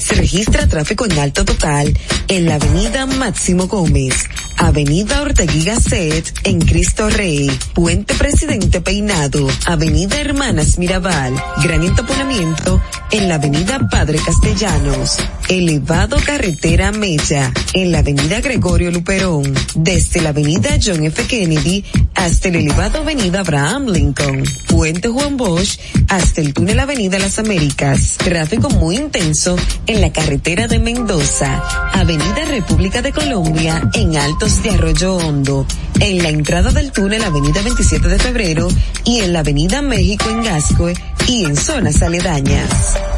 Se 0.00 0.14
registra 0.14 0.66
tráfico 0.66 1.04
en 1.04 1.18
alto 1.18 1.44
total 1.44 1.96
en 2.28 2.46
la 2.46 2.54
avenida 2.54 3.04
Máximo 3.04 3.66
Gómez, 3.66 4.14
avenida 4.56 5.20
Ortegui 5.20 5.62
Gasset 5.62 6.32
en 6.44 6.58
Cristo 6.60 7.10
Rey, 7.10 7.50
Puente 7.74 8.14
Presidente 8.14 8.80
Peinado, 8.80 9.46
avenida 9.66 10.18
Hermanas 10.18 10.78
Mirabal, 10.78 11.34
gran 11.62 11.82
entaponamiento 11.82 12.82
en 13.10 13.28
la 13.28 13.34
avenida 13.34 13.78
Padre 13.90 14.18
Castellanos, 14.24 15.18
elevado 15.48 16.16
carretera 16.24 16.92
Mella, 16.92 17.52
en 17.74 17.92
la 17.92 17.98
avenida 17.98 18.40
Gregorio 18.40 18.90
Luperón, 18.90 19.52
desde 19.74 20.22
la 20.22 20.30
avenida 20.30 20.78
John 20.82 21.04
F. 21.04 21.26
Kennedy 21.26 21.84
hasta 22.14 22.48
el 22.48 22.56
elevado 22.56 23.00
avenida 23.00 23.40
Abraham 23.40 23.88
Lincoln, 23.88 24.44
Puente 24.68 25.08
Juan 25.08 25.36
Bosch 25.36 25.78
hasta 26.08 26.40
el 26.40 26.54
túnel 26.54 26.80
avenida 26.80 27.18
Las 27.18 27.38
Américas, 27.38 28.16
tráfico 28.18 28.70
muy 28.70 28.96
intenso 28.96 29.56
en 29.90 30.00
la 30.00 30.12
carretera 30.12 30.68
de 30.68 30.78
Mendoza, 30.78 31.60
avenida 31.92 32.44
República 32.46 33.02
de 33.02 33.10
Colombia 33.10 33.90
en 33.94 34.16
Altos 34.16 34.62
de 34.62 34.70
Arroyo 34.70 35.16
Hondo, 35.16 35.66
en 35.98 36.22
la 36.22 36.28
entrada 36.28 36.70
del 36.70 36.92
túnel 36.92 37.24
avenida 37.24 37.60
27 37.60 38.06
de 38.06 38.18
febrero 38.20 38.68
y 39.04 39.18
en 39.18 39.32
la 39.32 39.40
avenida 39.40 39.82
México 39.82 40.30
en 40.30 40.44
Gascue 40.44 40.94
y 41.26 41.44
en 41.44 41.56
zonas 41.56 42.02
aledañas. 42.02 42.70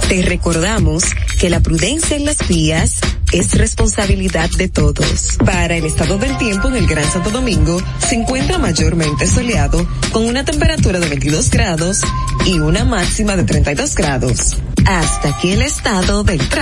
Te 0.09 0.23
recordamos 0.23 1.05
que 1.39 1.51
la 1.51 1.61
prudencia 1.61 2.16
en 2.16 2.24
las 2.24 2.49
vías 2.49 3.01
es 3.32 3.53
responsabilidad 3.53 4.49
de 4.57 4.69
todos. 4.69 5.36
Para 5.44 5.77
el 5.77 5.85
estado 5.85 6.16
del 6.16 6.39
tiempo 6.39 6.69
en 6.69 6.77
el 6.77 6.86
Gran 6.86 7.11
Santo 7.11 7.31
Domingo 7.31 7.82
se 7.99 8.15
encuentra 8.15 8.57
mayormente 8.57 9.27
soleado 9.27 9.86
con 10.11 10.24
una 10.24 10.44
temperatura 10.44 11.01
de 11.01 11.09
22 11.09 11.51
grados 11.51 12.01
y 12.47 12.59
una 12.61 12.86
máxima 12.86 13.36
de 13.36 13.44
32 13.44 13.94
grados. 13.94 14.57
Hasta 14.86 15.28
aquí 15.28 15.53
el 15.53 15.62
estado 15.62 16.24
del 16.24 16.47
tráfico 16.49 16.61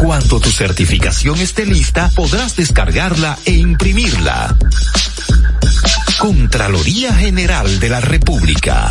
Cuando 0.00 0.40
tu 0.40 0.50
certificación 0.50 1.38
esté 1.40 1.66
lista, 1.66 2.10
podrás 2.16 2.56
descargarla 2.56 3.38
e 3.44 3.52
imprimirla. 3.52 4.56
Contraloría 6.18 7.12
General 7.12 7.78
de 7.78 7.88
la 7.90 8.00
República. 8.00 8.90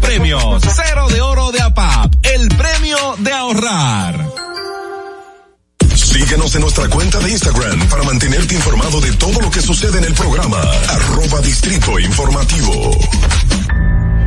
premios. 0.00 0.62
Cero 0.62 1.08
de 1.08 1.20
oro 1.20 1.50
de 1.52 1.60
APAP, 1.60 2.14
el 2.22 2.48
premio 2.48 2.96
de 3.18 3.32
ahorrar. 3.32 4.26
Síguenos 5.94 6.54
en 6.54 6.60
nuestra 6.62 6.88
cuenta 6.88 7.18
de 7.18 7.30
Instagram 7.30 7.88
para 7.88 8.02
mantenerte 8.04 8.54
informado 8.54 9.00
de 9.00 9.12
todo 9.12 9.40
lo 9.40 9.50
que 9.50 9.60
sucede 9.60 9.98
en 9.98 10.04
el 10.04 10.14
programa. 10.14 10.58
Arroba 10.88 11.40
Distrito 11.40 11.98
Informativo. 11.98 12.90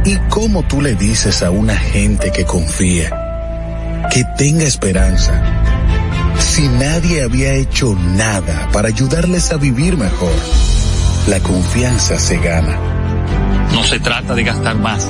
¿Y 0.05 0.17
cómo 0.29 0.63
tú 0.63 0.81
le 0.81 0.95
dices 0.95 1.43
a 1.43 1.51
una 1.51 1.75
gente 1.75 2.31
que 2.31 2.45
confía, 2.45 4.07
que 4.09 4.23
tenga 4.37 4.63
esperanza, 4.63 5.43
si 6.39 6.67
nadie 6.67 7.23
había 7.23 7.53
hecho 7.53 7.93
nada 7.93 8.69
para 8.71 8.87
ayudarles 8.87 9.51
a 9.51 9.57
vivir 9.57 9.97
mejor? 9.97 10.31
La 11.27 11.39
confianza 11.41 12.17
se 12.19 12.37
gana. 12.37 12.79
No 13.73 13.83
se 13.83 13.99
trata 13.99 14.33
de 14.33 14.43
gastar 14.43 14.77
más, 14.77 15.09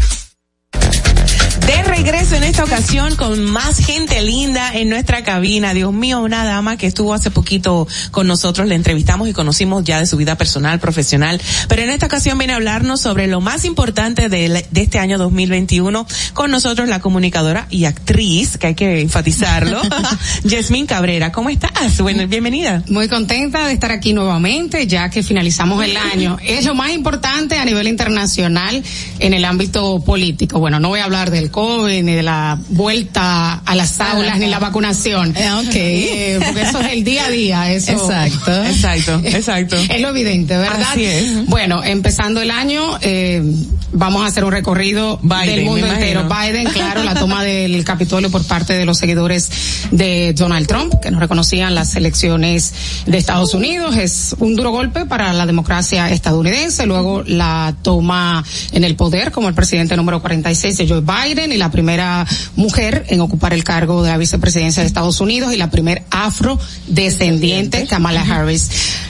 De 1.71 1.83
regreso 1.83 2.35
en 2.35 2.43
esta 2.43 2.65
ocasión 2.65 3.15
con 3.15 3.45
más 3.45 3.77
gente 3.77 4.21
linda 4.21 4.73
en 4.73 4.89
nuestra 4.89 5.23
cabina. 5.23 5.73
Dios 5.73 5.93
mío, 5.93 6.19
una 6.19 6.43
dama 6.43 6.75
que 6.75 6.85
estuvo 6.85 7.13
hace 7.13 7.31
poquito 7.31 7.87
con 8.11 8.27
nosotros, 8.27 8.67
la 8.67 8.75
entrevistamos 8.75 9.29
y 9.29 9.33
conocimos 9.33 9.85
ya 9.85 9.97
de 9.97 10.05
su 10.05 10.17
vida 10.17 10.35
personal, 10.35 10.81
profesional. 10.81 11.41
Pero 11.69 11.83
en 11.83 11.89
esta 11.89 12.07
ocasión 12.07 12.37
viene 12.37 12.51
a 12.51 12.57
hablarnos 12.57 12.99
sobre 12.99 13.27
lo 13.27 13.39
más 13.39 13.63
importante 13.63 14.27
de, 14.27 14.65
de 14.69 14.81
este 14.81 14.99
año 14.99 15.17
2021. 15.17 16.05
Con 16.33 16.51
nosotros 16.51 16.89
la 16.89 16.99
comunicadora 16.99 17.67
y 17.69 17.85
actriz, 17.85 18.57
que 18.57 18.67
hay 18.67 18.75
que 18.75 18.99
enfatizarlo, 18.99 19.81
Yasmín 20.43 20.87
Cabrera. 20.87 21.31
¿Cómo 21.31 21.49
estás? 21.49 22.01
Bueno, 22.01 22.27
bienvenida. 22.27 22.83
Muy 22.89 23.07
contenta 23.07 23.65
de 23.67 23.73
estar 23.73 23.93
aquí 23.93 24.11
nuevamente, 24.11 24.87
ya 24.87 25.09
que 25.09 25.23
finalizamos 25.23 25.81
el 25.85 25.95
año. 25.95 26.37
Es 26.43 26.65
lo 26.65 26.75
más 26.75 26.91
importante 26.91 27.57
a 27.57 27.63
nivel 27.63 27.87
internacional 27.87 28.83
en 29.19 29.33
el 29.33 29.45
ámbito 29.45 30.03
político. 30.03 30.59
Bueno, 30.59 30.81
no 30.81 30.89
voy 30.89 30.99
a 30.99 31.05
hablar 31.05 31.31
del 31.31 31.49
COVID, 31.61 32.03
ni 32.03 32.13
de 32.13 32.23
la 32.23 32.57
vuelta 32.69 33.61
a 33.63 33.75
las 33.75 34.01
aulas, 34.01 34.39
ni 34.39 34.47
la 34.47 34.57
vacunación. 34.57 35.31
Eh, 35.37 36.39
porque 36.43 36.61
eso 36.63 36.79
es 36.81 36.91
el 36.93 37.03
día 37.03 37.25
a 37.25 37.29
día, 37.29 37.71
eso. 37.71 37.91
Exacto, 37.91 38.63
exacto, 38.65 39.21
exacto. 39.23 39.75
Es 39.77 40.01
lo 40.01 40.09
evidente, 40.09 40.57
¿verdad? 40.57 40.81
Así 40.89 41.05
es. 41.05 41.45
Bueno, 41.45 41.83
empezando 41.83 42.41
el 42.41 42.49
año, 42.49 42.97
eh, 43.01 43.43
vamos 43.93 44.23
a 44.23 44.25
hacer 44.25 44.43
un 44.43 44.51
recorrido 44.51 45.19
Biden, 45.21 45.45
del 45.45 45.65
mundo 45.65 45.85
entero. 45.85 46.27
Biden, 46.27 46.65
claro, 46.71 47.03
la 47.03 47.13
toma 47.13 47.43
del 47.43 47.83
Capitolio 47.91 48.31
por 48.31 48.43
parte 48.43 48.73
de 48.73 48.85
los 48.85 48.97
seguidores 48.97 49.51
de 49.91 50.33
Donald 50.33 50.65
Trump, 50.65 50.95
que 50.99 51.11
no 51.11 51.19
reconocían 51.19 51.75
las 51.75 51.95
elecciones 51.95 52.73
de 53.05 53.19
Estados 53.19 53.53
Unidos. 53.53 53.97
Es 53.97 54.35
un 54.39 54.55
duro 54.55 54.71
golpe 54.71 55.05
para 55.05 55.31
la 55.31 55.45
democracia 55.45 56.09
estadounidense. 56.09 56.87
Luego 56.87 57.21
la 57.23 57.75
toma 57.83 58.43
en 58.71 58.83
el 58.83 58.95
poder 58.95 59.31
como 59.31 59.47
el 59.47 59.53
presidente 59.53 59.95
número 59.95 60.21
46 60.21 60.77
de 60.77 60.87
Joe 60.87 61.01
Biden 61.01 61.50
y 61.51 61.57
la 61.57 61.71
primera 61.71 62.25
mujer 62.55 63.05
en 63.09 63.21
ocupar 63.21 63.53
el 63.53 63.63
cargo 63.63 64.03
de 64.03 64.09
la 64.09 64.17
vicepresidencia 64.17 64.81
de 64.81 64.87
Estados 64.87 65.19
Unidos 65.21 65.53
y 65.53 65.57
la 65.57 65.69
primer 65.69 66.03
afrodescendiente, 66.11 67.85
Kamala 67.87 68.21
Harris. 68.21 68.69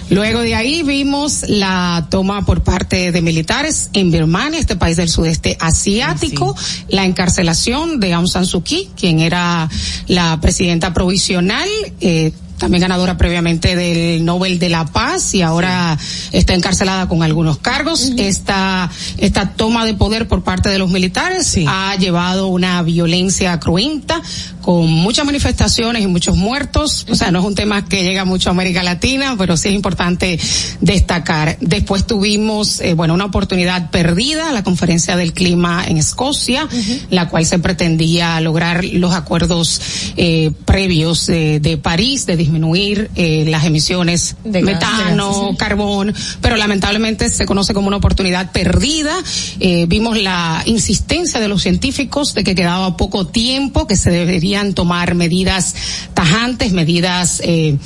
Luego 0.10 0.42
de 0.42 0.56
ahí 0.56 0.84
vimos 0.84 1.46
la 1.48 2.08
toma 2.10 2.46
por 2.46 2.64
parte 2.64 3.12
de 3.12 3.22
militares 3.22 3.90
en 3.94 4.12
Birmania, 4.12 4.60
este 4.60 4.76
país 4.76 4.98
del 4.98 5.10
sudeste 5.10 5.56
asiático, 5.60 6.56
la 6.90 7.06
encarcelación 7.06 8.00
de 8.00 8.14
Aung 8.14 8.28
San 8.28 8.46
Suu 8.46 8.62
Kyi, 8.62 8.90
quien 8.96 9.20
era 9.20 9.70
la 10.08 10.40
presidenta 10.42 10.94
provisional, 10.94 11.70
eh, 12.02 12.34
también 12.62 12.82
ganadora 12.82 13.18
previamente 13.18 13.76
del 13.76 14.24
Nobel 14.24 14.60
de 14.60 14.70
la 14.70 14.86
Paz 14.86 15.34
y 15.34 15.42
ahora 15.42 15.98
está 16.32 16.54
encarcelada 16.54 17.08
con 17.08 17.24
algunos 17.24 17.58
cargos. 17.58 18.12
Esta, 18.18 18.88
esta 19.18 19.54
toma 19.54 19.84
de 19.84 19.96
poder 19.96 20.28
por 20.28 20.44
parte 20.44 20.70
de 20.70 20.78
los 20.78 20.92
militares 20.92 21.58
ha 21.68 21.96
llevado 21.96 22.50
una 22.50 22.84
violencia 22.84 23.60
cruenta 23.60 24.22
con 24.62 24.88
muchas 24.92 25.26
manifestaciones 25.26 26.04
y 26.04 26.08
muchos 26.08 26.38
muertos. 26.38 27.08
O 27.10 27.16
sea, 27.16 27.32
no 27.32 27.40
es 27.40 27.46
un 27.46 27.56
tema 27.56 27.86
que 27.86 28.04
llega 28.04 28.26
mucho 28.26 28.50
a 28.50 28.52
América 28.52 28.84
Latina, 28.84 29.34
pero 29.40 29.58
sí 29.58 29.70
es 29.70 29.74
importante 29.74 30.40
destacar. 30.82 31.58
Después 31.62 32.06
tuvimos, 32.06 32.80
eh, 32.82 32.94
bueno, 32.94 33.16
una 33.16 33.26
oportunidad 33.26 33.90
perdida, 33.90 34.52
la 34.52 34.64
conferencia 34.64 35.16
del 35.16 35.34
clima 35.34 35.84
en 35.88 35.98
Escocia, 35.98 36.68
la 37.10 37.28
cual 37.28 37.48
se 37.48 37.58
pretendía 37.58 38.40
lograr 38.40 38.86
los 38.86 39.16
acuerdos 39.16 39.82
eh, 40.16 40.52
previos 40.66 41.28
eh, 41.30 41.60
de 41.60 41.78
París 41.78 42.28
de 42.28 42.38
disminuir 42.52 43.10
eh, 43.16 43.46
las 43.48 43.66
emisiones 43.66 44.36
De 44.44 44.62
metano, 44.62 45.30
gas, 45.30 45.50
sí. 45.52 45.58
carbón, 45.58 46.14
pero 46.42 46.58
lamentablemente 46.58 47.30
se 47.30 47.46
conoce 47.46 47.74
como 47.74 47.88
una 47.88 47.98
oportunidad 47.98 48.52
perdida. 48.52 49.16
Eh, 49.60 49.86
vimos 49.88 50.18
la 50.22 50.62
insistencia 50.66 51.40
de 51.40 51.48
los 51.48 51.62
científicos 51.62 52.34
de 52.34 52.44
que 52.44 52.56
quedaba 52.56 52.98
poco 52.98 53.28
tiempo, 53.28 53.88
que 53.88 53.96
se 53.96 54.12
deberían 54.12 54.74
tomar 54.74 55.16
medidas 55.16 55.76
tajantes, 56.14 56.74
medidas 56.74 57.42
eh, 57.44 57.78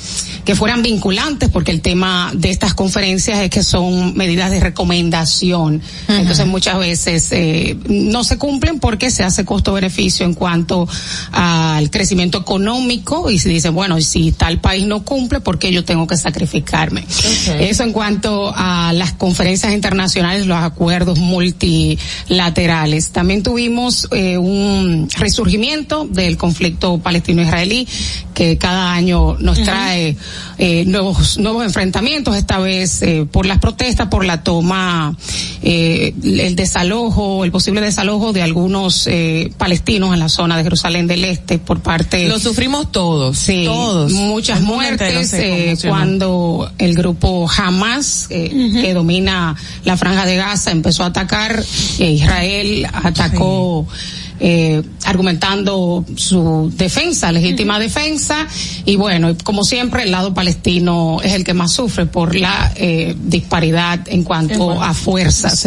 que 0.44 0.54
fueran 0.54 0.82
vinculantes, 0.82 1.48
porque 1.48 1.70
el 1.70 1.80
tema 1.80 2.32
de 2.34 2.50
estas 2.50 2.74
conferencias 2.74 3.38
es 3.38 3.50
que 3.50 3.62
son 3.62 4.16
medidas 4.16 4.50
de 4.50 4.60
recomendación. 4.60 5.80
Entonces 6.08 6.46
muchas 6.46 6.78
veces 6.78 7.28
eh, 7.32 7.76
no 7.88 8.24
se 8.24 8.38
cumplen 8.38 8.78
porque 8.80 9.10
se 9.10 9.22
hace 9.22 9.44
costo-beneficio 9.44 10.26
en 10.26 10.34
cuanto 10.34 10.88
al 11.32 11.90
crecimiento 11.90 12.38
económico 12.38 13.30
y 13.30 13.38
se 13.38 13.48
dice, 13.48 13.68
bueno, 13.68 14.00
si 14.00 14.32
tal 14.32 14.55
país 14.58 14.86
no 14.86 15.04
cumple, 15.04 15.40
¿por 15.40 15.58
qué 15.58 15.72
yo 15.72 15.84
tengo 15.84 16.06
que 16.06 16.16
sacrificarme? 16.16 17.04
Eso 17.58 17.82
en 17.82 17.92
cuanto 17.92 18.52
a 18.54 18.92
las 18.92 19.12
conferencias 19.12 19.72
internacionales, 19.72 20.46
los 20.46 20.58
acuerdos 20.58 21.18
multilaterales. 21.18 23.10
También 23.10 23.42
tuvimos 23.42 24.08
eh, 24.12 24.38
un 24.38 25.08
resurgimiento 25.16 26.06
del 26.10 26.36
conflicto 26.36 26.98
palestino-israelí 26.98 27.86
que 28.34 28.58
cada 28.58 28.92
año 28.92 29.36
nos 29.38 29.62
trae 29.62 30.16
eh, 30.58 30.84
nuevos 30.86 31.38
nuevos 31.38 31.64
enfrentamientos, 31.64 32.36
esta 32.36 32.58
vez 32.58 33.02
eh, 33.02 33.26
por 33.30 33.46
las 33.46 33.58
protestas, 33.58 34.08
por 34.08 34.24
la 34.24 34.42
toma, 34.42 35.16
eh, 35.62 36.14
el 36.22 36.56
desalojo, 36.56 37.44
el 37.44 37.50
posible 37.50 37.80
desalojo 37.80 38.32
de 38.32 38.42
algunos 38.42 39.06
eh, 39.06 39.52
palestinos 39.56 40.12
en 40.12 40.20
la 40.20 40.28
zona 40.28 40.56
de 40.56 40.62
Jerusalén 40.62 41.06
del 41.06 41.24
Este 41.24 41.58
por 41.58 41.80
parte. 41.80 42.28
Lo 42.28 42.38
sufrimos 42.38 42.92
todos, 42.92 43.38
Sí, 43.38 43.64
todos. 43.64 44.12
Muchas 44.46 44.60
muertes 44.60 45.32
eh, 45.32 45.76
cuando 45.88 46.70
el 46.78 46.94
grupo 46.94 47.48
Hamas, 47.50 48.26
eh, 48.30 48.48
que 48.80 48.94
domina 48.94 49.56
la 49.84 49.96
franja 49.96 50.24
de 50.24 50.36
Gaza, 50.36 50.70
empezó 50.70 51.02
a 51.02 51.06
atacar, 51.06 51.62
eh, 51.98 52.10
Israel 52.12 52.86
atacó. 52.92 53.86
Eh, 54.40 54.82
argumentando 55.04 56.04
su 56.16 56.72
defensa, 56.74 57.32
legítima 57.32 57.78
defensa, 57.78 58.46
y 58.84 58.96
bueno, 58.96 59.34
como 59.44 59.64
siempre 59.64 60.02
el 60.02 60.10
lado 60.10 60.34
palestino 60.34 61.18
es 61.22 61.32
el 61.32 61.44
que 61.44 61.54
más 61.54 61.72
sufre 61.72 62.06
por 62.06 62.34
la 62.34 62.72
eh, 62.76 63.14
disparidad 63.18 64.00
en 64.08 64.24
cuanto 64.24 64.82
a 64.82 64.94
fuerzas. 64.94 65.66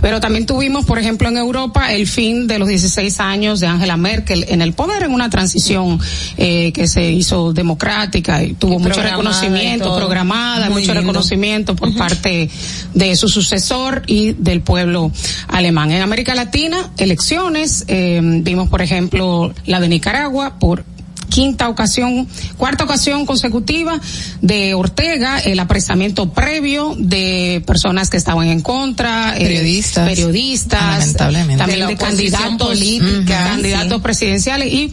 Pero 0.00 0.20
también 0.20 0.46
tuvimos, 0.46 0.84
por 0.84 0.98
ejemplo, 0.98 1.28
en 1.28 1.36
Europa 1.36 1.92
el 1.92 2.06
fin 2.06 2.46
de 2.46 2.58
los 2.58 2.68
16 2.68 3.20
años 3.20 3.60
de 3.60 3.66
Angela 3.66 3.96
Merkel 3.96 4.46
en 4.48 4.62
el 4.62 4.72
poder 4.72 5.02
en 5.02 5.12
una 5.12 5.30
transición 5.30 5.98
eh, 6.36 6.72
que 6.72 6.88
se 6.88 7.10
hizo 7.10 7.52
democrática 7.52 8.42
y 8.42 8.54
tuvo 8.54 8.78
mucho 8.78 9.00
y 9.00 9.02
reconocimiento, 9.02 9.86
todo. 9.86 9.98
programada, 9.98 10.66
Muy 10.66 10.82
mucho 10.82 10.92
lindo. 10.92 11.00
reconocimiento 11.00 11.76
por 11.76 11.94
parte 11.96 12.50
de 12.94 13.16
su 13.16 13.28
sucesor 13.28 14.02
y 14.06 14.32
del 14.32 14.60
pueblo 14.62 15.10
alemán. 15.48 15.90
En 15.92 16.02
América 16.02 16.34
Latina, 16.34 16.90
elecciones, 16.98 17.84
eh, 17.88 18.05
vimos 18.42 18.68
por 18.68 18.82
ejemplo 18.82 19.52
la 19.66 19.80
de 19.80 19.88
Nicaragua 19.88 20.58
por 20.58 20.84
quinta 21.28 21.68
ocasión, 21.68 22.26
cuarta 22.56 22.84
ocasión 22.84 23.26
consecutiva 23.26 24.00
de 24.40 24.74
Ortega, 24.74 25.38
el 25.38 25.60
apresamiento 25.60 26.32
previo 26.32 26.94
de 26.96 27.62
personas 27.66 28.08
que 28.08 28.16
estaban 28.16 28.48
en 28.48 28.62
contra, 28.62 29.36
eh, 29.36 29.40
Periodistas. 29.40 30.08
periodistas, 30.08 31.12
también 31.14 31.58
De 31.58 31.96
candidatos, 31.96 32.68
política, 32.68 33.48
candidatos 33.50 33.98
sí. 33.98 34.02
presidenciales 34.02 34.72
y 34.72 34.92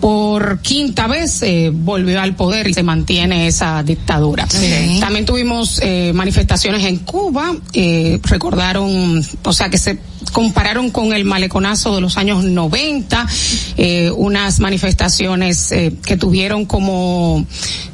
por 0.00 0.60
quinta 0.60 1.06
vez 1.06 1.42
eh, 1.42 1.70
volvió 1.72 2.20
al 2.20 2.36
poder 2.36 2.68
y 2.68 2.74
se 2.74 2.82
mantiene 2.82 3.48
esa 3.48 3.82
dictadura. 3.82 4.46
También 5.00 5.24
tuvimos 5.24 5.80
eh, 5.82 6.12
manifestaciones 6.14 6.84
en 6.84 6.98
Cuba, 6.98 7.56
eh, 7.72 8.20
recordaron, 8.22 9.24
o 9.42 9.52
sea, 9.52 9.70
que 9.70 9.78
se 9.78 9.98
compararon 10.32 10.90
con 10.90 11.12
el 11.12 11.24
maleconazo 11.24 11.94
de 11.94 12.00
los 12.00 12.16
años 12.16 12.44
90, 12.44 13.26
eh, 13.76 14.10
unas 14.10 14.60
manifestaciones 14.60 15.72
eh, 15.72 15.94
que 16.04 16.16
tuvieron 16.16 16.64
como, 16.64 17.44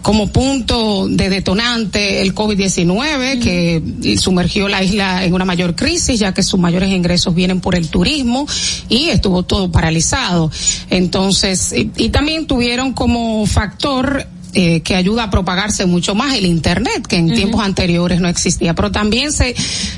como 0.03 0.29
punto 0.29 1.09
de 1.09 1.29
detonante 1.29 2.23
el 2.23 2.35
COVID-19, 2.35 3.41
que 3.41 4.17
sumergió 4.19 4.69
la 4.69 4.83
isla 4.83 5.25
en 5.25 5.35
una 5.35 5.45
mayor 5.45 5.75
crisis, 5.75 6.19
ya 6.21 6.35
que 6.35 6.43
sus 6.43 6.61
mayores 6.61 6.91
ingresos 6.91 7.35
vienen 7.35 7.61
por 7.61 7.75
el 7.75 7.89
turismo 7.89 8.47
y 8.89 9.09
estuvo 9.09 9.43
todo 9.43 9.71
paralizado. 9.71 10.51
Entonces, 10.91 11.73
y, 11.73 11.91
y 11.97 12.09
también 12.11 12.47
tuvieron 12.47 12.93
como 12.93 13.47
factor 13.47 14.27
eh, 14.55 14.81
que 14.81 14.95
ayuda 14.95 15.25
a 15.25 15.31
propagarse 15.31 15.87
mucho 15.87 16.15
más 16.15 16.35
el 16.35 16.47
Internet, 16.47 17.07
que 17.07 17.17
en 17.17 17.33
tiempos 17.33 17.63
anteriores 17.63 18.21
no 18.21 18.29
existía. 18.29 18.75
Pero 18.75 18.91
también 18.91 19.33
se, 19.33 19.55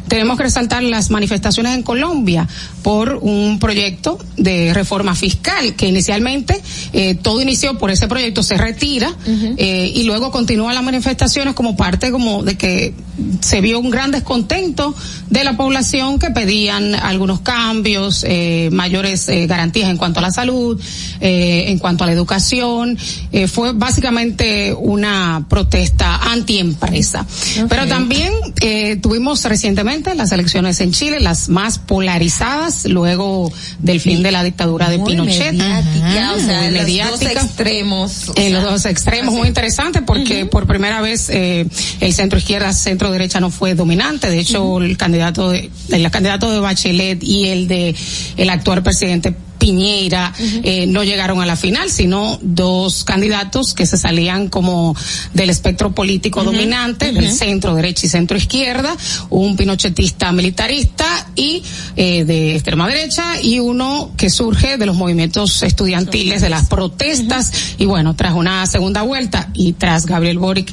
tenemos 0.08 0.36
que 0.36 0.44
resaltar 0.44 0.82
las 0.82 1.10
manifestaciones 1.10 1.74
en 1.74 1.82
Colombia 1.82 2.48
por 2.82 3.18
un 3.22 3.58
proyecto 3.58 4.18
de 4.36 4.72
reforma 4.72 5.14
fiscal, 5.14 5.74
que 5.74 5.88
inicialmente 5.88 6.60
eh, 6.92 7.14
todo 7.14 7.40
inició 7.40 7.78
por 7.78 7.90
ese 7.90 8.08
proyecto, 8.08 8.42
se 8.42 8.56
retira 8.56 9.14
eh, 9.56 9.92
y 9.94 10.04
luego 10.04 10.30
continúan 10.30 10.74
las 10.74 10.84
manifestaciones 10.84 11.54
como 11.54 11.76
parte 11.76 12.10
como 12.10 12.42
de 12.42 12.56
que 12.56 12.94
se 13.40 13.60
vio 13.60 13.78
un 13.78 13.90
gran 13.90 14.10
descontento 14.10 14.94
de 15.30 15.44
la 15.44 15.56
población 15.56 16.18
que 16.18 16.30
pedían 16.30 16.94
algunos 16.94 17.40
cambios, 17.40 18.24
eh, 18.28 18.68
mayores 18.72 19.28
eh, 19.28 19.46
garantías 19.46 19.90
en 19.90 19.96
cuanto 19.96 20.18
a 20.20 20.22
la 20.22 20.30
salud, 20.30 20.80
eh, 21.20 21.64
en 21.68 21.78
cuanto 21.78 22.04
a 22.04 22.06
la 22.06 22.12
educación. 22.12 22.98
Eh, 23.32 23.48
fue 23.48 23.72
básicamente 23.72 24.45
una 24.78 25.46
protesta 25.48 26.16
antiempresa. 26.32 27.26
Pero 27.68 27.86
también 27.86 28.32
eh, 28.60 28.96
tuvimos 28.96 29.44
recientemente 29.44 30.14
las 30.14 30.32
elecciones 30.32 30.80
en 30.80 30.92
Chile, 30.92 31.20
las 31.20 31.48
más 31.48 31.78
polarizadas 31.78 32.86
luego 32.86 33.52
del 33.78 34.00
fin 34.00 34.22
de 34.22 34.32
la 34.32 34.42
dictadura 34.42 34.90
de 34.90 34.98
Muy 34.98 35.12
Pinochet. 35.12 35.52
mediática, 35.52 36.32
o 36.36 36.40
sea, 36.40 36.66
en 36.66 36.74
los 36.74 37.10
dos 37.10 37.22
extremos. 37.22 38.32
En 38.36 38.52
los 38.52 38.64
dos 38.64 38.84
extremos, 38.86 39.34
muy 39.34 39.48
interesante 39.48 40.02
porque 40.02 40.46
por 40.46 40.66
primera 40.66 41.00
vez 41.00 41.28
eh, 41.30 41.66
el 42.00 42.12
centro 42.12 42.38
izquierda, 42.38 42.72
centro 42.72 43.10
derecha 43.10 43.40
no 43.40 43.50
fue 43.50 43.74
dominante. 43.74 44.30
De 44.30 44.38
hecho, 44.38 44.80
el 44.80 44.96
candidato 44.96 45.50
de, 45.50 45.70
el 45.90 46.10
candidato 46.10 46.50
de 46.50 46.60
Bachelet 46.60 47.22
y 47.22 47.48
el 47.48 47.68
de 47.68 47.94
el 48.36 48.50
actual 48.50 48.82
presidente 48.82 49.34
Piñera 49.58 50.32
eh, 50.38 50.86
no 50.86 51.04
llegaron 51.04 51.40
a 51.40 51.46
la 51.46 51.56
final, 51.56 51.90
sino 51.90 52.38
dos 52.42 53.04
candidatos 53.04 53.74
que 53.74 53.86
se 53.86 53.96
salían 53.96 54.48
como 54.48 54.94
del 55.34 55.50
espectro 55.50 55.92
político 55.92 56.44
dominante, 56.44 57.12
del 57.12 57.30
centro 57.30 57.74
derecha 57.74 58.06
y 58.06 58.08
centro 58.08 58.36
izquierda, 58.36 58.96
un 59.30 59.56
pinochetista 59.56 60.32
militarista 60.32 61.28
y 61.34 61.62
eh, 61.96 62.24
de 62.24 62.54
extrema 62.54 62.88
derecha 62.88 63.40
y 63.42 63.58
uno 63.58 64.12
que 64.16 64.30
surge 64.30 64.76
de 64.76 64.86
los 64.86 64.96
movimientos 64.96 65.62
estudiantiles, 65.62 66.42
de 66.42 66.48
las 66.48 66.68
protestas 66.68 67.52
y 67.78 67.86
bueno, 67.86 68.14
tras 68.14 68.34
una 68.34 68.66
segunda 68.66 69.02
vuelta 69.02 69.50
y 69.54 69.72
tras 69.72 70.06
Gabriel 70.06 70.38
Boric 70.38 70.72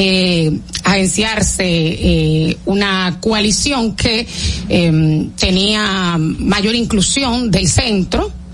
eh, 0.00 0.56
agenciarse 0.84 1.64
eh, 1.66 2.56
una 2.66 3.18
coalición 3.20 3.96
que 3.96 4.26
eh, 4.68 5.28
tenía 5.36 6.16
mayor 6.18 6.76
inclusión 6.76 7.50
del 7.50 7.68
centro 7.68 8.07
encontró 8.08 8.47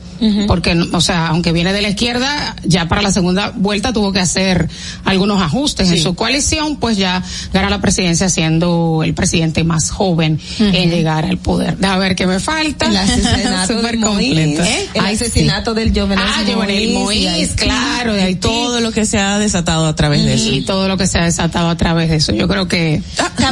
porque, 0.46 0.72
o 0.92 1.00
sea, 1.00 1.28
aunque 1.28 1.52
viene 1.52 1.72
de 1.72 1.82
la 1.82 1.88
izquierda, 1.88 2.56
ya 2.64 2.88
para 2.88 3.02
la 3.02 3.12
segunda 3.12 3.52
vuelta 3.54 3.92
tuvo 3.92 4.12
que 4.12 4.20
hacer 4.20 4.68
algunos 5.04 5.40
ajustes 5.42 5.90
en 5.90 6.00
su 6.02 6.14
coalición, 6.14 6.76
pues 6.76 6.96
ya 6.96 7.22
gana 7.52 7.70
la 7.70 7.80
presidencia 7.80 8.28
siendo 8.28 9.02
el 9.04 9.14
presidente 9.14 9.64
más 9.64 9.90
joven 9.90 10.40
en 10.58 10.90
llegar 10.90 11.24
al 11.24 11.38
poder. 11.38 11.76
A 11.84 11.98
ver 11.98 12.16
qué 12.16 12.26
me 12.26 12.40
falta. 12.40 12.86
El 12.86 12.96
asesinato 12.96 13.80
del 13.82 13.98
Moïse. 14.00 14.60
¿eh? 14.60 14.88
El 14.94 15.04
Ay, 15.04 15.14
asesinato 15.14 15.74
del 15.74 15.90
Jovenel 15.98 16.24
Ah, 16.26 16.42
Moïse, 16.46 16.94
Moïse, 16.94 17.54
claro, 17.56 18.12
de. 18.14 18.34
Todo 18.36 18.80
lo 18.80 18.92
que 18.92 19.06
se 19.06 19.18
ha 19.18 19.38
desatado 19.38 19.86
a 19.86 19.94
través 19.94 20.24
de 20.24 20.34
eso. 20.34 20.50
Y 20.52 20.62
todo 20.62 20.88
lo 20.88 20.96
que 20.96 21.06
se 21.06 21.18
ha 21.18 21.24
desatado 21.24 21.68
a 21.68 21.76
través 21.76 22.10
de 22.10 22.16
eso. 22.16 22.32
Yo 22.32 22.48
creo 22.48 22.68
que 22.68 23.02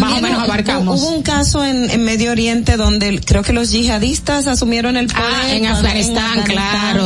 más 0.00 0.12
o 0.18 0.20
menos 0.20 0.42
abarcamos. 0.42 1.00
Hubo 1.00 1.10
un 1.10 1.22
caso 1.22 1.64
en, 1.64 1.90
en 1.90 2.02
Medio 2.04 2.30
Oriente 2.32 2.76
donde 2.76 3.20
creo 3.20 3.42
que 3.42 3.52
los 3.52 3.70
yihadistas 3.70 4.46
asumieron 4.46 4.96
el 4.96 5.06
poder. 5.06 5.24
Ah, 5.26 5.52
en 5.54 5.60
cuando- 5.60 5.78
Afganistán, 5.78 6.42
claro, 6.44 6.61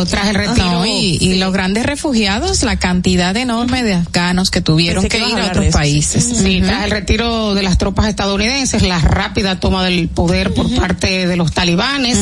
tras 0.08 0.28
el 0.28 0.34
retiro. 0.34 0.66
No, 0.66 0.86
y, 0.86 1.18
y 1.20 1.36
los 1.36 1.52
grandes 1.52 1.86
refugiados, 1.86 2.62
la 2.62 2.76
cantidad 2.76 3.36
enorme 3.36 3.82
de 3.82 3.94
afganos 3.94 4.50
que 4.50 4.60
tuvieron 4.60 5.02
Pensé 5.02 5.18
que, 5.18 5.24
que 5.24 5.30
ir 5.30 5.38
a 5.38 5.46
otros 5.46 5.66
países. 5.66 6.24
Sí, 6.42 6.60
tras 6.62 6.84
el 6.84 6.90
retiro 6.90 7.54
de 7.54 7.62
las 7.62 7.78
tropas 7.78 8.08
estadounidenses, 8.08 8.82
la 8.82 8.98
rápida 8.98 9.60
toma 9.60 9.84
del 9.84 10.08
poder 10.08 10.54
por 10.54 10.72
parte 10.74 11.26
de 11.26 11.36
los 11.36 11.52
talibanes, 11.52 12.18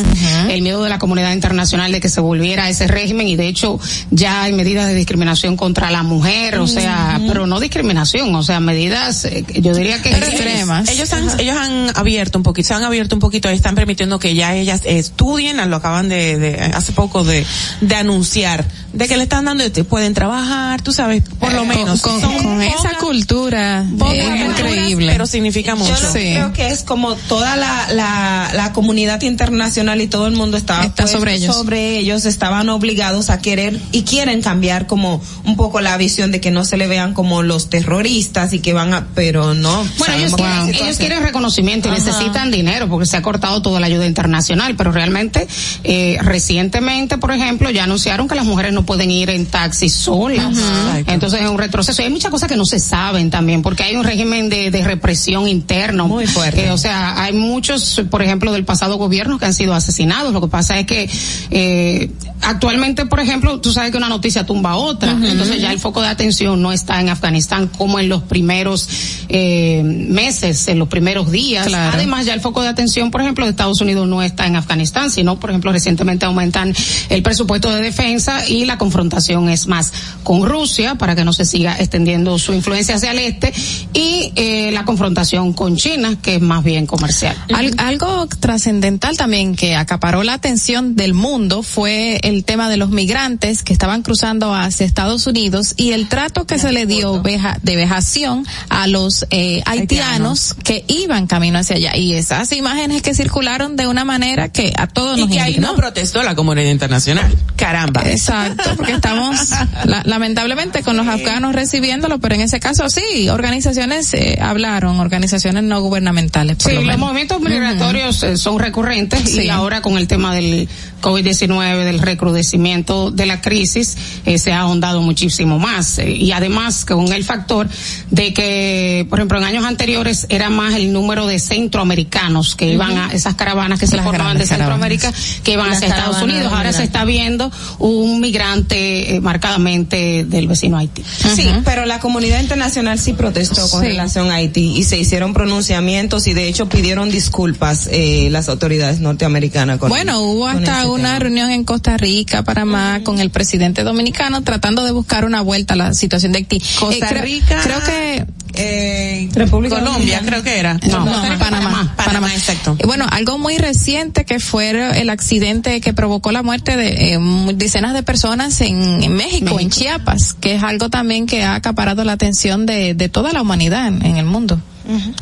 el 0.49 0.63
miedo 0.63 0.83
de 0.83 0.91
la 0.91 0.99
comunidad 0.99 1.33
internacional 1.33 1.93
de 1.93 2.01
que 2.01 2.09
se 2.09 2.21
volviera 2.21 2.65
a 2.65 2.71
ese 2.71 2.87
régimen 2.87 3.29
y 3.29 3.37
de 3.37 3.49
hecho 3.49 3.79
ya 4.11 4.43
hay 4.43 4.53
medidas 4.53 4.87
de 4.87 4.95
discriminación 4.95 5.57
contra 5.57 5.91
la 5.91 6.03
mujer, 6.03 6.59
o 6.59 6.67
sea, 6.67 7.21
pero 7.27 7.47
no 7.47 7.61
discriminación, 7.61 8.35
o 8.35 8.43
sea, 8.43 8.61
medidas, 8.61 9.25
eh, 9.25 9.45
yo 9.61 9.75
diría 9.75 10.01
que 10.03 10.11
Extremas. 10.11 10.89
Ellos 10.89 11.13
han, 11.13 11.41
ellos 11.41 11.57
han 11.57 11.97
abierto 11.97 12.39
un 12.39 12.43
poquito, 12.43 12.69
se 12.69 12.75
han 12.75 12.85
abierto 12.85 13.17
un 13.17 13.21
poquito 13.21 13.51
y 13.51 13.55
están 13.55 13.75
permitiendo 13.75 14.19
que 14.19 14.35
ya 14.35 14.55
ellas 14.55 14.83
estudien, 14.85 15.57
lo 15.71 15.77
acaban 15.77 16.09
de, 16.09 16.39
de 16.39 16.55
hace 16.55 16.93
poco 16.93 17.14
de, 17.23 17.47
anunciar, 17.95 18.65
de 18.95 19.09
que 19.09 19.17
le 19.17 19.25
están 19.25 19.45
dando, 19.45 19.71
te 19.73 19.83
pueden 19.83 20.15
trabajar, 20.15 20.81
tú 20.81 20.93
sabes, 20.93 21.23
por 21.41 21.53
lo 21.53 21.65
menos. 21.65 22.01
Con, 22.01 22.21
Son 22.21 22.39
con 22.43 22.63
esa 22.63 22.97
cultura 23.01 23.85
pocas 23.99 24.15
es 24.15 24.41
increíble. 24.41 25.13
Pero 25.13 25.27
significa 25.27 25.75
mucho. 25.75 25.93
Yo 25.95 26.13
creo 26.13 26.53
que 26.53 26.69
es 26.69 26.83
como 26.85 27.17
toda 27.17 27.57
la, 27.57 27.89
la, 27.91 28.51
la 28.55 28.73
comunidad 28.73 29.21
internacional 29.23 30.01
y 30.01 30.07
todo 30.07 30.29
el 30.29 30.35
mundo 30.35 30.57
estaba 30.57 30.85
Está 30.85 31.07
sobre 31.09 31.35
ellos. 31.35 31.55
sobre 31.55 31.99
ellos, 31.99 32.25
estaban 32.25 32.69
obligados 32.69 33.31
a 33.31 33.41
querer 33.41 33.81
y 33.91 34.03
quieren 34.03 34.43
cambiar 34.43 34.87
como 34.87 35.21
un 35.45 35.57
poco 35.57 35.81
la 35.81 35.97
visión 35.97 36.31
de 36.31 36.41
que 36.41 36.53
no 36.53 36.65
se 36.65 36.77
le 36.77 36.87
vean 36.87 37.15
como 37.15 37.43
los 37.43 37.71
terroristas 37.71 38.53
y 38.53 38.61
que 38.61 38.73
van 38.73 38.95
a, 38.95 39.09
pero 39.15 39.55
no. 39.55 39.85
Bueno, 39.99 40.15
ellos 40.15 40.35
quieren, 40.35 40.69
ellos 40.69 40.97
quieren 40.99 41.23
reconocimiento 41.23 41.89
y 41.89 41.93
Ajá. 41.93 42.01
necesitan 42.05 42.51
dinero 42.53 42.89
porque 42.89 43.07
se 43.07 43.17
ha 43.17 43.23
cortado 43.23 43.61
toda 43.61 43.81
la 43.81 43.87
ayuda 43.87 44.07
internacional, 44.07 44.77
pero 44.77 44.93
realmente 44.93 45.49
eh, 45.83 46.19
recientemente, 46.23 47.19
por 47.19 47.33
ejemplo, 47.33 47.71
ya 47.71 47.85
anunciaron 47.85 48.29
que 48.29 48.35
las 48.37 48.45
mujeres 48.45 48.73
no 48.73 48.84
pueden 48.85 49.11
ir 49.11 49.31
en 49.31 49.47
taxi 49.47 49.89
solas. 49.89 50.59
Entonces 51.07 51.43
es 51.43 51.49
un 51.49 51.59
retroceso. 51.59 52.03
Y 52.03 52.07
hay 52.07 52.11
muchas 52.11 52.31
cosas 52.31 52.49
que 52.49 52.57
no 52.57 52.65
se 52.65 52.79
saben 52.79 53.31
también 53.31 53.63
porque 53.63 53.83
hay 53.83 53.97
un 53.97 54.05
régimen 54.05 54.49
de, 54.49 54.71
de 54.71 54.85
represión 54.85 55.49
interno. 55.49 56.09
Muy 56.09 56.27
fuerte. 56.27 56.71
o 56.71 56.79
sea, 56.79 57.23
hay 57.23 57.33
muchos, 57.33 58.03
por 58.11 58.23
ejemplo, 58.23 58.53
del 58.53 58.65
pasado 58.65 58.97
gobierno 58.97 59.39
que 59.39 59.47
han 59.47 59.55
sido 59.55 59.75
asesinados. 59.75 60.33
Lo 60.33 60.41
que 60.41 60.49
pasa 60.49 60.79
es 60.79 60.87
que 60.87 61.09
eh, 61.51 62.11
actualmente, 62.41 63.07
por 63.07 63.21
ejemplo, 63.21 63.61
tú 63.61 63.73
sabes 63.73 63.91
que 63.91 63.97
una 63.97 64.09
noticia 64.09 64.45
tumba 64.47 64.71
a 64.73 64.77
otra. 64.77 65.13
Entonces 65.13 65.61
ya 65.61 65.73
el 65.73 65.79
foco 65.79 66.01
de 66.01 66.09
atención 66.09 66.61
no 66.61 66.73
está 66.73 67.01
en 67.01 67.09
Afganistán 67.09 67.69
como 67.69 67.99
en 67.99 68.09
los 68.09 68.23
primeros 68.23 68.89
eh, 69.29 69.83
meses, 69.85 70.69
en 70.69 70.79
los 70.79 70.89
primeros 70.89 71.31
días. 71.31 71.67
Claro. 71.67 71.93
Además, 71.95 72.27
ya 72.27 72.35
el 72.35 72.41
foco 72.41 72.63
de 72.63 72.69
atención, 72.69 73.11
por 73.11 73.21
ejemplo, 73.21 73.45
de 73.45 73.51
Estados 73.51 73.81
Unidos 73.81 74.07
no 74.07 74.23
está 74.23 74.47
en 74.47 74.57
Afganistán, 74.57 75.11
sino, 75.11 75.39
por 75.39 75.51
ejemplo, 75.51 75.73
recientemente 75.73 76.27
aumentan 76.27 76.75
el 77.09 77.23
presupuesto 77.23 77.71
de 77.71 77.83
defensa 77.83 78.47
y 78.49 78.65
la 78.65 78.74
confrontación 78.79 79.49
es 79.49 79.67
más 79.67 79.93
con 80.23 80.47
Rusia 80.49 80.95
para 80.97 81.15
que 81.15 81.25
no 81.25 81.33
se 81.33 81.45
siga 81.45 81.77
extendiendo 81.79 82.39
su 82.39 82.53
influencia 82.53 82.97
hacia 82.97 83.13
el 83.13 83.19
este 83.19 83.53
y 83.93 84.33
eh, 84.37 84.71
la 84.73 84.85
confrontación 84.85 85.53
con 85.53 85.77
China, 85.77 86.17
que 86.23 86.37
es 86.37 86.41
más 86.41 86.65
bien 86.65 86.87
comercial. 86.87 87.37
Al- 87.55 87.75
algo 87.79 88.27
trascendental 88.27 89.17
también 89.17 89.57
que 89.57 89.77
acaparó 89.77 90.23
la 90.23 90.35
atención 90.35 90.97
del 90.97 91.15
mundo 91.15 91.63
fue 91.63 92.19
el 92.23 92.45
tema 92.45 92.69
de 92.69 92.77
los 92.77 92.91
migrantes 92.91 93.63
que 93.63 93.73
estaban 93.73 94.03
cruzando 94.03 94.55
hacia 94.55 94.87
Estados 94.87 95.27
Unidos 95.27 95.75
y 95.77 95.93
el 95.93 96.09
trato 96.09 96.47
que 96.47 96.59
se 96.59 96.73
le 96.73 96.87
dio 96.87 97.21
veja- 97.23 97.59
de 97.63 97.77
vejación 97.77 98.47
a 98.69 98.87
los 98.87 99.27
eh, 99.31 99.63
haitianos 99.67 100.55
que 100.65 100.85
iban 100.89 101.27
camino 101.27 101.59
hacia 101.59 101.77
allá. 101.77 101.97
Y 101.97 102.15
esas 102.15 102.53
imágenes 102.53 103.03
que 103.03 103.15
circularon 103.15 103.77
de 103.77 103.87
una 103.87 104.05
manera 104.05 104.49
que 104.49 104.73
a 104.77 104.87
todos 104.87 105.19
Y 105.19 105.23
nos 105.23 105.31
que 105.31 105.41
ahí 105.41 105.57
no 105.59 105.75
protestó 105.75 106.23
la 106.23 106.35
comunidad 106.35 106.71
internacional. 106.71 107.35
Caramba. 107.57 108.03
Exacto, 108.11 108.64
porque 108.77 108.93
estamos 108.93 109.51
la- 109.85 110.03
lamentablemente 110.05 110.83
con 110.83 110.97
los 110.97 111.07
afganos 111.07 111.55
recibiéndolo, 111.55 112.19
pero 112.19 112.35
en 112.35 112.41
ese 112.43 112.61
caso 112.61 112.89
sí, 112.89 113.29
organizaciones 113.29 114.13
eh, 114.15 114.39
hablaron, 114.41 115.01
organizaciones 115.01 115.63
no 115.65 115.81
gubernamentales. 115.81 116.57
Por 116.57 116.71
Sí, 116.73 116.77
lo 116.79 116.83
los 116.83 116.99
movimientos 116.99 117.41
migratorios 117.41 118.23
eh, 118.23 118.37
son 118.37 118.59
recurrentes 118.59 119.35
y 119.37 119.49
ahora 119.49 119.83
con 119.83 119.97
el 119.99 120.07
tema 120.07 120.35
del 120.35 120.69
COVID-19, 121.05 121.85
del 121.85 121.99
recrudecimiento 121.99 123.11
de 123.11 123.27
la 123.27 123.41
crisis, 123.41 123.97
eh, 124.25 124.39
se 124.39 124.53
ha 124.53 124.61
ahondado 124.61 125.03
muchísimo 125.03 125.59
más. 125.59 125.99
Eh, 125.99 126.11
y 126.11 126.33
además 126.33 126.85
con 126.85 127.13
el 127.13 127.25
factor 127.25 127.69
de 128.11 128.33
que, 128.33 129.07
por 129.11 129.19
ejemplo, 129.19 129.39
en 129.39 129.45
años 129.45 129.65
anteriores 129.65 130.27
era 130.31 130.49
más 130.51 130.75
el 130.75 130.93
número 130.93 131.27
de 131.27 131.39
centroamericanos 131.39 132.57
que 132.57 132.73
iban 132.73 132.97
a 132.97 133.13
esas 133.13 133.35
caravanas 133.35 133.79
que 133.79 133.87
se 133.87 133.97
Las 133.97 134.05
formaban 134.05 134.39
de 134.39 134.47
caravanas. 134.47 134.81
Centroamérica, 134.99 135.43
que 135.43 135.53
iban 135.53 135.69
Las 135.69 135.77
hacia 135.79 135.89
Estados 135.89 136.23
Unidos. 136.23 136.53
Ahora 136.53 136.73
se 136.73 136.83
está 136.85 137.05
viendo 137.05 137.51
un 137.79 138.21
migrante 138.21 139.17
eh, 139.17 139.21
marcadamente 139.21 140.25
del 140.25 140.49
vecino 140.49 140.79
Haití. 140.79 141.03
Sí, 141.35 141.49
pero 141.65 141.85
la 141.87 142.01
comunidad 142.01 142.41
internacional 142.41 142.99
sí 142.99 143.13
protestó 143.13 143.69
con 143.69 143.83
Sí. 143.83 143.89
relación 143.89 144.31
a 144.31 144.35
Haití 144.37 144.77
y 144.79 144.85
se 144.85 144.97
hicieron 144.99 145.35
pronunciamientos 145.35 146.27
y 146.27 146.33
de 146.33 146.49
hecho 146.49 146.69
pidieron 146.69 147.11
disculpas 147.11 147.89
eh, 147.93 148.29
las 148.31 148.49
autoridades 148.49 149.01
norteamericanas. 149.01 149.79
Con, 149.79 149.89
Bueno, 149.91 150.21
hubo 150.21 150.47
hasta 150.47 150.87
una 150.95 151.19
reunión 151.19 151.51
en 151.51 151.65
Costa 151.65 151.97
Rica, 151.97 152.43
Panamá, 152.43 153.01
con 153.05 153.21
el 153.21 153.31
presidente 153.31 153.83
dominicano 153.85 154.43
tratando 154.43 154.85
de 154.85 154.93
buscar 154.93 155.25
una 155.25 155.41
vuelta 155.43 155.75
a 155.75 155.77
la 155.77 155.95
situación 155.95 156.33
de 156.33 156.39
Haití. 156.39 156.61
Costa 156.79 157.09
creo- 157.09 157.23
Rica- 157.23 157.61
Creo 157.63 157.81
que 157.85 158.27
eh, 158.57 159.29
República 159.35 159.81
Colombia, 159.81 160.23
creo 160.25 160.43
que 160.43 160.59
era. 160.59 160.75
No, 160.75 161.05
Panamá, 161.39 161.93
Panamá, 161.97 162.33
exacto. 162.33 162.77
Bueno, 162.85 163.05
algo 163.11 163.37
muy 163.39 163.59
reciente 163.59 164.25
que 164.25 164.39
fue 164.39 164.71
el 165.01 165.11
accidente 165.11 165.81
que 165.81 165.93
provocó 165.93 166.31
la 166.31 166.43
muerte 166.43 166.77
de 166.77 167.15
eh, 167.15 167.19
decenas 167.57 167.95
de 167.95 168.03
personas 168.05 168.61
en, 168.61 169.13
México, 169.15 169.59
en 169.59 169.71
Chiapas, 169.71 170.35
que 170.35 170.55
es 170.55 170.63
algo 170.63 170.89
también 170.89 171.27
que 171.27 171.43
ha 171.43 171.55
acaparado 171.57 172.05
la 172.05 172.13
atención 172.13 172.65
de, 172.67 172.95
de 172.95 173.09
toda 173.09 173.33
la 173.33 173.43
humanidad 173.43 173.89
en 173.89 174.17
el 174.17 174.25
mundo. 174.27 174.61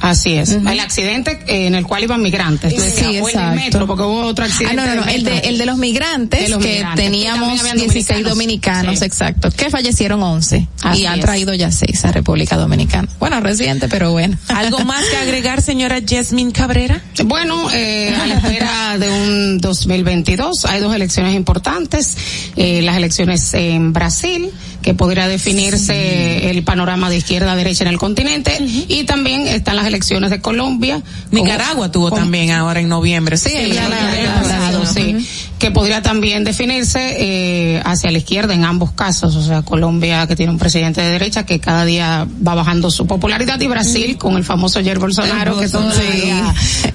Así 0.00 0.34
es. 0.34 0.50
El 0.50 0.80
accidente 0.80 1.40
en 1.46 1.74
el 1.74 1.86
cual 1.86 2.04
iban 2.04 2.22
migrantes. 2.22 2.72
sí, 2.72 3.16
el 3.16 3.54
metro, 3.54 3.86
porque 3.86 4.02
hubo 4.02 4.22
otro 4.22 4.44
accidente. 4.44 4.80
Ah, 4.80 4.86
no, 4.86 4.94
no, 4.94 5.02
no. 5.02 5.08
El, 5.10 5.24
de, 5.24 5.38
el 5.40 5.58
de 5.58 5.66
los 5.66 5.78
migrantes, 5.78 6.54
que 6.56 6.84
teníamos 6.96 7.62
16 7.62 8.24
dominicanos, 8.24 9.02
exacto, 9.02 9.50
que 9.50 9.70
fallecieron 9.70 10.22
11 10.22 10.68
y 10.94 11.06
han 11.06 11.20
traído 11.20 11.54
ya 11.54 11.70
6 11.70 12.04
a 12.04 12.12
República 12.12 12.56
Dominicana. 12.56 13.08
Bueno, 13.18 13.40
reciente, 13.40 13.88
pero 13.88 14.12
bueno. 14.12 14.36
¿Algo 14.48 14.80
más 14.80 15.04
que 15.06 15.16
agregar, 15.16 15.62
señora 15.62 16.00
Jasmine 16.06 16.52
Cabrera? 16.52 17.02
Bueno, 17.24 17.68
eh, 17.72 18.14
a 18.20 18.26
la 18.26 18.34
espera 18.36 18.98
de 18.98 19.10
un 19.10 19.58
2022 19.58 20.64
hay 20.66 20.80
dos 20.80 20.94
elecciones 20.94 21.34
importantes. 21.34 22.16
Eh, 22.56 22.82
las 22.82 22.96
elecciones 22.96 23.54
en 23.54 23.92
Brasil, 23.92 24.50
que 24.82 24.94
podría 24.94 25.28
definirse 25.28 26.50
el 26.50 26.62
panorama 26.64 27.10
de 27.10 27.18
izquierda 27.18 27.52
a 27.52 27.56
derecha 27.56 27.84
en 27.84 27.90
el 27.90 27.98
continente, 27.98 28.56
y 28.88 29.04
también 29.04 29.46
están 29.56 29.76
las 29.76 29.86
elecciones 29.86 30.30
de 30.30 30.40
Colombia. 30.40 31.02
Nicaragua 31.30 31.90
tuvo 31.90 32.10
también 32.10 32.50
ahora 32.50 32.80
en 32.80 32.88
noviembre. 32.88 33.36
Sí, 33.36 33.52
el, 33.54 33.76
pasado, 33.76 34.86
sí. 34.86 35.26
Que 35.62 35.70
podría 35.70 36.02
también 36.02 36.42
definirse 36.42 37.14
eh, 37.18 37.80
hacia 37.84 38.10
la 38.10 38.18
izquierda 38.18 38.52
en 38.52 38.64
ambos 38.64 38.90
casos. 38.90 39.36
O 39.36 39.42
sea, 39.42 39.62
Colombia 39.62 40.26
que 40.26 40.34
tiene 40.34 40.50
un 40.50 40.58
presidente 40.58 41.00
de 41.00 41.10
derecha 41.10 41.46
que 41.46 41.60
cada 41.60 41.84
día 41.84 42.26
va 42.46 42.56
bajando 42.56 42.90
su 42.90 43.06
popularidad 43.06 43.60
y 43.60 43.68
Brasil 43.68 44.18
con 44.18 44.36
el 44.36 44.42
famoso 44.42 44.80
Jair 44.82 44.98
Bolsonaro 44.98 45.56
que 45.60 45.68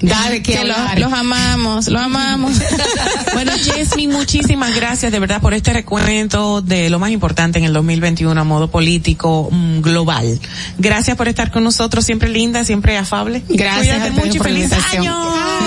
da 0.02 0.28
de 0.28 0.42
que, 0.42 0.60
Los, 0.98 1.12
amamos, 1.12 1.88
los 1.88 2.02
amamos. 2.02 2.52
bueno, 3.32 3.52
Jasmine, 3.52 4.14
muchísimas 4.14 4.74
gracias 4.74 5.12
de 5.12 5.18
verdad 5.18 5.40
por 5.40 5.54
este 5.54 5.72
recuento 5.72 6.60
de 6.60 6.90
lo 6.90 6.98
más 6.98 7.10
importante 7.10 7.58
en 7.58 7.64
el 7.64 7.72
2021 7.72 8.38
a 8.38 8.44
modo 8.44 8.70
político 8.70 9.48
mm, 9.50 9.80
global. 9.80 10.38
Gracias 10.76 11.16
por 11.16 11.28
estar 11.28 11.50
con 11.50 11.64
nosotros, 11.64 12.04
siempre 12.04 12.28
lindo 12.28 12.58
siempre 12.64 12.96
afable. 12.96 13.42
Gracias. 13.48 14.12
mucho 14.12 14.36
y 14.36 14.38
feliz 14.38 14.70
año. 14.92 15.16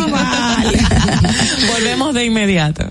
Volvemos 1.74 2.14
de 2.14 2.26
inmediato. 2.26 2.91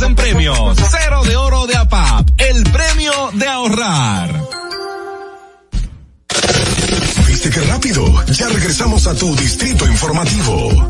en 0.01 0.15
premios. 0.15 0.77
Cero 0.89 1.23
de 1.23 1.35
oro 1.35 1.67
de 1.67 1.75
APAP, 1.75 2.29
el 2.37 2.63
premio 2.63 3.11
de 3.33 3.47
ahorrar. 3.47 4.41
¿Viste 7.27 7.49
qué 7.49 7.61
rápido? 7.61 8.25
Ya 8.27 8.47
regresamos 8.49 9.07
a 9.07 9.15
tu 9.15 9.35
distrito 9.35 9.85
informativo. 9.87 10.89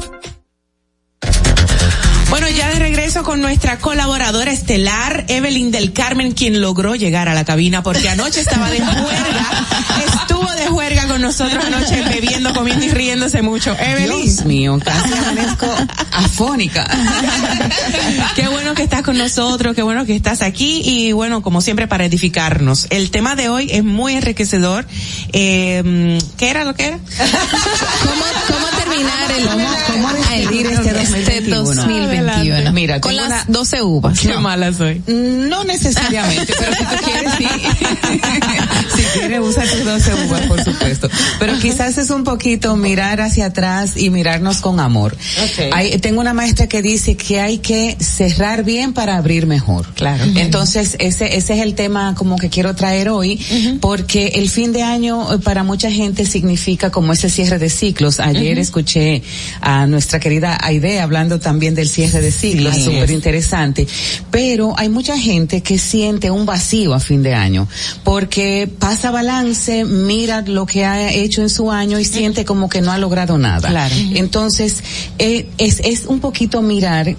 Bueno, 2.31 2.47
ya 2.47 2.69
de 2.69 2.79
regreso 2.79 3.23
con 3.23 3.41
nuestra 3.41 3.77
colaboradora 3.79 4.53
estelar, 4.53 5.25
Evelyn 5.27 5.69
del 5.69 5.91
Carmen, 5.91 6.31
quien 6.31 6.61
logró 6.61 6.95
llegar 6.95 7.27
a 7.27 7.33
la 7.33 7.43
cabina 7.43 7.83
porque 7.83 8.07
anoche 8.07 8.39
estaba 8.39 8.69
de 8.69 8.79
juerga. 8.79 9.67
Estuvo 10.21 10.49
de 10.55 10.67
juerga 10.67 11.07
con 11.09 11.21
nosotros 11.21 11.61
anoche 11.65 12.01
bebiendo, 12.03 12.53
comiendo 12.53 12.85
y 12.85 12.89
riéndose 12.89 13.41
mucho. 13.41 13.75
Evelyn. 13.77 14.23
Dios 14.23 14.45
mío, 14.45 14.79
casi 14.81 15.13
amanezco 15.13 15.67
afónica. 16.13 16.87
qué 18.35 18.47
bueno 18.47 18.75
que 18.75 18.83
estás 18.83 19.01
con 19.01 19.17
nosotros, 19.17 19.75
qué 19.75 19.81
bueno 19.81 20.05
que 20.05 20.15
estás 20.15 20.41
aquí 20.41 20.81
y 20.85 21.11
bueno, 21.11 21.41
como 21.41 21.59
siempre 21.59 21.87
para 21.87 22.05
edificarnos. 22.05 22.87
El 22.91 23.11
tema 23.11 23.35
de 23.35 23.49
hoy 23.49 23.67
es 23.71 23.83
muy 23.83 24.13
enriquecedor. 24.13 24.87
Eh, 25.33 26.17
¿Qué 26.37 26.49
era 26.49 26.63
lo 26.63 26.75
que 26.75 26.85
era? 26.85 26.97
¿Cómo, 28.03 28.23
cómo 28.47 28.67
terminar 28.77 29.31
el 29.31 29.45
¿Cómo, 29.47 29.67
cómo 29.87 30.13
despedir 30.13 30.67
este 30.67 30.93
2021? 30.93 32.20
2021? 32.25 32.71
Mira, 32.73 33.01
con 33.01 33.15
las 33.15 33.27
una- 33.27 33.45
12 33.47 33.81
uvas. 33.83 34.19
Qué 34.19 34.29
No. 34.29 34.41
mala 34.41 34.73
soy. 34.73 35.01
No 35.07 35.63
necesariamente, 35.63 36.53
pero 36.57 36.73
si 36.73 36.83
tú 36.83 37.03
quieres, 37.05 37.33
sí. 37.37 37.47
si 38.95 39.19
quieres, 39.19 39.39
usa 39.41 39.63
tus 39.63 39.83
12 39.85 40.13
uvas, 40.25 40.41
por 40.47 40.63
supuesto. 40.63 41.09
Pero 41.39 41.57
quizás 41.59 41.97
es 41.97 42.09
un 42.09 42.23
poquito 42.23 42.75
mirar 42.75 43.21
hacia 43.21 43.47
atrás 43.47 43.97
y 43.97 44.09
mirarnos 44.09 44.57
con 44.61 44.79
amor. 44.79 45.13
Ok. 45.43 45.73
Hay- 45.73 45.97
tengo 45.99 46.21
una 46.21 46.33
maestra 46.33 46.67
que 46.67 46.81
dice 46.81 47.15
que 47.15 47.39
hay 47.39 47.59
que 47.59 47.95
cerrar 47.99 48.63
bien 48.63 48.93
para 48.93 49.17
abrir 49.17 49.45
mejor. 49.47 49.87
Claro. 49.93 50.23
Entonces, 50.35 50.95
ese, 50.99 51.35
ese 51.37 51.53
es 51.55 51.61
el 51.61 51.75
tema 51.75 52.15
como 52.15 52.37
que 52.37 52.49
quiero 52.49 52.75
traer 52.75 53.09
hoy, 53.09 53.39
porque 53.81 54.27
el 54.35 54.49
fin 54.49 54.73
de 54.73 54.83
año 54.83 55.33
eh, 55.33 55.39
para 55.39 55.63
mucha 55.63 55.91
gente 55.91 56.25
significa 56.25 56.89
como 56.91 57.13
ese 57.13 57.29
cierre 57.29 57.59
de 57.59 57.69
ciclos. 57.69 58.19
Ayer 58.19 58.57
escuché 58.59 59.21
a 59.61 59.85
nuestra 59.87 60.19
querida 60.19 60.57
Aide 60.61 60.99
hablando 60.99 61.39
también 61.39 61.75
del 61.75 61.89
cierre 61.89 62.10
de 62.19 62.31
Así 62.69 62.83
súper 62.83 63.03
es. 63.05 63.11
interesante. 63.11 63.87
Pero 64.29 64.73
hay 64.77 64.89
mucha 64.89 65.17
gente 65.17 65.61
que 65.61 65.77
siente 65.77 66.31
un 66.31 66.45
vacío 66.45 66.93
a 66.93 66.99
fin 66.99 67.23
de 67.23 67.33
año, 67.33 67.67
porque 68.03 68.69
pasa 68.79 69.11
balance, 69.11 69.85
mira 69.85 70.41
lo 70.41 70.65
que 70.65 70.85
ha 70.85 71.11
hecho 71.11 71.41
en 71.41 71.49
su 71.49 71.71
año 71.71 71.99
y 71.99 72.05
siente 72.05 72.45
como 72.45 72.69
que 72.69 72.81
no 72.81 72.91
ha 72.91 72.97
logrado 72.97 73.37
nada. 73.37 73.69
Claro. 73.69 73.95
Entonces, 74.15 74.83
eh, 75.19 75.47
es, 75.57 75.79
es 75.83 76.05
un 76.05 76.19
poquito 76.19 76.61
mirar 76.61 77.15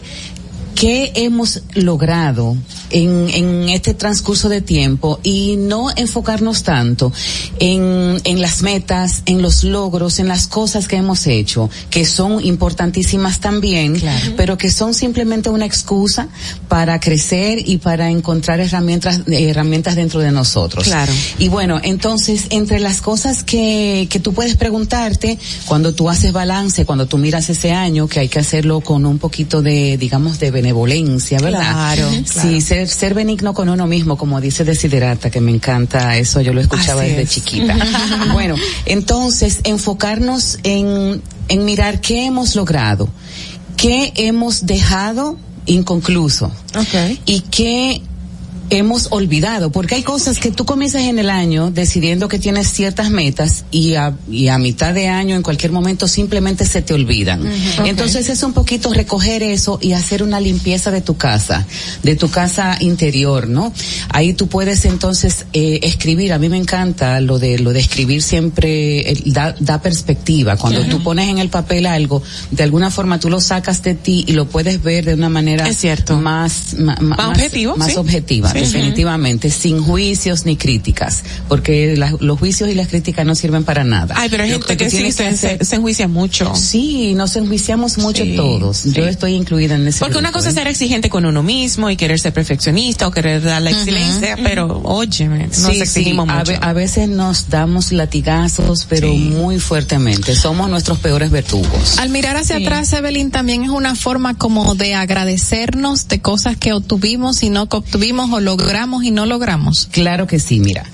qué 0.74 1.12
hemos 1.14 1.62
logrado 1.74 2.56
en, 2.90 3.28
en 3.30 3.68
este 3.68 3.94
transcurso 3.94 4.48
de 4.48 4.60
tiempo 4.60 5.18
y 5.22 5.56
no 5.56 5.88
enfocarnos 5.94 6.62
tanto 6.62 7.12
en, 7.58 8.20
en 8.24 8.40
las 8.40 8.62
metas, 8.62 9.22
en 9.26 9.42
los 9.42 9.64
logros, 9.64 10.18
en 10.18 10.28
las 10.28 10.46
cosas 10.46 10.88
que 10.88 10.96
hemos 10.96 11.26
hecho, 11.26 11.70
que 11.90 12.04
son 12.04 12.44
importantísimas 12.44 13.40
también, 13.40 14.00
pero 14.36 14.58
que 14.58 14.70
son 14.70 14.94
simplemente 14.94 15.50
una 15.50 15.66
excusa 15.66 16.28
para 16.68 17.00
crecer 17.00 17.68
y 17.68 17.78
para 17.78 18.10
encontrar 18.10 18.60
herramientas, 18.60 19.20
herramientas 19.26 19.96
dentro 19.96 20.20
de 20.20 20.32
nosotros. 20.32 20.84
Claro. 20.84 21.12
Y 21.38 21.48
bueno, 21.48 21.80
entonces, 21.82 22.46
entre 22.50 22.80
las 22.80 23.00
cosas 23.00 23.42
que, 23.42 24.06
que 24.10 24.20
tú 24.20 24.32
puedes 24.32 24.56
preguntarte 24.56 25.38
cuando 25.66 25.94
tú 25.94 26.08
haces 26.08 26.32
balance, 26.32 26.84
cuando 26.84 27.06
tú 27.06 27.18
miras 27.18 27.48
ese 27.50 27.72
año, 27.72 28.08
que 28.08 28.20
hay 28.20 28.28
que 28.28 28.38
hacerlo 28.38 28.80
con 28.80 29.06
un 29.06 29.18
poquito 29.18 29.62
de, 29.62 29.96
digamos, 29.96 30.38
de 30.38 30.50
benevolencia, 30.62 31.38
¿verdad? 31.40 31.72
Claro, 31.72 32.10
Sí, 32.10 32.24
claro. 32.32 32.60
ser, 32.60 32.88
ser 32.88 33.14
benigno 33.14 33.52
con 33.52 33.68
uno 33.68 33.86
mismo, 33.86 34.16
como 34.16 34.40
dice 34.40 34.64
Desiderata, 34.64 35.28
que 35.30 35.40
me 35.40 35.50
encanta 35.50 36.16
eso, 36.16 36.40
yo 36.40 36.52
lo 36.52 36.60
escuchaba 36.60 37.02
Así 37.02 37.10
desde 37.10 37.22
es. 37.22 37.30
chiquita. 37.30 37.76
bueno, 38.32 38.54
entonces, 38.86 39.60
enfocarnos 39.64 40.58
en, 40.62 41.20
en 41.48 41.64
mirar 41.64 42.00
qué 42.00 42.26
hemos 42.26 42.54
logrado, 42.54 43.08
qué 43.76 44.12
hemos 44.16 44.64
dejado 44.66 45.36
inconcluso 45.66 46.50
y 47.26 47.40
qué 47.40 48.02
hemos 48.78 49.08
olvidado, 49.10 49.70
porque 49.70 49.94
hay 49.96 50.02
cosas 50.02 50.38
que 50.38 50.50
tú 50.50 50.64
comienzas 50.64 51.02
en 51.02 51.18
el 51.18 51.30
año 51.30 51.70
decidiendo 51.70 52.28
que 52.28 52.38
tienes 52.38 52.68
ciertas 52.68 53.10
metas 53.10 53.64
y 53.70 53.94
a, 53.94 54.14
y 54.30 54.48
a 54.48 54.58
mitad 54.58 54.94
de 54.94 55.08
año 55.08 55.36
en 55.36 55.42
cualquier 55.42 55.72
momento 55.72 56.08
simplemente 56.08 56.64
se 56.64 56.82
te 56.82 56.94
olvidan. 56.94 57.42
Entonces 57.84 58.28
es 58.28 58.42
un 58.42 58.52
poquito 58.52 58.92
recoger 58.92 59.42
eso 59.42 59.78
y 59.80 59.92
hacer 59.92 60.22
una 60.22 60.40
limpieza 60.40 60.90
de 60.90 61.00
tu 61.00 61.16
casa, 61.16 61.66
de 62.02 62.16
tu 62.16 62.30
casa 62.30 62.76
interior, 62.80 63.48
¿no? 63.48 63.72
Ahí 64.08 64.32
tú 64.34 64.46
puedes 64.48 64.84
entonces 64.84 65.46
eh, 65.52 65.80
escribir, 65.82 66.32
a 66.32 66.38
mí 66.38 66.48
me 66.48 66.56
encanta 66.58 67.20
lo 67.20 67.38
de 67.38 67.58
lo 67.58 67.72
de 67.72 67.80
escribir 67.80 68.22
siempre 68.22 69.10
eh, 69.10 69.22
da, 69.26 69.54
da 69.60 69.80
perspectiva. 69.82 70.56
Cuando 70.56 70.80
Ujú. 70.80 70.90
tú 70.90 71.02
pones 71.02 71.28
en 71.28 71.38
el 71.38 71.48
papel 71.48 71.86
algo, 71.86 72.22
de 72.50 72.62
alguna 72.62 72.90
forma 72.90 73.18
tú 73.20 73.28
lo 73.28 73.40
sacas 73.40 73.82
de 73.82 73.94
ti 73.94 74.24
y 74.26 74.32
lo 74.32 74.46
puedes 74.48 74.82
ver 74.82 75.04
de 75.04 75.14
una 75.14 75.28
manera 75.28 75.68
Es 75.68 75.76
cierto. 75.78 76.16
más, 76.18 76.74
ma- 76.78 76.96
ma- 77.00 77.16
Más 77.16 77.28
objetivo, 77.28 77.76
más 77.76 77.92
sí. 77.92 77.96
objetiva, 77.98 78.50
Sí. 78.52 78.61
Definitivamente, 78.66 79.50
sin 79.50 79.82
juicios 79.82 80.44
ni 80.46 80.56
críticas, 80.56 81.22
porque 81.48 81.96
la- 81.96 82.14
los 82.20 82.38
juicios 82.38 82.70
y 82.70 82.74
las 82.74 82.88
críticas 82.88 83.26
no 83.26 83.34
sirven 83.34 83.64
para 83.64 83.84
nada. 83.84 84.14
Ay, 84.18 84.28
pero 84.30 84.44
hay 84.44 84.50
gente 84.50 84.66
tú 84.76 84.76
que 84.84 84.90
sí 84.90 85.12
se, 85.12 85.26
hacer- 85.28 85.64
se, 85.64 85.76
enjuicia 85.76 86.08
mucho. 86.08 86.52
Sí, 86.54 87.14
nos 87.14 87.34
enjuiciamos 87.36 87.98
mucho 87.98 88.22
Sí, 88.24 88.34
todos. 88.36 88.76
sí. 88.78 88.92
Yo 88.92 89.04
estoy 89.06 89.34
incluida 89.34 89.74
en 89.76 89.86
ese 89.86 90.00
Porque 90.00 90.18
una 90.18 90.32
cosa 90.32 90.48
es 90.48 90.54
¿eh? 90.54 90.58
ser 90.58 90.66
exigente 90.68 91.08
con 91.10 91.24
uno 91.26 91.42
mismo 91.42 91.90
y 91.90 91.96
querer 91.96 92.18
ser 92.20 92.32
perfeccionista 92.32 93.06
o 93.06 93.10
querer 93.10 93.42
dar 93.42 93.62
la 93.62 93.70
excelencia, 93.70 94.36
pero 94.42 94.80
óyeme, 94.84 95.46
nos 95.46 95.56
Sí, 95.56 95.74
sí, 95.74 95.80
exigimos 95.80 96.28
a, 96.28 96.38
mucho. 96.38 96.52
ve- 96.52 96.58
a 96.60 96.72
veces 96.72 97.08
nos 97.08 97.48
damos 97.48 97.92
latigazos, 97.92 98.86
pero 98.88 99.08
muy 99.12 99.58
fuertemente. 99.58 100.34
Somos 100.36 100.68
nuestros 100.70 100.98
peores 100.98 101.30
verdugos. 101.30 101.98
Al 101.98 102.08
mirar 102.10 102.36
hacia 102.36 102.58
Sí. 102.58 102.64
atrás, 102.64 102.92
Evelyn, 102.92 103.30
también 103.30 103.62
es 103.64 103.70
una 103.70 103.94
forma 103.94 104.36
como 104.36 104.74
de 104.74 104.94
agradecernos 104.94 106.08
de 106.08 106.20
cosas 106.20 106.56
que 106.56 106.72
obtuvimos 106.72 107.42
y 107.42 107.50
no 107.50 107.68
que 107.68 107.76
obtuvimos 107.76 108.30
o 108.32 108.40
logramos 108.42 109.04
y 109.04 109.10
no 109.10 109.26
logramos. 109.26 109.88
Claro 109.90 110.26
que 110.26 110.38
sí, 110.38 110.60
mira. 110.60 110.84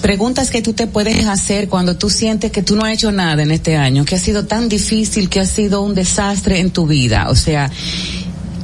Preguntas 0.00 0.50
que 0.50 0.62
tú 0.62 0.72
te 0.72 0.86
puedes 0.86 1.26
hacer 1.26 1.68
cuando 1.68 1.96
tú 1.96 2.10
sientes 2.10 2.50
que 2.50 2.62
tú 2.62 2.76
no 2.76 2.84
has 2.84 2.92
hecho 2.92 3.12
nada 3.12 3.42
en 3.42 3.50
este 3.50 3.76
año, 3.76 4.04
que 4.04 4.16
ha 4.16 4.18
sido 4.18 4.44
tan 4.44 4.68
difícil, 4.68 5.28
que 5.28 5.40
ha 5.40 5.46
sido 5.46 5.82
un 5.82 5.94
desastre 5.94 6.60
en 6.60 6.70
tu 6.70 6.86
vida. 6.86 7.28
O 7.30 7.34
sea, 7.34 7.70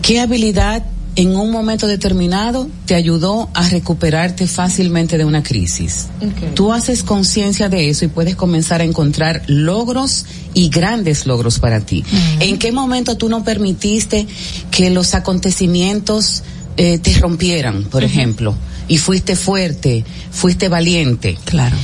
¿qué 0.02 0.20
habilidad 0.20 0.84
en 1.16 1.36
un 1.36 1.50
momento 1.50 1.86
determinado 1.86 2.68
te 2.86 2.94
ayudó 2.94 3.50
a 3.54 3.68
recuperarte 3.68 4.46
fácilmente 4.46 5.18
de 5.18 5.24
una 5.24 5.42
crisis? 5.42 6.08
Tú 6.54 6.72
haces 6.72 7.02
conciencia 7.02 7.68
de 7.68 7.88
eso 7.88 8.04
y 8.04 8.08
puedes 8.08 8.36
comenzar 8.36 8.80
a 8.80 8.84
encontrar 8.84 9.42
logros 9.46 10.26
y 10.54 10.68
grandes 10.68 11.26
logros 11.26 11.58
para 11.58 11.80
ti. 11.80 12.04
¿En 12.40 12.58
qué 12.58 12.72
momento 12.72 13.16
tú 13.16 13.28
no 13.28 13.44
permitiste 13.44 14.26
que 14.70 14.90
los 14.90 15.14
acontecimientos 15.14 16.42
eh, 16.76 16.98
te 16.98 17.14
rompieran, 17.18 17.84
por 17.84 18.04
ejemplo? 18.04 18.54
Y 18.88 18.98
fuiste 18.98 19.36
fuerte, 19.36 20.04
fuiste 20.30 20.68
valiente. 20.68 21.38
Claro. 21.44 21.76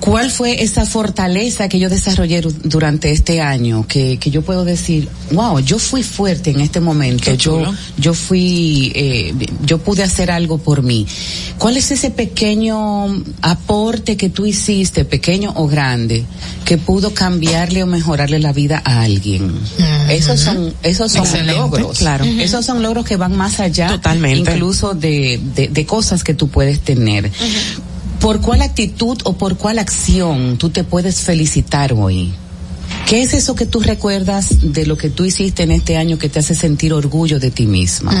¿Cuál 0.00 0.30
fue 0.30 0.62
esa 0.62 0.86
fortaleza 0.86 1.68
que 1.68 1.78
yo 1.78 1.90
desarrollé 1.90 2.40
durante 2.40 3.10
este 3.10 3.42
año? 3.42 3.86
Que, 3.86 4.16
que 4.18 4.30
yo 4.30 4.40
puedo 4.42 4.64
decir, 4.64 5.08
wow, 5.32 5.60
yo 5.60 5.78
fui 5.78 6.02
fuerte 6.02 6.50
en 6.50 6.60
este 6.60 6.80
momento. 6.80 7.34
Yo, 7.34 7.62
yo 7.98 8.14
fui, 8.14 8.92
eh, 8.94 9.34
yo 9.64 9.78
pude 9.78 10.02
hacer 10.02 10.30
algo 10.30 10.56
por 10.56 10.82
mí. 10.82 11.06
¿Cuál 11.58 11.76
es 11.76 11.90
ese 11.90 12.10
pequeño 12.10 13.22
aporte 13.42 14.16
que 14.16 14.30
tú 14.30 14.46
hiciste, 14.46 15.04
pequeño 15.04 15.52
o 15.54 15.68
grande, 15.68 16.24
que 16.64 16.78
pudo 16.78 17.12
cambiarle 17.12 17.82
o 17.82 17.86
mejorarle 17.86 18.38
la 18.38 18.54
vida 18.54 18.80
a 18.82 19.02
alguien? 19.02 19.52
Esos 20.08 20.40
son, 20.40 20.74
esos 20.82 21.12
son 21.12 21.22
Excelente, 21.24 21.52
logros. 21.56 21.98
claro. 21.98 22.24
Esos 22.24 22.64
son 22.64 22.82
logros 22.82 23.04
que 23.04 23.16
van 23.16 23.36
más 23.36 23.60
allá. 23.60 23.88
Totalmente. 23.88 24.50
Incluso 24.52 24.94
de, 24.94 25.38
de, 25.54 25.68
de 25.68 25.86
cosas 25.86 26.24
que 26.24 26.32
tú 26.32 26.48
puedes 26.48 26.80
tener. 26.80 27.30
¿Por 28.20 28.42
cuál 28.42 28.60
actitud 28.60 29.18
o 29.24 29.32
por 29.32 29.56
cuál 29.56 29.78
acción 29.78 30.58
tú 30.58 30.68
te 30.68 30.84
puedes 30.84 31.22
felicitar 31.22 31.94
hoy? 31.94 32.34
¿Qué 33.10 33.22
es 33.22 33.34
eso 33.34 33.56
que 33.56 33.66
tú 33.66 33.80
recuerdas 33.80 34.72
de 34.72 34.86
lo 34.86 34.96
que 34.96 35.10
tú 35.10 35.24
hiciste 35.24 35.64
en 35.64 35.72
este 35.72 35.96
año 35.96 36.16
que 36.16 36.28
te 36.28 36.38
hace 36.38 36.54
sentir 36.54 36.92
orgullo 36.92 37.40
de 37.40 37.50
ti 37.50 37.66
misma? 37.66 38.14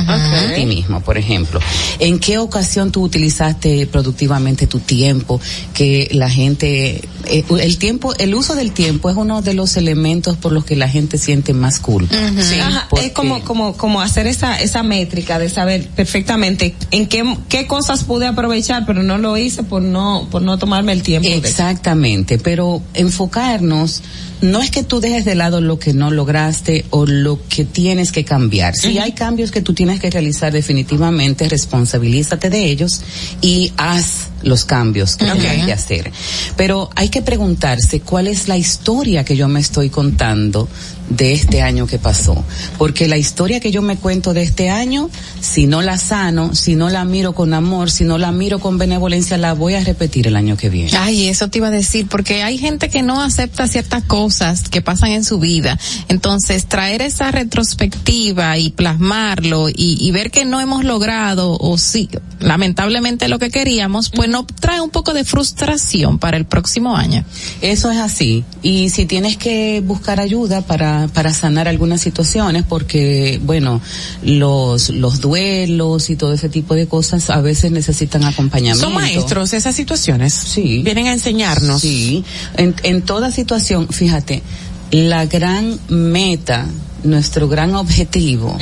De 0.48 0.56
ti 0.56 0.66
mismo, 0.66 1.00
por 1.00 1.16
ejemplo. 1.16 1.60
¿En 2.00 2.18
qué 2.18 2.38
ocasión 2.38 2.90
tú 2.90 3.04
utilizaste 3.04 3.86
productivamente 3.86 4.66
tu 4.66 4.80
tiempo? 4.80 5.40
Que 5.74 6.08
la 6.10 6.28
gente, 6.28 7.02
eh, 7.26 7.44
el 7.60 7.78
tiempo, 7.78 8.16
el 8.18 8.34
uso 8.34 8.56
del 8.56 8.72
tiempo 8.72 9.08
es 9.08 9.16
uno 9.16 9.42
de 9.42 9.54
los 9.54 9.76
elementos 9.76 10.36
por 10.36 10.50
los 10.50 10.64
que 10.64 10.74
la 10.74 10.88
gente 10.88 11.18
siente 11.18 11.52
más 11.52 11.78
culpa. 11.78 12.16
Sí, 12.40 12.58
es 13.00 13.12
como, 13.12 13.44
como, 13.44 13.76
como 13.76 14.00
hacer 14.00 14.26
esa, 14.26 14.60
esa 14.60 14.82
métrica 14.82 15.38
de 15.38 15.50
saber 15.50 15.86
perfectamente 15.86 16.74
en 16.90 17.06
qué, 17.06 17.22
qué 17.48 17.68
cosas 17.68 18.02
pude 18.02 18.26
aprovechar, 18.26 18.86
pero 18.86 19.04
no 19.04 19.18
lo 19.18 19.36
hice 19.36 19.62
por 19.62 19.82
no, 19.82 20.26
por 20.32 20.42
no 20.42 20.58
tomarme 20.58 20.90
el 20.90 21.04
tiempo. 21.04 21.28
Exactamente, 21.28 22.38
pero 22.38 22.82
enfocarnos 22.94 24.02
no 24.40 24.60
es 24.60 24.70
que 24.70 24.82
tú 24.82 25.00
dejes 25.00 25.24
de 25.24 25.34
lado 25.34 25.60
lo 25.60 25.78
que 25.78 25.92
no 25.92 26.10
lograste 26.10 26.84
o 26.90 27.06
lo 27.06 27.38
que 27.48 27.64
tienes 27.64 28.12
que 28.12 28.24
cambiar. 28.24 28.74
Si 28.74 28.98
hay 28.98 29.12
cambios 29.12 29.50
que 29.50 29.60
tú 29.60 29.74
tienes 29.74 30.00
que 30.00 30.10
realizar 30.10 30.52
definitivamente, 30.52 31.48
responsabilízate 31.48 32.50
de 32.50 32.66
ellos 32.66 33.02
y 33.40 33.72
haz 33.76 34.28
los 34.42 34.64
cambios 34.64 35.16
que 35.16 35.26
hay 35.26 35.62
que 35.62 35.72
hacer. 35.72 36.10
Pero 36.56 36.90
hay 36.94 37.08
que 37.08 37.22
preguntarse 37.22 38.00
cuál 38.00 38.26
es 38.26 38.48
la 38.48 38.56
historia 38.56 39.24
que 39.24 39.36
yo 39.36 39.48
me 39.48 39.60
estoy 39.60 39.90
contando 39.90 40.68
de 41.10 41.32
este 41.32 41.60
año 41.60 41.86
que 41.86 41.98
pasó. 41.98 42.42
Porque 42.78 43.08
la 43.08 43.18
historia 43.18 43.60
que 43.60 43.70
yo 43.70 43.82
me 43.82 43.96
cuento 43.96 44.32
de 44.32 44.42
este 44.42 44.70
año, 44.70 45.10
si 45.40 45.66
no 45.66 45.82
la 45.82 45.98
sano, 45.98 46.54
si 46.54 46.76
no 46.76 46.88
la 46.88 47.04
miro 47.04 47.34
con 47.34 47.52
amor, 47.52 47.90
si 47.90 48.04
no 48.04 48.16
la 48.16 48.32
miro 48.32 48.60
con 48.60 48.78
benevolencia, 48.78 49.36
la 49.36 49.52
voy 49.52 49.74
a 49.74 49.84
repetir 49.84 50.26
el 50.26 50.36
año 50.36 50.56
que 50.56 50.70
viene. 50.70 50.90
Ay, 50.96 51.28
eso 51.28 51.48
te 51.48 51.58
iba 51.58 51.68
a 51.68 51.72
decir, 51.72 52.06
porque 52.08 52.42
hay 52.42 52.56
gente 52.56 52.88
que 52.88 53.02
no 53.02 53.20
acepta 53.20 53.68
ciertas 53.68 54.04
cosas 54.04 54.68
que 54.68 54.80
pasan 54.80 55.10
en 55.10 55.24
su 55.24 55.38
vida. 55.38 55.78
Entonces, 56.08 56.66
traer 56.66 57.02
esa 57.02 57.30
retrospectiva 57.30 58.56
y 58.58 58.70
plasmarlo 58.70 59.68
y, 59.68 59.98
y 60.00 60.10
ver 60.12 60.30
que 60.30 60.44
no 60.44 60.60
hemos 60.60 60.84
logrado, 60.84 61.56
o 61.58 61.76
sí, 61.76 62.08
lamentablemente 62.38 63.28
lo 63.28 63.38
que 63.38 63.50
queríamos, 63.50 64.10
pues 64.10 64.28
no 64.28 64.46
trae 64.46 64.80
un 64.80 64.90
poco 64.90 65.12
de 65.12 65.24
frustración 65.24 66.18
para 66.18 66.36
el 66.36 66.44
próximo 66.44 66.96
año. 66.96 67.24
Eso 67.60 67.90
es 67.90 67.98
así. 67.98 68.44
Y 68.62 68.90
si 68.90 69.06
tienes 69.06 69.36
que 69.36 69.82
buscar 69.84 70.20
ayuda 70.20 70.60
para, 70.62 70.99
para 71.08 71.32
sanar 71.32 71.68
algunas 71.68 72.00
situaciones, 72.00 72.64
porque, 72.68 73.40
bueno, 73.44 73.80
los, 74.22 74.90
los 74.90 75.20
duelos 75.20 76.10
y 76.10 76.16
todo 76.16 76.32
ese 76.32 76.48
tipo 76.48 76.74
de 76.74 76.86
cosas 76.86 77.30
a 77.30 77.40
veces 77.40 77.70
necesitan 77.72 78.24
acompañamiento. 78.24 78.82
Son 78.84 78.94
maestros 78.94 79.52
esas 79.52 79.74
situaciones. 79.74 80.32
Sí. 80.34 80.82
Vienen 80.82 81.06
a 81.08 81.12
enseñarnos. 81.12 81.80
Sí. 81.80 82.24
En, 82.56 82.74
en 82.82 83.02
toda 83.02 83.30
situación, 83.32 83.88
fíjate, 83.88 84.42
la 84.90 85.26
gran 85.26 85.78
meta, 85.88 86.66
nuestro 87.04 87.48
gran 87.48 87.74
objetivo 87.74 88.58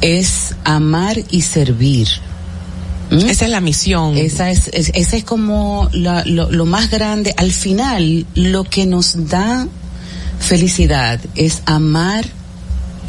es 0.00 0.54
amar 0.64 1.18
y 1.30 1.42
servir. 1.42 2.08
¿Mm? 3.10 3.26
Esa 3.26 3.46
es 3.46 3.50
la 3.50 3.60
misión. 3.62 4.16
Esa 4.18 4.50
es, 4.50 4.68
es- 4.74 4.90
esa 4.94 5.16
es 5.16 5.24
como 5.24 5.88
la- 5.92 6.24
lo, 6.26 6.50
lo 6.52 6.66
más 6.66 6.90
grande. 6.90 7.32
Al 7.38 7.52
final, 7.52 8.26
lo 8.34 8.64
que 8.64 8.84
nos 8.84 9.28
da 9.28 9.66
felicidad 10.38 11.20
es 11.34 11.62
amar 11.66 12.24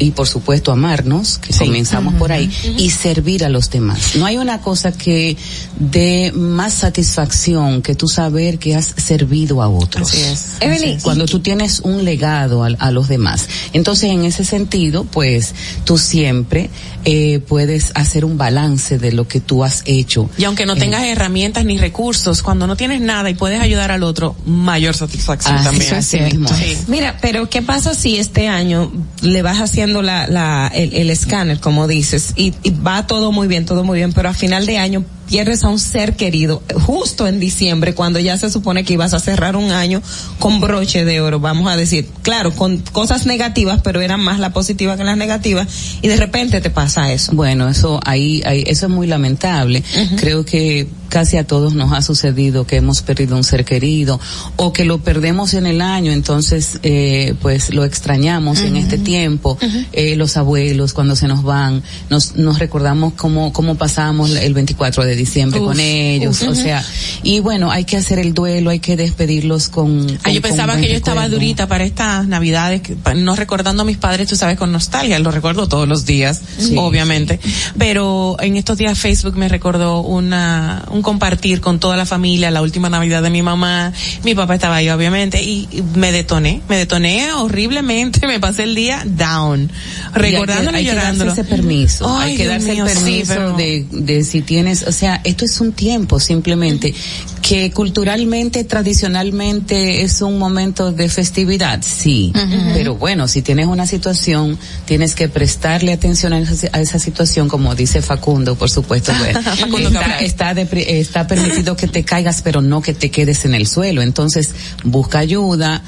y 0.00 0.10
por 0.12 0.26
supuesto 0.26 0.72
amarnos, 0.72 1.38
que 1.38 1.54
comenzamos 1.54 2.14
por 2.14 2.32
ahí, 2.32 2.50
y 2.78 2.90
servir 2.90 3.44
a 3.44 3.48
los 3.48 3.70
demás. 3.70 4.16
No 4.16 4.26
hay 4.26 4.38
una 4.38 4.60
cosa 4.60 4.92
que 4.92 5.36
dé 5.78 6.32
más 6.32 6.72
satisfacción 6.72 7.82
que 7.82 7.94
tú 7.94 8.08
saber 8.08 8.58
que 8.58 8.74
has 8.74 8.94
servido 8.96 9.62
a 9.62 9.68
otros. 9.68 10.08
Así 10.08 10.22
es. 10.22 10.46
Evelyn, 10.60 11.00
cuando 11.00 11.26
tú 11.26 11.40
tienes 11.40 11.80
un 11.80 12.04
legado 12.04 12.64
a, 12.64 12.68
a 12.78 12.90
los 12.90 13.08
demás. 13.08 13.46
Entonces, 13.74 14.10
en 14.10 14.24
ese 14.24 14.44
sentido, 14.44 15.04
pues 15.04 15.54
tú 15.84 15.98
siempre 15.98 16.70
eh, 17.04 17.40
puedes 17.46 17.92
hacer 17.94 18.24
un 18.24 18.38
balance 18.38 18.98
de 18.98 19.12
lo 19.12 19.28
que 19.28 19.40
tú 19.40 19.64
has 19.64 19.82
hecho. 19.84 20.30
Y 20.38 20.44
aunque 20.44 20.64
no 20.64 20.76
tengas 20.76 21.04
herramientas 21.04 21.64
ni 21.64 21.76
recursos, 21.78 22.42
cuando 22.42 22.66
no 22.66 22.76
tienes 22.76 23.00
nada 23.00 23.28
y 23.28 23.34
puedes 23.34 23.60
ayudar 23.60 23.90
al 23.90 24.02
otro, 24.02 24.34
mayor 24.46 24.94
satisfacción 24.94 25.56
Así 25.56 25.64
también. 25.64 25.94
es, 25.94 25.98
así 25.98 26.20
mismo 26.20 26.48
Sí. 26.48 26.76
Mira, 26.88 27.18
pero 27.20 27.48
¿qué 27.48 27.62
pasa 27.62 27.94
si 27.94 28.16
este 28.16 28.48
año 28.48 28.90
le 29.22 29.42
vas 29.42 29.58
haciendo 29.58 29.89
la, 29.90 30.26
la, 30.26 30.70
el, 30.74 30.94
el 30.94 31.10
escáner, 31.10 31.60
como 31.60 31.86
dices, 31.86 32.32
y, 32.36 32.54
y 32.62 32.70
va 32.70 33.06
todo 33.06 33.32
muy 33.32 33.48
bien, 33.48 33.66
todo 33.66 33.84
muy 33.84 33.98
bien, 33.98 34.12
pero 34.12 34.28
a 34.28 34.34
final 34.34 34.66
de 34.66 34.78
año 34.78 35.04
pierdes 35.30 35.62
a 35.62 35.68
un 35.68 35.78
ser 35.78 36.16
querido 36.16 36.60
justo 36.74 37.28
en 37.28 37.38
diciembre, 37.38 37.94
cuando 37.94 38.18
ya 38.18 38.36
se 38.36 38.50
supone 38.50 38.82
que 38.82 38.94
ibas 38.94 39.14
a 39.14 39.20
cerrar 39.20 39.54
un 39.54 39.70
año 39.70 40.02
con 40.40 40.60
broche 40.60 41.04
de 41.04 41.20
oro, 41.20 41.38
vamos 41.38 41.70
a 41.70 41.76
decir, 41.76 42.08
claro, 42.22 42.52
con 42.52 42.78
cosas 42.78 43.26
negativas, 43.26 43.80
pero 43.82 44.00
eran 44.00 44.20
más 44.20 44.40
las 44.40 44.52
positivas 44.52 44.96
que 44.96 45.04
las 45.04 45.16
negativas, 45.16 45.68
y 46.02 46.08
de 46.08 46.16
repente 46.16 46.60
te 46.60 46.70
pasa 46.70 47.12
eso. 47.12 47.32
Bueno, 47.32 47.68
eso 47.68 48.00
ahí, 48.04 48.42
ahí 48.44 48.64
eso 48.66 48.86
es 48.86 48.92
muy 48.92 49.06
lamentable. 49.06 49.84
Creo 50.16 50.44
que 50.44 50.88
casi 51.10 51.36
a 51.36 51.46
todos 51.46 51.74
nos 51.74 51.92
ha 51.92 52.02
sucedido 52.02 52.66
que 52.66 52.76
hemos 52.76 53.02
perdido 53.02 53.36
un 53.36 53.44
ser 53.44 53.64
querido 53.64 54.18
o 54.56 54.72
que 54.72 54.84
lo 54.84 54.98
perdemos 54.98 55.54
en 55.54 55.66
el 55.66 55.82
año, 55.82 56.12
entonces 56.12 56.78
eh, 56.82 57.34
pues 57.42 57.74
lo 57.74 57.84
extrañamos 57.84 58.60
en 58.60 58.76
este 58.76 58.96
tiempo. 58.96 59.58
Eh, 59.92 60.16
los 60.16 60.36
abuelos 60.36 60.94
cuando 60.94 61.16
se 61.16 61.28
nos 61.28 61.42
van, 61.42 61.82
nos 62.08 62.36
nos 62.36 62.58
recordamos 62.58 63.12
cómo 63.14 63.52
cómo 63.52 63.74
pasamos 63.74 64.30
el 64.30 64.54
24 64.54 65.04
de 65.04 65.16
diciembre 65.20 65.60
Uf, 65.60 65.66
con 65.68 65.80
ellos, 65.80 66.42
uf. 66.42 66.48
o 66.48 66.54
sea, 66.54 66.84
y 67.22 67.40
bueno, 67.40 67.70
hay 67.70 67.84
que 67.84 67.96
hacer 67.96 68.18
el 68.18 68.34
duelo, 68.34 68.70
hay 68.70 68.80
que 68.80 68.96
despedirlos 68.96 69.68
con. 69.68 70.06
Ah, 70.24 70.30
yo 70.30 70.40
pensaba 70.42 70.76
que 70.76 70.88
yo 70.88 70.94
estaba 70.96 71.28
durita 71.28 71.66
para 71.68 71.84
estas 71.84 72.26
navidades, 72.26 72.80
que- 72.82 72.96
no 73.14 73.36
recordando 73.36 73.82
a 73.82 73.84
mis 73.86 73.96
padres, 73.98 74.28
tú 74.28 74.36
sabes, 74.36 74.56
con 74.56 74.72
nostalgia, 74.72 75.18
lo 75.18 75.30
recuerdo 75.30 75.68
todos 75.68 75.86
los 75.88 76.04
días, 76.06 76.40
Sí, 76.58 76.74
obviamente. 76.78 77.38
Pero 77.78 78.36
en 78.40 78.56
estos 78.56 78.76
días 78.78 78.98
Facebook 78.98 79.36
me 79.36 79.48
recordó 79.48 80.00
una, 80.00 80.84
un 80.90 81.02
compartir 81.02 81.60
con 81.60 81.78
toda 81.80 81.96
la 81.96 82.06
familia, 82.06 82.50
la 82.50 82.62
última 82.62 82.88
navidad 82.90 83.22
de 83.22 83.30
mi 83.30 83.42
mamá, 83.42 83.92
mi 84.24 84.34
papá 84.34 84.54
estaba 84.54 84.76
ahí 84.76 84.88
obviamente, 84.90 85.42
y 85.42 85.68
me 85.94 86.12
detoné, 86.12 86.60
me 86.68 86.76
detoné 86.76 87.32
horriblemente, 87.32 88.26
me 88.26 88.40
pasé 88.40 88.64
el 88.64 88.74
día 88.74 89.02
down, 89.06 89.70
recordándolo 90.14 90.76
y, 90.76 90.80
hay 90.80 90.84
que, 90.84 90.90
hay 90.90 90.96
que 90.96 91.00
llorándolo. 91.00 91.30
darse 91.34 91.40
ese 91.42 91.50
permiso, 91.50 92.16
Ay, 92.18 92.30
hay 92.32 92.36
que 92.36 92.46
darse 92.46 92.72
mío, 92.72 92.84
el 92.86 92.90
sí, 92.90 92.94
permiso 92.96 93.32
pero- 93.34 93.56
de, 93.56 93.86
de 93.90 94.24
si 94.24 94.42
tienes, 94.42 94.82
o 94.84 94.92
sea, 94.92 95.09
esto 95.24 95.44
es 95.44 95.60
un 95.60 95.72
tiempo 95.72 96.20
simplemente 96.20 96.94
que 97.42 97.70
culturalmente, 97.72 98.64
tradicionalmente 98.64 100.02
es 100.02 100.22
un 100.22 100.38
momento 100.38 100.92
de 100.92 101.08
festividad, 101.08 101.80
sí, 101.82 102.32
pero 102.74 102.94
bueno, 102.94 103.26
si 103.26 103.42
tienes 103.42 103.66
una 103.66 103.86
situación, 103.86 104.58
tienes 104.84 105.14
que 105.14 105.28
prestarle 105.28 105.92
atención 105.92 106.32
a 106.32 106.38
esa, 106.38 106.68
a 106.72 106.80
esa 106.80 106.98
situación, 106.98 107.48
como 107.48 107.74
dice 107.74 108.02
Facundo, 108.02 108.54
por 108.54 108.70
supuesto, 108.70 109.12
pues, 109.18 109.36
Facundo 109.58 109.90
está, 110.20 110.52
está 110.52 111.26
permitido 111.26 111.76
que 111.76 111.88
te 111.88 112.04
caigas, 112.04 112.42
pero 112.42 112.62
no 112.62 112.82
que 112.82 112.94
te 112.94 113.10
quedes 113.10 113.44
en 113.44 113.54
el 113.54 113.66
suelo. 113.66 114.02
Entonces, 114.02 114.54
busca 114.84 115.18
ayuda, 115.18 115.82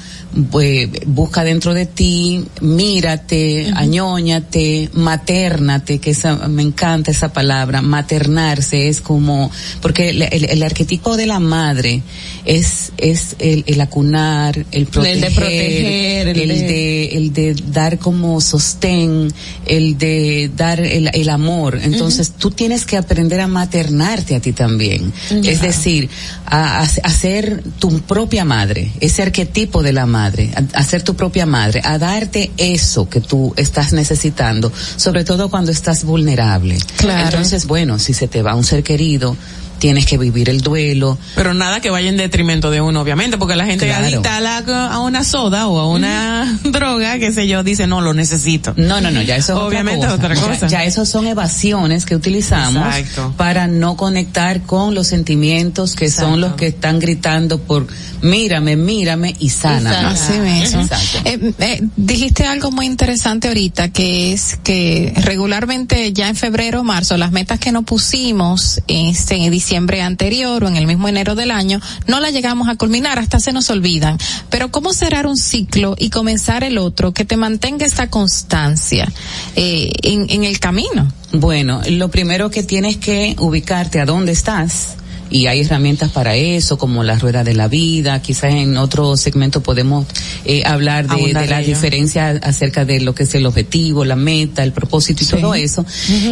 pues, 0.51 0.89
busca 1.05 1.43
dentro 1.43 1.73
de 1.73 1.85
ti, 1.85 2.43
mírate, 2.61 3.71
añóñate, 3.75 4.89
maternate, 4.93 5.99
que 5.99 6.11
esa, 6.11 6.35
me 6.47 6.61
encanta 6.63 7.11
esa 7.11 7.31
palabra, 7.33 7.81
maternarse 7.81 8.87
es 8.89 9.01
como, 9.01 9.49
porque 9.81 10.09
el, 10.09 10.21
el- 10.23 10.45
el 10.49 10.63
arquetipo 10.63 11.17
de 11.17 11.25
la 11.25 11.39
madre 11.39 12.01
es, 12.45 12.91
es 12.97 13.35
el, 13.39 13.63
el 13.67 13.81
acunar, 13.81 14.65
el 14.71 14.85
proteger, 14.87 15.19
de 15.29 15.35
proteger, 15.35 16.27
el 16.29 16.47
de- 16.47 16.53
de, 16.63 17.05
el 17.17 17.33
de 17.33 17.55
dar 17.71 17.99
como 17.99 18.39
sostén, 18.41 19.31
el 19.65 19.97
de 19.97 20.51
dar 20.55 20.79
el, 20.79 21.29
amor. 21.29 21.79
Entonces, 21.81 22.31
tú 22.37 22.51
tienes 22.51 22.85
que 22.85 22.97
aprender 22.97 23.39
a 23.39 23.47
maternarte 23.47 24.35
a 24.35 24.39
ti 24.39 24.51
también. 24.53 25.11
Es 25.29 25.61
decir, 25.61 26.09
a, 26.45 26.81
a- 26.81 26.83
a 27.03 27.09
ser 27.11 27.63
tu 27.79 27.99
propia 28.01 28.45
madre, 28.45 28.91
ese 28.99 29.21
arquetipo 29.21 29.81
de 29.83 29.93
la 29.93 30.05
madre, 30.23 30.51
a, 30.55 30.79
a 30.79 30.83
ser 30.83 31.01
tu 31.03 31.15
propia 31.15 31.45
madre, 31.45 31.81
a 31.83 31.97
darte 31.97 32.51
eso 32.57 33.09
que 33.09 33.21
tú 33.21 33.53
estás 33.57 33.93
necesitando, 33.93 34.71
sobre 34.95 35.23
todo 35.23 35.49
cuando 35.49 35.71
estás 35.71 36.03
vulnerable. 36.03 36.77
Claro. 36.97 37.25
Entonces, 37.25 37.65
bueno, 37.67 37.99
si 37.99 38.13
se 38.13 38.27
te 38.27 38.41
va 38.41 38.55
un 38.55 38.63
ser 38.63 38.83
querido, 38.83 39.35
tienes 39.83 40.05
que 40.05 40.17
vivir 40.17 40.47
el 40.49 40.61
duelo. 40.61 41.17
Pero 41.35 41.53
nada 41.53 41.81
que 41.81 41.89
vaya 41.89 42.07
en 42.07 42.15
detrimento 42.15 42.71
de 42.71 42.79
uno, 42.79 43.01
obviamente, 43.01 43.37
porque 43.37 43.57
la 43.57 43.65
gente 43.65 43.85
Claro. 43.85 44.05
adicta 44.05 44.37
a, 44.37 44.39
la- 44.39 44.57
a 44.87 44.99
una 45.01 45.25
soda 45.25 45.67
o 45.67 45.77
a 45.77 45.89
una 45.89 46.57
droga, 46.63 47.19
qué 47.19 47.33
sé 47.33 47.49
yo, 47.49 47.63
dice, 47.63 47.85
no, 47.85 47.99
lo 47.99 48.13
necesito. 48.13 48.73
No, 48.77 49.01
no, 49.01 49.11
no, 49.11 49.21
ya 49.21 49.35
eso 49.35 49.51
es 49.57 49.59
Obviamente 49.59 50.07
otra 50.07 50.29
cosa. 50.29 50.33
es 50.35 50.39
otra 50.39 50.53
cosa. 50.53 50.67
Ya, 50.67 50.77
ya 50.79 50.83
eso 50.85 51.05
son 51.05 51.27
evasiones 51.27 52.05
que 52.05 52.15
utilizamos 52.15 52.95
Exacto. 52.95 53.33
para 53.35 53.67
no 53.67 53.97
conectar 53.97 54.61
con 54.61 54.95
los 54.95 55.07
sentimientos 55.07 55.95
que 55.95 56.09
son 56.09 56.39
los 56.39 56.53
que 56.53 56.67
están 56.67 56.99
gritando 56.99 57.59
por 57.59 57.85
mírame, 58.21 58.77
mírame 58.77 59.35
y 59.37 59.49
sana. 59.49 60.11
Así 60.11 60.39
mismo. 60.39 60.79
Exacto. 60.83 61.17
Eh, 61.25 61.53
eh, 61.59 61.81
dijiste 61.97 62.45
algo 62.45 62.71
muy 62.71 62.85
interesante 62.85 63.49
ahorita, 63.49 63.89
que 63.89 64.31
es 64.31 64.57
que 64.63 65.11
regularmente 65.17 66.13
ya 66.13 66.29
en 66.29 66.37
febrero 66.37 66.79
o 66.79 66.83
marzo, 66.85 67.17
las 67.17 67.33
metas 67.33 67.59
que 67.59 67.73
nos 67.73 67.83
pusimos 67.83 68.81
este, 68.87 69.35
en 69.35 69.51
diciembre 69.51 69.72
anterior 69.75 70.63
o 70.63 70.67
en 70.67 70.75
el 70.75 70.87
mismo 70.87 71.07
enero 71.07 71.35
del 71.35 71.51
año, 71.51 71.79
no 72.07 72.19
la 72.19 72.29
llegamos 72.29 72.69
a 72.69 72.75
culminar, 72.75 73.19
hasta 73.19 73.39
se 73.39 73.53
nos 73.53 73.69
olvidan. 73.69 74.17
Pero 74.49 74.69
cómo 74.71 74.93
cerrar 74.93 75.27
un 75.27 75.37
ciclo 75.37 75.95
y 75.97 76.09
comenzar 76.09 76.63
el 76.63 76.77
otro 76.77 77.13
que 77.13 77.25
te 77.25 77.37
mantenga 77.37 77.85
esta 77.85 78.09
constancia 78.09 79.11
eh, 79.55 79.91
en 80.03 80.43
el 80.43 80.59
camino. 80.59 81.11
Bueno, 81.31 81.81
lo 81.89 82.09
primero 82.09 82.49
que 82.51 82.63
tienes 82.63 82.97
que 82.97 83.35
ubicarte 83.39 83.99
a 83.99 84.05
dónde 84.05 84.31
estás 84.31 84.97
y 85.33 85.47
hay 85.47 85.61
herramientas 85.61 86.11
para 86.11 86.35
eso, 86.37 86.77
como 86.77 87.03
la 87.03 87.17
rueda 87.19 87.43
de 87.43 87.53
la 87.55 87.67
vida. 87.67 88.21
Quizás 88.21 88.51
en 88.53 88.77
otro 88.77 89.17
segmento 89.17 89.61
podemos 89.61 90.05
eh, 90.45 90.63
hablar 90.65 91.07
de, 91.07 91.27
de 91.27 91.33
la 91.33 91.41
de 91.57 91.63
ello. 91.63 91.67
diferencia 91.75 92.29
acerca 92.43 92.85
de 92.85 93.01
lo 93.01 93.13
que 93.15 93.23
es 93.23 93.33
el 93.35 93.45
objetivo, 93.47 94.05
la 94.05 94.15
meta, 94.15 94.63
el 94.63 94.71
propósito 94.71 95.23
y 95.23 95.25
Sí. 95.25 95.31
todo 95.35 95.55
eso. 95.55 95.85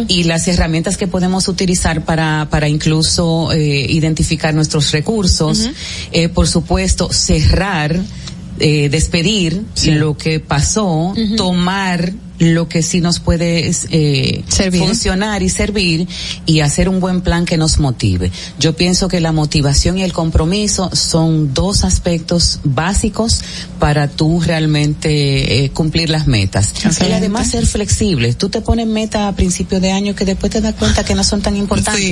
Y 0.08 0.24
las 0.24 0.46
herramientas 0.48 0.96
que 0.96 1.08
podemos 1.08 1.48
utilizar 1.48 2.04
para, 2.04 2.46
para 2.48 2.68
incluso 2.68 3.52
eh, 3.52 3.86
identificar 3.90 4.54
nuestros 4.54 4.92
recursos. 4.92 5.68
Eh, 6.12 6.28
por 6.28 6.46
supuesto, 6.46 7.12
cerrar, 7.12 7.98
eh, 8.60 8.88
despedir 8.88 9.62
lo 9.86 10.16
que 10.16 10.38
pasó, 10.40 11.12
tomar 11.36 12.12
lo 12.42 12.68
que 12.68 12.82
sí 12.82 13.00
nos 13.00 13.20
puede 13.20 13.70
eh, 13.90 14.42
funcionar 14.86 15.42
y 15.42 15.48
servir 15.48 16.06
y 16.46 16.60
hacer 16.60 16.88
un 16.88 17.00
buen 17.00 17.20
plan 17.20 17.44
que 17.44 17.56
nos 17.56 17.78
motive. 17.78 18.30
Yo 18.58 18.74
pienso 18.74 19.08
que 19.08 19.20
la 19.20 19.32
motivación 19.32 19.98
y 19.98 20.02
el 20.02 20.12
compromiso 20.12 20.90
son 20.94 21.54
dos 21.54 21.84
aspectos 21.84 22.60
básicos 22.64 23.42
para 23.78 24.08
tú 24.08 24.40
realmente 24.40 25.64
eh, 25.64 25.70
cumplir 25.70 26.10
las 26.10 26.26
metas. 26.26 26.72
Y 27.08 27.12
además 27.12 27.50
ser 27.50 27.66
flexible. 27.66 28.34
Tú 28.34 28.48
te 28.48 28.60
pones 28.60 28.86
meta 28.86 29.28
a 29.28 29.36
principio 29.36 29.80
de 29.80 29.92
año 29.92 30.14
que 30.14 30.24
después 30.24 30.50
te 30.52 30.60
das 30.60 30.74
cuenta 30.74 31.04
que 31.04 31.14
no 31.14 31.24
son 31.24 31.42
tan 31.42 31.56
importantes. 31.56 32.02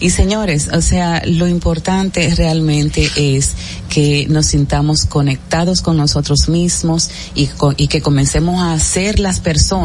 Y 0.00 0.10
señores, 0.10 0.68
o 0.72 0.82
sea, 0.82 1.22
lo 1.26 1.48
importante 1.48 2.32
realmente 2.34 3.10
es 3.16 3.50
que 3.88 4.26
nos 4.28 4.46
sintamos 4.46 5.04
conectados 5.06 5.80
con 5.82 5.96
nosotros 5.96 6.48
mismos 6.48 7.10
y, 7.34 7.46
co- 7.46 7.74
y 7.76 7.88
que 7.88 8.00
comencemos 8.02 8.62
a 8.62 8.78
ser 8.78 9.18
las 9.18 9.40
personas 9.40 9.79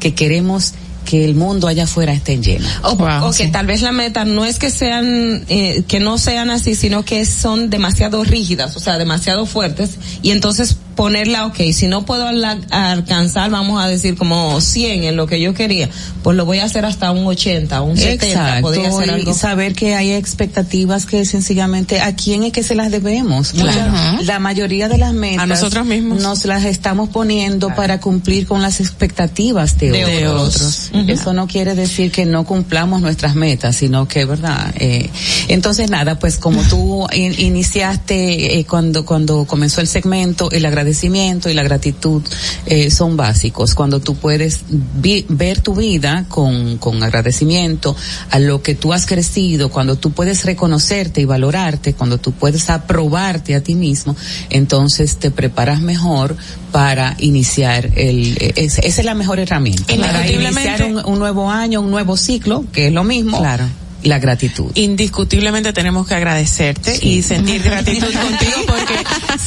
que 0.00 0.14
queremos 0.14 0.74
que 1.04 1.24
el 1.24 1.34
mundo 1.34 1.68
allá 1.68 1.84
afuera 1.84 2.12
esté 2.12 2.38
lleno. 2.38 2.66
O, 2.82 2.92
o 2.92 3.32
que 3.32 3.48
tal 3.48 3.66
vez 3.66 3.82
la 3.82 3.92
meta 3.92 4.24
no 4.24 4.44
es 4.44 4.58
que 4.58 4.70
sean, 4.70 5.44
eh, 5.48 5.82
que 5.86 6.00
no 6.00 6.18
sean 6.18 6.50
así, 6.50 6.74
sino 6.74 7.04
que 7.04 7.24
son 7.26 7.70
demasiado 7.70 8.24
rígidas, 8.24 8.76
o 8.76 8.80
sea, 8.80 8.98
demasiado 8.98 9.46
fuertes, 9.46 9.98
y 10.22 10.30
entonces 10.30 10.76
ponerla, 10.96 11.46
ok, 11.46 11.56
si 11.72 11.88
no 11.88 12.04
puedo 12.06 12.28
alcanzar, 12.70 13.50
vamos 13.50 13.82
a 13.82 13.88
decir 13.88 14.14
como 14.16 14.60
100 14.60 15.04
en 15.04 15.16
lo 15.16 15.26
que 15.26 15.40
yo 15.40 15.52
quería, 15.52 15.88
pues 16.22 16.36
lo 16.36 16.44
voy 16.44 16.58
a 16.60 16.64
hacer 16.64 16.84
hasta 16.84 17.10
un 17.10 17.26
80, 17.26 17.82
un 17.82 17.96
70, 17.96 18.26
Exacto, 18.26 18.62
podría 18.62 18.92
ser 18.92 19.08
y 19.08 19.10
algo. 19.10 19.34
saber 19.34 19.74
que 19.74 19.94
hay 19.96 20.12
expectativas 20.12 21.06
que 21.06 21.24
sencillamente 21.24 22.00
a 22.00 22.14
quién 22.14 22.44
es 22.44 22.52
que 22.52 22.62
se 22.62 22.74
las 22.76 22.90
debemos. 22.92 23.50
Claro. 23.52 24.22
La 24.22 24.38
mayoría 24.38 24.88
de 24.88 24.98
las 24.98 25.12
metas 25.12 25.42
A 25.42 25.46
nosotros 25.46 25.84
mismos. 25.84 26.22
nos 26.22 26.44
las 26.44 26.64
estamos 26.64 27.08
poniendo 27.08 27.74
para 27.74 28.00
cumplir 28.00 28.46
con 28.46 28.62
las 28.62 28.80
expectativas 28.80 29.78
de, 29.78 29.90
De 29.90 30.28
otros. 30.28 30.54
otros. 30.56 30.90
Eso 31.08 31.32
no 31.32 31.46
quiere 31.48 31.74
decir 31.74 32.10
que 32.12 32.24
no 32.24 32.44
cumplamos 32.44 33.00
nuestras 33.02 33.34
metas, 33.34 33.76
sino 33.76 34.06
que, 34.06 34.24
verdad. 34.24 34.72
Eh, 34.78 35.10
entonces 35.48 35.90
nada, 35.90 36.18
pues 36.18 36.38
como 36.38 36.62
tú 36.62 37.06
in- 37.12 37.34
iniciaste 37.38 38.58
eh, 38.58 38.64
cuando 38.64 39.04
cuando 39.04 39.44
comenzó 39.44 39.80
el 39.80 39.86
segmento, 39.88 40.50
el 40.52 40.64
agradecimiento 40.66 41.50
y 41.50 41.54
la 41.54 41.62
gratitud 41.62 42.22
eh, 42.66 42.90
son 42.90 43.16
básicos. 43.16 43.74
Cuando 43.74 44.00
tú 44.00 44.14
puedes 44.14 44.60
vi- 44.68 45.26
ver 45.28 45.60
tu 45.60 45.74
vida 45.74 46.26
con 46.28 46.78
con 46.78 47.02
agradecimiento 47.02 47.96
a 48.30 48.38
lo 48.38 48.62
que 48.62 48.74
tú 48.74 48.92
has 48.92 49.06
crecido, 49.06 49.70
cuando 49.70 49.96
tú 49.96 50.12
puedes 50.12 50.44
reconocerte 50.44 51.20
y 51.20 51.24
valorarte, 51.24 51.94
cuando 51.94 52.18
tú 52.18 52.32
puedes 52.32 52.70
aprobarte 52.70 53.54
a 53.54 53.62
ti 53.62 53.74
mismo, 53.74 54.14
entonces 54.50 55.16
te 55.16 55.30
preparas 55.30 55.80
mejor 55.80 56.36
para 56.70 57.14
iniciar 57.18 57.90
el 57.96 58.36
eh, 58.40 58.52
es- 58.56 58.78
esa 58.78 59.00
es 59.00 59.04
la 59.04 59.14
mejor 59.14 59.38
herramienta 59.38 59.92
para 60.06 60.24
iniciar 60.72 60.83
un, 60.84 61.04
un 61.04 61.18
nuevo 61.18 61.50
año, 61.50 61.80
un 61.80 61.90
nuevo 61.90 62.16
ciclo, 62.16 62.64
que 62.72 62.88
es 62.88 62.92
lo 62.92 63.04
mismo. 63.04 63.38
Claro. 63.38 63.64
La 64.04 64.18
gratitud. 64.18 64.70
Indiscutiblemente 64.74 65.72
tenemos 65.72 66.06
que 66.06 66.14
agradecerte 66.14 66.98
y 67.00 67.22
sentir 67.22 67.62
gratitud 67.62 68.06
contigo 68.12 68.56
porque 68.66 68.94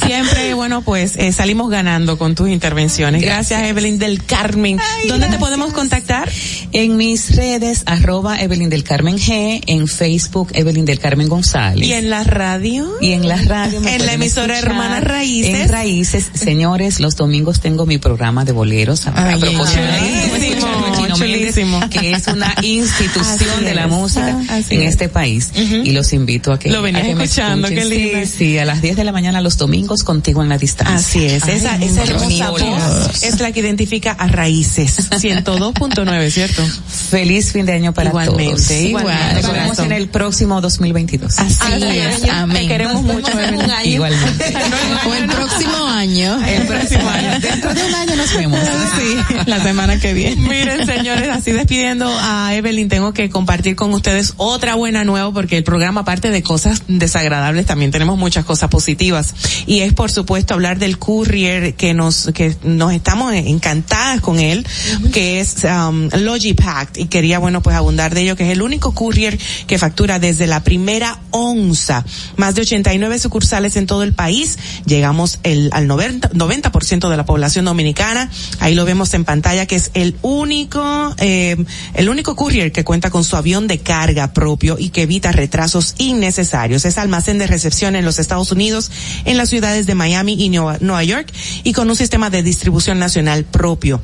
siempre, 0.04 0.52
bueno, 0.54 0.82
pues 0.82 1.14
eh, 1.16 1.32
salimos 1.32 1.70
ganando 1.70 2.18
con 2.18 2.34
tus 2.34 2.48
intervenciones. 2.48 3.22
Gracias, 3.22 3.62
Evelyn 3.62 4.00
del 4.00 4.24
Carmen. 4.24 4.80
¿Dónde 5.06 5.28
te 5.28 5.38
podemos 5.38 5.72
contactar? 5.72 6.28
En 6.72 6.96
mis 6.96 7.36
redes, 7.36 7.84
arroba 7.86 8.40
Evelyn 8.40 8.68
del 8.68 8.82
Carmen 8.82 9.16
G, 9.16 9.62
en 9.64 9.86
Facebook, 9.86 10.48
Evelyn 10.54 10.84
del 10.84 10.98
Carmen 10.98 11.28
González. 11.28 11.88
¿Y 11.88 11.92
en 11.92 12.10
la 12.10 12.24
radio? 12.24 12.90
Y 13.00 13.12
en 13.12 13.28
la 13.28 13.36
radio. 13.36 13.80
En 13.86 14.06
la 14.06 14.14
emisora. 14.14 14.58
Hermanas 14.58 15.04
Raíces. 15.04 15.54
En 15.54 15.68
Raíces. 15.68 16.30
Señores, 16.34 16.98
los 16.98 17.14
domingos 17.14 17.60
tengo 17.60 17.86
mi 17.86 17.98
programa 17.98 18.44
de 18.44 18.50
boleros. 18.50 19.06
A, 19.06 19.10
a 19.10 19.28
Ay, 19.34 19.40
propósito 19.40 19.78
chulísimo, 19.86 20.36
escuchar 20.36 20.97
Chino 21.14 21.26
Méndez, 21.26 21.54
que 21.90 22.10
es 22.12 22.26
una 22.28 22.54
institución 22.62 23.24
Así 23.26 23.64
de 23.64 23.74
la 23.74 23.84
es. 23.84 23.90
música 23.90 24.38
Así 24.48 24.74
en 24.74 24.82
es. 24.82 24.90
este 24.90 25.08
país. 25.08 25.50
Y 25.54 25.92
los 25.92 26.12
invito 26.12 26.52
a 26.52 26.58
que, 26.58 26.70
Lo 26.70 26.82
venías 26.82 27.04
a 27.04 27.06
que 27.08 27.14
me 27.14 27.24
escuchando, 27.24 27.68
lindo. 27.68 27.88
Sí, 27.88 28.26
sí, 28.26 28.58
a 28.58 28.64
las 28.64 28.82
10 28.82 28.96
de 28.96 29.04
la 29.04 29.12
mañana 29.12 29.40
los 29.40 29.56
domingos 29.56 30.02
contigo 30.02 30.42
en 30.42 30.48
la 30.48 30.58
distancia. 30.58 30.96
Así 30.96 31.24
es, 31.24 31.46
esa, 31.46 31.74
Ay, 31.74 31.84
esa 31.84 32.02
hermosa 32.04 32.50
voz 32.50 33.22
es 33.22 33.40
la 33.40 33.52
que 33.52 33.60
identifica 33.60 34.12
a 34.12 34.26
Raíces 34.28 35.10
102.9, 35.10 36.30
¿cierto? 36.30 36.62
Feliz 37.10 37.52
fin 37.52 37.66
de 37.66 37.72
año 37.72 37.92
para 37.94 38.10
Igualmente, 38.10 38.44
todos. 38.54 38.70
igualmente, 38.70 39.42
Nos 39.42 39.52
vemos 39.52 39.78
en 39.80 39.92
el 39.92 40.08
próximo 40.08 40.60
2022. 40.60 41.38
Así 41.38 41.56
es, 41.82 42.28
amén. 42.30 42.62
Te 42.62 42.68
queremos 42.68 43.02
mucho, 43.02 43.32
Evelyn. 43.32 43.60
Igualmente. 43.84 44.54
O 45.08 45.14
el 45.14 45.26
próximo 45.26 45.86
año. 45.86 46.38
El 46.44 46.62
próximo 46.66 47.08
año. 47.08 47.38
Dentro 47.40 47.72
de 47.74 47.84
un 47.84 47.94
año 47.94 48.16
nos 48.16 48.34
vemos. 48.34 48.58
Sí, 48.98 49.16
la 49.46 49.62
semana 49.62 49.98
que 49.98 50.12
viene. 50.12 50.36
Miren, 50.36 50.86
señores, 51.08 51.34
así 51.34 51.52
despidiendo 51.52 52.06
a 52.20 52.54
Evelyn, 52.54 52.90
tengo 52.90 53.14
que 53.14 53.30
compartir 53.30 53.76
con 53.76 53.94
ustedes 53.94 54.34
otra 54.36 54.74
buena 54.74 55.04
nueva 55.04 55.32
porque 55.32 55.56
el 55.56 55.64
programa, 55.64 56.02
aparte 56.02 56.30
de 56.30 56.42
cosas 56.42 56.82
desagradables, 56.86 57.64
también 57.64 57.90
tenemos 57.90 58.18
muchas 58.18 58.44
cosas 58.44 58.68
positivas. 58.68 59.34
Y 59.66 59.80
es, 59.80 59.94
por 59.94 60.10
supuesto, 60.10 60.52
hablar 60.52 60.78
del 60.78 60.98
courier 60.98 61.74
que 61.74 61.94
nos, 61.94 62.30
que 62.34 62.54
nos 62.62 62.92
estamos 62.92 63.32
encantadas 63.32 64.20
con 64.20 64.38
él, 64.38 64.66
que 65.10 65.40
es 65.40 65.64
um, 65.64 66.10
Logipact. 66.12 66.98
Y 66.98 67.06
quería, 67.06 67.38
bueno, 67.38 67.62
pues 67.62 67.74
abundar 67.74 68.14
de 68.14 68.22
ello, 68.22 68.36
que 68.36 68.44
es 68.44 68.50
el 68.50 68.60
único 68.60 68.92
courier 68.92 69.38
que 69.66 69.78
factura 69.78 70.18
desde 70.18 70.46
la 70.46 70.62
primera 70.62 71.20
onza. 71.30 72.04
Más 72.36 72.54
de 72.54 72.62
89 72.62 73.18
sucursales 73.18 73.76
en 73.76 73.86
todo 73.86 74.02
el 74.02 74.12
país. 74.12 74.58
Llegamos 74.84 75.38
el, 75.42 75.70
al 75.72 75.88
90%, 75.88 76.32
90% 76.32 77.08
de 77.08 77.16
la 77.16 77.24
población 77.24 77.64
dominicana. 77.64 78.30
Ahí 78.60 78.74
lo 78.74 78.84
vemos 78.84 79.14
en 79.14 79.24
pantalla 79.24 79.64
que 79.64 79.76
es 79.76 79.90
el 79.94 80.16
único, 80.20 80.82
eh, 81.18 81.56
el 81.94 82.08
único 82.08 82.36
courier 82.36 82.72
que 82.72 82.84
cuenta 82.84 83.10
con 83.10 83.24
su 83.24 83.36
avión 83.36 83.66
de 83.66 83.78
carga 83.78 84.32
propio 84.32 84.76
y 84.78 84.90
que 84.90 85.02
evita 85.02 85.32
retrasos 85.32 85.94
innecesarios. 85.98 86.84
Es 86.84 86.98
almacén 86.98 87.38
de 87.38 87.46
recepción 87.46 87.96
en 87.96 88.04
los 88.04 88.18
Estados 88.18 88.52
Unidos, 88.52 88.90
en 89.24 89.36
las 89.36 89.48
ciudades 89.48 89.86
de 89.86 89.94
Miami 89.94 90.34
y 90.34 90.48
Nueva 90.48 90.78
Nueva 90.80 91.04
York 91.04 91.32
y 91.64 91.72
con 91.72 91.88
un 91.88 91.96
sistema 91.96 92.30
de 92.30 92.42
distribución 92.42 92.98
nacional 92.98 93.44
propio 93.44 94.00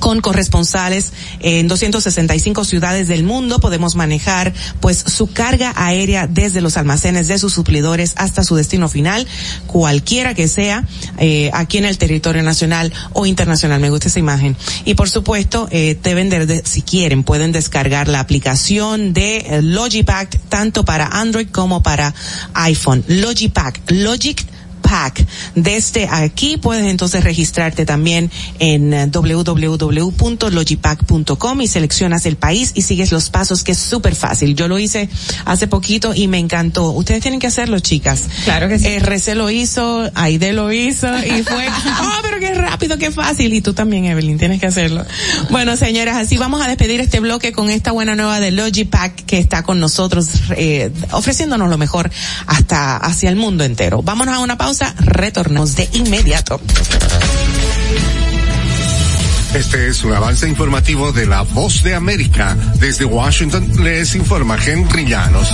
con 0.00 0.20
corresponsales 0.20 1.12
en 1.40 1.68
265 1.68 2.64
ciudades 2.64 3.08
del 3.08 3.24
mundo. 3.24 3.60
Podemos 3.60 3.94
manejar 3.94 4.52
pues 4.80 4.98
su 4.98 5.32
carga 5.32 5.72
aérea 5.76 6.26
desde 6.26 6.60
los 6.60 6.76
almacenes 6.76 7.28
de 7.28 7.38
sus 7.38 7.52
suplidores 7.52 8.14
hasta 8.16 8.44
su 8.44 8.56
destino 8.56 8.88
final 8.88 9.26
cualquiera 9.66 10.34
que 10.34 10.48
sea 10.48 10.84
eh, 11.18 11.50
aquí 11.52 11.78
en 11.78 11.84
el 11.84 11.98
territorio 11.98 12.42
nacional 12.42 12.92
o 13.12 13.26
internacional. 13.26 13.80
Me 13.80 13.90
gusta 13.90 14.08
esa 14.08 14.18
imagen. 14.18 14.56
Y 14.84 14.94
por 14.94 15.08
supuesto 15.08 15.68
eh, 15.70 15.98
deben 16.02 16.28
de, 16.30 16.62
si 16.64 16.82
quieren 16.82 17.22
pueden 17.22 17.52
descargar 17.52 18.08
la 18.08 18.20
aplicación 18.20 19.12
de 19.12 19.36
eh, 19.38 19.62
Logipack 19.62 20.38
tanto 20.48 20.84
para 20.84 21.06
Android 21.06 21.48
como 21.50 21.82
para 21.82 22.14
iPhone. 22.54 23.04
Logipack 23.08 23.80
Logic 23.88 24.44
Pack. 24.84 25.26
Desde 25.54 26.06
aquí 26.08 26.58
puedes 26.58 26.86
entonces 26.86 27.24
registrarte 27.24 27.86
también 27.86 28.30
en 28.58 28.92
eh, 28.92 29.06
www.logipack.com 29.06 31.60
y 31.60 31.66
seleccionas 31.66 32.26
el 32.26 32.36
país 32.36 32.72
y 32.74 32.82
sigues 32.82 33.10
los 33.10 33.30
pasos 33.30 33.64
que 33.64 33.72
es 33.72 33.78
súper 33.78 34.14
fácil. 34.14 34.54
Yo 34.54 34.68
lo 34.68 34.78
hice 34.78 35.08
hace 35.46 35.66
poquito 35.66 36.12
y 36.14 36.28
me 36.28 36.38
encantó. 36.38 36.90
Ustedes 36.90 37.22
tienen 37.22 37.40
que 37.40 37.46
hacerlo, 37.46 37.80
chicas. 37.80 38.24
Claro 38.44 38.68
que 38.68 38.78
sí. 38.78 38.86
RC 38.86 39.34
lo 39.34 39.48
hizo, 39.50 40.10
Aide 40.14 40.52
lo 40.52 40.70
hizo 40.70 41.08
y 41.18 41.42
fue, 41.42 41.66
oh, 42.02 42.18
pero 42.22 42.38
qué 42.38 42.52
rápido, 42.54 42.98
qué 42.98 43.10
fácil. 43.10 43.54
Y 43.54 43.62
tú 43.62 43.72
también, 43.72 44.04
Evelyn, 44.04 44.38
tienes 44.38 44.60
que 44.60 44.66
hacerlo. 44.66 45.06
Bueno, 45.50 45.76
señoras, 45.76 46.16
así 46.16 46.36
vamos 46.36 46.60
a 46.62 46.68
despedir 46.68 47.00
este 47.00 47.20
bloque 47.20 47.52
con 47.52 47.70
esta 47.70 47.92
buena 47.92 48.14
nueva 48.14 48.40
de 48.40 48.50
Logipack 48.50 49.24
que 49.24 49.38
está 49.38 49.62
con 49.62 49.80
nosotros, 49.80 50.28
eh, 50.56 50.90
ofreciéndonos 51.12 51.70
lo 51.70 51.78
mejor 51.78 52.10
hasta 52.46 52.98
hacia 52.98 53.30
el 53.30 53.36
mundo 53.36 53.64
entero. 53.64 54.02
Vámonos 54.02 54.34
a 54.34 54.40
una 54.40 54.58
pausa, 54.58 54.73
retornamos 54.98 55.76
de 55.76 55.88
inmediato. 55.92 56.60
Este 59.54 59.86
es 59.88 60.02
un 60.02 60.12
avance 60.12 60.48
informativo 60.48 61.12
de 61.12 61.26
la 61.26 61.42
Voz 61.42 61.82
de 61.84 61.94
América. 61.94 62.56
Desde 62.80 63.04
Washington 63.04 63.84
les 63.84 64.14
informa 64.16 64.58
Henry 64.64 65.06
Llanos. 65.06 65.48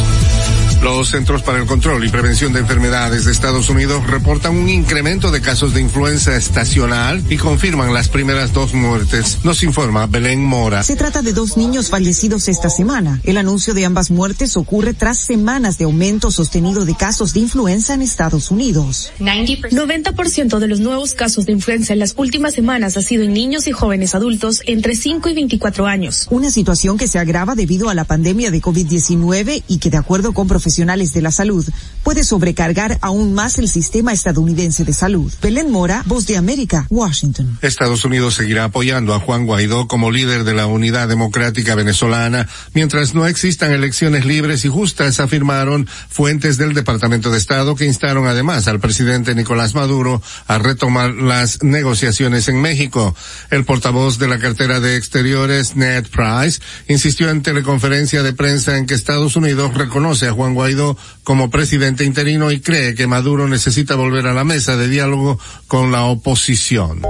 Los 0.83 1.10
Centros 1.10 1.42
para 1.42 1.59
el 1.59 1.67
Control 1.67 2.02
y 2.07 2.09
Prevención 2.09 2.55
de 2.55 2.60
Enfermedades 2.60 3.26
de 3.26 3.33
Estados 3.33 3.68
Unidos 3.68 4.07
reportan 4.07 4.57
un 4.57 4.70
incremento 4.70 5.31
de 5.31 5.42
casos 5.42 5.75
de 5.75 5.83
influenza 5.83 6.34
estacional 6.34 7.23
y 7.28 7.36
confirman 7.36 7.92
las 7.92 8.09
primeras 8.09 8.55
dos 8.55 8.73
muertes. 8.73 9.41
Nos 9.44 9.62
informa 9.62 10.07
Belén 10.07 10.42
Mora. 10.42 10.83
Se 10.83 10.97
trata 10.97 11.20
de 11.20 11.34
dos 11.34 11.59
niños 11.59 11.91
fallecidos 11.91 12.49
esta 12.49 12.70
semana. 12.70 13.20
El 13.25 13.36
anuncio 13.36 13.75
de 13.75 13.84
ambas 13.84 14.10
muertes 14.10 14.57
ocurre 14.57 14.94
tras 14.94 15.18
semanas 15.18 15.76
de 15.76 15.84
aumento 15.84 16.31
sostenido 16.31 16.86
de 16.86 16.94
casos 16.94 17.34
de 17.34 17.41
influenza 17.41 17.92
en 17.92 18.00
Estados 18.00 18.50
Unidos. 18.50 19.12
90% 19.18 20.59
de 20.59 20.67
los 20.67 20.81
nuevos 20.81 21.12
casos 21.12 21.44
de 21.44 21.52
influenza 21.52 21.92
en 21.92 21.99
las 21.99 22.15
últimas 22.17 22.55
semanas 22.55 22.97
ha 22.97 23.02
sido 23.02 23.23
en 23.25 23.34
niños 23.34 23.67
y 23.67 23.73
jóvenes 23.73 24.15
adultos 24.15 24.62
entre 24.65 24.97
5 24.97 25.28
y 25.28 25.34
24 25.34 25.86
años. 25.86 26.26
Una 26.31 26.50
situación 26.50 26.97
que 26.97 27.07
se 27.07 27.18
agrava 27.18 27.55
debido 27.55 27.91
a 27.91 27.94
la 27.94 28.05
pandemia 28.05 28.50
de 28.50 28.62
COVID-19 28.62 29.62
y 29.68 29.78
que 29.78 29.91
de 29.91 29.99
acuerdo 29.99 30.33
con 30.33 30.49
profesionales 30.49 30.69
profesionales 30.70 31.12
de 31.12 31.20
la 31.20 31.32
salud 31.32 31.66
puede 32.05 32.23
sobrecargar 32.23 32.99
aún 33.02 33.34
más 33.34 33.58
el 33.58 33.68
sistema 33.68 34.12
estadounidense 34.12 34.84
de 34.84 34.92
salud. 34.92 35.32
Belén 35.42 35.70
Mora, 35.70 36.05
Voz 36.07 36.26
de 36.26 36.36
América, 36.36 36.86
Washington. 36.89 37.58
Estados 37.60 38.05
Unidos 38.05 38.34
seguirá 38.34 38.65
apoyando 38.65 39.12
a 39.12 39.20
Juan 39.20 39.47
Guaidó 39.47 39.89
como 39.89 40.12
líder 40.12 40.44
de 40.44 40.55
la 40.55 40.66
Unidad 40.66 41.08
Democrática 41.08 41.74
Venezolana 41.74 42.49
mientras 42.73 43.15
no 43.15 43.26
existan 43.26 43.73
elecciones 43.73 44.24
libres 44.24 44.65
y 44.65 44.68
justas, 44.68 45.18
afirmaron 45.18 45.89
fuentes 46.08 46.57
del 46.57 46.73
Departamento 46.73 47.32
de 47.32 47.39
Estado 47.39 47.74
que 47.74 47.86
instaron 47.86 48.28
además 48.28 48.68
al 48.68 48.78
presidente 48.78 49.34
Nicolás 49.34 49.74
Maduro 49.74 50.23
a 50.47 50.58
retomar 50.58 51.15
las 51.15 51.65
negociaciones 51.65 52.47
en 52.47 52.62
México. 52.62 53.15
El 53.50 53.65
portavoz 53.65 54.18
de 54.20 54.28
la 54.28 54.39
cartera 54.39 54.78
de 54.78 54.97
Exteriores, 54.97 55.74
Ned 55.74 56.07
Price, 56.07 56.60
insistió 56.89 57.28
en 57.28 57.42
teleconferencia 57.42 58.23
de 58.23 58.32
prensa 58.32 58.78
en 58.78 58.86
que 58.86 58.94
Estados 58.94 59.34
Unidos 59.34 59.74
reconoce 59.74 60.28
a 60.28 60.32
Juan 60.32 60.55
Guaidó 60.60 60.94
como 61.24 61.48
presidente 61.48 62.05
interino 62.05 62.50
y 62.50 62.60
cree 62.60 62.94
que 62.94 63.06
Maduro 63.06 63.48
necesita 63.48 63.94
volver 63.94 64.26
a 64.26 64.34
la 64.34 64.44
mesa 64.44 64.76
de 64.76 64.89
diálogo 64.89 65.39
con 65.68 65.90
la 65.90 66.05
oposición. 66.05 67.00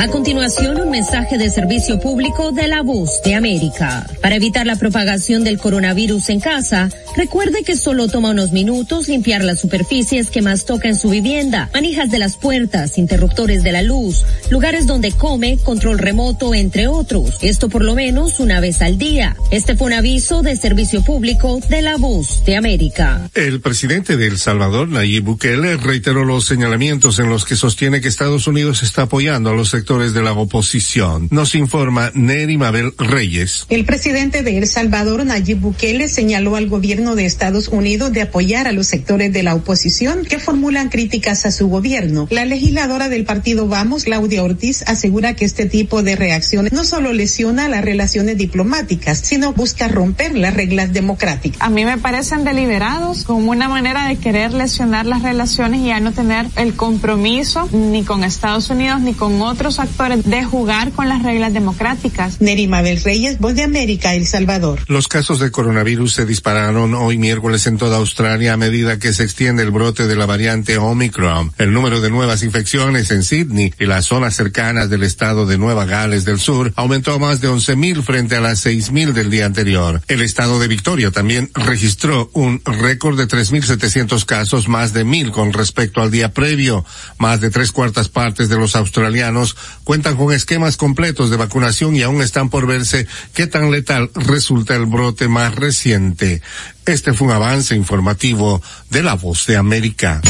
A 0.00 0.08
continuación, 0.08 0.80
un 0.80 0.88
mensaje 0.88 1.36
de 1.36 1.50
servicio 1.50 2.00
público 2.00 2.52
de 2.52 2.68
la 2.68 2.80
voz 2.80 3.20
de 3.22 3.34
América. 3.34 4.06
Para 4.22 4.36
evitar 4.36 4.66
la 4.66 4.76
propagación 4.76 5.44
del 5.44 5.58
coronavirus 5.58 6.30
en 6.30 6.40
casa, 6.40 6.88
recuerde 7.18 7.64
que 7.64 7.76
solo 7.76 8.08
toma 8.08 8.30
unos 8.30 8.50
minutos 8.50 9.08
limpiar 9.08 9.44
las 9.44 9.60
superficies 9.60 10.30
que 10.30 10.40
más 10.40 10.64
toca 10.64 10.88
en 10.88 10.96
su 10.96 11.10
vivienda, 11.10 11.68
manijas 11.74 12.10
de 12.10 12.18
las 12.18 12.36
puertas, 12.36 12.96
interruptores 12.96 13.62
de 13.62 13.72
la 13.72 13.82
luz, 13.82 14.24
lugares 14.48 14.86
donde 14.86 15.12
come, 15.12 15.58
control 15.58 15.98
remoto, 15.98 16.54
entre 16.54 16.88
otros. 16.88 17.36
Esto 17.42 17.68
por 17.68 17.84
lo 17.84 17.94
menos 17.94 18.40
una 18.40 18.58
vez 18.58 18.80
al 18.80 18.96
día. 18.96 19.36
Este 19.50 19.76
fue 19.76 19.88
un 19.88 19.92
aviso 19.92 20.40
de 20.40 20.56
servicio 20.56 21.04
público 21.04 21.60
de 21.68 21.82
la 21.82 21.98
voz 21.98 22.42
de 22.46 22.56
América. 22.56 23.28
El 23.34 23.60
presidente 23.60 24.16
de 24.16 24.28
El 24.28 24.38
Salvador, 24.38 24.88
Nayib 24.88 25.24
Bukele, 25.24 25.76
reiteró 25.76 26.24
los 26.24 26.46
señalamientos 26.46 27.18
en 27.18 27.28
los 27.28 27.44
que 27.44 27.54
sostiene 27.54 28.00
que 28.00 28.08
Estados 28.08 28.46
Unidos 28.46 28.82
está 28.82 29.02
apoyando 29.02 29.50
a 29.50 29.54
los 29.54 29.68
sectores 29.68 29.89
de 29.90 30.22
la 30.22 30.32
oposición. 30.34 31.26
Nos 31.32 31.56
informa 31.56 32.12
Neri 32.14 32.56
Mabel 32.56 32.94
Reyes. 32.96 33.66
El 33.70 33.84
presidente 33.84 34.44
de 34.44 34.56
El 34.56 34.68
Salvador, 34.68 35.26
Nayib 35.26 35.58
Bukele, 35.58 36.08
señaló 36.08 36.54
al 36.54 36.68
gobierno 36.68 37.16
de 37.16 37.26
Estados 37.26 37.66
Unidos 37.66 38.12
de 38.12 38.22
apoyar 38.22 38.68
a 38.68 38.72
los 38.72 38.86
sectores 38.86 39.32
de 39.32 39.42
la 39.42 39.56
oposición 39.56 40.24
que 40.24 40.38
formulan 40.38 40.90
críticas 40.90 41.44
a 41.44 41.50
su 41.50 41.66
gobierno. 41.66 42.28
La 42.30 42.44
legisladora 42.44 43.08
del 43.08 43.24
partido 43.24 43.66
Vamos, 43.66 44.04
Claudia 44.04 44.44
Ortiz, 44.44 44.84
asegura 44.86 45.34
que 45.34 45.44
este 45.44 45.66
tipo 45.66 46.04
de 46.04 46.14
reacciones 46.14 46.72
no 46.72 46.84
solo 46.84 47.12
lesiona 47.12 47.68
las 47.68 47.84
relaciones 47.84 48.38
diplomáticas, 48.38 49.18
sino 49.18 49.54
busca 49.54 49.88
romper 49.88 50.36
las 50.36 50.54
reglas 50.54 50.92
democráticas. 50.92 51.60
A 51.60 51.68
mí 51.68 51.84
me 51.84 51.98
parecen 51.98 52.44
deliberados 52.44 53.24
como 53.24 53.50
una 53.50 53.68
manera 53.68 54.06
de 54.06 54.18
querer 54.18 54.52
lesionar 54.52 55.06
las 55.06 55.22
relaciones 55.22 55.80
y 55.80 55.86
ya 55.86 55.98
no 55.98 56.12
tener 56.12 56.46
el 56.54 56.74
compromiso 56.74 57.68
ni 57.72 58.04
con 58.04 58.22
Estados 58.22 58.70
Unidos 58.70 59.00
ni 59.00 59.14
con 59.14 59.42
otros 59.42 59.79
actores 59.80 60.24
de 60.24 60.44
jugar 60.44 60.92
con 60.92 61.08
las 61.08 61.22
reglas 61.22 61.52
democráticas. 61.52 62.40
Neri 62.40 62.68
Mabel 62.68 63.02
Reyes, 63.02 63.38
Voz 63.38 63.54
de 63.54 63.62
América, 63.62 64.14
El 64.14 64.26
Salvador. 64.26 64.80
Los 64.86 65.08
casos 65.08 65.40
de 65.40 65.50
coronavirus 65.50 66.12
se 66.12 66.26
dispararon 66.26 66.94
hoy 66.94 67.18
miércoles 67.18 67.66
en 67.66 67.78
toda 67.78 67.96
Australia 67.96 68.52
a 68.52 68.56
medida 68.56 68.98
que 68.98 69.12
se 69.12 69.24
extiende 69.24 69.62
el 69.62 69.70
brote 69.70 70.06
de 70.06 70.16
la 70.16 70.26
variante 70.26 70.78
Omicron. 70.78 71.52
El 71.58 71.72
número 71.72 72.00
de 72.00 72.10
nuevas 72.10 72.42
infecciones 72.42 73.10
en 73.10 73.22
Sydney 73.22 73.74
y 73.78 73.86
las 73.86 74.06
zonas 74.06 74.34
cercanas 74.34 74.90
del 74.90 75.02
estado 75.02 75.46
de 75.46 75.58
Nueva 75.58 75.84
Gales 75.86 76.24
del 76.24 76.38
Sur 76.38 76.72
aumentó 76.76 77.14
a 77.14 77.18
más 77.18 77.40
de 77.40 77.48
11.000 77.48 78.02
frente 78.02 78.36
a 78.36 78.40
las 78.40 78.64
6.000 78.64 79.12
del 79.12 79.30
día 79.30 79.46
anterior. 79.46 80.02
El 80.08 80.22
estado 80.22 80.58
de 80.60 80.68
Victoria 80.68 81.10
también 81.10 81.50
registró 81.54 82.30
un 82.34 82.62
récord 82.64 83.18
de 83.18 83.26
3.700 83.26 84.24
casos, 84.24 84.68
más 84.68 84.92
de 84.92 85.04
1.000 85.04 85.30
con 85.30 85.52
respecto 85.52 86.02
al 86.02 86.10
día 86.10 86.32
previo. 86.32 86.84
Más 87.18 87.40
de 87.40 87.50
tres 87.50 87.72
cuartas 87.72 88.08
partes 88.08 88.48
de 88.48 88.56
los 88.56 88.76
australianos 88.76 89.56
cuentan 89.84 90.16
con 90.16 90.32
esquemas 90.32 90.76
completos 90.76 91.30
de 91.30 91.36
vacunación 91.36 91.96
y 91.96 92.02
aún 92.02 92.22
están 92.22 92.48
por 92.48 92.66
verse 92.66 93.06
qué 93.34 93.46
tan 93.46 93.70
letal 93.70 94.10
resulta 94.14 94.74
el 94.76 94.86
brote 94.86 95.28
más 95.28 95.54
reciente. 95.54 96.42
Este 96.86 97.12
fue 97.12 97.28
un 97.28 97.34
avance 97.34 97.74
informativo 97.74 98.62
de 98.90 99.02
la 99.02 99.14
voz 99.14 99.46
de 99.46 99.56
América. 99.56 100.20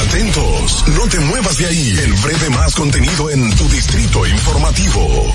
Atentos, 0.00 0.84
no 0.96 1.06
te 1.08 1.20
muevas 1.20 1.58
de 1.58 1.66
ahí. 1.66 1.98
El 2.02 2.12
breve 2.14 2.50
más 2.50 2.74
contenido 2.74 3.30
en 3.30 3.54
tu 3.56 3.68
distrito 3.68 4.26
informativo. 4.26 5.34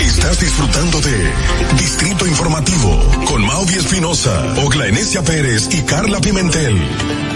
Estás 0.00 0.40
disfrutando 0.40 1.00
de 1.00 1.32
Distrito 1.78 2.26
Informativo 2.26 3.24
con 3.26 3.44
Maudi 3.44 3.74
Espinosa, 3.74 4.54
Ogla 4.64 4.86
Enesia 4.88 5.22
Pérez 5.22 5.68
y 5.72 5.82
Carla 5.82 6.20
Pimentel. 6.20 7.35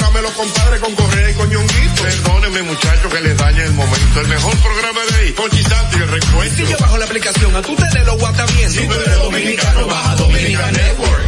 de 0.09 0.21
los 0.23 0.31
compadres 0.31 0.79
con 0.81 0.95
Correa 0.95 1.29
y 1.29 1.33
con 1.35 1.49
Ñonguito. 1.49 2.03
Perdónenme 2.03 2.63
muchachos 2.63 3.13
que 3.13 3.21
les 3.21 3.37
dañe 3.37 3.63
el 3.63 3.73
momento. 3.73 4.19
El 4.19 4.27
mejor 4.27 4.57
programa 4.57 4.99
de 5.09 5.15
ahí, 5.17 5.31
Pochi 5.31 5.61
y 5.61 5.95
el 5.95 6.07
recuento. 6.07 6.55
Si 6.55 6.65
yo 6.65 6.77
bajo 6.79 6.97
la 6.97 7.05
aplicación, 7.05 7.55
a 7.55 7.61
tu 7.61 7.75
teléfono 7.75 8.13
WhatsApp 8.13 8.51
bien. 8.57 8.71
Si 8.71 8.87
tú 8.87 8.93
eres 8.93 9.19
dominicano, 9.19 9.87
baja 9.87 10.15
Dominican 10.15 10.73
Network. 10.73 11.23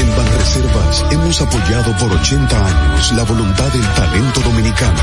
En 0.00 0.16
Banreservas 0.16 1.04
hemos 1.10 1.40
apoyado 1.40 1.96
por 1.96 2.12
80 2.12 2.66
años 2.66 3.12
la 3.12 3.22
voluntad 3.22 3.72
del 3.72 3.94
talento 3.94 4.40
dominicano, 4.40 5.00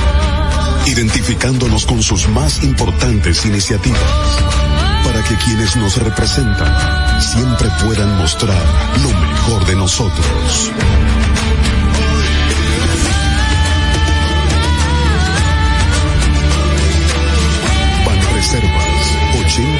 identificándonos 0.85 1.85
con 1.85 2.03
sus 2.03 2.27
más 2.29 2.63
importantes 2.63 3.43
iniciativas, 3.45 3.99
para 5.03 5.23
que 5.23 5.35
quienes 5.43 5.75
nos 5.75 5.97
representan 5.97 7.21
siempre 7.21 7.69
puedan 7.83 8.17
mostrar 8.17 8.63
lo 9.01 9.09
mejor 9.09 9.65
de 9.65 9.75
nosotros. 9.75 10.71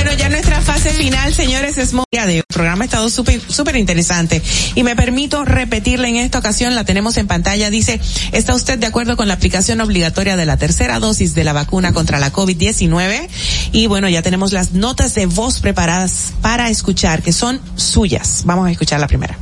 Bueno, 0.00 0.12
ya 0.12 0.28
nuestra 0.28 0.60
fase 0.60 0.90
final, 0.90 1.34
señores, 1.34 1.76
es 1.76 1.90
día 2.12 2.24
de 2.24 2.44
programa 2.44 2.84
ha 2.84 2.84
estado 2.84 3.10
súper 3.10 3.40
súper 3.48 3.74
interesante 3.74 4.40
y 4.76 4.84
me 4.84 4.94
permito 4.94 5.44
repetirle 5.44 6.06
en 6.06 6.14
esta 6.14 6.38
ocasión, 6.38 6.76
la 6.76 6.84
tenemos 6.84 7.16
en 7.16 7.26
pantalla, 7.26 7.68
dice, 7.68 7.98
¿está 8.30 8.54
usted 8.54 8.78
de 8.78 8.86
acuerdo 8.86 9.16
con 9.16 9.26
la 9.26 9.34
aplicación 9.34 9.80
obligatoria 9.80 10.36
de 10.36 10.46
la 10.46 10.56
tercera 10.56 11.00
dosis 11.00 11.34
de 11.34 11.42
la 11.42 11.52
vacuna 11.52 11.92
contra 11.92 12.20
la 12.20 12.32
COVID-19? 12.32 13.28
Y 13.72 13.88
bueno, 13.88 14.08
ya 14.08 14.22
tenemos 14.22 14.52
las 14.52 14.70
notas 14.70 15.16
de 15.16 15.26
voz 15.26 15.58
preparadas 15.58 16.32
para 16.42 16.70
escuchar, 16.70 17.20
que 17.20 17.32
son 17.32 17.60
suyas. 17.74 18.42
Vamos 18.44 18.68
a 18.68 18.70
escuchar 18.70 19.00
la 19.00 19.08
primera. 19.08 19.36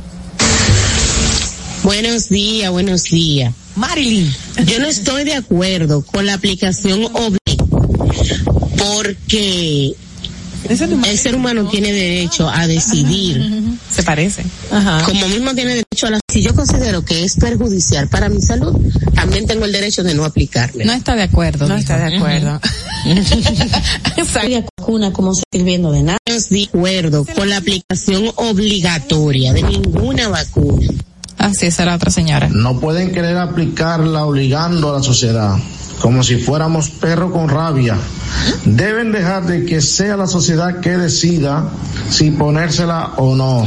Buenos 1.83 2.29
días, 2.29 2.71
buenos 2.71 3.03
días. 3.03 3.53
Marilyn. 3.75 4.33
Yo 4.65 4.79
no 4.79 4.87
estoy 4.87 5.23
de 5.23 5.35
acuerdo 5.35 6.01
con 6.01 6.25
la 6.25 6.33
aplicación 6.33 7.03
obligatoria 7.13 7.37
porque 8.77 9.95
el 10.69 11.17
ser 11.17 11.35
humano 11.35 11.67
tiene 11.69 11.91
derecho 11.91 12.49
a 12.49 12.67
decidir. 12.67 13.77
Se 13.89 14.03
parece. 14.03 14.43
Como 15.05 15.27
mismo 15.27 15.53
tiene 15.53 15.71
derecho 15.75 16.07
a 16.07 16.11
la... 16.11 16.19
Si 16.29 16.41
yo 16.41 16.53
considero 16.53 17.03
que 17.03 17.23
es 17.23 17.35
perjudicial 17.35 18.07
para 18.09 18.29
mi 18.29 18.41
salud, 18.41 18.75
también 19.15 19.47
tengo 19.47 19.65
el 19.65 19.71
derecho 19.71 20.03
de 20.03 20.13
no 20.13 20.25
aplicarle. 20.25 20.85
No 20.85 20.93
está 20.93 21.15
de 21.15 21.23
acuerdo. 21.23 21.67
No 21.67 21.75
está 21.75 21.97
de 21.97 22.17
acuerdo. 22.17 22.59
Vacuna 24.77 25.11
como 25.11 25.33
se 25.33 25.41
está 25.41 25.57
sirviendo 25.57 25.91
de 25.91 26.03
nada. 26.03 26.17
No 26.27 26.35
estoy 26.35 26.59
de 26.59 26.65
acuerdo 26.65 27.25
con 27.35 27.49
la 27.49 27.57
aplicación 27.57 28.31
obligatoria 28.35 29.53
de 29.53 29.63
ninguna 29.63 30.27
vacuna. 30.29 30.87
Así 31.37 31.71
será 31.71 31.95
otra 31.95 32.11
señora. 32.11 32.49
No 32.49 32.79
pueden 32.79 33.11
querer 33.11 33.37
aplicarla 33.37 34.25
obligando 34.25 34.89
a 34.89 34.97
la 34.97 35.03
sociedad, 35.03 35.55
como 36.01 36.23
si 36.23 36.37
fuéramos 36.37 36.89
perros 36.89 37.31
con 37.31 37.49
rabia. 37.49 37.97
Deben 38.65 39.11
dejar 39.11 39.45
de 39.45 39.65
que 39.65 39.81
sea 39.81 40.17
la 40.17 40.27
sociedad 40.27 40.79
que 40.79 40.97
decida 40.97 41.69
si 42.09 42.31
ponérsela 42.31 43.13
o 43.17 43.35
no. 43.35 43.65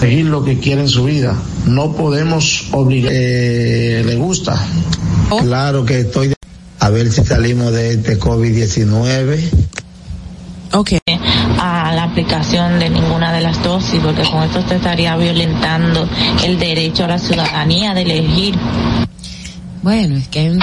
Elegir 0.00 0.26
lo 0.26 0.44
que 0.44 0.58
quiere 0.58 0.82
en 0.82 0.88
su 0.88 1.04
vida. 1.04 1.34
No 1.66 1.92
podemos 1.92 2.68
obligar. 2.72 3.12
Eh, 3.14 4.02
¿Le 4.06 4.16
gusta? 4.16 4.58
Claro 5.40 5.84
que 5.84 6.00
estoy 6.00 6.28
de... 6.28 6.34
a 6.78 6.90
ver 6.90 7.10
si 7.10 7.24
salimos 7.24 7.72
de 7.72 7.94
este 7.94 8.18
COVID-19. 8.18 9.40
Ok. 10.72 10.92
a 11.60 11.92
la 11.94 12.02
aplicación 12.02 12.80
de 12.80 12.90
ninguna 12.90 13.32
de 13.32 13.40
las 13.40 13.62
dosis, 13.62 14.00
porque 14.02 14.22
con 14.22 14.42
esto 14.42 14.58
usted 14.58 14.76
estaría 14.76 15.16
violentando 15.16 16.08
el 16.44 16.58
derecho 16.58 17.04
a 17.04 17.08
la 17.08 17.18
ciudadanía 17.18 17.94
de 17.94 18.02
elegir. 18.02 18.58
Bueno, 19.82 20.16
es 20.16 20.28
que 20.28 20.40
hay 20.40 20.48
un... 20.48 20.60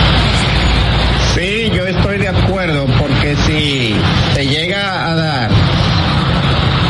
Sí, 1.34 1.72
yo 1.74 1.88
estoy 1.88 2.18
de 2.18 2.28
acuerdo, 2.28 2.86
porque 3.00 3.36
si 3.48 3.96
te 4.36 4.46
llega 4.46 5.08
a 5.08 5.16
dar 5.16 5.52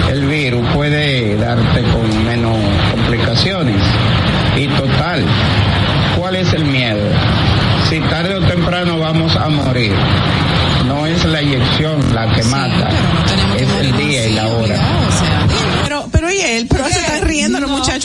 el 0.09 0.25
virus, 0.25 0.65
puede 0.73 1.35
darte 1.37 1.83
con 1.83 2.25
menos 2.25 2.57
complicaciones. 2.91 3.81
Y 4.57 4.67
total, 4.67 5.23
¿cuál 6.17 6.35
es 6.35 6.51
el 6.53 6.65
miedo? 6.65 7.07
Si 7.89 7.99
tarde 8.01 8.35
o 8.35 8.41
temprano 8.41 8.99
vamos 8.99 9.35
a 9.35 9.47
morir, 9.47 9.93
no 10.87 11.05
es 11.05 11.23
la 11.25 11.41
inyección 11.41 11.99
la 12.13 12.27
que 12.33 12.43
mata, 12.45 12.89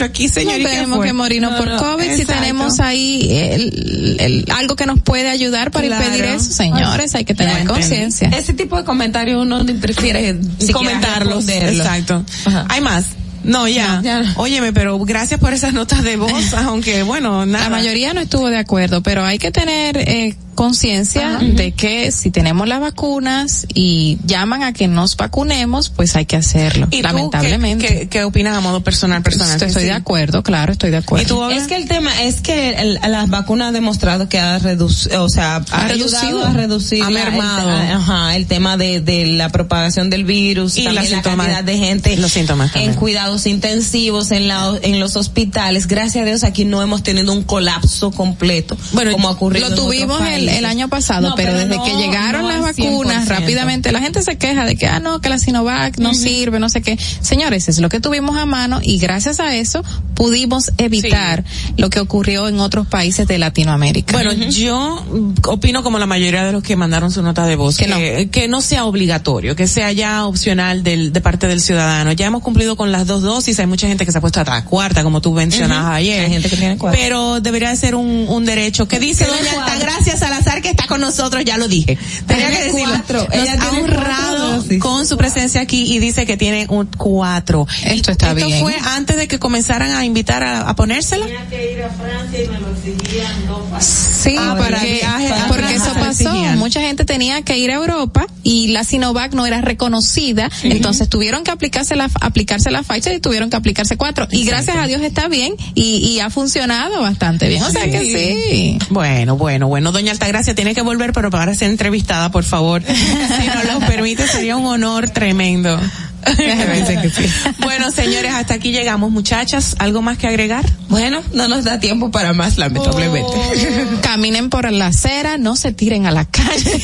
aquí, 0.05 0.27
señor. 0.29 0.59
No 0.59 0.67
tenemos 0.69 1.03
que 1.03 1.13
morirnos 1.13 1.55
por 1.55 1.75
COVID 1.77 2.15
si 2.15 2.25
tenemos 2.25 2.79
ahí 2.79 3.27
el, 3.31 4.17
el- 4.19 4.45
algo 4.55 4.75
que 4.75 4.85
nos 4.85 4.99
puede 5.01 5.29
ayudar 5.29 5.71
para 5.71 5.87
Claro. 5.87 6.03
impedir 6.05 6.25
eso, 6.25 6.51
señores, 6.51 7.13
hay 7.15 7.25
que 7.25 7.33
tener 7.35 7.65
conciencia. 7.65 8.29
Ese 8.29 8.53
tipo 8.53 8.77
de 8.77 8.83
comentarios 8.83 9.41
uno 9.41 9.63
ni 9.63 9.73
prefiere 9.73 10.35
siquiera 10.59 10.73
comentarlos. 10.73 11.47
Exacto. 11.47 12.23
¿Hay 12.69 12.81
más? 12.81 13.05
No, 13.47 13.67
ya. 13.67 14.01
Óyeme, 14.35 14.73
pero 14.73 14.99
gracias 14.99 15.39
por 15.39 15.53
esas 15.53 15.73
notas 15.73 16.03
de 16.03 16.17
voz, 16.17 16.53
aunque 16.65 17.03
bueno, 17.03 17.45
nada. 17.45 17.65
La 17.65 17.69
mayoría 17.77 18.13
no 18.13 18.21
estuvo 18.21 18.49
de 18.49 18.57
acuerdo, 18.57 19.01
pero 19.01 19.23
hay 19.25 19.39
que 19.39 19.51
tener 19.51 19.97
eh, 19.97 20.35
conciencia 20.55 21.37
de 21.39 21.71
que 21.71 22.11
si 22.11 22.29
tenemos 22.31 22.67
las 22.67 22.79
vacunas 22.81 23.65
y 23.73 24.17
llaman 24.25 24.63
a 24.63 24.73
que 24.73 24.87
nos 24.87 25.15
vacunemos, 25.15 25.89
pues 25.89 26.15
hay 26.15 26.25
que 26.25 26.35
hacerlo. 26.35 26.87
¿Y 26.91 26.97
tú 26.97 27.03
lamentablemente. 27.03 27.87
¿Qué, 27.87 27.93
qué, 27.99 28.07
qué 28.09 28.23
opinas 28.23 28.57
a 28.57 28.59
modo 28.61 28.81
personal, 28.81 29.21
personal? 29.21 29.61
Estoy 29.61 29.83
de 29.85 29.91
acuerdo, 29.93 30.43
claro, 30.43 30.71
estoy 30.73 30.89
de 30.89 30.97
acuerdo. 30.97 31.49
Es 31.51 31.67
que 31.67 31.75
el 31.77 31.87
tema 31.87 32.23
es 32.23 32.41
que 32.41 32.71
el- 32.71 32.99
las 33.07 33.29
vacunas 33.29 33.67
han 33.69 33.73
demostrado 33.75 34.27
que 34.27 34.39
ha 34.39 34.57
reducido, 34.59 35.23
o 35.23 35.29
sea, 35.29 35.57
ha, 35.57 35.65
Ha 35.71 35.85
ayudado 35.85 36.21
reducido. 36.27 36.45
a 36.45 36.53
reducir 36.53 37.03
Ha 37.03 37.09
mermado. 37.11 37.69
el, 37.81 37.91
ajá, 37.91 38.35
el 38.35 38.47
tema 38.47 38.75
de, 38.77 38.99
de 38.99 39.25
la 39.27 39.49
propagación 39.49 40.09
del 40.09 40.25
virus 40.25 40.77
Y 40.77 40.83
también 40.85 41.11
la 41.11 41.17
la 41.17 41.21
cantidad 41.23 41.63
de 41.63 41.77
gente 41.77 42.17
los 42.17 42.31
síntomas 42.31 42.67
en 42.67 42.73
también. 42.73 42.95
Cuidados 43.37 43.45
intensivos, 43.45 44.31
en, 44.31 44.47
la, 44.47 44.77
en 44.81 44.99
los 44.99 45.15
hospitales. 45.15 45.87
Gracias 45.87 46.23
a 46.23 46.25
Dios 46.25 46.43
aquí 46.43 46.65
no 46.65 46.81
hemos 46.81 47.03
tenido 47.03 47.31
un 47.33 47.43
colapso 47.43 48.11
completo, 48.11 48.77
Bueno, 48.93 49.11
como 49.11 49.27
ha 49.27 49.31
ocurrido 49.31 49.67
lo 49.67 49.67
en 49.67 49.73
otros 49.73 49.87
tuvimos 49.87 50.21
el, 50.21 50.49
el, 50.49 50.65
año 50.65 50.87
pasado, 50.89 51.33
pero, 51.35 51.53
desde 51.53 51.81
que 51.83 51.95
llegaron 51.95 52.47
las 52.47 52.61
vacunas, 52.61 53.27
rápidamente 53.27 53.91
la 53.91 53.99
gente 53.99 54.21
se 54.21 54.37
queja 54.37 54.65
de 54.65 54.75
que, 54.75 54.87
ah, 54.87 54.99
no, 54.99 55.21
que 55.21 55.29
la 55.29 55.39
Sinovac 55.39 55.97
no 55.99 56.13
sirve, 56.13 56.59
no 56.59 56.69
sé 56.69 56.81
qué. 56.81 56.97
Señores, 57.21 57.69
es 57.69 57.79
lo 57.79 57.89
que 57.89 57.99
tuvimos 57.99 58.37
a 58.37 58.45
mano 58.45 58.79
y 58.81 58.97
gracias 58.97 59.39
a 59.39 59.55
eso 59.55 59.83
pudimos 60.15 60.71
evitar 60.77 61.43
lo 61.77 61.89
que 61.89 61.99
ocurrió 61.99 62.47
en 62.47 62.59
otros 62.59 62.87
países 62.87 63.27
de 63.27 63.37
Latinoamérica. 63.37 64.13
Bueno, 64.13 64.33
yo 64.33 65.05
opino 65.45 65.83
como 65.83 65.99
la 65.99 66.07
mayoría 66.07 66.43
de 66.43 66.51
los 66.51 66.63
que 66.63 66.75
mandaron 66.75 67.11
su 67.11 67.21
nota 67.21 67.45
de 67.45 67.55
voz, 67.55 67.77
que, 67.77 68.29
que, 68.31 68.47
no. 68.47 68.61
sea 68.61 68.85
obligatorio, 68.85 69.55
que 69.55 69.67
sea 69.67 69.91
ya 69.91 70.25
opcional 70.25 70.83
del, 70.83 71.13
de 71.13 71.21
parte 71.21 71.47
del 71.47 71.61
ciudadano. 71.61 72.11
Ya 72.13 72.25
hemos 72.25 72.41
cumplido 72.41 72.75
con 72.75 72.91
las 72.91 73.05
dos 73.05 73.21
dosis, 73.27 73.59
hay 73.59 73.67
mucha 73.67 73.87
gente 73.87 74.05
que 74.05 74.11
se 74.11 74.17
ha 74.17 74.21
puesto 74.21 74.39
hasta 74.39 74.53
la 74.53 74.65
cuarta, 74.65 75.03
como 75.03 75.21
tú 75.21 75.31
mencionabas 75.33 75.91
ayer. 75.91 76.25
Hay 76.25 76.31
gente 76.31 76.49
que 76.49 76.57
tiene 76.57 76.77
cuatro. 76.77 76.99
Pero 76.99 77.41
debería 77.41 77.75
ser 77.75 77.95
un, 77.95 78.25
un 78.27 78.45
derecho. 78.45 78.87
que 78.87 78.99
dice 78.99 79.25
doña 79.25 79.63
Altagracia 79.63 80.17
Salazar 80.17 80.61
que 80.61 80.69
está 80.69 80.87
con 80.87 81.01
nosotros? 81.01 81.43
Ya 81.45 81.57
lo 81.57 81.67
dije. 81.67 81.97
Tenía 82.25 82.49
que 82.49 82.63
decirlo. 82.63 82.93
Cuatro. 82.93 83.27
Ella 83.31 83.55
Nos 83.55 83.65
ha 83.65 83.71
honrado 83.71 84.65
con 84.79 85.05
su 85.05 85.17
presencia 85.17 85.61
aquí 85.61 85.93
y 85.93 85.99
dice 85.99 86.25
que 86.25 86.37
tiene 86.37 86.65
un 86.69 86.87
cuatro. 86.97 87.67
Esto 87.83 88.11
está 88.11 88.33
bien. 88.33 88.47
Esto 88.49 88.61
fue 88.61 88.75
antes 88.83 89.17
de 89.17 89.27
que 89.27 89.39
comenzaran 89.39 89.91
a 89.91 90.05
invitar 90.05 90.43
a, 90.43 90.69
a 90.69 90.75
ponérsela. 90.75 91.25
Tenía 91.25 91.47
que 91.49 91.73
ir 91.73 91.83
a 91.83 91.89
Francia 91.89 92.43
y 92.43 92.47
me 92.47 92.59
lo 92.59 92.69
exigían 92.71 93.47
dos 93.47 93.67
Sí, 93.79 94.35
ah, 94.37 94.55
porque, 94.57 95.01
porque 95.47 95.75
eso 95.75 95.93
pasó. 95.93 96.33
Mucha 96.57 96.81
gente 96.81 97.05
tenía 97.05 97.41
que 97.43 97.57
ir 97.57 97.71
a 97.71 97.75
Europa 97.75 98.25
y 98.43 98.67
la 98.69 98.83
Sinovac 98.83 99.33
no 99.33 99.45
era 99.45 99.61
reconocida, 99.61 100.49
entonces 100.63 101.09
tuvieron 101.09 101.43
que 101.43 101.51
aplicarse 101.51 101.95
la, 101.95 102.09
aplicarse 102.21 102.71
la 102.71 102.83
Pfizer 102.83 103.06
y 103.13 103.19
tuvieron 103.19 103.49
que 103.49 103.57
aplicarse 103.57 103.97
cuatro. 103.97 104.27
Y 104.31 104.45
gracias 104.45 104.77
a 104.77 104.87
Dios 104.87 105.01
está 105.01 105.27
bien 105.27 105.53
y, 105.73 105.97
y 105.97 106.19
ha 106.19 106.29
funcionado 106.29 107.01
bastante 107.01 107.47
bien. 107.47 107.63
O 107.63 107.69
sea 107.69 107.89
que 107.89 107.99
sí. 108.01 108.79
Bueno, 108.89 109.37
bueno, 109.37 109.67
bueno. 109.67 109.91
Doña 109.91 110.11
Altagracia 110.11 110.55
tiene 110.55 110.73
que 110.75 110.81
volver, 110.81 111.13
pero 111.13 111.29
para 111.29 111.53
ser 111.55 111.69
entrevistada, 111.69 112.31
por 112.31 112.43
favor. 112.43 112.83
si 112.87 113.47
nos 113.47 113.65
lo 113.65 113.87
permite, 113.87 114.27
sería 114.27 114.55
un 114.57 114.65
honor 114.65 115.09
tremendo. 115.09 115.79
bueno, 117.59 117.91
señores, 117.91 118.31
hasta 118.33 118.55
aquí 118.55 118.71
llegamos, 118.71 119.11
muchachas. 119.11 119.75
¿Algo 119.79 120.01
más 120.01 120.17
que 120.17 120.27
agregar? 120.27 120.65
Bueno, 120.89 121.21
no 121.33 121.47
nos 121.47 121.63
da 121.63 121.79
tiempo 121.79 122.11
para 122.11 122.33
más, 122.33 122.57
lamentablemente. 122.57 123.31
Oh. 123.33 124.01
Caminen 124.01 124.49
por 124.49 124.71
la 124.71 124.87
acera, 124.87 125.37
no 125.37 125.55
se 125.55 125.71
tiren 125.71 126.05
a 126.05 126.11
la 126.11 126.25
calle. 126.25 126.81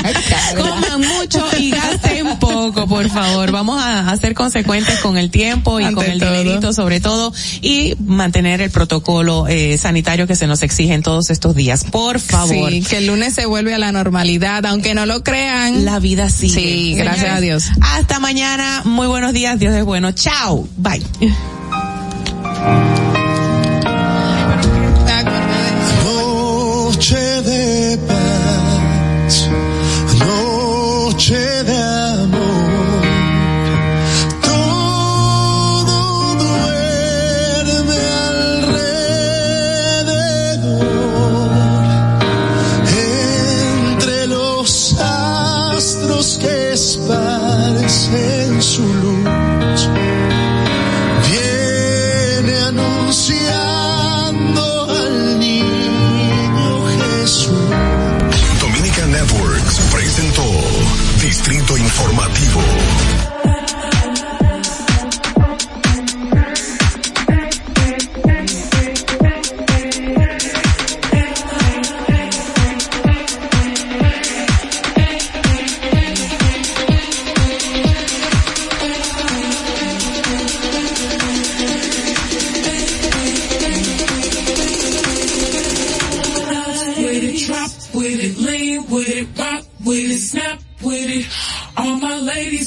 Coman 0.56 1.00
mucho 1.00 1.44
y 1.58 1.70
gasten 1.70 2.38
poco, 2.38 2.86
por 2.86 3.08
favor. 3.10 3.50
Vamos 3.50 3.82
a, 3.82 4.16
ser 4.16 4.34
consecuentes 4.34 4.98
con 4.98 5.16
el 5.16 5.30
tiempo 5.30 5.80
y 5.80 5.92
con 5.92 6.04
el 6.04 6.20
dinerito 6.20 6.72
sobre 6.72 7.00
todo 7.00 7.32
y 7.62 7.94
mantener 8.04 8.60
el 8.60 8.70
protocolo 8.70 9.46
eh, 9.48 9.78
sanitario 9.78 10.26
que 10.26 10.36
se 10.36 10.46
nos 10.46 10.62
exige 10.62 10.94
en 10.94 11.02
todos 11.02 11.30
estos 11.30 11.54
días. 11.54 11.84
Por 11.84 12.20
favor. 12.20 12.70
Sí, 12.70 12.82
que 12.82 12.98
el 12.98 13.06
lunes 13.06 13.34
se 13.34 13.46
vuelve 13.46 13.74
a 13.74 13.78
la 13.78 13.92
normalidad, 13.92 14.64
aunque 14.66 14.94
no 14.94 15.06
lo 15.06 15.22
crean. 15.22 15.84
La 15.84 15.98
vida 15.98 16.28
sigue. 16.28 16.54
Sí, 16.54 16.94
gracias 16.94 17.30
a 17.30 17.40
Dios. 17.40 17.70
Hasta 17.80 18.19
mañana. 18.20 18.82
Muy 18.84 19.08
buenos 19.08 19.32
días. 19.32 19.58
Dios 19.58 19.74
es 19.74 19.84
bueno. 19.84 20.12
Chao. 20.12 20.68
Bye. 20.76 21.02
Distrito 61.40 61.74
Informativo. 61.78 63.09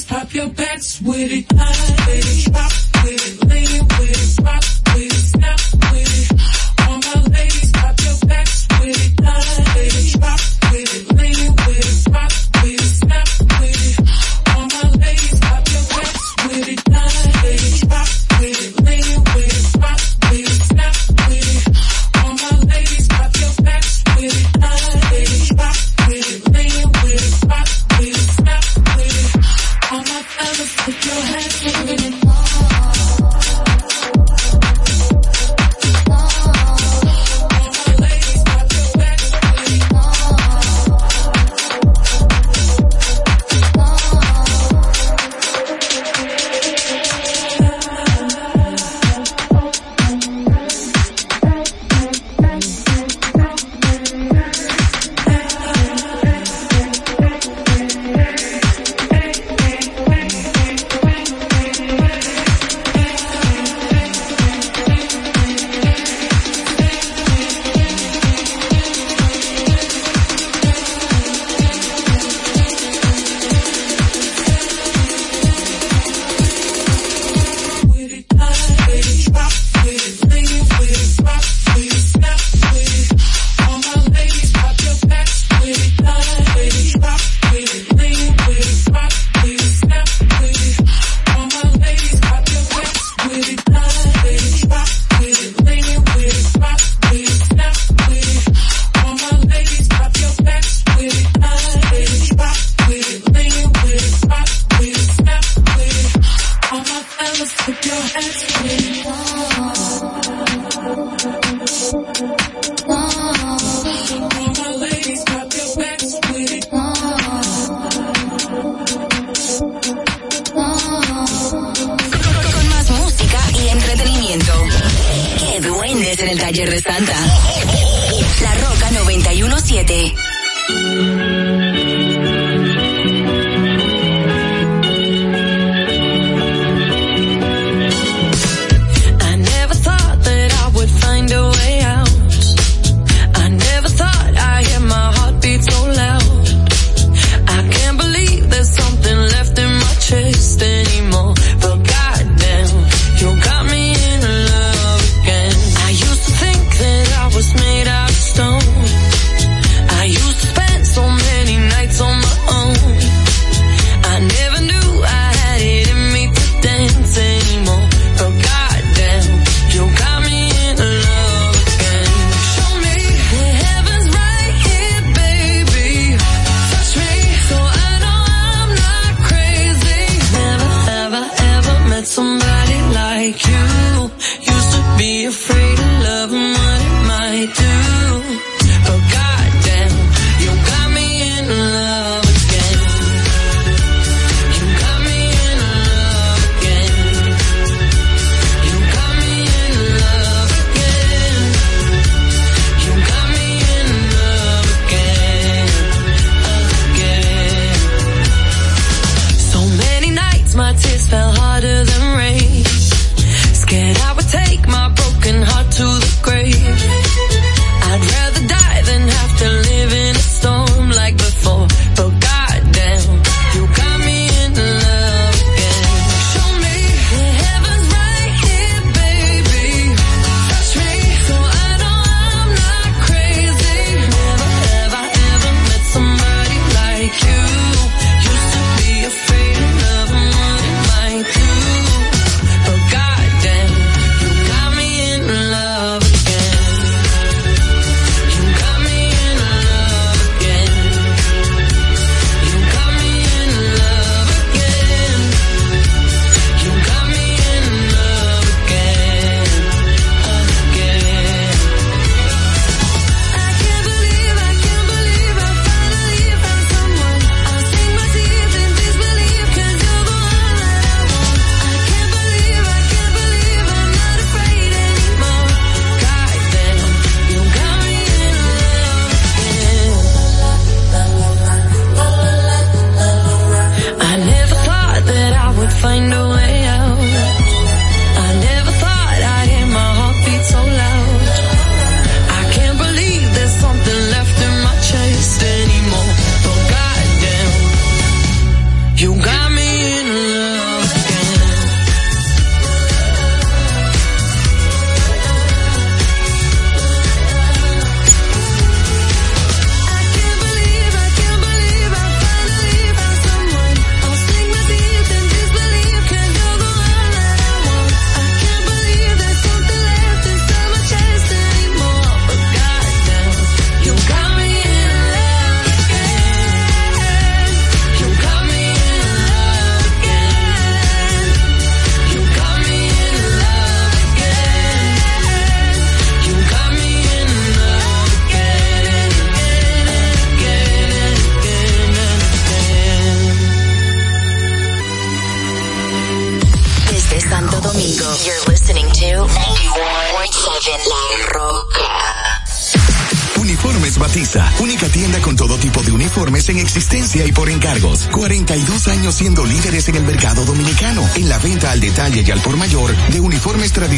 Pop 0.08 0.32
your 0.34 0.48
backs 0.48 1.00
with 1.00 1.32
it, 1.32 1.52
line 1.52 2.06
with 2.06 2.73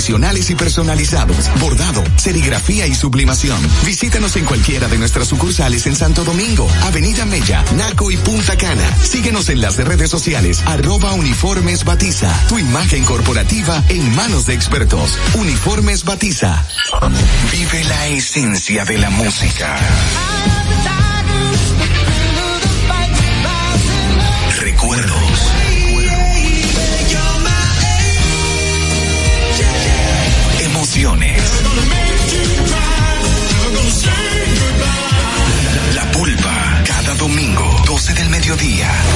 y 0.09 0.55
personalizados, 0.55 1.51
bordado, 1.61 2.05
serigrafía 2.17 2.87
y 2.87 2.95
sublimación. 2.95 3.59
Visítanos 3.85 4.37
en 4.37 4.45
cualquiera 4.45 4.87
de 4.87 4.99
nuestras 4.99 5.27
sucursales 5.27 5.87
en 5.87 5.97
Santo 5.97 6.23
Domingo, 6.23 6.69
Avenida 6.85 7.25
Mella, 7.25 7.65
Naco 7.77 8.11
y 8.13 8.17
Punta 8.17 8.57
Cana. 8.57 8.97
Síguenos 9.03 9.49
en 9.49 9.61
las 9.61 9.77
redes 9.79 10.09
sociales, 10.09 10.63
arroba 10.67 11.13
uniformes 11.13 11.85
batiza. 11.85 12.33
Tu 12.49 12.59
imagen 12.61 13.05
corporativa 13.05 13.83
en 13.89 14.15
manos 14.15 14.47
de 14.47 14.55
expertos. 14.55 15.19
Uniformes 15.35 16.05
batiza. 16.05 16.65
Vive 17.51 17.85
la 17.85 18.07
esencia 18.07 18.85
de 18.85 18.99
la 18.99 19.11
música. 19.11 19.77
mediodía. 38.47 39.16